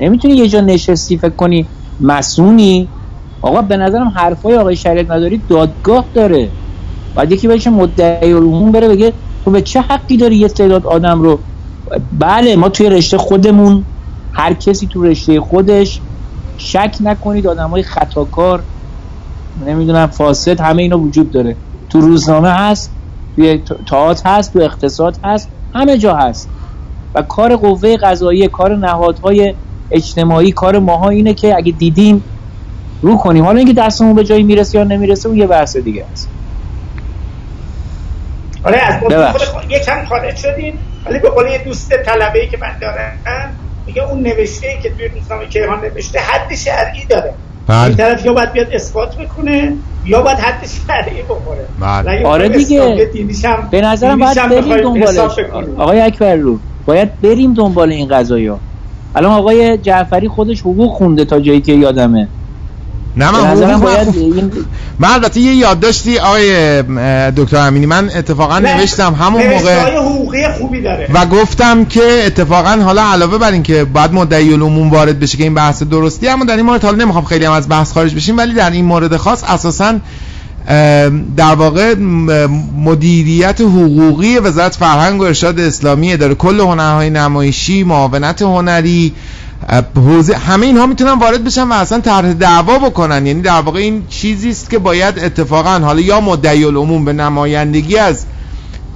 نمی‌تونی 0.01 0.35
یه 0.35 0.49
جا 0.49 0.61
نشستی 0.61 1.19
فکر 1.19 1.35
کنی 1.37 1.71
مسئونی 2.01 2.91
آقا 3.43 3.63
به 3.63 3.77
نظرم 3.77 4.09
حرفای 4.09 4.57
آقای 4.57 4.77
شریعت 4.77 5.11
نداری 5.11 5.45
دادگاه 5.49 6.11
داره. 6.15 6.53
باید 7.15 7.33
یکی 7.33 7.49
بهش 7.49 7.67
مدعی 7.67 8.33
العموم 8.33 8.73
بره 8.73 8.89
بگه 8.89 9.15
تو 9.45 9.51
به 9.51 9.63
چه 9.63 9.81
حقی 9.81 10.17
داری 10.17 10.37
یه 10.37 10.49
تعداد 10.49 10.87
آدم 10.87 11.23
رو؟ 11.23 11.45
بله 12.13 12.57
ما 12.57 12.69
توی 12.69 12.91
رشته 12.91 13.19
خودمون 13.19 13.87
هر 14.33 14.55
کسی 14.55 14.87
تو 14.87 15.03
رشته 15.03 15.41
خودش 15.41 16.01
شک 16.57 16.97
نکنید 17.01 17.47
آدم 17.47 17.71
های 17.71 17.83
خطاکار 17.83 18.65
نمی‌دونم 19.67 20.07
فاسد 20.07 20.61
همه 20.61 20.83
اینا 20.83 20.99
وجود 20.99 21.33
داره. 21.33 21.57
تو 21.89 22.01
روزنامه 22.01 22.51
هست 22.51 22.91
توی 23.35 23.63
تاعت 23.87 24.27
هست 24.27 24.53
تو 24.53 24.59
اقتصاد 24.59 25.19
هست 25.25 25.49
همه 25.75 25.99
جا 25.99 26.15
هست. 26.15 26.49
و 27.15 27.23
کار 27.23 27.57
قوه 27.57 27.97
قضایی 27.97 28.49
کار 28.49 28.77
نهادهای 28.77 29.55
اجتماعی 29.91 30.53
کار 30.53 30.79
ماها 30.79 31.09
اینه 31.09 31.35
که 31.35 31.57
اگه 31.57 31.73
دیدیم 31.73 32.25
رو 33.03 33.17
کنیم. 33.17 33.45
حالا 33.45 33.59
اینکه 33.59 33.73
دستمون 33.73 34.15
به 34.15 34.25
جایی 34.25 34.43
می‌رسه 34.43 34.79
یا 34.79 34.85
نمی‌رسه 34.85 35.29
اون 35.29 35.39
یه 35.39 35.47
بحث 35.47 35.77
دیگه 35.77 36.07
است. 36.13 36.29
آره 38.65 38.79
از 38.79 39.01
خود 39.01 39.71
یکم 39.71 40.05
خارج 40.09 40.37
شدیم 40.37 40.79
ولی 41.07 41.19
به 41.19 41.31
قول 41.31 41.59
دوست 41.65 41.93
طلبه 42.07 42.41
ای 42.41 42.49
که 42.49 42.59
من 42.61 42.79
دارم 42.81 43.13
میگه 43.95 44.09
اون 44.11 44.23
نوشته 44.23 44.67
ای 44.67 44.83
که 44.83 44.91
توی 44.91 45.09
روزنامه 45.09 45.47
کیهان 45.47 45.81
نوشته 45.81 46.19
حد 46.19 46.55
شرعی 46.55 47.07
داره. 47.11 47.35
بله. 47.67 47.83
این 47.83 47.97
طرف 47.97 48.27
یا 48.27 48.33
باید 48.33 48.53
بیاد 48.53 48.67
اثبات 48.73 49.17
بکنه 49.17 49.77
یا 50.05 50.23
باید 50.23 50.39
حد 50.39 50.67
شرعی 50.67 51.23
بکنه 51.23 51.61
بله. 51.79 52.27
آره 52.27 52.49
دیگه. 52.49 53.09
به 53.71 53.81
نظرم 53.81 54.19
باید 54.19 54.49
بریم 54.49 54.77
دنبالش. 54.77 55.39
آقای 55.79 56.01
اکبر 56.01 56.37
رو 56.37 56.59
باید 56.87 57.21
بریم 57.21 57.55
دنبال 57.55 57.93
این 57.93 58.09
قضایی 58.09 58.47
ها 58.47 58.61
الان 59.15 59.33
آقای 59.33 59.79
جعفری 59.79 60.29
خودش 60.29 60.61
حقوق 60.61 60.93
خونده 60.93 61.25
تا 61.25 61.41
جایی 61.41 61.61
که 61.61 61.73
یادمه. 61.73 62.29
نه 63.17 63.31
من 63.31 63.81
باید 63.81 64.09
من 64.99 65.09
البته 65.09 65.41
یه 65.41 65.55
یادداشتی 65.55 66.19
آقای 66.19 66.83
دکتر 67.31 67.57
امینی 67.57 67.87
من 67.87 68.11
اتفاقا 68.17 68.59
نوشتم 68.59 69.15
همون 69.15 69.47
موقع 69.47 69.81
حقوقی 69.81 70.49
خوبی 70.59 70.81
داره. 70.81 71.09
و 71.15 71.27
گفتم 71.27 71.85
که 71.85 72.23
اتفاقا 72.27 72.83
حالا 72.83 73.03
علاوه 73.03 73.39
بر 73.39 73.53
اینکه 73.53 73.85
بعد 73.85 74.13
مدعی 74.13 74.53
العموم 74.53 74.91
وارد 74.91 75.21
بشه 75.21 75.39
که 75.39 75.45
این 75.45 75.55
بحث 75.55 75.83
درستی 75.83 76.29
اما 76.29 76.45
در 76.45 76.57
این 76.57 76.67
مورد 76.67 76.85
حالا 76.85 77.05
نمی‌خوام 77.05 77.25
خیلی 77.25 77.45
هم 77.45 77.53
از 77.53 77.69
بحث 77.69 77.93
خارج 77.93 78.15
بشیم 78.15 78.39
ولی 78.39 78.55
در 78.55 78.71
این 78.71 78.85
مورد 78.85 79.17
خاص 79.17 79.45
اساسا 79.45 79.95
در 81.37 81.55
واقع 81.57 81.95
مدیریت 82.79 83.61
حقوقی 83.61 84.39
وزارت 84.39 84.75
فرهنگ 84.75 85.21
و 85.21 85.25
ارشاد 85.25 85.61
اسلامی 85.61 86.17
داره 86.17 86.35
کل 86.35 86.61
هنرهای 86.61 87.11
نمایشی 87.11 87.85
معاونت 87.85 88.43
هنری 88.43 89.13
حوزه 89.97 90.37
همه 90.37 90.67
اینها 90.67 90.87
می‌تونن 90.87 91.13
وارد 91.13 91.45
بشن 91.45 91.69
و 91.69 91.73
اصلا 91.73 92.01
طرح 92.01 92.33
دعوا 92.33 92.79
بکنن. 92.79 93.27
یعنی 93.27 93.43
در 93.43 93.61
واقع 93.61 93.81
این 93.81 94.07
چیزی 94.09 94.51
است 94.51 94.71
که 94.71 94.79
باید 94.79 95.19
اتفاقا 95.19 95.79
حالا 95.79 96.01
یا 96.01 96.21
مدعی 96.21 96.65
العموم 96.65 97.05
به 97.05 97.13
نمایندگی 97.13 97.97
از 97.97 98.25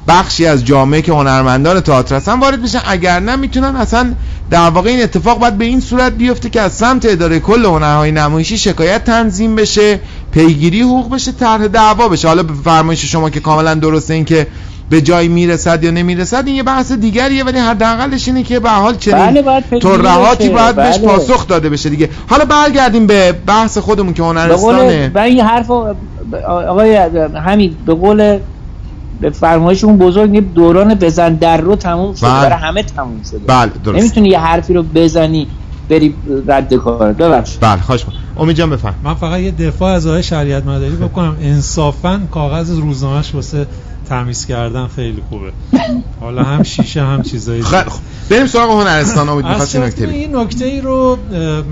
بخشی 0.08 0.46
از 0.46 0.64
جامعه 0.64 1.02
که 1.02 1.12
هنرمندان 1.12 1.80
تئاتر 1.80 2.16
هستن 2.16 2.40
وارد 2.40 2.62
بشن. 2.62 2.80
اگر 2.86 3.20
نه 3.20 3.36
می‌تونن 3.36 3.76
اصلا 3.76 4.14
در 4.50 4.70
واقع 4.70 4.90
این 4.90 5.02
اتفاق 5.02 5.38
باید 5.38 5.58
به 5.58 5.64
این 5.64 5.80
صورت 5.80 6.12
بیفته 6.12 6.50
که 6.50 6.60
از 6.60 6.72
سمت 6.72 7.06
اداره 7.06 7.40
کل 7.40 7.64
هنرهای 7.64 8.12
نمایشی 8.12 8.58
شکایت 8.58 9.04
تنظیم 9.04 9.56
بشه 9.56 10.00
پیگیری 10.32 10.80
حقوق 10.80 11.14
بشه 11.14 11.32
طرح 11.32 11.66
دعوا 11.66 12.08
بشه. 12.08 12.28
حالا 12.28 12.44
فرمایش 12.64 13.04
شما 13.04 13.30
که 13.30 13.40
کاملا 13.40 13.74
درسته 13.74 14.14
این 14.14 14.24
که 14.24 14.46
به 14.88 15.00
جای 15.00 15.28
می‌رسد 15.28 15.84
یا 15.84 15.90
نمی‌رسد 15.90 16.42
این 16.46 16.56
یه 16.56 16.62
بحث 16.62 16.92
دیگریه 16.92 17.44
ولی 17.44 17.58
حداقلش 17.58 18.28
اینه 18.28 18.42
که 18.42 18.60
به 18.60 18.70
حال 18.70 18.96
چنین 18.96 19.42
بله 19.42 19.60
ترهاتی 19.80 20.48
باید 20.48 20.76
بهش 20.76 20.98
بله. 20.98 21.06
پاسخ 21.06 21.46
داده 21.46 21.70
بشه 21.70 21.88
دیگه. 21.88 22.10
حالا 22.26 22.44
برگردیم 22.44 23.06
به 23.06 23.32
بحث 23.32 23.78
خودمون 23.78 24.14
که 24.14 24.22
هنرستانه. 24.22 25.10
و 25.14 25.18
این 25.18 25.40
حرف 25.40 25.70
آقای 26.48 26.96
همین 27.44 27.76
به 27.86 27.94
قول 27.94 28.38
به 29.20 29.30
فرمایش 29.30 29.84
اون 29.84 29.98
بزرگ 29.98 30.54
دوران 30.54 30.94
بزن 30.94 31.34
در 31.34 31.56
رو 31.56 31.76
تموم 31.76 32.14
شده. 32.14 32.28
بله. 32.28 32.48
برای 32.48 32.62
همه 32.62 32.82
تموم 32.82 33.22
شده. 33.30 33.38
بله 33.46 33.70
درست. 33.84 33.98
نمی‌تونی 33.98 34.28
یه 34.28 34.38
حرفی 34.38 34.74
رو 34.74 34.82
بزنی 34.82 35.46
بری 35.88 36.14
رد 36.46 36.74
کار. 36.74 37.12
ببخش 37.12 37.56
بله 37.60 37.80
خواهش 37.80 38.04
امید 38.36 38.56
جان 38.56 38.70
بفهم 38.70 38.94
من 39.02 39.14
فقط 39.14 39.40
یه 39.40 39.50
دفاع 39.50 39.92
از 39.92 40.06
آقای 40.06 40.22
شریعت 40.22 40.66
مداری 40.66 40.96
بکنم. 40.96 41.36
انصافا 41.42 42.20
کاغذ 42.30 42.78
روزنامه‌اش 42.78 43.34
واسه 43.34 43.66
تمیز 44.08 44.46
کردن 44.46 44.86
خیلی 44.86 45.22
خوبه. 45.28 45.52
حالا 46.20 46.42
هم 46.42 46.62
شیشه 46.62 47.02
هم 47.02 47.22
چیزایی 47.22 47.62
خیلی 47.62 47.82
خوب. 47.82 48.02
بریم 48.30 48.46
سراغ 48.46 48.70
هنرستان 48.70 49.28
امید 49.28 49.46
می‌خواست 49.46 49.76
نکته 49.76 50.08
این 50.08 50.36
نکته 50.36 50.64
ای 50.64 50.80
رو 50.80 51.18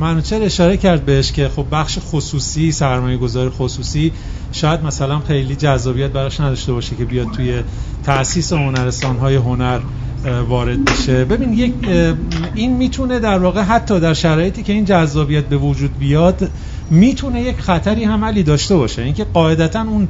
منوچر 0.00 0.42
اشاره 0.42 0.76
کرد 0.76 1.04
بهش 1.04 1.32
که 1.32 1.50
خب 1.56 1.66
بخش 1.72 1.98
خصوصی 2.00 2.72
سرمایه 2.72 3.16
گذاری 3.16 3.50
خصوصی 3.50 4.12
شاید 4.52 4.84
مثلا 4.84 5.20
خیلی 5.20 5.56
جذابیت 5.56 6.10
براش 6.10 6.40
نداشته 6.40 6.72
باشه 6.72 6.96
که 6.96 7.04
بیاد 7.04 7.30
توی 7.30 7.62
تأسیس 8.04 8.52
هنرستان 8.52 9.16
های 9.16 9.36
هنر 9.36 9.80
وارد 10.48 10.84
بشه 10.84 11.24
ببین 11.24 11.52
یک 11.52 11.74
این 12.54 12.76
می‌تونه 12.76 13.18
در 13.18 13.38
واقع 13.38 13.62
حتی 13.62 14.00
در 14.00 14.14
شرایطی 14.14 14.62
که 14.62 14.72
این 14.72 14.84
جذابیت 14.84 15.44
به 15.44 15.56
وجود 15.56 15.98
بیاد 15.98 16.50
می‌تونه 16.90 17.42
یک 17.42 17.60
خطری 17.60 18.04
هم 18.04 18.24
علی 18.24 18.42
داشته 18.42 18.76
باشه. 18.76 19.02
اینکه 19.02 19.24
قاعدتا 19.24 19.80
اون 19.82 20.08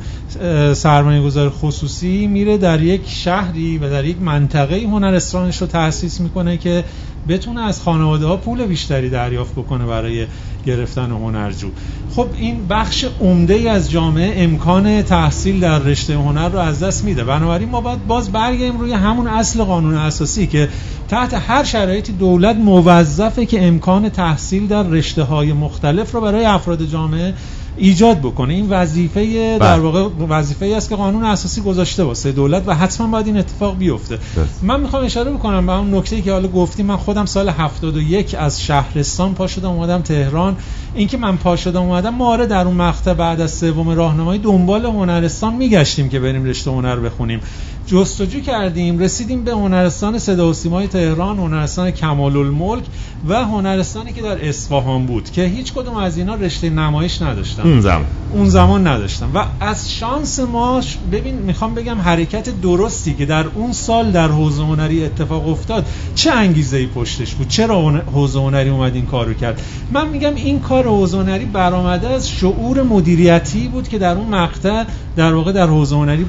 سرمایه 0.75 1.23
گذار 1.23 1.51
خصوصی 1.51 2.27
میره 2.27 2.57
در 2.57 2.83
یک 2.83 3.03
شهری 3.07 3.79
و 3.79 3.91
در 3.91 4.05
یک 4.05 4.17
منطقه 4.23 4.77
هنرستانش 4.77 5.61
رو 5.61 5.67
تأسیس 5.67 6.21
می‌کنه 6.21 6.57
که 6.57 6.85
بتونه 7.29 7.61
از 7.61 7.83
خانواده 7.83 8.27
ها 8.27 8.37
پول 8.37 8.67
بیشتری 8.67 9.11
دریافت 9.11 9.53
بکنه 9.53 9.87
برای 9.87 10.27
گرفتن 10.67 11.11
هنرجو. 11.11 11.69
خب 12.17 12.27
این 12.39 12.67
بخش 12.67 13.05
عمده 13.21 13.71
از 13.71 13.91
جامعه 13.91 14.45
امکان 14.45 15.03
تحصیل 15.03 15.61
در 15.61 15.79
رشته 15.79 16.15
هنر 16.15 16.49
رو 16.49 16.59
از 16.59 16.83
دست 16.83 17.05
میده. 17.05 17.25
بنابراین 17.25 17.69
ما 17.69 17.81
باید 17.81 18.07
باز 18.07 18.33
برگردیم 18.33 18.81
روی 18.81 18.93
همون 18.93 19.27
اصل 19.27 19.65
قانون 19.65 19.95
اساسی 19.95 20.47
که 20.47 20.69
تحت 21.09 21.35
هر 21.35 21.65
شرایطی 21.65 22.13
دولت 22.13 22.57
موظفه 22.57 23.47
که 23.47 23.67
امکان 23.67 24.09
تحصیل 24.09 24.67
در 24.67 24.83
رشته 24.83 25.23
های 25.23 25.53
مختلف 25.53 26.13
رو 26.13 26.21
برای 26.21 26.45
افراد 26.45 26.85
جامعه 26.85 27.35
ایجاد 27.77 28.19
بکنه. 28.19 28.55
این 28.55 28.69
وظیفه 28.69 29.59
در 29.59 29.59
بله. 29.59 29.79
واقع 29.79 30.09
وظیفه 30.29 30.67
است 30.77 30.89
که 30.89 30.97
قانون 30.97 31.25
اساسی 31.25 31.61
گذاشته 31.61 32.03
واسه 32.03 32.33
دولت 32.33 32.63
و 32.67 32.75
حتما 32.75 33.07
باید 33.07 33.27
این 33.27 33.37
اتفاق 33.37 33.79
بیفته. 33.79 34.19
من 34.63 34.81
می‌خوام 34.81 35.05
اشاره 35.05 35.31
بکنم 35.31 35.67
به 35.67 35.73
اون 35.73 35.95
نکته 35.95 36.21
که 36.21 36.33
حالا 36.33 36.49
گفتیم 36.49 36.87
من 36.87 36.97
خودم 36.97 37.25
سال 37.25 37.49
71 37.49 38.35
از 38.39 38.63
شهرستان 38.63 39.35
پا 39.35 39.47
شدم 39.47 39.71
اومدم 39.71 40.01
تهران. 40.03 40.57
اینکه 40.95 41.17
من 41.17 41.37
پا 41.37 41.57
شدم 41.57 41.83
اومدم 41.83 42.15
ما 42.15 42.27
آره 42.27 42.47
در 42.47 42.67
اون 42.67 42.77
مقطع 42.77 43.15
بعد 43.15 43.41
از 43.41 43.51
سوم 43.51 43.89
راهنمایی 43.89 44.41
دنبال 44.41 44.87
هنرستان 44.87 45.55
میگشتیم 45.55 46.09
که 46.09 46.21
بریم 46.21 46.45
رشته 46.45 46.71
هنر 46.71 46.97
بخونیم. 46.97 47.41
جستجو 47.87 48.41
کردیم 48.41 48.99
رسیدیم 48.99 49.45
به 49.45 49.53
هنرستان 49.53 50.19
صدا 50.19 50.51
و 50.51 50.53
سیمای 50.53 50.87
تهران 50.87 51.39
هنرستان 51.39 51.91
کمال 51.91 52.37
الملک 52.37 52.85
و 53.29 53.45
هنرستانی 53.45 54.13
که 54.13 54.23
در 54.23 54.49
اصفهان 54.49 55.07
بود 55.07 55.31
که 55.31 55.45
هیچ 55.45 55.73
کدوم 55.73 55.97
از 55.97 56.19
اینا 56.19 56.35
رشته 56.35 56.71
نمایش 56.71 57.23
نداشتن. 57.23 57.64
اون 57.65 57.81
زمان. 57.81 58.05
اون 58.33 58.49
زمان 58.49 58.87
نداشتن 58.87 59.31
و 59.35 59.45
از 59.61 59.93
شانس 59.93 60.41
ما 60.41 60.81
ببین 61.13 61.35
می‌خوام 61.35 61.75
بگم 61.75 62.01
حرکت 62.01 62.61
درستی 62.61 63.15
که 63.15 63.27
در 63.27 63.47
اون 63.55 63.73
سال 63.73 64.11
در 64.11 64.29
حوزه 64.29 64.63
هنری 64.63 65.05
اتفاق 65.05 65.49
افتاد 65.49 65.87
چه 66.15 66.31
انگیزه 66.31 66.77
ای 66.77 66.87
پشتش 66.87 67.35
بود؟ 67.35 67.49
چرا 67.49 67.91
حوزه 67.91 68.41
هنری 68.41 68.71
اومد 68.71 68.95
این 68.95 69.07
کارو 69.07 69.35
کرد؟ 69.35 69.61
من 69.93 70.09
میگم 70.09 70.35
این 70.35 70.61
کار 70.61 70.85
حوزه 70.85 71.19
هنری 71.19 71.45
برآمده 71.45 72.09
از 72.09 72.31
شعور 72.31 72.83
مدیریتی 72.83 73.69
بود 73.69 73.89
که 73.89 73.99
در 73.99 74.17
اون 74.17 74.29
مقطع 74.29 74.85
در 75.17 75.35
واقع 75.35 75.53
در 75.53 75.67
حوزه 75.67 75.97
هنری 75.97 76.27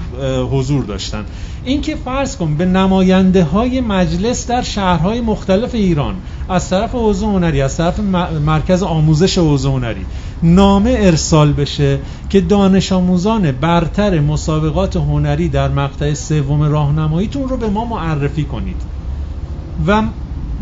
حضور 0.52 0.84
داشتن. 0.84 1.26
اینکه 1.66 1.96
فرض 1.96 2.38
کن 2.38 2.56
به 2.56 2.66
نماینده 2.66 3.44
های 3.44 3.82
مجلس 3.82 4.48
در 4.48 4.62
شهرهای 4.62 5.22
مختلف 5.22 5.76
ایران 5.76 6.16
از 6.50 6.70
طرف 6.70 6.92
حوزه 6.92 7.26
هنری 7.26 7.62
از 7.62 7.78
طرف 7.78 8.00
مرکز 8.46 8.84
آموزش 8.84 9.38
حوزه 9.38 9.70
هنری 9.70 10.06
نامه 10.44 10.96
ارسال 11.00 11.54
بشه 11.54 12.00
که 12.30 12.42
دانش 12.42 12.92
آموزان 12.92 13.52
برتر 13.52 14.20
مسابقات 14.20 14.96
هنری 14.96 15.50
در 15.50 15.70
مقطع 15.70 16.14
سوم 16.14 16.62
راهنماییتون 16.62 17.50
رو 17.50 17.58
به 17.58 17.70
ما 17.70 17.86
معرفی 17.86 18.44
کنید. 18.44 18.82
و 19.88 20.04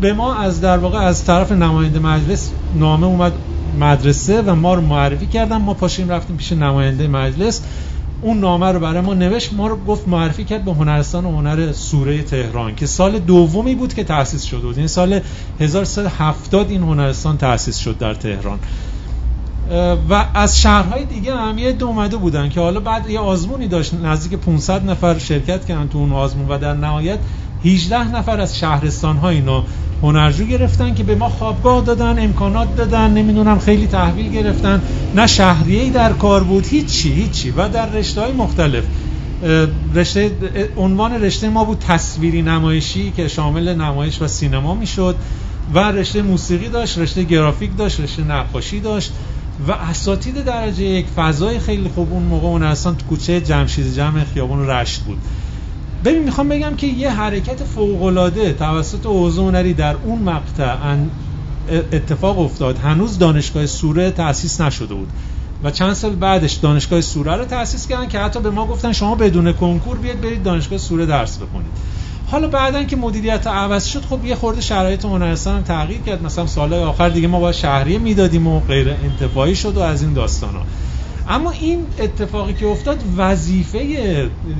به 0.00 0.12
ما 0.12 0.34
از 0.34 0.60
در 0.60 0.78
واقع 0.78 0.98
از 0.98 1.24
طرف 1.24 1.52
نماینده 1.52 1.98
مجلس 1.98 2.50
نامه 2.74 3.06
اومد 3.06 3.32
مدرسه 3.80 4.42
و 4.42 4.54
ما 4.54 4.74
رو 4.74 4.80
معرفی 4.80 5.26
کردن. 5.26 5.56
ما 5.56 5.74
پاشیم 5.74 6.08
رفتیم 6.08 6.36
پیش 6.36 6.52
نماینده 6.52 7.08
مجلس. 7.08 7.62
اون 8.24 8.40
نامه 8.40 8.72
رو 8.72 8.80
برای 8.80 9.00
ما 9.00 9.14
نوشت 9.14 9.52
ما 9.52 9.66
رو 9.66 9.84
گفت 9.84 10.08
معرفی 10.08 10.44
کرد 10.44 10.64
به 10.64 10.72
هنرستان 10.72 11.24
هنر 11.24 11.72
سوره 11.72 12.22
تهران 12.22 12.74
که 12.74 12.86
سال 12.86 13.18
دومی 13.18 13.74
بود 13.74 13.94
که 13.94 14.04
تأسیس 14.04 14.42
شده 14.42 14.60
بود 14.60 14.68
این 14.68 14.76
یعنی 14.76 14.88
سال 14.88 15.20
1370 15.60 16.70
این 16.70 16.82
هنرستان 16.82 17.38
تأسیس 17.38 17.76
شد 17.76 17.98
در 17.98 18.14
تهران. 18.14 18.58
و 20.10 20.26
از 20.34 20.60
شهرهای 20.60 21.04
دیگه 21.04 21.36
هم 21.36 21.58
یه 21.58 21.76
اومده 21.82 22.16
بودن 22.16 22.48
که 22.48 22.60
حالا 22.60 22.80
بعد 22.80 23.10
یه 23.10 23.20
آزمونی 23.20 23.68
داشت 23.68 23.94
نزدیک 23.94 24.38
500 24.38 24.90
نفر 24.90 25.18
شرکت 25.18 25.66
کردن 25.66 25.88
تو 25.88 25.98
اون 25.98 26.12
آزمون 26.12 26.48
و 26.48 26.58
در 26.58 26.74
نهایت 26.74 27.18
18 27.64 28.16
نفر 28.16 28.40
از 28.40 28.58
شهرستان 28.58 29.16
ها 29.16 29.28
اینو 29.28 29.62
هنرجو 30.02 30.44
گرفتن 30.44 30.94
که 30.94 31.02
به 31.02 31.14
ما 31.14 31.28
خوابگاه 31.28 31.84
دادن 31.84 32.24
امکانات 32.24 32.76
دادن 32.76 33.10
نمی‌دونم 33.10 33.58
خیلی 33.58 33.86
تحویل 33.86 34.32
گرفتن. 34.32 34.82
نه 35.14 35.26
شهریه 35.26 35.90
در 35.90 36.12
کار 36.12 36.44
بود 36.44 36.66
هیچی 36.66 37.12
هیچی. 37.12 37.50
و 37.50 37.68
در 37.68 37.90
رشته 37.90 38.20
های 38.20 38.32
مختلف 38.32 38.84
رشته 39.94 40.30
عنوان 40.76 41.12
رشته 41.22 41.48
ما 41.48 41.64
بود 41.64 41.78
تصویری 41.78 42.42
نمایشی 42.42 43.12
که 43.16 43.28
شامل 43.28 43.74
نمایش 43.74 44.22
و 44.22 44.28
سینما 44.28 44.74
می‌شد. 44.74 45.16
و 45.74 45.78
رشته 45.78 46.22
موسیقی 46.22 46.68
داشت 46.68 46.98
رشته 46.98 47.22
گرافیک 47.22 47.76
داشت 47.76 48.00
رشته 48.00 48.22
نقاشی 48.22 48.80
داشت. 48.80 49.12
و 49.68 49.72
اساتید 49.72 50.44
درجه 50.44 50.84
یک 50.84 51.06
فضای 51.16 51.58
خیلی 51.58 51.88
خوب 51.94 52.12
اون 52.12 52.22
موقع 52.22 52.46
اون 52.46 52.62
اصلا 52.62 52.92
تو 52.92 53.06
کوچه 53.06 53.40
جمشید 53.40 53.94
جمع 53.94 54.24
خیابون 54.24 54.66
رشت 54.66 55.00
بود. 55.00 55.18
ببین 56.04 56.22
می‌خوام 56.22 56.48
بگم 56.48 56.76
که 56.76 56.86
یه 56.86 57.10
حرکت 57.10 57.64
فوقالعاده 57.64 58.52
توسط 58.52 59.06
حوزه 59.06 59.42
هنری 59.42 59.74
در 59.74 59.96
اون 60.04 60.22
مقطع 60.22 60.76
اتفاق 61.92 62.38
افتاد. 62.38 62.78
هنوز 62.78 63.18
دانشگاه 63.18 63.66
سوره 63.66 64.10
تأسیس 64.10 64.60
نشده 64.60 64.94
بود. 64.94 65.08
و 65.64 65.70
چند 65.70 65.92
سال 65.92 66.14
بعدش 66.14 66.52
دانشگاه 66.52 67.00
سوره 67.00 67.36
رو 67.36 67.44
تأسیس 67.44 67.86
کردن 67.86 68.08
که 68.08 68.18
حتی 68.18 68.40
به 68.40 68.50
ما 68.50 68.66
گفتن 68.66 68.92
شما 68.92 69.14
بدون 69.14 69.52
کنکور 69.52 69.96
بیاد 69.96 70.20
برید 70.20 70.42
دانشگاه 70.42 70.78
سوره 70.78 71.06
درس 71.06 71.38
بخونید. 71.38 71.70
حالا 72.26 72.48
بعدا 72.48 72.84
که 72.84 72.96
مدیریت 72.96 73.46
عوض 73.46 73.86
شد 73.86 74.02
خب 74.04 74.24
یه 74.24 74.34
خورده 74.34 74.60
شرایط 74.60 75.04
هنرستان 75.04 75.56
هم 75.56 75.62
تغییر 75.62 76.00
کرد. 76.00 76.22
مثلا 76.22 76.46
سالهای 76.46 76.82
آخر 76.82 77.08
دیگه 77.08 77.28
ما 77.28 77.40
باید 77.40 77.54
شهریه 77.54 77.98
می‌دادیم 77.98 78.46
و 78.46 78.60
غیر 78.60 78.96
انتفاعی 79.04 79.56
شد 79.56 79.76
و 79.76 79.80
از 79.80 80.02
این 80.02 80.12
داستان 80.12 80.54
ها 80.54 80.62
اما 81.28 81.50
این 81.50 81.78
اتفاقی 81.98 82.52
که 82.52 82.66
افتاد 82.66 83.02
وظیفه 83.16 83.84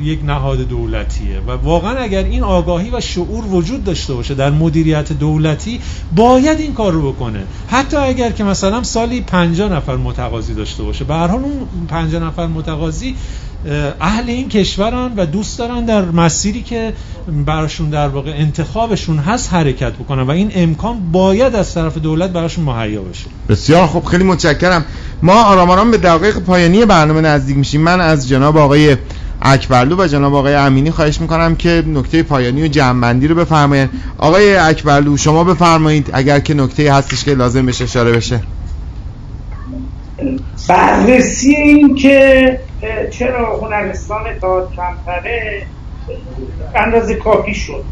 یک 0.03 0.25
نهاد 0.25 0.59
دولتیه 0.59 1.41
و 1.41 1.51
واقعا 1.51 1.97
اگر 1.97 2.25
این 2.25 2.43
آگاهی 2.43 2.91
و 2.91 3.01
شعور 3.01 3.45
وجود 3.45 3.85
داشته 3.85 4.15
باشه 4.15 4.35
در 4.35 4.51
مدیریت 4.51 5.13
دولتی 5.13 5.81
باید 6.17 6.61
این 6.61 6.75
کار 6.75 6.93
رو 6.93 7.13
بکنه. 7.13 7.45
حتی 7.69 7.97
اگر 7.97 8.31
که 8.31 8.45
مثلا 8.45 8.83
سالی 8.83 9.21
50 9.21 9.73
نفر 9.73 9.97
متقاضی 9.97 10.55
داشته 10.55 10.83
باشه. 10.83 11.05
به 11.05 11.15
هر 11.15 11.27
حال 11.27 11.41
اون 11.45 11.87
50 11.89 12.23
نفر 12.23 12.47
متقاضی 12.47 13.17
اهل 14.01 14.29
این 14.29 14.49
کشورن 14.49 15.13
و 15.17 15.27
دوست 15.27 15.59
دارن 15.59 15.85
در 15.85 16.05
مسیری 16.05 16.63
که 16.63 16.93
براشون 17.47 17.91
در 17.91 18.09
واقع 18.09 18.31
انتخابشون 18.37 19.19
هست 19.19 19.53
حرکت 19.53 19.93
بکنن 19.93 20.23
و 20.23 20.31
این 20.31 20.51
امکان 20.55 21.13
باید 21.13 21.55
از 21.55 21.75
طرف 21.75 21.99
دولت 21.99 22.31
براشون 22.31 22.65
مهیا 22.65 23.03
بشه 23.03 23.25
بسیار 23.49 23.87
خب 23.87 24.05
خیلی 24.05 24.25
متشکرم. 24.25 24.85
ما 25.23 25.45
آرام 25.45 25.71
آرام 25.71 25.91
به 25.91 25.99
دقایق 25.99 26.39
پایانی 26.39 26.85
برنامه 26.85 27.21
نزدیک 27.21 27.57
میشیم. 27.57 27.81
من 27.81 28.01
از 28.01 28.29
جناب 28.29 28.57
آقای 28.57 28.97
اکبرلو 29.43 29.97
و 29.97 30.07
جناب 30.07 30.35
آقای 30.35 30.55
امینی 30.55 30.91
خواهش 30.91 31.21
می‌کنم 31.21 31.57
که 31.57 31.85
نکته 31.87 32.23
پایانی 32.23 32.63
و 32.63 32.69
جمعبندی 32.69 33.29
رو 33.29 33.35
بفرمایید 33.35 33.91
آقای 34.19 34.57
اکبرلو 34.57 35.17
شما 35.17 35.45
بفرمایید 35.45 36.11
اگر 36.13 36.41
که 36.41 36.55
نکته 36.55 36.93
هستش 36.93 37.25
که 37.25 37.35
لازم 37.35 37.67
بشه 37.67 37.85
اشاره 37.85 38.13
بشه. 38.13 38.41
بررسی 40.69 41.55
این 41.55 41.95
که 41.95 42.61
چرا 43.11 43.57
هنرستان 43.57 44.39
داد 44.43 44.69
کمتره 44.77 45.63
اندازه 46.75 47.15
کافی 47.15 47.55
شد. 47.55 47.85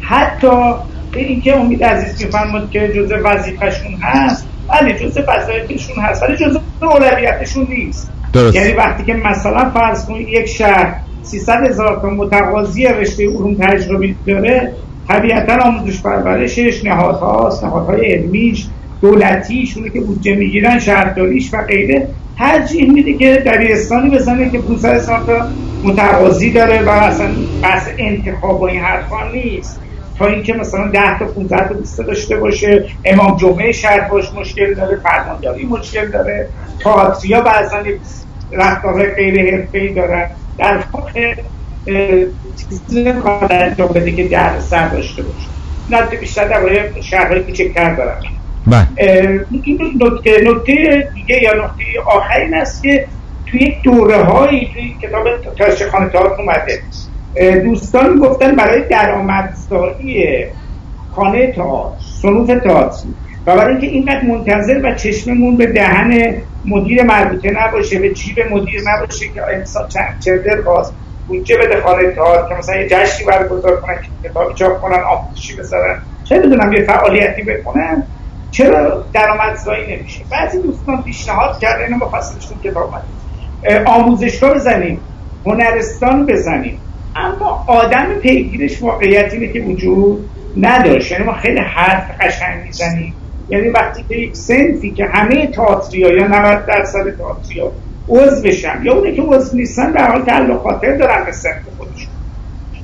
حتی 0.00 0.74
اینکه 1.14 1.56
امید 1.56 1.84
عزیز 1.84 2.24
میفرماد 2.24 2.70
که 2.70 2.88
جزء 2.88 3.16
وظیفهشون 3.24 3.94
هست 4.02 4.46
ولی 4.68 4.92
جزء 4.92 5.20
وظایفشون 5.28 6.04
هست 6.04 6.22
ولی 6.22 6.36
جزء 6.36 6.58
اولویتشون 6.82 7.66
نیست. 7.70 8.10
درست. 8.32 8.56
یعنی 8.56 8.72
وقتی 8.72 9.04
که 9.04 9.14
مثلا 9.14 9.70
فرض 9.70 10.06
کنید 10.06 10.28
یک 10.28 10.46
شهر 10.46 10.94
300 11.22 11.68
هزار 11.68 12.00
تا 12.00 12.10
متقاضی 12.10 12.86
رشته 12.86 13.28
علوم 13.28 13.54
تجربی 13.54 14.16
داره 14.26 14.72
طبیعتا 15.08 15.62
آموزش 15.62 16.02
پرورشش 16.02 16.84
نهادهاست 16.84 17.64
نهادهای 17.64 18.12
علمیش. 18.12 18.66
دولتیشونه 19.04 19.90
که 19.90 20.00
بودجه 20.00 20.34
می‌گیرن 20.34 20.78
شهرداریش 20.78 21.54
و 21.54 21.62
غیره 21.62 22.08
ترجیح 22.38 22.92
میده 22.92 23.14
که 23.14 23.42
دبیرستانی 23.46 24.10
بزنه 24.10 24.50
که 24.50 24.58
500 24.58 24.94
هزار 24.94 25.24
تا 25.26 25.48
متقاضی 25.84 26.50
داره 26.50 26.82
و 26.82 26.88
اصلا 26.88 27.28
بحث 27.62 27.88
انتخاب 27.98 28.60
و 28.60 28.64
این 28.64 28.80
حرفا 28.80 29.32
نیست. 29.32 29.80
تا 30.18 30.26
اینکه 30.26 30.52
مثلا 30.52 30.90
10 30.90 31.18
تا 31.18 31.24
15 31.24 31.68
تا 31.68 31.74
دوسته 31.74 32.02
داشته 32.02 32.36
باشه 32.36 32.84
امام 33.04 33.36
جمعه 33.36 33.72
شهر 33.72 34.00
باش 34.08 34.24
مشکل 34.34 34.74
داره 34.74 34.96
فرمانداری 34.96 35.66
مشکل 35.66 36.10
داره 36.10 36.48
تئاتریا 36.80 37.40
بعضا 37.40 37.82
رفتارهای 38.52 39.06
غیر 39.06 39.56
حرفه‌ای 39.56 39.94
دارن 39.94 40.30
در 40.58 40.78
واقع 40.92 41.34
چیزی 42.56 43.08
انجام 43.50 43.88
بده 43.88 44.12
که 44.12 44.28
در 44.28 44.60
سر 44.60 44.88
داشته 44.88 45.22
باشه. 45.22 45.48
نه 45.90 46.16
بیشتر 46.20 46.48
درباره 46.48 46.92
شهرهای 47.02 47.40
کوچکتر 47.40 47.94
دارن 47.94 48.16
نکته 48.66 50.42
نکته 50.42 51.08
دیگه 51.14 51.42
یا 51.42 51.52
نکته 51.52 51.84
آخر 52.06 52.40
این 52.40 52.54
است 52.54 52.82
که 52.82 53.06
توی 53.46 53.76
دوره 53.82 54.22
هایی 54.22 54.70
توی 54.74 54.94
کتاب 55.02 55.24
تاش 55.58 55.82
خانه 55.82 56.10
اومده. 56.38 56.82
دوستان 57.64 58.18
گفتن 58.18 58.56
برای 58.56 58.88
درآمدزایی 58.88 60.24
خانه 61.12 61.52
تئاتر 61.52 62.04
صنوف 62.22 62.46
تئاتر 62.46 63.04
و 63.46 63.56
برای 63.56 63.72
اینکه 63.72 63.86
اینقدر 63.86 64.22
منتظر 64.22 64.80
و 64.84 64.94
چشممون 64.94 65.56
به 65.56 65.66
دهن 65.66 66.34
مدیر 66.64 67.02
مربوطه 67.02 67.50
نباشه 67.50 67.98
به 67.98 68.14
جیب 68.14 68.40
مدیر 68.50 68.80
نباشه 68.86 69.28
که 69.34 69.42
انسان 69.42 69.88
چندر 70.20 70.60
باز 70.60 70.92
بودجه 71.28 71.56
بده 71.56 71.80
خانه 71.80 72.10
تئاتر 72.10 72.48
که 72.48 72.54
مثلا 72.54 72.76
یه 72.76 72.88
جشنی 72.88 73.26
برگزار 73.26 73.80
کنن 73.80 73.94
که 73.94 74.28
کتاب 74.28 74.54
چاپ 74.54 74.80
کنن 74.80 75.00
آموزشی 75.00 75.56
بذارن. 75.56 75.98
چه 76.24 76.38
بدونم 76.38 76.72
یه 76.72 76.82
فعالیتی 76.82 77.42
بکنن. 77.42 78.02
چرا 78.54 79.04
درآمدزایی 79.12 79.96
نمیشه؟ 79.96 80.20
بعضی 80.30 80.62
دوستان 80.62 81.02
پیشنهاد 81.02 81.58
کردن 81.58 81.94
ما 81.94 82.08
فصلشون 82.08 82.58
کتاب 82.64 82.94
آموزشگاه 83.86 84.54
بزنیم 84.54 85.00
هنرستان 85.46 86.26
بزنیم. 86.26 86.78
اما 87.16 87.64
آدم 87.66 88.14
پیگیرش 88.14 88.82
واقعیت 88.82 89.32
اینه 89.32 89.48
که 89.52 89.60
وجود 89.60 90.30
نداشت. 90.56 91.12
یعنی 91.12 91.24
ما 91.24 91.32
خیلی 91.32 91.60
حرف 91.60 92.20
قشنگ 92.20 92.64
می‌زنیم. 92.64 93.14
یعنی 93.48 93.68
وقتی 93.68 94.04
که 94.08 94.14
یک 94.16 94.36
سنفی 94.36 94.90
که 94.90 95.04
همه 95.04 95.46
تئاتریا 95.46 96.12
یا 96.12 96.26
90 96.26 96.66
درصد 96.66 97.16
تئاتریا 97.18 97.72
عضو 98.08 98.42
بشن 98.42 98.80
یا 98.82 98.94
اونه 98.94 99.12
که 99.12 99.22
عضو 99.22 99.56
نیستن 99.56 99.92
در 99.92 100.10
حال 100.10 100.22
تعلق 100.22 100.62
خاطر 100.62 100.96
دارن 100.96 101.24
به 101.24 101.32
سنف 101.32 101.62
خودشون. 101.78 102.08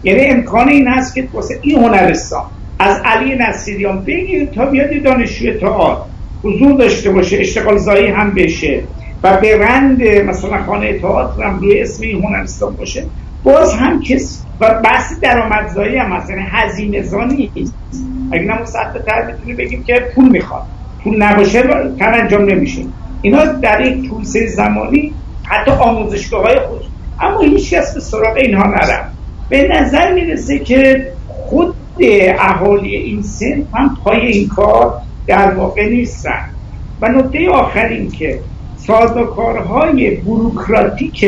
یعنی 0.04 0.24
امکان 0.24 0.68
این 0.68 0.88
هست 0.88 1.14
که 1.14 1.28
واسه 1.32 1.58
این 1.62 1.78
هنرستان 1.78 2.44
از 2.80 3.00
علی 3.04 3.36
نصیریان 3.36 4.04
بگیر 4.04 4.44
تا 4.44 4.66
بیاد 4.66 5.02
دانشجوی 5.02 5.54
تئاتر. 5.54 6.02
حضور 6.42 6.72
داشته 6.72 7.10
باشه 7.10 7.36
اشتغال 7.40 7.78
زایی 7.78 8.06
هم 8.06 8.30
بشه. 8.34 8.82
و 9.22 9.36
به 9.36 9.58
رند 9.58 10.02
مثلا 10.02 10.64
خانه 10.64 10.98
تئاتر 10.98 11.42
هم 11.42 11.58
روی 11.58 11.80
اسم 11.80 12.02
این 12.02 12.24
هنرستان 12.24 12.76
باشه. 12.76 13.04
باز 13.44 13.74
هم 13.74 14.02
کس 14.02 14.44
و 14.60 14.80
بحث 14.84 15.12
درآمدزایی 15.20 15.96
هم 15.96 16.16
مثلا 16.16 16.42
هزینه 16.50 17.02
زانی 17.02 17.50
نیست. 17.56 17.74
اگه 18.32 18.64
سطح 18.64 18.98
تر 19.06 19.22
بتونی 19.22 19.54
بگیم 19.54 19.82
که 19.82 20.06
پول 20.14 20.28
می‌خواد. 20.28 20.62
پول 21.04 21.22
نباشه 21.22 21.62
کار 21.98 22.14
انجام 22.14 22.44
نمیشه. 22.44 22.82
اینا 23.22 23.44
در 23.44 23.80
یک 23.80 24.10
طول 24.10 24.24
زمانی 24.46 25.12
حتی 25.44 25.70
آموزشگاه 25.70 26.42
های 26.42 26.60
خود 26.60 26.80
اما 27.20 27.40
هیچ 27.40 27.74
کس 27.74 27.94
به 27.94 28.00
سراغ 28.00 28.36
اینها 28.36 28.66
نرم 28.66 29.12
به 29.48 29.68
نظر 29.68 30.12
می‌رسه 30.12 30.58
که 30.58 31.06
خود 31.28 31.74
اهالی 32.38 32.96
این 32.96 33.22
سن 33.22 33.66
هم 33.74 33.96
پای 34.04 34.26
این 34.26 34.48
کار 34.48 34.94
در 35.26 35.54
واقع 35.54 35.88
نیستن. 35.88 36.44
و 37.00 37.08
نکته 37.08 37.50
آخر 37.50 37.86
این 37.86 38.10
که 38.10 38.40
سازوکارهای 38.76 40.10
بروکراتیک 40.10 41.26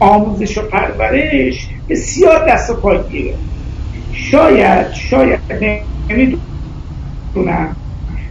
آموزش 0.00 0.58
و 0.58 0.62
پرورش 0.62 1.68
بسیار 1.88 2.48
دست 2.48 2.70
و 2.70 2.74
پای 2.74 3.34
شاید 4.12 4.92
شاید 4.92 5.40
نمی‌دونم. 6.10 7.76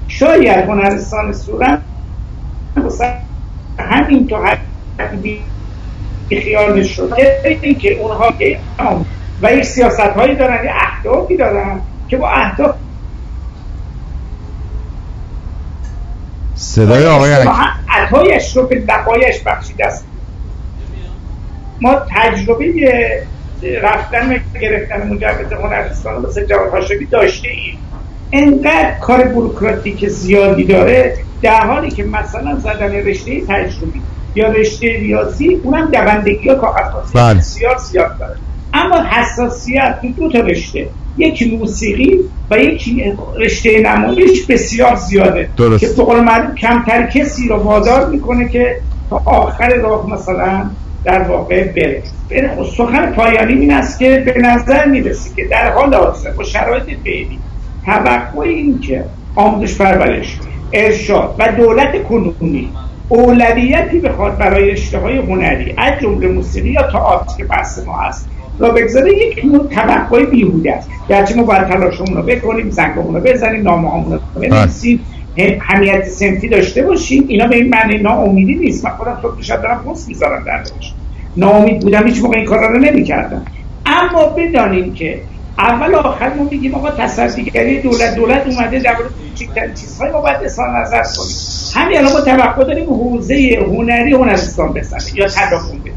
شاید 0.08 0.66
هنرستان 0.66 1.34
صورت 1.34 1.82
همین 3.80 4.28
تو 4.28 4.38
حدی 5.00 5.42
خیال 6.30 6.84
شده 6.84 7.60
اینکه 7.62 7.94
اونها 7.94 8.34
و 9.42 9.54
یک 9.54 9.64
سیاست 9.64 10.00
هایی 10.00 10.36
دارن 10.36 10.66
یه 10.66 10.72
اهدافی 10.76 11.38
دارن 11.38 11.82
که 12.08 12.18
با 12.18 12.30
اهداف 12.30 12.76
صدای 16.56 17.06
آقای 17.06 17.34
عطایش 17.90 18.58
رو 18.58 18.68
به 18.68 18.80
بقایش 18.80 19.40
بخشیده 19.46 19.86
است. 19.86 20.06
ما 21.82 21.96
تجربه 22.10 22.66
رفتن 23.82 24.36
و 24.36 24.60
گرفتن 24.62 25.08
مجوز 25.08 25.54
هنرستان 25.54 26.22
مثل 26.22 26.46
جواد 26.46 26.72
هاشمی 26.72 27.06
داشته 27.06 27.50
ایم 27.50 27.78
انقدر 28.32 28.96
کار 29.02 29.24
بروکراتیک 29.24 30.08
زیادی 30.08 30.64
داره 30.64 31.18
در 31.42 31.66
حالی 31.66 31.92
که 31.92 32.04
مثلا 32.04 32.60
زدن 32.60 32.92
رشته 32.92 33.42
تجربی 33.48 34.02
یا 34.36 34.48
رشته 34.48 34.88
ریاضی 34.88 35.56
اونم 35.64 35.92
دوندگی 35.92 36.50
ها 36.50 36.56
کاغذ 36.56 37.12
بله. 37.14 37.40
بسیار 37.40 37.78
زیاد 37.78 38.18
داره. 38.20 38.38
اما 38.74 39.04
حساسیت 39.04 40.00
تو 40.02 40.08
دو 40.08 40.30
تا 40.30 40.40
رشته. 40.40 40.88
یکی 41.18 41.58
موسیقی 41.58 42.20
و 42.52 42.58
یکی 42.58 43.14
رشته 43.38 43.82
نمایش 43.82 44.46
بسیار 44.46 44.96
زیاده. 44.96 45.50
درست. 45.58 45.82
که 45.82 45.88
به 45.88 46.04
قول 46.04 46.20
معلوم 46.20 46.56
کمتر 46.56 47.08
کسی 47.08 47.48
رو 47.48 47.56
وادار 47.56 48.10
می‌کنه 48.10 48.50
که 48.50 48.78
تا 49.10 49.22
آخر 49.26 49.70
راه 49.74 50.10
مثلا 50.10 50.70
در 51.04 51.22
واقع 51.22 51.64
بره. 51.64 52.04
سخن 52.78 53.12
پایانی 53.12 53.54
این 53.54 53.74
است 53.74 54.00
که 54.00 54.24
به 54.26 54.42
نظر 54.42 54.86
می‌رسه 54.86 55.30
که 55.36 55.48
در 55.52 55.72
حال 55.72 55.94
حاضر 55.94 56.32
با 56.32 56.44
شرایط 56.44 56.86
فعلی 57.04 57.40
توقع 57.86 58.40
این 58.40 58.80
که 58.80 59.04
آموزش 59.36 59.78
پرورش 59.78 60.40
ارشاد 60.74 61.36
و 61.40 61.52
دولت 61.52 62.04
کنونی 62.04 62.70
اولویتی 63.10 64.00
بخواد 64.00 64.38
برای 64.38 64.72
رشته 64.72 65.00
های 65.00 65.18
هنری 65.18 65.74
از 65.78 65.94
جمله 66.02 66.28
موسیقی 66.28 66.70
یا 66.70 66.92
تئاتر 66.92 67.38
که 67.38 67.44
بحث 67.44 67.80
ما 67.86 67.98
هست. 67.98 68.30
را 68.60 68.70
بگذاره. 68.72 69.12
یک 69.14 69.46
نوع 69.46 69.68
توقع 69.68 70.26
بیهوده 70.26 70.76
است. 70.76 70.90
گرچه 71.10 71.36
ما 71.36 71.44
باید 71.44 71.68
تلاشمون 71.68 72.16
رو 72.16 72.24
بکنیم 72.24 72.70
زنگمون 72.70 73.16
رو 73.16 73.22
بزنیم 73.22 73.64
نامه 73.64 74.14
رو 74.14 74.20
بنویسیم 74.42 75.00
همیت 75.62 76.04
سنفی 76.08 76.48
داشته 76.48 76.84
باشیم. 76.84 77.26
اینا 77.28 77.48
به 77.48 77.56
این 77.56 77.70
معنی 77.70 77.98
ناامیدی 77.98 78.56
نیست. 78.56 78.86
من 78.86 78.92
خودم 78.92 79.20
صبح 79.22 79.42
شب 79.42 79.62
دارم 79.62 79.84
پست 79.84 80.08
می‌ذارم 80.08 80.44
در 80.44 80.62
ناامید 81.38 81.80
بودم 81.80 82.08
هیچ 82.08 82.22
موقع 82.22 82.38
این 82.38 82.46
کارا 82.46 82.68
رو 82.68 82.80
نمی‌کردم. 82.80 83.46
اما 83.86 84.26
بدانیم 84.26 84.94
که 84.94 85.22
اول 85.58 85.96
آخر 85.96 86.34
ما 86.34 86.48
میگیم 86.52 86.76
آقا 86.76 86.92
تصدیگری 86.92 87.82
دولت 87.82 88.16
دولت 88.16 88.48
اومده 88.48 88.80
در 88.80 88.94
مورد 88.94 89.10
کوچکترین 89.30 89.74
چیزهای 89.74 90.12
ما 90.12 90.22
باید 90.22 90.38
اظهار 90.44 90.82
نظر 90.82 91.04
کنیم. 91.04 91.36
همین 91.76 91.98
الان 91.98 92.14
ما 92.14 92.22
توقع 92.22 92.64
داریم 92.64 92.90
حوزه 92.90 93.66
هنری 93.68 94.14
هنرستان 94.14 94.74
بزنه 94.74 95.02
یا 95.16 95.28
تداخل 95.28 95.78
بده 95.78 95.91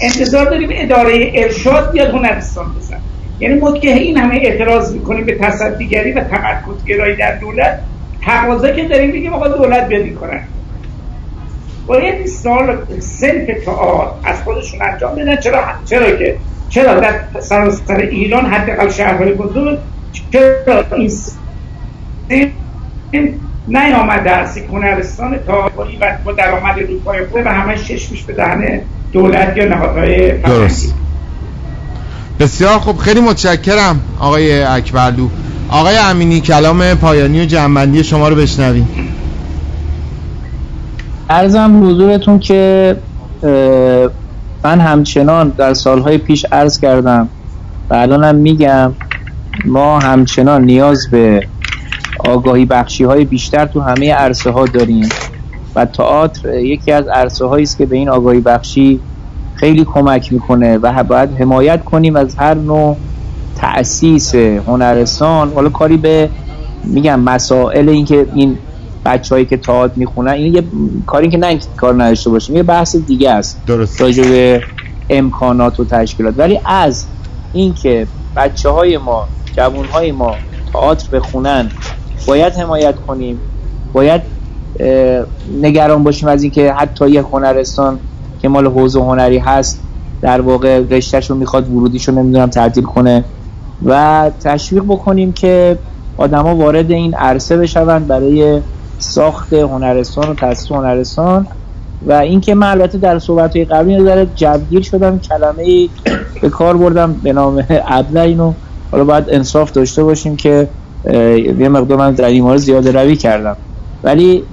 انتظار 0.00 0.50
داریم 0.50 0.68
اداره 0.72 1.32
ارشاد 1.34 1.92
بیاد 1.92 2.10
هنرستان 2.10 2.74
بزنه. 2.78 3.00
یعنی 3.40 3.54
ما 3.54 3.72
این 3.72 4.16
همه 4.16 4.34
اعتراض 4.34 4.92
می‌کنیم 4.92 5.24
به 5.24 5.34
تصدیگری 5.34 6.12
و 6.12 6.24
تمرکزگرایی 6.24 7.16
در 7.16 7.34
دولت 7.34 7.80
تقاضا 8.22 8.70
که 8.70 8.88
داریم 8.88 9.12
بگیم 9.12 9.32
آقا 9.32 9.48
دولت 9.48 9.88
بیاد 9.88 10.02
این 10.02 10.14
کنن 10.14 10.40
باید 11.86 12.26
سال 12.26 12.76
سنف 12.98 13.64
تئاتر 13.64 14.28
از 14.28 14.42
خودشون 14.42 14.82
انجام 14.82 15.14
بدن. 15.14 15.36
چرا 15.36 15.64
چرا 15.84 16.16
که 16.16 16.36
چرا 16.68 17.00
در 17.00 17.14
سراسر 17.40 17.96
ایران 17.96 18.46
حداقل 18.46 18.90
شهرهای 18.90 19.32
بزرگ 19.32 19.78
چرا 20.32 20.84
این 23.10 23.40
نیامده 23.68 24.30
است 24.30 24.58
هنرستان 24.58 25.34
و 25.34 25.68
با 26.24 26.32
درآمد 26.32 26.78
روپای 26.78 27.26
خوبه 27.26 27.42
و 27.42 27.48
همه 27.48 27.76
شش 27.76 28.10
میش 28.10 28.22
به 28.22 28.32
دهن 28.32 28.80
دولت 29.12 29.56
یا 29.56 29.68
نهادهای 29.68 30.38
درست. 30.38 30.94
بسیار 32.40 32.78
خوب. 32.78 32.98
خیلی 32.98 33.20
متشکرم 33.20 34.00
آقای 34.20 34.62
اکبرلو. 34.62 35.28
آقای 35.68 35.96
امینی 35.96 36.40
کلام 36.40 36.94
پایانی 36.94 37.42
و 37.42 37.44
جنبندی 37.44 38.04
شما 38.04 38.28
رو 38.28 38.36
بشنویم. 38.36 38.88
ارزم 41.30 41.86
حضورتون 41.86 42.38
که 42.38 42.96
من 44.64 44.80
همچنان 44.80 45.48
در 45.48 45.74
سالهای 45.74 46.18
پیش 46.18 46.44
عرض 46.52 46.80
کردم 46.80 47.28
و 47.90 47.94
الانم 47.94 48.34
میگم 48.34 48.92
ما 49.64 49.98
همچنان 49.98 50.64
نیاز 50.64 51.10
به 51.10 51.46
آگاهی 52.18 52.64
بخشی 52.64 53.04
های 53.04 53.24
بیشتر 53.24 53.66
تو 53.66 53.80
همه 53.80 54.14
عرصه 54.14 54.50
ها 54.50 54.64
داریم. 54.64 55.08
و 55.76 55.84
تئاتر 55.84 56.54
یکی 56.54 56.92
از 56.92 57.08
عرصه 57.08 57.46
هایی 57.46 57.62
است 57.62 57.78
که 57.78 57.86
به 57.86 57.96
این 57.96 58.08
آگاهی 58.08 58.40
بخشی 58.40 59.00
خیلی 59.54 59.84
کمک 59.84 60.32
می‌کنه 60.32 60.78
و 60.78 61.04
باید 61.04 61.30
حمایت 61.40 61.84
کنیم 61.84 62.16
از 62.16 62.34
هر 62.34 62.54
نوع 62.54 62.96
تأسیس 63.56 64.34
هنرستان. 64.34 65.52
حالا 65.52 65.68
کاری 65.68 65.96
به 65.96 66.30
میگم 66.84 67.20
مسائل 67.20 67.88
اینکه 67.88 68.26
این 68.34 68.58
بچههایی 69.04 69.46
که 69.46 69.56
تئاتر 69.56 69.94
می‌خونن 69.96 70.32
این 70.32 70.54
یه 70.54 70.62
کاری 71.06 71.28
که 71.28 71.38
نه 71.38 71.58
کار 71.76 71.94
نداشته 71.94 72.30
باشیم 72.30 72.56
یه 72.56 72.62
بحث 72.62 72.96
دیگه 72.96 73.30
است 73.30 73.60
درست. 73.66 74.00
راجع 74.00 74.60
امکانات 75.10 75.80
و 75.80 75.84
تشکیلات. 75.84 76.34
ولی 76.38 76.60
از 76.64 77.06
اینکه 77.52 78.06
بچه 78.36 78.68
های 78.68 78.98
ما 78.98 79.28
جوان 79.56 79.84
های 79.84 80.12
ما 80.12 80.34
تئاتر 80.72 81.08
بخونن 81.18 81.70
باید 82.26 82.52
حمایت 82.52 82.94
کنیم 83.06 83.40
باید 83.92 84.22
نگران 85.62 86.04
باشیم 86.04 86.28
از 86.28 86.42
اینکه 86.42 86.72
حتی 86.72 87.10
یه 87.10 87.22
هنرستان 87.22 87.98
که 88.42 88.48
مال 88.48 88.66
حوزه 88.66 89.00
هنری 89.00 89.38
هست 89.38 89.80
در 90.22 90.40
واقع 90.40 90.82
رشتهش 90.90 91.30
رو 91.30 91.36
می‌خواد 91.36 91.70
ورودیش 91.70 92.08
رو 92.08 92.14
نمی‌دونم 92.14 92.46
تعدیل 92.46 92.84
کنه 92.84 93.24
و 93.84 94.30
تشویق 94.44 94.82
بکنیم 94.82 95.32
که 95.32 95.78
آدما 96.16 96.56
وارد 96.56 96.90
این 96.90 97.14
عرصه 97.14 97.56
بشوند 97.56 98.06
برای 98.06 98.60
ساخت 98.98 99.52
هنرستان 99.52 100.28
و 100.28 100.34
تاسیس 100.34 100.72
هنرستان. 100.72 101.46
و 102.06 102.12
اینکه 102.12 102.54
من 102.54 102.66
البته 102.66 102.98
در 102.98 103.18
صحبت 103.18 103.56
های 103.56 103.64
قبلی 103.64 103.96
نظر 103.96 104.24
جوگیر 104.24 104.82
شدم 104.82 105.18
کلمه 105.18 105.62
ای 105.62 105.90
به 106.42 106.48
کار 106.48 106.76
بردم 106.76 107.12
به 107.12 107.32
نام 107.32 107.66
ابله 107.68 108.20
اینو. 108.20 108.52
حالا 108.90 109.04
باید 109.04 109.24
انصاف 109.28 109.72
داشته 109.72 110.04
باشیم 110.04 110.36
که 110.36 110.68
یه 111.58 111.68
مقدار 111.68 111.98
من 111.98 112.12
در 112.12 112.24
این 112.24 112.42
مورد 112.42 112.56
زیاده 112.56 112.92
روی 112.92 113.16
کردم. 113.16 113.56
ولی 114.04 114.44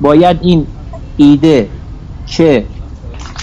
باید 0.00 0.36
این 0.42 0.66
ایده 1.16 1.70
که 2.24 2.66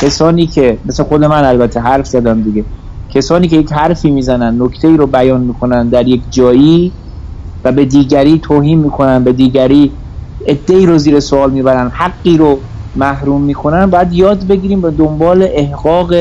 کسانی 0.02 0.48
که 0.48 0.80
مثل 0.86 1.03
خود 1.03 1.23
من 1.23 1.44
البته 1.44 1.80
حرف 1.80 2.07
زدم 2.07 2.41
دیگه 2.41 2.65
کسانی 3.10 3.48
که 3.48 3.57
یک 3.57 3.73
حرفی 3.73 4.11
می‌زنن 4.11 4.61
نکته 4.61 4.88
ای 4.88 4.98
رو 4.98 5.07
بیان 5.07 5.41
می‌کنن 5.41 5.90
در 5.90 6.07
یک 6.07 6.23
جایی 6.30 6.94
و 7.64 7.72
به 7.72 7.86
دیگری 7.86 8.40
توهین 8.40 8.80
می‌کنن 8.80 9.23
به 9.23 9.34
دیگری 9.34 9.98
ادهی 10.45 10.86
رو 10.86 10.98
زیر 10.98 11.19
سوال 11.19 11.52
می‌برن 11.52 11.91
حقی 11.95 12.38
رو 12.38 12.61
محروم 12.95 13.41
می‌کنن 13.44 13.86
باید 13.86 14.14
یاد 14.14 14.48
بگیریم 14.48 14.82
به 14.82 14.91
دنبال 14.91 15.48
احقاق 15.52 16.14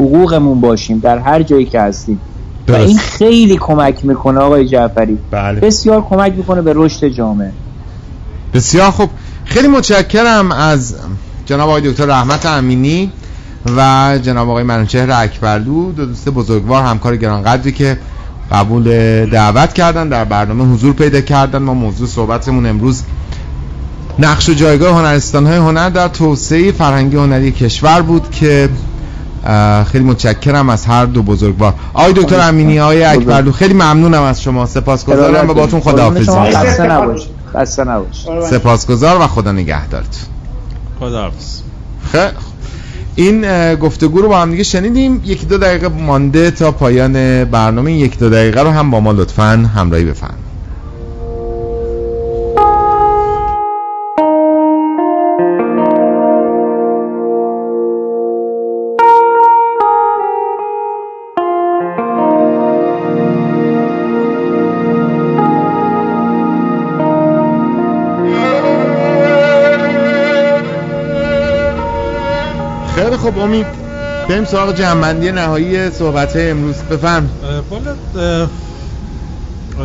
حقوقمون 0.00 0.60
باشیم 0.60 0.98
در 0.98 1.18
هر 1.18 1.42
جایی 1.42 1.66
که 1.66 1.80
هستیم. 1.80 2.22
و 2.68 2.72
این 2.74 2.96
خیلی 2.96 3.56
کمک 3.60 4.04
می‌کنه 4.04 4.40
آقای 4.40 4.66
جعفری. 4.66 5.18
بله. 5.30 5.60
بسیار 5.60 6.02
کمک 6.02 6.32
می‌کنه 6.36 6.62
به 6.62 6.72
رشد 6.76 7.08
جامعه. 7.08 7.54
بسیار 8.56 8.90
خوب. 8.90 9.10
خیلی 9.44 9.68
متشکرم 9.68 10.52
از 10.52 10.94
جناب 11.46 11.68
آقای 11.68 11.90
دکتر 11.90 12.06
رحمت 12.06 12.46
امینی 12.46 13.12
و 13.76 14.18
جناب 14.22 14.50
آقای 14.50 14.62
منوچهر 14.62 15.10
اکبرلو 15.10 15.92
دو 15.92 16.06
دوست 16.06 16.28
بزرگوار 16.28 16.82
همکار 16.82 17.16
گرانقدری 17.16 17.72
که 17.72 17.98
قبول 18.52 18.84
دعوت 19.26 19.72
کردن 19.72 20.08
در 20.08 20.24
برنامه 20.24 20.74
حضور 20.74 20.92
پیدا 20.92 21.20
کردن. 21.20 21.58
ما 21.58 21.74
موضوع 21.74 22.08
صحبتمون 22.08 22.66
امروز 22.66 23.02
نقش 24.18 24.48
و 24.48 24.54
جایگاه 24.54 24.98
هنرستان 24.98 25.46
های 25.46 25.56
هنر 25.56 25.90
در 25.90 26.08
توسعه 26.08 26.72
فرهنگی 26.72 27.16
هنری 27.16 27.52
کشور 27.52 28.02
بود 28.02 28.30
که 28.30 28.68
خیلی 29.92 30.04
متشکرم 30.04 30.68
از 30.68 30.86
هر 30.86 31.04
دو 31.04 31.22
بزرگوار. 31.22 31.74
آقای 31.94 32.12
دکتر 32.12 32.40
امینی 32.48 32.80
آقای 32.80 33.04
اکبرلو 33.04 33.52
خیلی 33.52 33.74
ممنونم 33.74 34.22
از 34.22 34.42
شما. 34.42 34.66
سپاسگزارم 34.66 35.50
و 35.50 35.54
باتون 35.54 35.80
خداحافظی. 35.80 37.35
خسته 37.56 37.84
نباش 37.84 38.08
خسته 38.08 38.32
نباش 38.32 38.50
سپاسگزار 38.50 39.20
و 39.20 39.26
خدا 39.26 39.52
نگهدارت. 39.52 40.26
خداحافظ. 41.00 41.60
خیلی 42.12 42.32
این 43.14 43.74
گفتگو 43.74 44.20
رو 44.20 44.28
با 44.28 44.38
هم 44.38 44.50
دیگه 44.50 44.62
شنیدیم. 44.62 45.20
یکی 45.24 45.46
دو 45.46 45.58
دقیقه 45.58 45.88
مانده 45.88 46.50
تا 46.50 46.72
پایان 46.72 47.44
برنامه. 47.44 47.92
یک 47.92 48.18
دو 48.18 48.30
دقیقه 48.30 48.62
رو 48.62 48.70
هم 48.70 48.90
با 48.90 49.00
ما 49.00 49.12
لطفا 49.12 49.70
همراهی 49.76 50.04
بفرمایید. 50.04 50.45
خب 73.26 73.38
امید 73.38 73.66
بریم 74.28 74.44
سراغ 74.44 74.74
جنبندی 74.74 75.32
نهایی 75.32 75.90
صحبت 75.90 76.36
امروز. 76.36 76.76
بفهم 76.76 77.30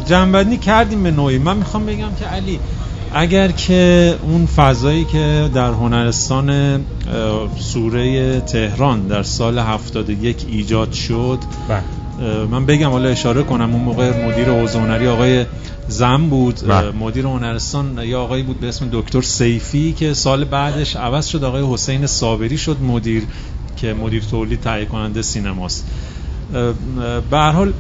جنبندی 0.05 0.57
کردیم 0.57 1.03
به 1.03 1.11
نوعی. 1.11 1.38
من 1.38 1.57
می‌خوام 1.57 1.85
بگم 1.85 2.09
که 2.19 2.26
علی 2.26 2.59
اگر 3.13 3.51
که 3.51 4.15
اون 4.22 4.45
فضایی 4.45 5.05
که 5.05 5.49
در 5.53 5.72
هنرستان 5.72 6.80
سوره 7.59 8.39
تهران 8.41 9.07
در 9.07 9.23
سال 9.23 9.59
71 9.59 10.45
ایجاد 10.49 10.91
شد 10.91 11.39
من 12.52 12.65
بگم 12.65 12.89
حالا 12.89 13.10
اشاره 13.10 13.43
کنم 13.43 13.73
اون 13.73 13.84
موقع 13.84 14.27
مدیر 14.27 14.49
حوزه 14.49 14.80
هنری 14.80 15.07
آقای 15.07 15.45
زم 15.88 16.30
بود. 16.30 16.72
مدیر 16.99 17.26
هنرستان 17.26 17.98
یا 18.03 18.22
آقایی 18.22 18.43
بود 18.43 18.60
به 18.60 18.68
اسم 18.68 18.89
دکتر 18.91 19.22
سیفی 19.22 19.93
که 19.93 20.14
سال 20.14 20.43
بعدش 20.43 20.95
عوض 20.95 21.27
شد 21.27 21.43
آقای 21.43 21.73
حسین 21.73 22.07
صابری 22.07 22.57
شد 22.57 22.81
مدیر 22.81 23.23
که 23.77 23.93
مدیر 23.93 24.23
تولید 24.23 24.60
تهیه 24.61 24.85
کننده 24.85 25.22
سینماست 25.22 25.88
به 27.31 27.38
هر 27.38 27.52
حال 27.52 27.73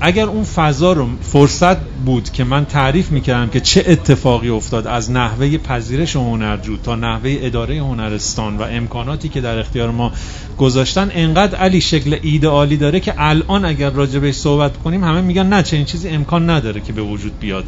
اگر 0.00 0.26
اون 0.26 0.44
فضا 0.44 0.92
رو 0.92 1.08
فرصت 1.22 1.76
بود 1.76 2.30
که 2.30 2.44
من 2.44 2.64
تعریف 2.64 3.10
می‌کردم 3.10 3.50
که 3.50 3.60
چه 3.60 3.84
اتفاقی 3.86 4.48
افتاد 4.48 4.86
از 4.86 5.10
نحوه 5.10 5.58
پذیرش 5.58 6.16
هنرجو 6.16 6.76
تا 6.76 6.96
نحوه 6.96 7.36
اداره 7.40 7.80
هنرستان 7.80 8.56
و 8.56 8.62
امکاناتی 8.62 9.28
که 9.28 9.40
در 9.40 9.58
اختیار 9.58 9.90
ما 9.90 10.12
گذاشتن 10.58 11.10
انقدر 11.14 11.58
علی 11.58 11.80
شکل 11.80 12.18
ایدئالی 12.22 12.76
داره 12.76 13.00
که 13.00 13.14
الان 13.18 13.64
اگر 13.64 13.90
راجبش 13.90 14.34
صحبت 14.34 14.76
کنیم 14.76 15.04
همه 15.04 15.20
میگن 15.20 15.46
نه 15.46 15.62
چنین 15.62 15.84
چیزی 15.84 16.08
امکان 16.08 16.50
نداره 16.50 16.80
که 16.80 16.92
به 16.92 17.02
وجود 17.02 17.38
بیاد. 17.40 17.64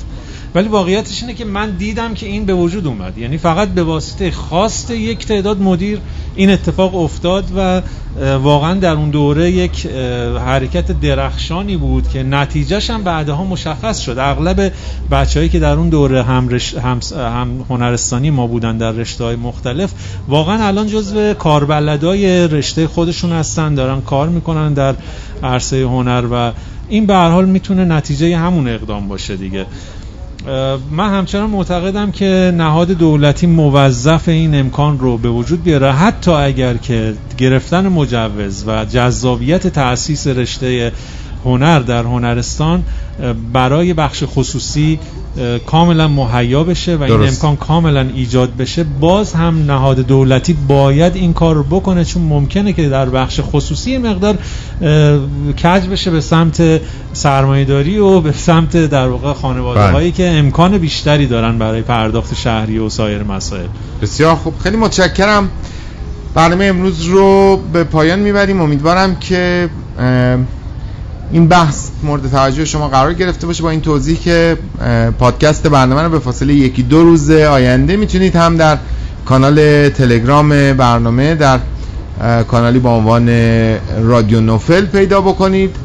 ولی 0.55 0.69
واقعیتش 0.69 1.23
اینه 1.23 1.35
که 1.35 1.45
من 1.45 1.71
دیدم 1.71 2.15
که 2.15 2.27
این 2.27 2.45
به 2.45 2.55
وجود 2.55 2.87
اومد. 2.87 3.19
یعنی 3.19 3.39
فقط 3.39 3.69
به 3.69 3.83
واسطه 3.83 4.31
خواست 4.31 4.91
یک 4.91 5.27
تعداد 5.27 5.61
مدیر 5.61 5.99
این 6.39 6.51
اتفاق 6.51 6.97
افتاد 6.97 7.45
و 7.57 7.83
واقعا 8.39 8.75
در 8.75 8.93
اون 8.93 9.11
دوره 9.11 9.51
یک 9.51 9.87
حرکت 10.47 11.01
درخشانی 11.01 11.77
بود 11.77 12.09
که 12.09 12.23
نتیجهش 12.23 12.91
هم 12.91 13.03
بعدها 13.03 13.45
مشخص 13.45 13.99
شد. 13.99 14.17
اغلب 14.19 14.73
بچههایی 15.11 15.49
که 15.49 15.59
در 15.59 15.73
اون 15.73 15.89
دوره 15.89 16.23
هم, 16.23 16.49
هم, 16.83 17.65
هنرستانی 17.69 18.31
ما 18.31 18.47
بودن 18.47 18.79
در 18.79 18.93
رشته 18.93 19.25
های 19.25 19.37
مختلف 19.37 19.93
واقعا 20.29 20.67
الان 20.67 20.87
جزو 20.87 21.35
کاربلدای 21.35 22.49
رشته 22.49 22.87
خودشون 22.87 23.33
هستن 23.33 23.75
دارن 23.75 24.01
کار 24.01 24.29
می‌کنن 24.29 24.75
در 24.75 24.95
عرصه 25.43 25.83
هنر 25.83 26.25
و 26.33 26.53
این 26.89 27.07
به 27.07 27.15
هر 27.15 27.31
حال 27.31 27.45
می‌تونه 27.45 27.85
نتیجه 27.85 28.37
همون 28.37 28.69
اقدام 28.69 29.09
باشه 29.09 29.37
دیگه. 29.37 29.67
من 30.91 31.11
همچنان 31.11 31.51
معتقدم 31.51 32.11
که 32.11 32.53
نهاد 32.57 32.89
دولتی 32.89 33.47
موظف 33.47 34.29
این 34.29 34.55
امکان 34.55 34.99
رو 34.99 35.19
به 35.19 35.29
وجود 35.29 35.63
بیاره. 35.63 35.93
حتی 35.93 36.31
اگر 36.31 36.77
که 36.77 37.15
گرفتن 37.39 37.89
مجوز 37.89 38.65
و 38.67 38.85
جذابیت 38.85 39.67
تأسیس 39.67 40.27
رشته 40.27 40.93
هنر 41.45 41.81
در 41.81 42.03
هنرستان 42.03 42.83
برای 43.53 43.95
بخش 43.95 44.25
خصوصی 44.27 44.99
کاملا 45.67 46.09
مهیا 46.09 46.65
بشه 46.65 46.97
و 46.97 47.03
این 47.03 47.29
امکان 47.29 47.57
کاملا 47.57 48.01
ایجاد 48.15 48.57
بشه. 48.57 48.85
باز 48.85 49.33
هم 49.33 49.65
نهاد 49.67 50.01
دولتی 50.01 50.57
باید 50.69 51.17
این 51.17 51.33
کار 51.33 51.55
رو 51.55 51.63
بکنه 51.63 52.05
چون 52.05 52.23
ممکنه 52.23 52.73
که 52.73 52.89
در 52.89 53.09
بخش 53.09 53.41
خصوصی 53.43 53.99
مقدار 53.99 54.39
کج 55.65 55.87
بشه 55.87 56.11
به 56.11 56.21
سمت 56.21 56.81
سرمایهداری 57.13 57.99
و 57.99 58.21
به 58.21 58.33
سمت 58.33 58.77
در 58.77 59.09
واقع 59.09 59.33
خانواده 59.33 59.81
هایی 59.81 60.11
بله. 60.11 60.17
که 60.17 60.29
امکان 60.39 60.79
بیشتری 60.79 61.27
دارن 61.27 61.59
برای 61.59 61.83
پرداخت 61.83 62.35
شهری 62.35 62.79
و 62.79 62.89
سایر 62.89 63.23
مسائل. 63.23 63.67
بسیار 64.03 64.35
خوب. 64.35 64.55
خیلی 64.59 64.77
متشکرم. 64.77 65.51
برنامه 66.35 66.65
امروز 66.65 67.03
رو 67.03 67.61
به 67.73 67.85
پایان 67.85 68.19
می‌بریم. 68.19 68.61
امیدوارم 68.61 69.17
که 69.17 69.69
این 71.33 71.49
بحث 71.49 71.89
مورد 72.03 72.31
توجه 72.31 72.65
شما 72.65 72.89
قرار 72.89 73.15
گرفته 73.15 73.47
باشه 73.47 73.63
با 73.63 73.71
این 73.71 73.81
توضیح 73.81 74.19
که 74.19 74.57
پادکست 75.19 75.67
برنامه 75.67 76.03
رو 76.03 76.09
به 76.09 76.19
فاصله 76.19 76.55
یکی 76.55 76.83
دو 76.83 77.03
روز 77.03 77.31
آینده 77.31 77.97
می‌تونید 77.97 78.37
هم 78.37 78.57
در 78.57 78.79
کانال 79.25 79.89
تلگرام 79.89 80.73
برنامه 80.73 81.35
در 81.35 81.59
کانالی 82.49 82.79
با 82.79 82.97
عنوان 82.97 83.29
رادیو 84.03 84.41
نوفل 84.41 84.87
پیدا 84.87 85.21
بکنید. 85.21 85.77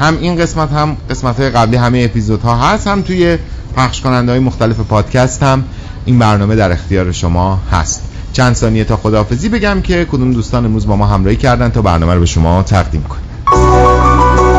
هم 0.00 0.18
این 0.20 0.36
قسمت 0.36 0.72
هم 0.72 0.96
قسمت 1.10 1.40
های 1.40 1.50
قبلی 1.50 1.76
همه 1.76 2.02
اپیزودها 2.04 2.56
هست. 2.56 2.86
هم 2.86 3.02
توی 3.02 3.38
پخش 3.76 4.00
کننده 4.00 4.32
های 4.32 4.40
مختلف 4.40 4.80
پادکست 4.80 5.42
هم 5.42 5.64
این 6.04 6.18
برنامه 6.18 6.56
در 6.56 6.72
اختیار 6.72 7.12
شما 7.12 7.58
هست. 7.72 8.02
چند 8.32 8.54
ثانیه 8.54 8.84
تا 8.84 8.96
خداحافظی 8.96 9.48
بگم 9.48 9.80
که 9.82 10.04
کدوم 10.04 10.32
دوستان 10.32 10.64
امروز 10.64 10.86
با 10.86 10.96
ما 10.96 11.06
همراهی 11.06 11.36
کردن 11.36 11.68
تا 11.68 11.82
برنامه 11.82 12.14
رو 12.14 12.20
به 12.20 12.26
شما 12.26 12.62
تقدیم 12.62 13.02
کنیم. 13.02 14.51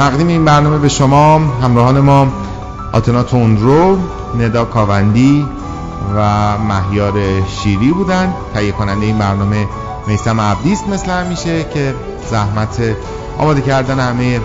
تقدیم 0.00 0.26
این 0.26 0.44
برنامه 0.44 0.78
به 0.78 0.88
شما 0.88 1.38
همراهان 1.38 2.00
ما 2.00 2.26
آتنا 2.92 3.22
تونرو 3.22 3.98
ندا 4.38 4.64
کاوندی 4.64 5.46
و 6.16 6.58
مهیار 6.58 7.12
شیری 7.46 7.92
بودن. 7.92 8.34
تهیه 8.54 8.72
کننده 8.72 9.06
این 9.06 9.18
برنامه 9.18 9.66
میسم 10.06 10.40
عبدیست 10.40 10.88
مثل 10.88 11.10
همیشه 11.10 11.64
که 11.64 11.94
زحمت 12.30 12.96
آماده 13.38 13.60
کردن 13.60 14.00
همه 14.00 14.40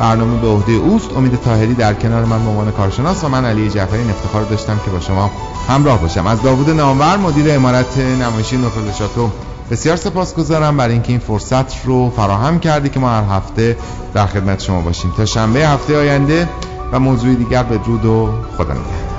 برنامه 0.00 0.40
به 0.40 0.46
عهده 0.46 0.72
اوست. 0.72 1.16
امید 1.16 1.40
تاهری 1.40 1.74
در 1.74 1.94
کنار 1.94 2.24
من 2.24 2.44
به 2.44 2.50
عنوان 2.50 2.70
کارشناس 2.70 3.24
و 3.24 3.28
من 3.28 3.44
علی 3.44 3.70
جعفری 3.70 4.10
افتخار 4.10 4.42
داشتم 4.42 4.80
که 4.84 4.90
با 4.90 5.00
شما 5.00 5.30
همراه 5.68 6.00
باشم. 6.00 6.26
از 6.26 6.42
داوود 6.42 6.70
نامور 6.70 7.16
مدیر 7.16 7.54
امارت 7.54 7.98
نمایشی 7.98 8.56
نوفل 8.56 8.92
شاتو 8.98 9.30
بسیار 9.70 9.96
سپاسگزارم 9.96 10.76
برای 10.76 10.92
اینکه 10.92 11.10
این 11.10 11.18
فرصت 11.18 11.86
رو 11.86 12.10
فراهم 12.10 12.60
کردی 12.60 12.88
که 12.88 13.00
ما 13.00 13.10
هر 13.10 13.36
هفته 13.36 13.76
در 14.14 14.26
خدمت 14.26 14.60
شما 14.60 14.80
باشیم. 14.80 15.12
تا 15.16 15.24
شنبه 15.24 15.68
هفته 15.68 15.98
آینده 15.98 16.48
و 16.92 17.00
موضوع 17.00 17.34
دیگر 17.34 17.62
به 17.62 17.78
درود 17.78 18.04
و 18.04 18.32
خدا 18.56 18.72
نگهدار. 18.72 19.09